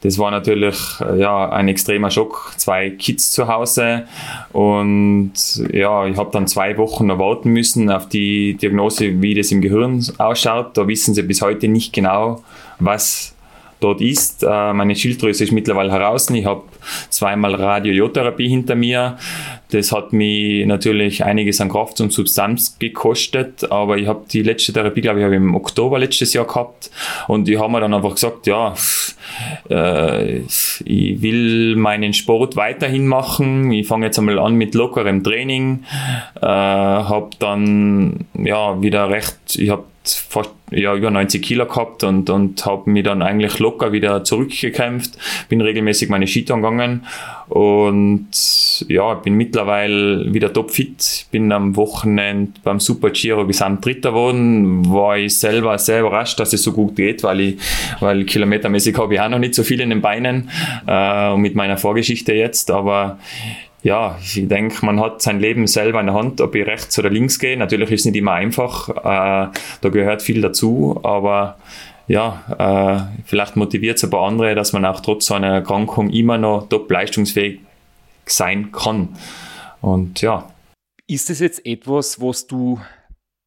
Das 0.03 0.19
war 0.19 0.31
natürlich 0.31 0.77
ja, 1.17 1.49
ein 1.51 1.69
extremer 1.69 2.11
Schock. 2.11 2.53
Zwei 2.59 2.91
Kids 2.91 3.31
zu 3.31 3.49
Hause 3.49 4.05
und 4.53 5.33
ja, 5.73 6.07
ich 6.07 6.17
habe 6.19 6.31
dann 6.31 6.47
zwei 6.47 6.77
Wochen 6.77 7.09
warten 7.09 7.51
müssen 7.51 7.91
auf 7.91 8.09
die 8.09 8.55
Diagnose, 8.55 9.23
wie 9.23 9.35
das 9.35 9.51
im 9.53 9.63
Gehirn 9.63 10.05
ausschaut. 10.19 10.77
Da 10.77 10.87
wissen 10.87 11.15
sie 11.15 11.23
bis 11.23 11.41
heute 11.41 11.69
nicht 11.69 11.95
genau, 11.95 12.43
was 12.79 13.35
dort 13.85 14.01
ist. 14.01 14.43
Äh, 14.43 14.73
meine 14.73 14.97
Schilddrüse 14.97 15.45
ist 15.45 15.53
mittlerweile 15.53 15.93
heraus. 15.93 16.31
Ich 16.31 16.47
habe 16.47 16.63
zweimal 17.11 17.55
Radio-Jodtherapie 17.55 18.49
hinter 18.49 18.75
mir. 18.75 19.19
Das 19.71 19.93
hat 19.93 20.13
mich 20.13 20.65
natürlich 20.67 21.25
einiges 21.25 21.61
an 21.61 21.69
Kraft 21.69 22.01
und 22.01 22.13
Substanz 22.13 22.79
gekostet, 22.79 23.71
aber 23.71 23.99
ich 23.99 24.07
habe 24.07 24.25
die 24.31 24.43
letzte 24.43 24.73
Therapie, 24.73 25.01
glaube 25.01 25.19
ich, 25.19 25.25
habe 25.25 25.35
im 25.35 25.55
Oktober 25.55 25.99
letztes 25.99 26.33
Jahr 26.33 26.47
gehabt 26.47 26.91
und 27.29 27.49
ich 27.49 27.59
habe 27.59 27.73
mir 27.73 27.81
dann 27.81 27.93
einfach 27.93 28.15
gesagt, 28.15 28.47
ja, 28.47 28.75
äh, 29.69 30.39
ich 30.39 31.23
will 31.23 31.77
meinen 31.77 32.13
Sport 32.13 32.57
weiterhin 32.57 33.07
machen. 33.07 33.73
Ich 33.73 33.87
fange 33.89 34.07
jetzt 34.07 34.19
einmal 34.19 34.39
an 34.39 34.55
mit 34.55 34.75
lockerem 34.75 35.25
Training, 35.25 35.85
äh, 36.41 36.47
habe 36.47 37.31
dann 37.39 38.27
ja 38.35 38.81
wieder 38.81 39.11
recht, 39.11 39.57
ich 39.57 39.71
habe 39.71 39.85
fast 40.07 40.51
ja, 40.71 40.95
über 40.95 41.11
90 41.11 41.43
Kilo 41.43 41.67
gehabt 41.67 42.05
und, 42.05 42.29
und 42.31 42.65
habe 42.67 42.91
mich 42.91 43.05
dann 43.05 43.23
eigentlich 43.23 43.59
locker 43.59 43.93
wieder 43.93 44.25
zurückgekämpft, 44.25 45.17
bin 45.49 45.61
regelmäßig 45.61 46.09
meine 46.09 46.27
Skitouren 46.27 46.63
gegangen 46.63 47.07
und 47.49 48.29
ja, 48.89 49.15
bin 49.15 49.35
mittlerweile 49.35 50.33
wieder 50.33 50.53
topfit, 50.53 51.27
bin 51.31 51.53
am 51.53 51.77
Wochenende 51.77 52.53
beim 52.63 52.81
Super 52.81 53.11
Giro 53.11 53.47
gesamt 53.47 53.85
Dritter 53.85 54.11
geworden, 54.11 54.91
war 54.91 55.19
ich 55.19 55.39
selber 55.39 55.79
sehr 55.79 56.01
überrascht, 56.01 56.41
dass 56.41 56.53
es 56.53 56.63
so 56.63 56.73
gut 56.73 56.97
geht, 56.97 57.23
weil 57.23 57.41
ich, 57.41 57.57
weil 58.01 58.25
kilometermäßig 58.25 58.97
habe 58.99 59.15
ich 59.15 59.21
auch 59.21 59.29
noch 59.29 59.39
nicht 59.39 59.55
so 59.55 59.63
viel 59.63 59.81
in 59.81 59.91
den 59.91 60.01
Beinen 60.01 60.51
äh, 60.87 61.37
mit 61.37 61.55
meiner 61.55 61.77
Vorgeschichte 61.77 62.33
jetzt, 62.33 62.71
aber 62.71 63.19
ja, 63.85 64.19
ich 64.19 64.49
denke, 64.49 64.85
man 64.85 64.99
hat 64.99 65.21
sein 65.21 65.41
Leben 65.41 65.67
selber 65.67 66.01
in 66.01 66.07
der 66.07 66.15
Hand, 66.15 66.41
ob 66.41 66.55
ich 66.55 66.67
rechts 66.67 66.99
oder 66.99 67.11
links 67.11 67.39
gehe. 67.39 67.55
Natürlich 67.55 67.91
ist 67.91 68.01
es 68.01 68.07
nicht 68.07 68.17
immer 68.17 68.33
einfach, 68.33 68.89
äh, 68.89 69.53
da 69.83 69.89
gehört 69.91 70.23
viel 70.23 70.41
dazu, 70.41 70.99
aber 71.03 71.59
ja, 72.09 73.11
äh, 73.13 73.23
vielleicht 73.27 73.57
motiviert 73.57 73.99
es 73.99 74.05
ein 74.05 74.09
paar 74.09 74.27
andere, 74.27 74.55
dass 74.55 74.73
man 74.73 74.87
auch 74.87 75.01
trotz 75.01 75.31
einer 75.31 75.49
Erkrankung 75.49 76.09
immer 76.09 76.39
noch 76.39 76.67
top 76.71 76.91
leistungsfähig 76.91 77.61
sein 78.25 78.73
kann. 78.73 79.17
Und 79.83 80.23
ja. 80.23 80.51
Ist 81.07 81.29
es 81.29 81.41
jetzt 81.41 81.67
etwas, 81.67 82.23
was 82.23 82.47
du 82.47 82.81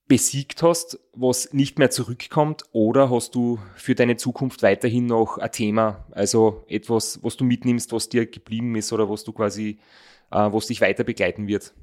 besiegt 0.08 0.62
hast, 0.62 1.00
was 1.14 1.52
nicht 1.52 1.80
mehr 1.80 1.90
zurückkommt, 1.90 2.64
oder 2.74 3.10
hast 3.10 3.34
du 3.34 3.58
für 3.76 3.96
deine 3.96 4.18
Zukunft 4.18 4.62
weiterhin 4.62 5.08
noch 5.08 5.40
ein 5.40 5.52
Thema, 5.52 6.06
also 6.12 6.64
etwas, 6.68 7.24
was 7.24 7.38
du 7.38 7.44
mitnimmst, 7.44 7.92
was 7.92 8.08
dir 8.08 8.28
geblieben 8.28 8.76
ist 8.76 8.94
oder 8.94 9.10
was 9.10 9.24
du 9.24 9.34
quasi 9.34 9.80
wo 10.30 10.58
es 10.58 10.68
dich 10.68 10.82
weiter 10.82 11.04
begleiten 11.04 11.48
wird? 11.48 11.74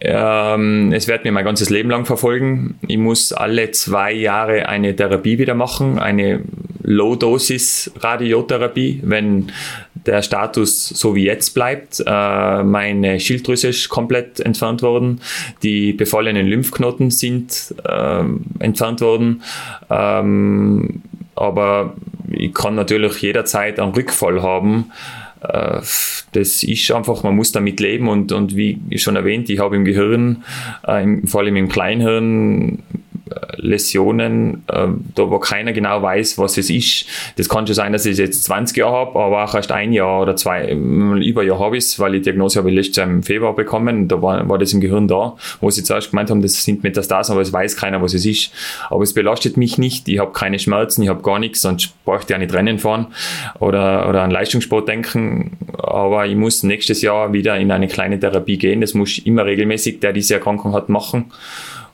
Ähm, 0.00 0.92
es 0.92 1.08
wird 1.08 1.24
mir 1.24 1.32
mein 1.32 1.44
ganzes 1.44 1.70
Leben 1.70 1.90
lang 1.90 2.04
verfolgen. 2.04 2.78
Ich 2.86 2.98
muss 2.98 3.32
alle 3.32 3.70
zwei 3.70 4.12
Jahre 4.12 4.68
eine 4.68 4.94
Therapie 4.96 5.38
wieder 5.38 5.54
machen, 5.54 5.98
eine 5.98 6.42
Low-Dosis-Radiotherapie, 6.82 9.00
wenn 9.04 9.50
der 10.06 10.22
Status 10.22 10.88
so 10.88 11.14
wie 11.14 11.24
jetzt 11.24 11.50
bleibt. 11.50 12.02
Äh, 12.06 12.62
meine 12.62 13.20
Schilddrüse 13.20 13.68
ist 13.68 13.88
komplett 13.88 14.40
entfernt 14.40 14.82
worden, 14.82 15.20
die 15.62 15.92
befallenen 15.92 16.46
Lymphknoten 16.46 17.10
sind 17.10 17.74
äh, 17.84 18.24
entfernt 18.60 19.00
worden. 19.00 19.42
Ähm, 19.90 21.02
aber 21.34 21.94
ich 22.30 22.54
kann 22.54 22.74
natürlich 22.74 23.20
jederzeit 23.20 23.78
einen 23.80 23.92
Rückfall 23.92 24.42
haben. 24.42 24.92
Äh, 25.48 25.80
das 26.32 26.62
ist 26.62 26.90
einfach, 26.90 27.22
man 27.22 27.36
muss 27.36 27.52
damit 27.52 27.80
leben 27.80 28.08
und, 28.08 28.32
und 28.32 28.56
wie 28.56 28.78
schon 28.96 29.16
erwähnt, 29.16 29.48
ich 29.50 29.58
habe 29.58 29.76
im 29.76 29.84
Gehirn, 29.84 30.44
äh, 30.86 31.06
vor 31.26 31.40
allem 31.40 31.56
im 31.56 31.68
Kleinhirn, 31.68 32.82
Läsionen, 33.56 34.64
äh, 34.68 34.88
da 35.14 35.30
wo 35.30 35.38
keiner 35.38 35.72
genau 35.72 36.02
weiß, 36.02 36.38
was 36.38 36.58
es 36.58 36.70
ist. 36.70 37.06
Das 37.36 37.48
kann 37.48 37.66
schon 37.66 37.74
sein, 37.74 37.92
dass 37.92 38.06
ich 38.06 38.18
jetzt 38.18 38.44
20 38.44 38.76
Jahre 38.76 38.96
habe, 38.96 39.18
aber 39.18 39.44
auch 39.44 39.54
erst 39.54 39.72
ein 39.72 39.92
Jahr 39.92 40.22
oder 40.22 40.36
zwei, 40.36 40.70
über 40.70 41.40
ein 41.40 41.46
Jahr 41.46 41.58
habe 41.58 41.76
ich 41.76 41.84
es, 41.84 41.98
weil 41.98 42.12
die 42.12 42.20
Diagnose 42.20 42.58
habe 42.58 42.70
ich 42.70 42.76
letztes 42.76 42.96
Jahr 42.96 43.06
im 43.06 43.22
Februar 43.22 43.54
bekommen, 43.54 44.08
da 44.08 44.20
war, 44.22 44.48
war 44.48 44.58
das 44.58 44.72
im 44.72 44.80
Gehirn 44.80 45.08
da, 45.08 45.36
wo 45.60 45.70
sie 45.70 45.82
zuerst 45.82 46.10
gemeint 46.10 46.30
haben, 46.30 46.42
das 46.42 46.62
sind 46.64 46.82
Metastasen, 46.82 47.32
aber 47.32 47.42
es 47.42 47.52
weiß 47.52 47.76
keiner, 47.76 48.02
was 48.02 48.14
es 48.14 48.26
ist. 48.26 48.52
Aber 48.90 49.02
es 49.02 49.14
belastet 49.14 49.56
mich 49.56 49.78
nicht, 49.78 50.08
ich 50.08 50.18
habe 50.18 50.32
keine 50.32 50.58
Schmerzen, 50.58 51.02
ich 51.02 51.08
habe 51.08 51.22
gar 51.22 51.38
nichts, 51.38 51.62
sonst 51.62 51.92
bräuchte 52.04 52.32
ich 52.32 52.36
auch 52.36 52.40
nicht 52.40 52.54
Rennen 52.54 52.78
fahren 52.78 53.08
oder, 53.58 54.08
oder 54.08 54.22
an 54.22 54.30
Leistungssport 54.30 54.88
denken, 54.88 55.56
aber 55.78 56.26
ich 56.26 56.36
muss 56.36 56.62
nächstes 56.62 57.02
Jahr 57.02 57.32
wieder 57.32 57.56
in 57.56 57.70
eine 57.70 57.88
kleine 57.88 58.18
Therapie 58.18 58.58
gehen, 58.58 58.80
das 58.80 58.94
muss 58.94 59.18
ich 59.18 59.26
immer 59.26 59.44
regelmäßig, 59.44 60.00
der 60.00 60.12
diese 60.12 60.34
Erkrankung 60.34 60.72
hat, 60.74 60.88
machen. 60.88 61.32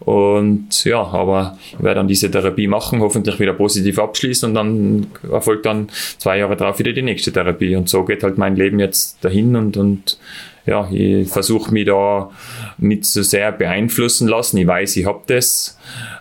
Und 0.05 0.85
ja, 0.85 1.03
aber 1.03 1.57
ich 1.71 1.83
werde 1.83 1.97
dann 1.97 2.09
diese 2.09 2.31
Therapie 2.31 2.67
machen, 2.67 3.01
hoffentlich 3.01 3.39
wieder 3.39 3.53
positiv 3.53 3.99
abschließen 3.99 4.49
und 4.49 4.55
dann 4.55 5.07
erfolgt 5.31 5.67
dann 5.67 5.89
zwei 6.19 6.39
Jahre 6.39 6.57
darauf 6.57 6.79
wieder 6.79 6.93
die 6.93 7.03
nächste 7.03 7.33
Therapie. 7.33 7.77
Und 7.77 7.89
so 7.89 8.05
geht 8.05 8.23
halt 8.23 8.39
mein 8.39 8.57
Leben 8.57 8.81
jetzt 8.81 9.25
dahin 9.25 9.55
und, 9.55 9.77
und 9.77 10.19
ja, 10.67 10.89
ich 10.91 11.29
versuche 11.29 11.73
mich 11.73 11.87
da 11.87 12.31
nicht 12.79 13.05
so 13.05 13.23
sehr 13.23 13.53
beeinflussen 13.53 14.29
lassen. 14.29 14.59
Ich 14.59 14.67
weiß, 14.67 14.97
ich 14.97 15.07
habe 15.07 15.23
das, 15.27 15.79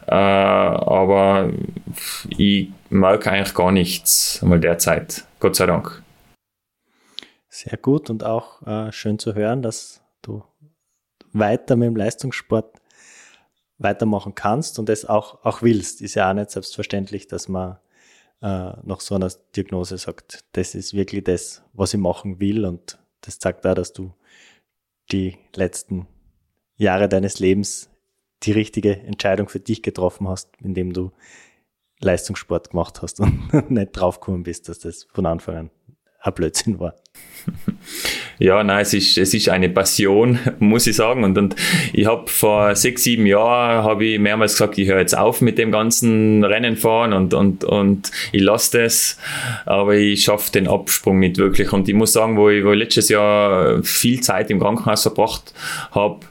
äh, 0.07 0.13
aber 0.13 1.51
ich 2.37 2.69
merke 2.89 3.31
eigentlich 3.31 3.53
gar 3.53 3.71
nichts 3.71 4.39
einmal 4.41 4.59
derzeit. 4.59 5.25
Gott 5.39 5.55
sei 5.55 5.65
Dank. 5.65 6.01
Sehr 7.49 7.77
gut 7.77 8.09
und 8.09 8.23
auch 8.23 8.65
äh, 8.65 8.91
schön 8.91 9.19
zu 9.19 9.35
hören, 9.35 9.61
dass 9.61 10.01
du 10.21 10.43
weiter 11.33 11.75
mit 11.75 11.87
dem 11.87 11.95
Leistungssport 11.95 12.80
weitermachen 13.81 14.35
kannst 14.35 14.79
und 14.79 14.89
es 14.89 15.05
auch, 15.05 15.43
auch 15.43 15.61
willst. 15.61 16.01
Ist 16.01 16.15
ja 16.15 16.29
auch 16.29 16.33
nicht 16.33 16.51
selbstverständlich, 16.51 17.27
dass 17.27 17.47
man 17.47 17.77
äh, 18.41 18.73
nach 18.83 19.01
so 19.01 19.15
einer 19.15 19.31
Diagnose 19.55 19.97
sagt, 19.97 20.45
das 20.53 20.75
ist 20.75 20.93
wirklich 20.93 21.23
das, 21.23 21.63
was 21.73 21.93
ich 21.93 21.99
machen 21.99 22.39
will 22.39 22.65
und 22.65 22.99
das 23.21 23.39
zeigt 23.39 23.65
auch, 23.65 23.75
dass 23.75 23.93
du 23.93 24.13
die 25.11 25.37
letzten 25.55 26.07
Jahre 26.77 27.09
deines 27.09 27.39
Lebens 27.39 27.89
die 28.43 28.51
richtige 28.51 28.97
Entscheidung 28.97 29.49
für 29.49 29.59
dich 29.59 29.83
getroffen 29.83 30.27
hast, 30.27 30.49
indem 30.61 30.93
du 30.93 31.11
Leistungssport 31.99 32.71
gemacht 32.71 33.01
hast 33.01 33.19
und 33.19 33.53
nicht 33.69 33.91
draufgekommen 33.91 34.43
bist, 34.43 34.69
dass 34.69 34.79
das 34.79 35.03
von 35.03 35.25
Anfang 35.25 35.55
an 35.55 35.71
ein 36.19 36.33
Blödsinn 36.33 36.79
war. 36.79 36.95
Ja, 38.41 38.63
nein, 38.63 38.81
es 38.81 38.95
ist, 38.95 39.19
es 39.19 39.35
ist 39.35 39.49
eine 39.49 39.69
Passion, 39.69 40.39
muss 40.59 40.87
ich 40.87 40.95
sagen. 40.95 41.23
Und, 41.23 41.37
und 41.37 41.55
ich 41.93 42.07
habe 42.07 42.27
vor 42.27 42.75
sechs, 42.75 43.03
sieben 43.03 43.27
Jahren 43.27 43.83
habe 43.83 44.03
ich 44.03 44.19
mehrmals 44.19 44.53
gesagt, 44.53 44.79
ich 44.79 44.87
höre 44.87 44.97
jetzt 44.97 45.15
auf 45.15 45.41
mit 45.41 45.59
dem 45.59 45.71
ganzen 45.71 46.43
Rennen 46.43 46.75
fahren 46.75 47.13
und, 47.13 47.35
und, 47.35 47.63
und 47.63 48.09
ich 48.31 48.41
lasse 48.41 48.81
das. 48.81 49.19
Aber 49.67 49.93
ich 49.93 50.23
schaffe 50.23 50.51
den 50.53 50.67
Absprung 50.67 51.19
nicht 51.19 51.37
wirklich. 51.37 51.71
Und 51.71 51.87
ich 51.87 51.93
muss 51.93 52.13
sagen, 52.13 52.35
wo 52.35 52.49
ich, 52.49 52.65
wo 52.65 52.71
ich 52.71 52.79
letztes 52.79 53.09
Jahr 53.09 53.83
viel 53.83 54.21
Zeit 54.21 54.49
im 54.49 54.59
Krankenhaus 54.59 55.03
verbracht 55.03 55.53
habe, 55.91 56.21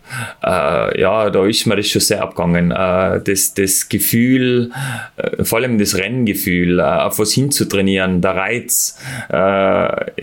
äh, 0.42 1.00
ja, 1.00 1.30
da 1.30 1.46
ist 1.46 1.64
mir 1.66 1.76
das 1.76 1.86
schon 1.86 2.00
sehr 2.00 2.22
abgegangen. 2.22 2.72
Äh, 2.72 3.22
das, 3.22 3.54
das 3.54 3.88
Gefühl, 3.88 4.72
äh, 5.16 5.44
vor 5.44 5.58
allem 5.60 5.78
das 5.78 5.96
Renngefühl, 5.96 6.80
äh, 6.80 6.82
auf 6.82 7.20
was 7.20 7.32
hinzutrainieren, 7.32 8.20
der 8.20 8.34
Reiz, 8.34 8.98
äh, 9.28 9.34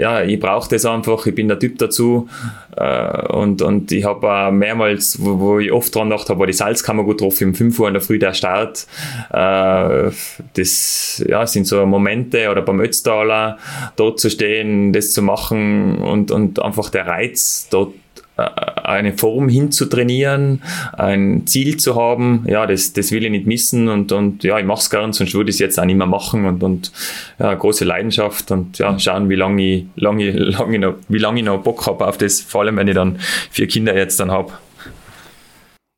ja, 0.01 0.23
ich 0.23 0.37
brauche 0.47 0.69
das 0.69 0.85
einfach, 0.85 1.25
ich 1.25 1.35
bin 1.35 1.49
der 1.49 1.59
Typ 1.59 1.77
dazu. 1.77 2.29
Äh, 2.75 3.27
und, 3.33 3.61
und 3.61 3.91
ich 3.91 4.05
habe 4.05 4.51
mehrmals, 4.51 5.17
wo, 5.21 5.39
wo, 5.39 5.59
ich 5.59 5.71
oft 5.73 5.93
dran 5.93 6.09
gedacht 6.09 6.29
habe, 6.29 6.39
war 6.39 6.47
die 6.47 6.53
Salzkammer 6.53 7.03
gut 7.03 7.19
drauf, 7.19 7.41
um 7.41 7.53
5 7.53 7.77
Uhr 7.77 7.87
in 7.87 7.93
der 7.93 8.01
Früh 8.01 8.17
der 8.17 8.33
Start. 8.33 8.87
Äh, 9.29 10.11
das 10.53 11.23
ja, 11.27 11.45
sind 11.45 11.67
so 11.67 11.85
Momente, 11.85 12.49
oder 12.49 12.61
beim 12.61 12.79
Ötztaler 12.79 13.57
dort 13.97 14.21
zu 14.21 14.29
stehen, 14.29 14.93
das 14.93 15.11
zu 15.11 15.21
machen 15.21 15.97
und, 15.97 16.31
und 16.31 16.61
einfach 16.61 16.89
der 16.89 17.07
Reiz 17.07 17.67
dort 17.69 17.93
äh, 18.37 18.41
eine 18.83 19.17
Form 19.17 19.49
hinzutrainieren, 19.49 20.61
ein 20.93 21.45
Ziel 21.45 21.77
zu 21.77 21.95
haben, 21.95 22.45
ja, 22.47 22.65
das, 22.65 22.93
das 22.93 23.11
will 23.11 23.25
ich 23.25 23.31
nicht 23.31 23.45
missen 23.45 23.89
und, 23.89 24.11
und 24.11 24.43
ja, 24.43 24.59
ich 24.59 24.65
mache 24.65 24.79
es 24.79 24.89
gern, 24.89 25.11
sonst 25.11 25.33
würde 25.33 25.49
ich 25.49 25.55
es 25.55 25.59
jetzt 25.59 25.79
auch 25.79 25.85
nicht 25.85 25.97
mehr 25.97 26.07
machen 26.07 26.45
und, 26.45 26.63
und 26.63 26.91
ja, 27.39 27.53
große 27.53 27.83
Leidenschaft 27.83 28.51
und 28.51 28.77
ja, 28.77 28.97
schauen, 28.97 29.29
wie 29.29 29.35
lange 29.35 29.61
ich, 29.61 29.85
lange, 29.95 30.31
lange 30.31 30.79
noch, 30.79 30.95
wie 31.09 31.17
lange 31.17 31.39
ich 31.39 31.45
noch 31.45 31.61
Bock 31.61 31.85
habe 31.87 32.07
auf 32.07 32.17
das, 32.17 32.39
vor 32.39 32.61
allem 32.61 32.77
wenn 32.77 32.87
ich 32.87 32.95
dann 32.95 33.17
vier 33.51 33.67
Kinder 33.67 33.95
jetzt 33.95 34.19
dann 34.19 34.31
habe. 34.31 34.53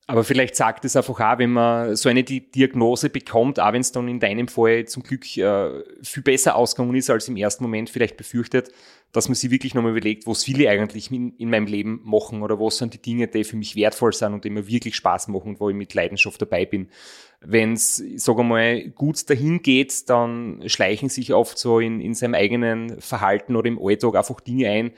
Aber 0.10 0.24
vielleicht 0.24 0.56
sagt 0.56 0.86
es 0.86 0.96
einfach 0.96 1.20
auch, 1.20 1.38
wenn 1.38 1.52
man 1.52 1.96
so 1.96 2.10
eine 2.10 2.24
Diagnose 2.24 3.12
bekommt, 3.12 3.60
auch 3.60 3.74
wenn 3.74 3.82
es 3.82 3.92
dann 3.92 4.08
in 4.08 4.20
deinem 4.20 4.48
Fall 4.48 4.86
zum 4.86 5.04
Glück 5.04 5.38
äh, 5.38 5.84
viel 6.02 6.24
besser 6.24 6.56
ausgegangen 6.56 6.96
ist, 6.96 7.12
als 7.12 7.28
im 7.28 7.38
ersten 7.38 7.64
Moment 7.64 7.92
vielleicht 7.92 8.18
befürchtet, 8.18 8.72
dass 9.12 9.28
man 9.28 9.36
sich 9.36 9.52
wirklich 9.52 9.76
nochmal 9.76 9.92
überlegt, 9.92 10.26
was 10.26 10.48
will 10.48 10.62
ich 10.62 10.68
eigentlich 10.68 11.12
in, 11.12 11.36
in, 11.36 11.52
meinem 11.52 11.68
Leben 11.68 12.02
machen 12.04 12.42
oder 12.42 12.60
was 12.60 12.80
sind 12.80 12.96
die 12.96 13.02
Dinge, 13.04 13.28
die 13.28 13.44
für 13.44 13.56
mich 13.56 13.76
wertvoll 13.76 14.12
sind 14.12 14.34
und 14.34 14.46
die 14.46 14.50
mir 14.50 14.68
wirklich 14.68 14.96
Spaß 14.96 15.28
machen 15.28 15.50
und 15.50 15.60
wo 15.60 15.70
ich 15.70 15.76
mit 15.76 15.94
Leidenschaft 15.94 16.42
dabei 16.42 16.66
bin. 16.66 16.90
Wenn 17.40 17.74
es, 17.74 18.00
wir 18.00 18.44
mal, 18.44 18.90
gut 18.90 19.30
dahin 19.30 19.62
geht, 19.62 20.10
dann 20.10 20.64
schleichen 20.66 21.10
sich 21.10 21.36
oft 21.36 21.60
so 21.60 21.80
in, 21.80 22.02
in 22.02 22.16
seinem 22.16 22.34
eigenen 22.34 23.00
Verhalten 23.00 23.56
oder 23.56 23.68
im 23.68 23.80
Alltag 23.80 24.16
einfach 24.16 24.40
Dinge 24.40 24.72
ein, 24.72 24.92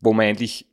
wo 0.00 0.12
man 0.12 0.26
eigentlich 0.26 0.66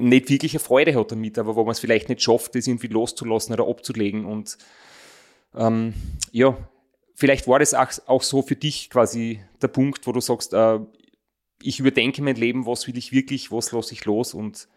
nicht 0.00 0.28
wirklich 0.30 0.52
eine 0.54 0.60
Freude 0.60 0.94
hat 0.94 1.12
damit, 1.12 1.38
aber 1.38 1.56
wo 1.56 1.64
man 1.64 1.72
es 1.72 1.80
vielleicht 1.80 2.08
nicht 2.08 2.22
schafft, 2.22 2.54
das 2.54 2.66
irgendwie 2.66 2.88
loszulassen 2.88 3.54
oder 3.54 3.68
abzulegen. 3.68 4.24
Und 4.24 4.58
ähm, 5.54 5.94
ja, 6.32 6.56
vielleicht 7.14 7.46
war 7.46 7.58
das 7.58 7.74
auch, 7.74 7.90
auch, 8.06 8.22
so 8.22 8.42
für 8.42 8.56
dich 8.56 8.90
quasi 8.90 9.40
der 9.60 9.68
Punkt, 9.68 10.06
wo 10.06 10.12
du 10.12 10.20
sagst, 10.20 10.52
äh, 10.54 10.78
ich 11.62 11.80
überdenke 11.80 12.22
mein 12.22 12.36
Leben, 12.36 12.66
was 12.66 12.86
will 12.86 12.96
ich 12.96 13.12
wirklich, 13.12 13.52
was 13.52 13.72
lasse 13.72 13.92
ich 13.92 14.04
los 14.04 14.34
und 14.34 14.68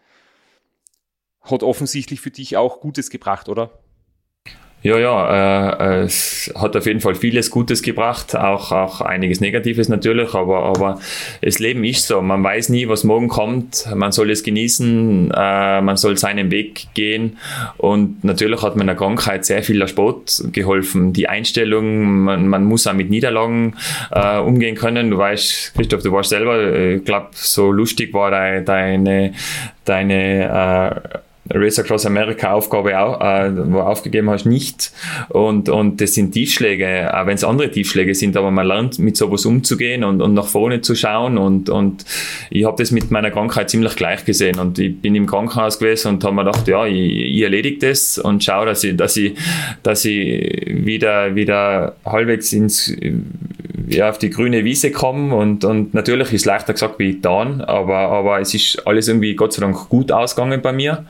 hat 1.40 1.62
offensichtlich 1.62 2.20
für 2.20 2.30
dich 2.30 2.56
auch 2.56 2.80
Gutes 2.80 3.10
gebracht, 3.10 3.48
oder? 3.48 3.83
Ja, 4.84 4.98
ja, 4.98 5.70
äh, 5.70 6.02
es 6.02 6.52
hat 6.54 6.76
auf 6.76 6.84
jeden 6.84 7.00
Fall 7.00 7.14
vieles 7.14 7.50
Gutes 7.50 7.80
gebracht, 7.80 8.36
auch, 8.36 8.70
auch 8.70 9.00
einiges 9.00 9.40
Negatives 9.40 9.88
natürlich, 9.88 10.34
aber, 10.34 10.62
aber 10.62 11.00
das 11.40 11.58
Leben 11.58 11.84
ist 11.84 12.06
so. 12.06 12.20
Man 12.20 12.44
weiß 12.44 12.68
nie, 12.68 12.86
was 12.86 13.02
morgen 13.02 13.28
kommt. 13.28 13.88
Man 13.94 14.12
soll 14.12 14.30
es 14.30 14.42
genießen, 14.42 15.30
äh, 15.34 15.80
man 15.80 15.96
soll 15.96 16.18
seinen 16.18 16.50
Weg 16.50 16.88
gehen 16.92 17.38
und 17.78 18.24
natürlich 18.24 18.60
hat 18.60 18.76
meiner 18.76 18.94
Krankheit 18.94 19.46
sehr 19.46 19.62
viel 19.62 19.78
der 19.78 19.86
Sport 19.86 20.44
geholfen. 20.52 21.14
Die 21.14 21.30
Einstellung, 21.30 22.24
man, 22.24 22.46
man 22.46 22.64
muss 22.64 22.86
auch 22.86 22.92
mit 22.92 23.08
Niederlagen 23.08 23.76
äh, 24.10 24.36
umgehen 24.36 24.74
können. 24.74 25.10
Du 25.10 25.16
weißt, 25.16 25.76
Christoph, 25.76 26.02
du 26.02 26.12
warst 26.12 26.28
selber, 26.28 26.58
äh, 26.58 26.96
ich 26.96 27.04
glaube, 27.06 27.28
so 27.32 27.72
lustig 27.72 28.12
war 28.12 28.30
deine, 28.30 29.32
deine 29.86 31.00
äh, 31.14 31.18
Race 31.50 31.78
Across 31.78 32.06
America 32.06 32.52
Aufgabe 32.52 32.98
auch, 32.98 33.20
äh, 33.20 33.50
wo 33.70 33.80
aufgegeben 33.80 34.30
hast, 34.30 34.46
nicht. 34.46 34.92
Und, 35.28 35.68
und 35.68 36.00
das 36.00 36.14
sind 36.14 36.32
Tiefschläge, 36.32 37.12
auch 37.14 37.26
wenn 37.26 37.34
es 37.34 37.44
andere 37.44 37.70
Tiefschläge 37.70 38.14
sind, 38.14 38.36
aber 38.36 38.50
man 38.50 38.66
lernt 38.66 38.98
mit 38.98 39.16
sowas 39.16 39.44
umzugehen 39.44 40.04
und, 40.04 40.22
und 40.22 40.32
nach 40.32 40.46
vorne 40.46 40.80
zu 40.80 40.94
schauen. 40.94 41.36
Und, 41.36 41.68
und 41.68 42.04
ich 42.50 42.64
habe 42.64 42.76
das 42.78 42.90
mit 42.90 43.10
meiner 43.10 43.30
Krankheit 43.30 43.68
ziemlich 43.68 43.94
gleich 43.96 44.24
gesehen. 44.24 44.58
Und 44.58 44.78
ich 44.78 45.00
bin 45.00 45.14
im 45.14 45.26
Krankenhaus 45.26 45.78
gewesen 45.78 46.08
und 46.08 46.24
habe 46.24 46.34
mir 46.34 46.44
gedacht, 46.44 46.66
ja, 46.66 46.86
ich, 46.86 46.96
ich 46.96 47.42
erledige 47.42 47.88
das 47.88 48.16
und 48.16 48.42
schaue, 48.42 48.66
dass 48.66 48.82
ich, 48.82 48.96
dass 48.96 49.16
ich, 49.16 49.34
dass 49.82 50.04
ich 50.04 50.66
wieder, 50.66 51.34
wieder 51.34 51.96
halbwegs 52.06 52.52
ins, 52.54 52.88
ja, 53.86 54.10
auf 54.10 54.18
die 54.18 54.30
grüne 54.30 54.64
Wiese 54.64 54.90
komme. 54.90 55.34
Und, 55.34 55.64
und 55.64 55.94
natürlich 55.94 56.32
ist 56.32 56.44
leichter 56.44 56.72
gesagt 56.72 56.98
wie 56.98 57.14
getan, 57.14 57.60
aber, 57.60 57.98
aber 57.98 58.40
es 58.40 58.54
ist 58.54 58.86
alles 58.86 59.08
irgendwie 59.08 59.34
Gott 59.34 59.52
sei 59.52 59.60
Dank 59.60 59.88
gut 59.88 60.10
ausgegangen 60.12 60.62
bei 60.62 60.72
mir 60.72 61.04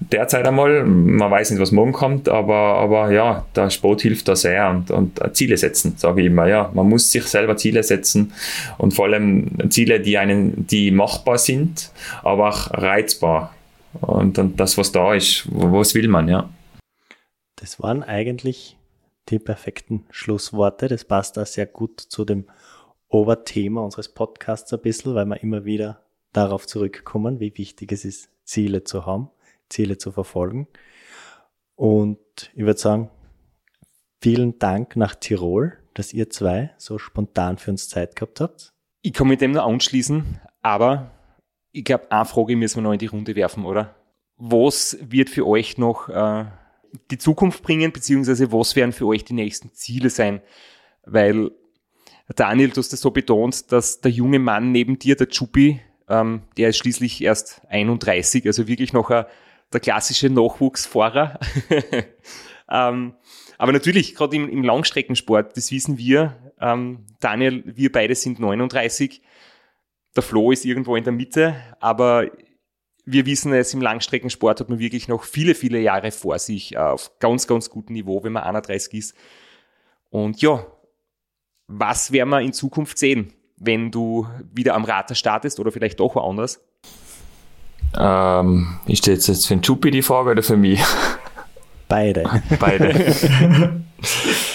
derzeit 0.00 0.46
einmal. 0.46 0.84
Man 0.84 1.30
weiß 1.30 1.50
nicht, 1.50 1.60
was 1.60 1.72
morgen 1.72 1.92
kommt, 1.92 2.28
aber, 2.28 2.54
aber 2.54 3.10
ja, 3.10 3.44
der 3.54 3.70
Sport 3.70 4.02
hilft 4.02 4.28
da 4.28 4.36
sehr 4.36 4.70
und, 4.70 4.90
und 4.90 5.20
Ziele 5.36 5.56
setzen, 5.56 5.94
sage 5.96 6.20
ich 6.20 6.26
immer. 6.28 6.46
Ja, 6.46 6.70
man 6.74 6.88
muss 6.88 7.10
sich 7.10 7.24
selber 7.24 7.56
Ziele 7.56 7.82
setzen 7.82 8.32
und 8.78 8.94
vor 8.94 9.06
allem 9.06 9.70
Ziele, 9.70 10.00
die 10.00 10.18
einen, 10.18 10.66
die 10.66 10.90
machbar 10.90 11.38
sind, 11.38 11.90
aber 12.22 12.48
auch 12.48 12.70
reizbar. 12.72 13.54
Und, 14.00 14.38
und 14.38 14.60
das, 14.60 14.76
was 14.76 14.92
da 14.92 15.14
ist, 15.14 15.46
was 15.50 15.94
will 15.94 16.08
man, 16.08 16.28
ja. 16.28 16.48
Das 17.56 17.80
waren 17.80 18.02
eigentlich 18.02 18.76
die 19.28 19.38
perfekten 19.38 20.06
Schlussworte. 20.10 20.88
Das 20.88 21.04
passt 21.04 21.36
da 21.36 21.44
sehr 21.44 21.66
gut 21.66 22.00
zu 22.00 22.24
dem 22.24 22.46
Oberthema 23.08 23.82
unseres 23.82 24.12
Podcasts 24.12 24.72
ein 24.72 24.80
bisschen, 24.80 25.14
weil 25.14 25.26
wir 25.26 25.42
immer 25.42 25.64
wieder 25.64 26.02
darauf 26.32 26.66
zurückkommen, 26.66 27.40
wie 27.40 27.56
wichtig 27.56 27.92
es 27.92 28.04
ist, 28.04 28.28
Ziele 28.44 28.84
zu 28.84 29.06
haben. 29.06 29.30
Ziele 29.68 29.98
zu 29.98 30.12
verfolgen. 30.12 30.68
Und 31.74 32.18
ich 32.54 32.64
würde 32.64 32.78
sagen, 32.78 33.10
vielen 34.20 34.58
Dank 34.58 34.96
nach 34.96 35.14
Tirol, 35.14 35.76
dass 35.94 36.12
ihr 36.12 36.30
zwei 36.30 36.70
so 36.78 36.98
spontan 36.98 37.58
für 37.58 37.70
uns 37.70 37.88
Zeit 37.88 38.16
gehabt 38.16 38.40
habt. 38.40 38.72
Ich 39.02 39.12
kann 39.12 39.28
mit 39.28 39.40
dem 39.40 39.52
nur 39.52 39.64
anschließen, 39.64 40.40
aber 40.62 41.10
ich 41.72 41.84
glaube, 41.84 42.10
eine 42.10 42.24
Frage 42.24 42.56
müssen 42.56 42.78
wir 42.78 42.82
noch 42.82 42.92
in 42.92 42.98
die 42.98 43.06
Runde 43.06 43.36
werfen, 43.36 43.64
oder? 43.64 43.94
Was 44.36 44.96
wird 45.00 45.30
für 45.30 45.46
euch 45.46 45.78
noch 45.78 46.08
äh, 46.08 46.46
die 47.10 47.18
Zukunft 47.18 47.62
bringen, 47.62 47.92
beziehungsweise 47.92 48.52
was 48.52 48.76
werden 48.76 48.92
für 48.92 49.06
euch 49.06 49.24
die 49.24 49.34
nächsten 49.34 49.72
Ziele 49.72 50.10
sein? 50.10 50.40
Weil 51.04 51.50
Daniel, 52.34 52.70
du 52.70 52.78
hast 52.78 52.92
das 52.92 53.00
so 53.00 53.10
betont, 53.10 53.70
dass 53.72 54.00
der 54.00 54.10
junge 54.10 54.38
Mann 54.38 54.72
neben 54.72 54.98
dir, 54.98 55.16
der 55.16 55.28
Chupi, 55.28 55.80
ähm, 56.08 56.42
der 56.56 56.70
ist 56.70 56.78
schließlich 56.78 57.22
erst 57.22 57.62
31, 57.68 58.46
also 58.46 58.66
wirklich 58.66 58.92
noch 58.92 59.10
ein 59.10 59.26
der 59.72 59.80
klassische 59.80 60.30
Nachwuchsfahrer. 60.30 61.38
ähm, 62.70 63.14
aber 63.58 63.72
natürlich, 63.72 64.14
gerade 64.14 64.36
im, 64.36 64.48
im, 64.48 64.62
Langstreckensport, 64.62 65.56
das 65.56 65.72
wissen 65.72 65.98
wir, 65.98 66.36
ähm, 66.60 67.06
Daniel, 67.20 67.62
wir 67.66 67.90
beide 67.90 68.14
sind 68.14 68.38
39, 68.38 69.22
der 70.14 70.22
Flo 70.22 70.50
ist 70.50 70.64
irgendwo 70.64 70.96
in 70.96 71.04
der 71.04 71.12
Mitte, 71.12 71.56
aber 71.80 72.30
wir 73.06 73.24
wissen 73.24 73.52
es, 73.52 73.72
im 73.72 73.80
Langstreckensport 73.80 74.60
hat 74.60 74.68
man 74.68 74.80
wirklich 74.80 75.06
noch 75.06 75.22
viele, 75.22 75.54
viele 75.54 75.80
Jahre 75.80 76.10
vor 76.10 76.38
sich 76.38 76.74
äh, 76.74 76.78
auf 76.78 77.12
ganz, 77.20 77.46
ganz 77.46 77.70
gutem 77.70 77.94
Niveau, 77.94 78.22
wenn 78.24 78.32
man 78.32 78.42
31 78.42 78.92
ist. 78.94 79.14
Und 80.10 80.42
ja, 80.42 80.66
was 81.68 82.12
werden 82.12 82.30
wir 82.30 82.40
in 82.40 82.52
Zukunft 82.52 82.98
sehen, 82.98 83.32
wenn 83.56 83.90
du 83.90 84.26
wieder 84.52 84.74
am 84.74 84.84
Rater 84.84 85.14
startest 85.14 85.60
oder 85.60 85.70
vielleicht 85.70 86.00
doch 86.00 86.16
woanders? 86.16 86.60
Ähm, 87.96 88.80
ist 88.86 89.06
das 89.06 89.26
jetzt 89.28 89.46
für 89.46 89.54
den 89.54 89.62
Chupi 89.62 89.90
die 89.90 90.02
Frage 90.02 90.30
oder 90.30 90.42
für 90.42 90.56
mich? 90.56 90.82
Beide. 91.88 92.42
Beide. 92.58 93.84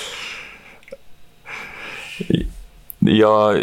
Ja, 3.03 3.55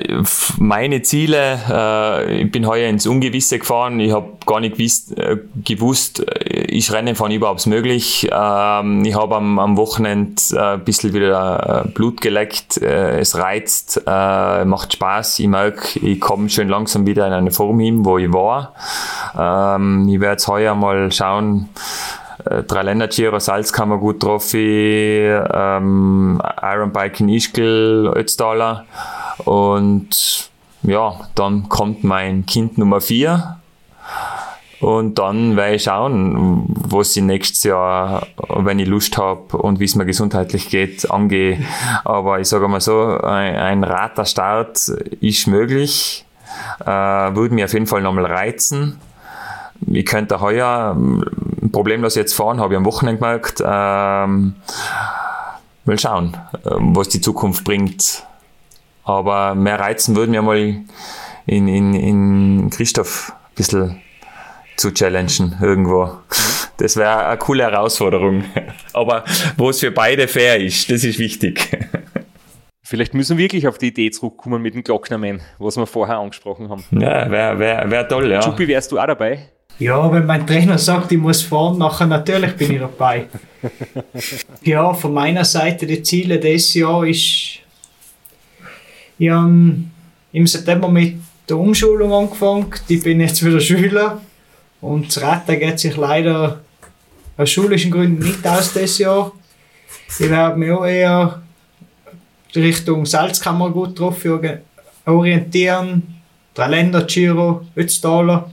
meine 0.58 1.02
Ziele, 1.02 1.60
äh, 1.70 2.42
ich 2.42 2.50
bin 2.50 2.66
heuer 2.66 2.88
ins 2.88 3.06
Ungewisse 3.06 3.60
gefahren. 3.60 4.00
Ich 4.00 4.12
habe 4.12 4.32
gar 4.44 4.58
nicht 4.58 4.76
gewusst, 4.76 5.16
äh, 5.16 5.36
gewusst, 5.64 6.26
äh, 6.26 6.76
ist 6.76 6.92
Rennen 6.92 7.14
fahren 7.14 7.30
überhaupt 7.30 7.64
möglich. 7.68 8.28
Ähm, 8.32 9.04
ich 9.04 9.14
habe 9.14 9.36
am, 9.36 9.60
am 9.60 9.76
Wochenende 9.76 10.42
äh, 10.52 10.74
ein 10.74 10.84
bisschen 10.84 11.12
wieder 11.12 11.84
äh, 11.84 11.88
Blut 11.88 12.20
geleckt. 12.20 12.78
Äh, 12.82 13.20
es 13.20 13.38
reizt, 13.38 14.02
äh, 14.04 14.64
macht 14.64 14.94
Spaß. 14.94 15.38
Ich 15.38 15.46
merke, 15.46 16.00
ich 16.00 16.20
komme 16.20 16.50
schön 16.50 16.68
langsam 16.68 17.06
wieder 17.06 17.24
in 17.28 17.32
eine 17.32 17.52
Form 17.52 17.78
hin, 17.78 18.04
wo 18.04 18.18
ich 18.18 18.32
war. 18.32 18.74
Ähm, 19.38 20.08
ich 20.08 20.18
werde 20.18 20.32
jetzt 20.32 20.48
heuer 20.48 20.74
mal 20.74 21.12
schauen, 21.12 21.68
äh, 22.48 22.62
drei 22.62 22.82
Länder 22.82 23.08
Giro, 23.08 23.38
Salzkammer 23.38 23.98
gut 23.98 24.22
drauf, 24.22 24.52
ähm, 24.54 26.40
Iron 26.62 26.92
Bike 26.92 27.20
in 27.20 27.28
Ischgl, 27.28 28.12
Ötztaler. 28.14 28.84
Und 29.44 30.50
ja, 30.82 31.20
dann 31.34 31.68
kommt 31.68 32.04
mein 32.04 32.46
Kind 32.46 32.78
Nummer 32.78 33.00
vier. 33.00 33.58
Und 34.80 35.18
dann 35.18 35.56
werde 35.56 35.74
ich 35.74 35.82
schauen, 35.84 36.66
was 36.68 37.16
ich 37.16 37.22
nächstes 37.22 37.64
Jahr, 37.64 38.28
wenn 38.48 38.78
ich 38.78 38.86
Lust 38.86 39.18
habe 39.18 39.56
und 39.56 39.80
wie 39.80 39.84
es 39.84 39.96
mir 39.96 40.06
gesundheitlich 40.06 40.70
geht, 40.70 41.10
angehe. 41.10 41.58
Aber 42.04 42.38
ich 42.38 42.48
sage 42.48 42.68
mal 42.68 42.80
so, 42.80 43.18
ein, 43.20 43.56
ein 43.56 43.84
Raterstart 43.84 44.88
ist 45.20 45.48
möglich. 45.48 46.24
Äh, 46.80 46.86
würde 46.86 47.54
mir 47.54 47.64
auf 47.64 47.72
jeden 47.72 47.88
Fall 47.88 48.02
nochmal 48.02 48.26
reizen. 48.26 49.00
Ich 49.86 50.06
könnte 50.06 50.40
heuer 50.40 50.96
problemlos 51.72 52.14
jetzt 52.14 52.34
fahren, 52.34 52.60
habe 52.60 52.74
ich 52.74 52.78
am 52.78 52.84
Wochenende 52.84 53.20
gemerkt. 53.20 53.60
Ähm, 53.64 54.54
mal 55.84 55.98
schauen, 55.98 56.36
was 56.62 57.08
die 57.08 57.20
Zukunft 57.20 57.64
bringt. 57.64 58.24
Aber 59.04 59.54
mehr 59.54 59.80
reizen 59.80 60.16
würden 60.16 60.32
wir 60.32 60.42
mal 60.42 60.58
in, 61.46 61.68
in, 61.68 61.94
in 61.94 62.70
Christoph 62.70 63.32
ein 63.32 63.54
bisschen 63.54 64.02
zu 64.76 64.92
challengen 64.92 65.56
irgendwo. 65.60 66.10
Das 66.76 66.96
wäre 66.96 67.26
eine 67.26 67.38
coole 67.38 67.64
Herausforderung. 67.64 68.44
Aber 68.92 69.24
wo 69.56 69.70
es 69.70 69.80
für 69.80 69.90
beide 69.90 70.28
fair 70.28 70.60
ist, 70.60 70.90
das 70.90 71.04
ist 71.04 71.18
wichtig. 71.18 71.76
Vielleicht 72.82 73.12
müssen 73.12 73.36
wir 73.36 73.44
wirklich 73.44 73.66
auf 73.66 73.76
die 73.76 73.88
Idee 73.88 74.10
zurückkommen 74.10 74.62
mit 74.62 74.74
dem 74.74 74.82
Glocknerman, 74.82 75.40
was 75.58 75.76
wir 75.76 75.86
vorher 75.86 76.18
angesprochen 76.18 76.70
haben. 76.70 76.84
Ja, 76.90 77.30
wäre 77.30 77.58
wär, 77.58 77.90
wär 77.90 78.08
toll, 78.08 78.30
ja. 78.30 78.40
Juppie, 78.40 78.68
wärst 78.68 78.92
du 78.92 78.98
auch 78.98 79.06
dabei? 79.06 79.50
Ja, 79.78 80.10
wenn 80.12 80.26
mein 80.26 80.46
Trainer 80.46 80.76
sagt, 80.76 81.12
ich 81.12 81.18
muss 81.18 81.42
fahren, 81.42 81.78
nachher 81.78 82.06
natürlich 82.06 82.56
bin 82.56 82.72
ich 82.72 82.80
dabei. 82.80 83.26
ja, 84.62 84.92
von 84.92 85.14
meiner 85.14 85.44
Seite 85.44 85.86
die 85.86 86.02
Ziele 86.02 86.38
dieses 86.38 86.74
Jahr 86.74 87.06
ist 87.06 87.60
ich 89.20 89.30
habe 89.30 89.74
im 90.32 90.46
September 90.46 90.88
mit 90.88 91.16
der 91.48 91.58
Umschulung 91.58 92.12
angefangen. 92.12 92.66
Ich 92.86 93.02
bin 93.02 93.20
jetzt 93.20 93.44
wieder 93.44 93.60
Schüler. 93.60 94.20
Und 94.80 95.08
das 95.08 95.20
Retten 95.20 95.58
geht 95.58 95.80
sich 95.80 95.96
leider 95.96 96.60
aus 97.36 97.50
schulischen 97.50 97.90
Gründen 97.90 98.24
nicht 98.24 98.46
aus 98.46 98.72
dieses 98.72 98.98
Jahr. 98.98 99.32
Ich 100.08 100.30
werde 100.30 100.56
mich 100.56 100.70
auch 100.70 100.86
eher 100.86 101.42
Richtung 102.54 103.06
Salzkammer 103.06 103.70
gut 103.70 103.98
drauf 103.98 104.24
orientieren. 105.04 106.02
Drei 106.54 106.68
Länder 106.68 107.02
Giro, 107.04 107.66
Ötztaler, 107.76 108.50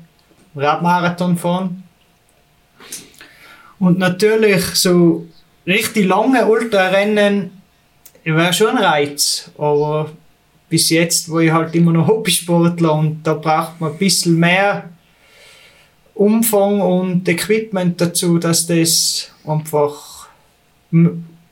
Radmarathon 0.55 1.37
fahren. 1.37 1.83
Und 3.79 3.99
natürlich 3.99 4.63
so 4.75 5.25
richtig 5.67 6.05
lange 6.05 6.45
Ultrarennen 6.45 7.61
wäre 8.23 8.53
schon 8.53 8.77
ein 8.77 8.83
Reiz, 8.83 9.51
aber 9.57 10.11
bis 10.69 10.89
jetzt, 10.89 11.29
wo 11.29 11.39
ich 11.39 11.51
halt 11.51 11.75
immer 11.75 11.91
noch 11.91 12.07
Hobbysportler 12.07 12.93
und 12.93 13.23
da 13.23 13.33
braucht 13.33 13.79
man 13.79 13.91
ein 13.91 13.97
bisschen 13.97 14.39
mehr 14.39 14.89
Umfang 16.13 16.81
und 16.81 17.27
Equipment 17.27 17.99
dazu, 17.99 18.39
dass 18.39 18.65
das 18.65 19.31
einfach 19.45 20.29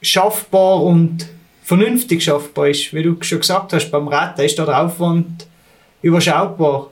schaffbar 0.02 0.82
und 0.84 1.28
vernünftig 1.64 2.24
schaffbar 2.24 2.70
ist. 2.70 2.94
Wie 2.94 3.04
du 3.04 3.18
schon 3.22 3.40
gesagt 3.40 3.74
hast, 3.74 3.92
beim 3.92 4.08
Rad 4.08 4.40
ist 4.40 4.58
da 4.58 4.66
der 4.66 4.82
Aufwand 4.82 5.48
überschaubar. 6.02 6.90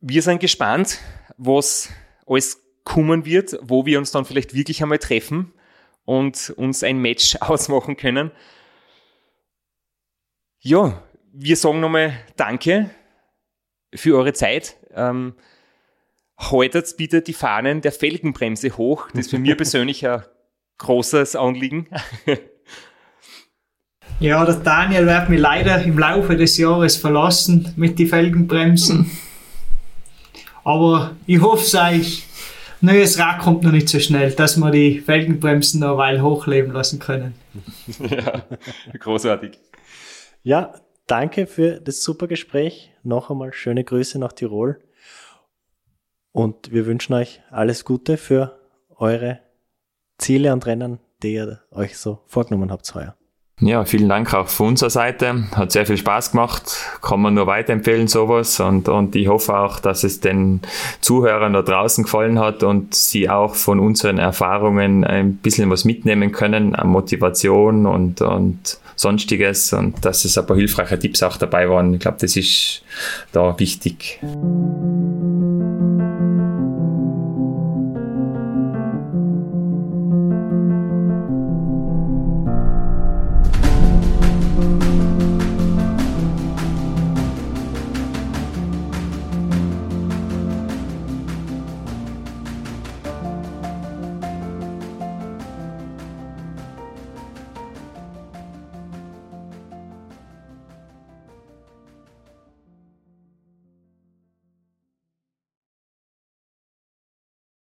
Wir 0.00 0.22
sind 0.22 0.40
gespannt, 0.40 0.98
was 1.40 1.88
alles 2.26 2.62
kommen 2.84 3.24
wird, 3.24 3.58
wo 3.62 3.86
wir 3.86 3.98
uns 3.98 4.12
dann 4.12 4.24
vielleicht 4.24 4.54
wirklich 4.54 4.82
einmal 4.82 4.98
treffen 4.98 5.52
und 6.04 6.50
uns 6.56 6.82
ein 6.82 6.98
Match 6.98 7.36
ausmachen 7.40 7.96
können. 7.96 8.30
Ja, 10.60 11.02
wir 11.32 11.56
sagen 11.56 11.80
nochmal 11.80 12.12
Danke 12.36 12.90
für 13.94 14.16
eure 14.16 14.34
Zeit. 14.34 14.76
Ähm, 14.94 15.34
haltet 16.38 16.96
bitte 16.96 17.22
die 17.22 17.32
Fahnen 17.32 17.80
der 17.80 17.92
Felgenbremse 17.92 18.76
hoch. 18.76 19.08
Das 19.12 19.26
ist 19.26 19.30
für 19.30 19.38
mich 19.38 19.56
persönlich 19.56 20.06
ein 20.06 20.22
großes 20.78 21.36
Anliegen. 21.36 21.88
Ja, 24.18 24.44
der 24.44 24.56
Daniel 24.56 25.06
wird 25.06 25.30
mich 25.30 25.40
leider 25.40 25.82
im 25.82 25.98
Laufe 25.98 26.36
des 26.36 26.58
Jahres 26.58 26.96
verlassen 26.96 27.72
mit 27.76 27.98
den 27.98 28.08
Felgenbremsen. 28.08 29.10
Aber 30.64 31.16
ich 31.26 31.40
hoffe, 31.40 31.64
sein 31.64 32.04
neues 32.80 33.18
Rad 33.18 33.40
kommt 33.40 33.62
noch 33.62 33.72
nicht 33.72 33.88
so 33.88 33.98
schnell, 33.98 34.32
dass 34.32 34.56
wir 34.56 34.70
die 34.70 35.00
Felgenbremsen 35.00 35.80
noch 35.80 35.90
eine 35.90 35.98
Weile 35.98 36.22
hochleben 36.22 36.72
lassen 36.72 36.98
können. 36.98 37.34
ja, 37.98 38.42
großartig. 38.98 39.58
Ja, 40.42 40.74
danke 41.06 41.46
für 41.46 41.80
das 41.80 42.02
super 42.02 42.26
Gespräch. 42.26 42.92
Noch 43.02 43.30
einmal 43.30 43.52
schöne 43.52 43.84
Grüße 43.84 44.18
nach 44.18 44.32
Tirol. 44.32 44.80
Und 46.32 46.72
wir 46.72 46.86
wünschen 46.86 47.14
euch 47.14 47.42
alles 47.50 47.84
Gute 47.84 48.16
für 48.16 48.58
eure 48.96 49.40
Ziele 50.18 50.52
und 50.52 50.66
Rennen, 50.66 51.00
die 51.22 51.34
ihr 51.34 51.60
euch 51.72 51.98
so 51.98 52.20
vorgenommen 52.26 52.70
habt 52.70 52.94
heuer. 52.94 53.16
Ja, 53.62 53.84
vielen 53.84 54.08
Dank 54.08 54.32
auch 54.32 54.48
von 54.48 54.68
unserer 54.68 54.88
Seite. 54.88 55.44
Hat 55.54 55.72
sehr 55.72 55.84
viel 55.84 55.98
Spaß 55.98 56.32
gemacht. 56.32 56.78
Kann 57.02 57.20
man 57.20 57.34
nur 57.34 57.46
weiterempfehlen, 57.46 58.08
sowas. 58.08 58.58
Und, 58.58 58.88
und 58.88 59.14
ich 59.14 59.28
hoffe 59.28 59.56
auch, 59.58 59.80
dass 59.80 60.02
es 60.02 60.20
den 60.20 60.60
Zuhörern 61.02 61.52
da 61.52 61.60
draußen 61.60 62.04
gefallen 62.04 62.38
hat 62.38 62.62
und 62.62 62.94
sie 62.94 63.28
auch 63.28 63.54
von 63.54 63.78
unseren 63.78 64.18
Erfahrungen 64.18 65.04
ein 65.04 65.34
bisschen 65.36 65.68
was 65.68 65.84
mitnehmen 65.84 66.32
können, 66.32 66.74
Motivation 66.84 67.84
und, 67.84 68.22
und 68.22 68.78
sonstiges 68.96 69.74
und 69.74 70.04
dass 70.04 70.24
es 70.24 70.38
ein 70.38 70.46
paar 70.46 70.56
hilfreiche 70.56 70.98
Tipps 70.98 71.22
auch 71.22 71.36
dabei 71.36 71.68
waren. 71.68 71.94
Ich 71.94 72.00
glaube, 72.00 72.18
das 72.20 72.36
ist 72.36 72.82
da 73.32 73.58
wichtig. 73.58 74.20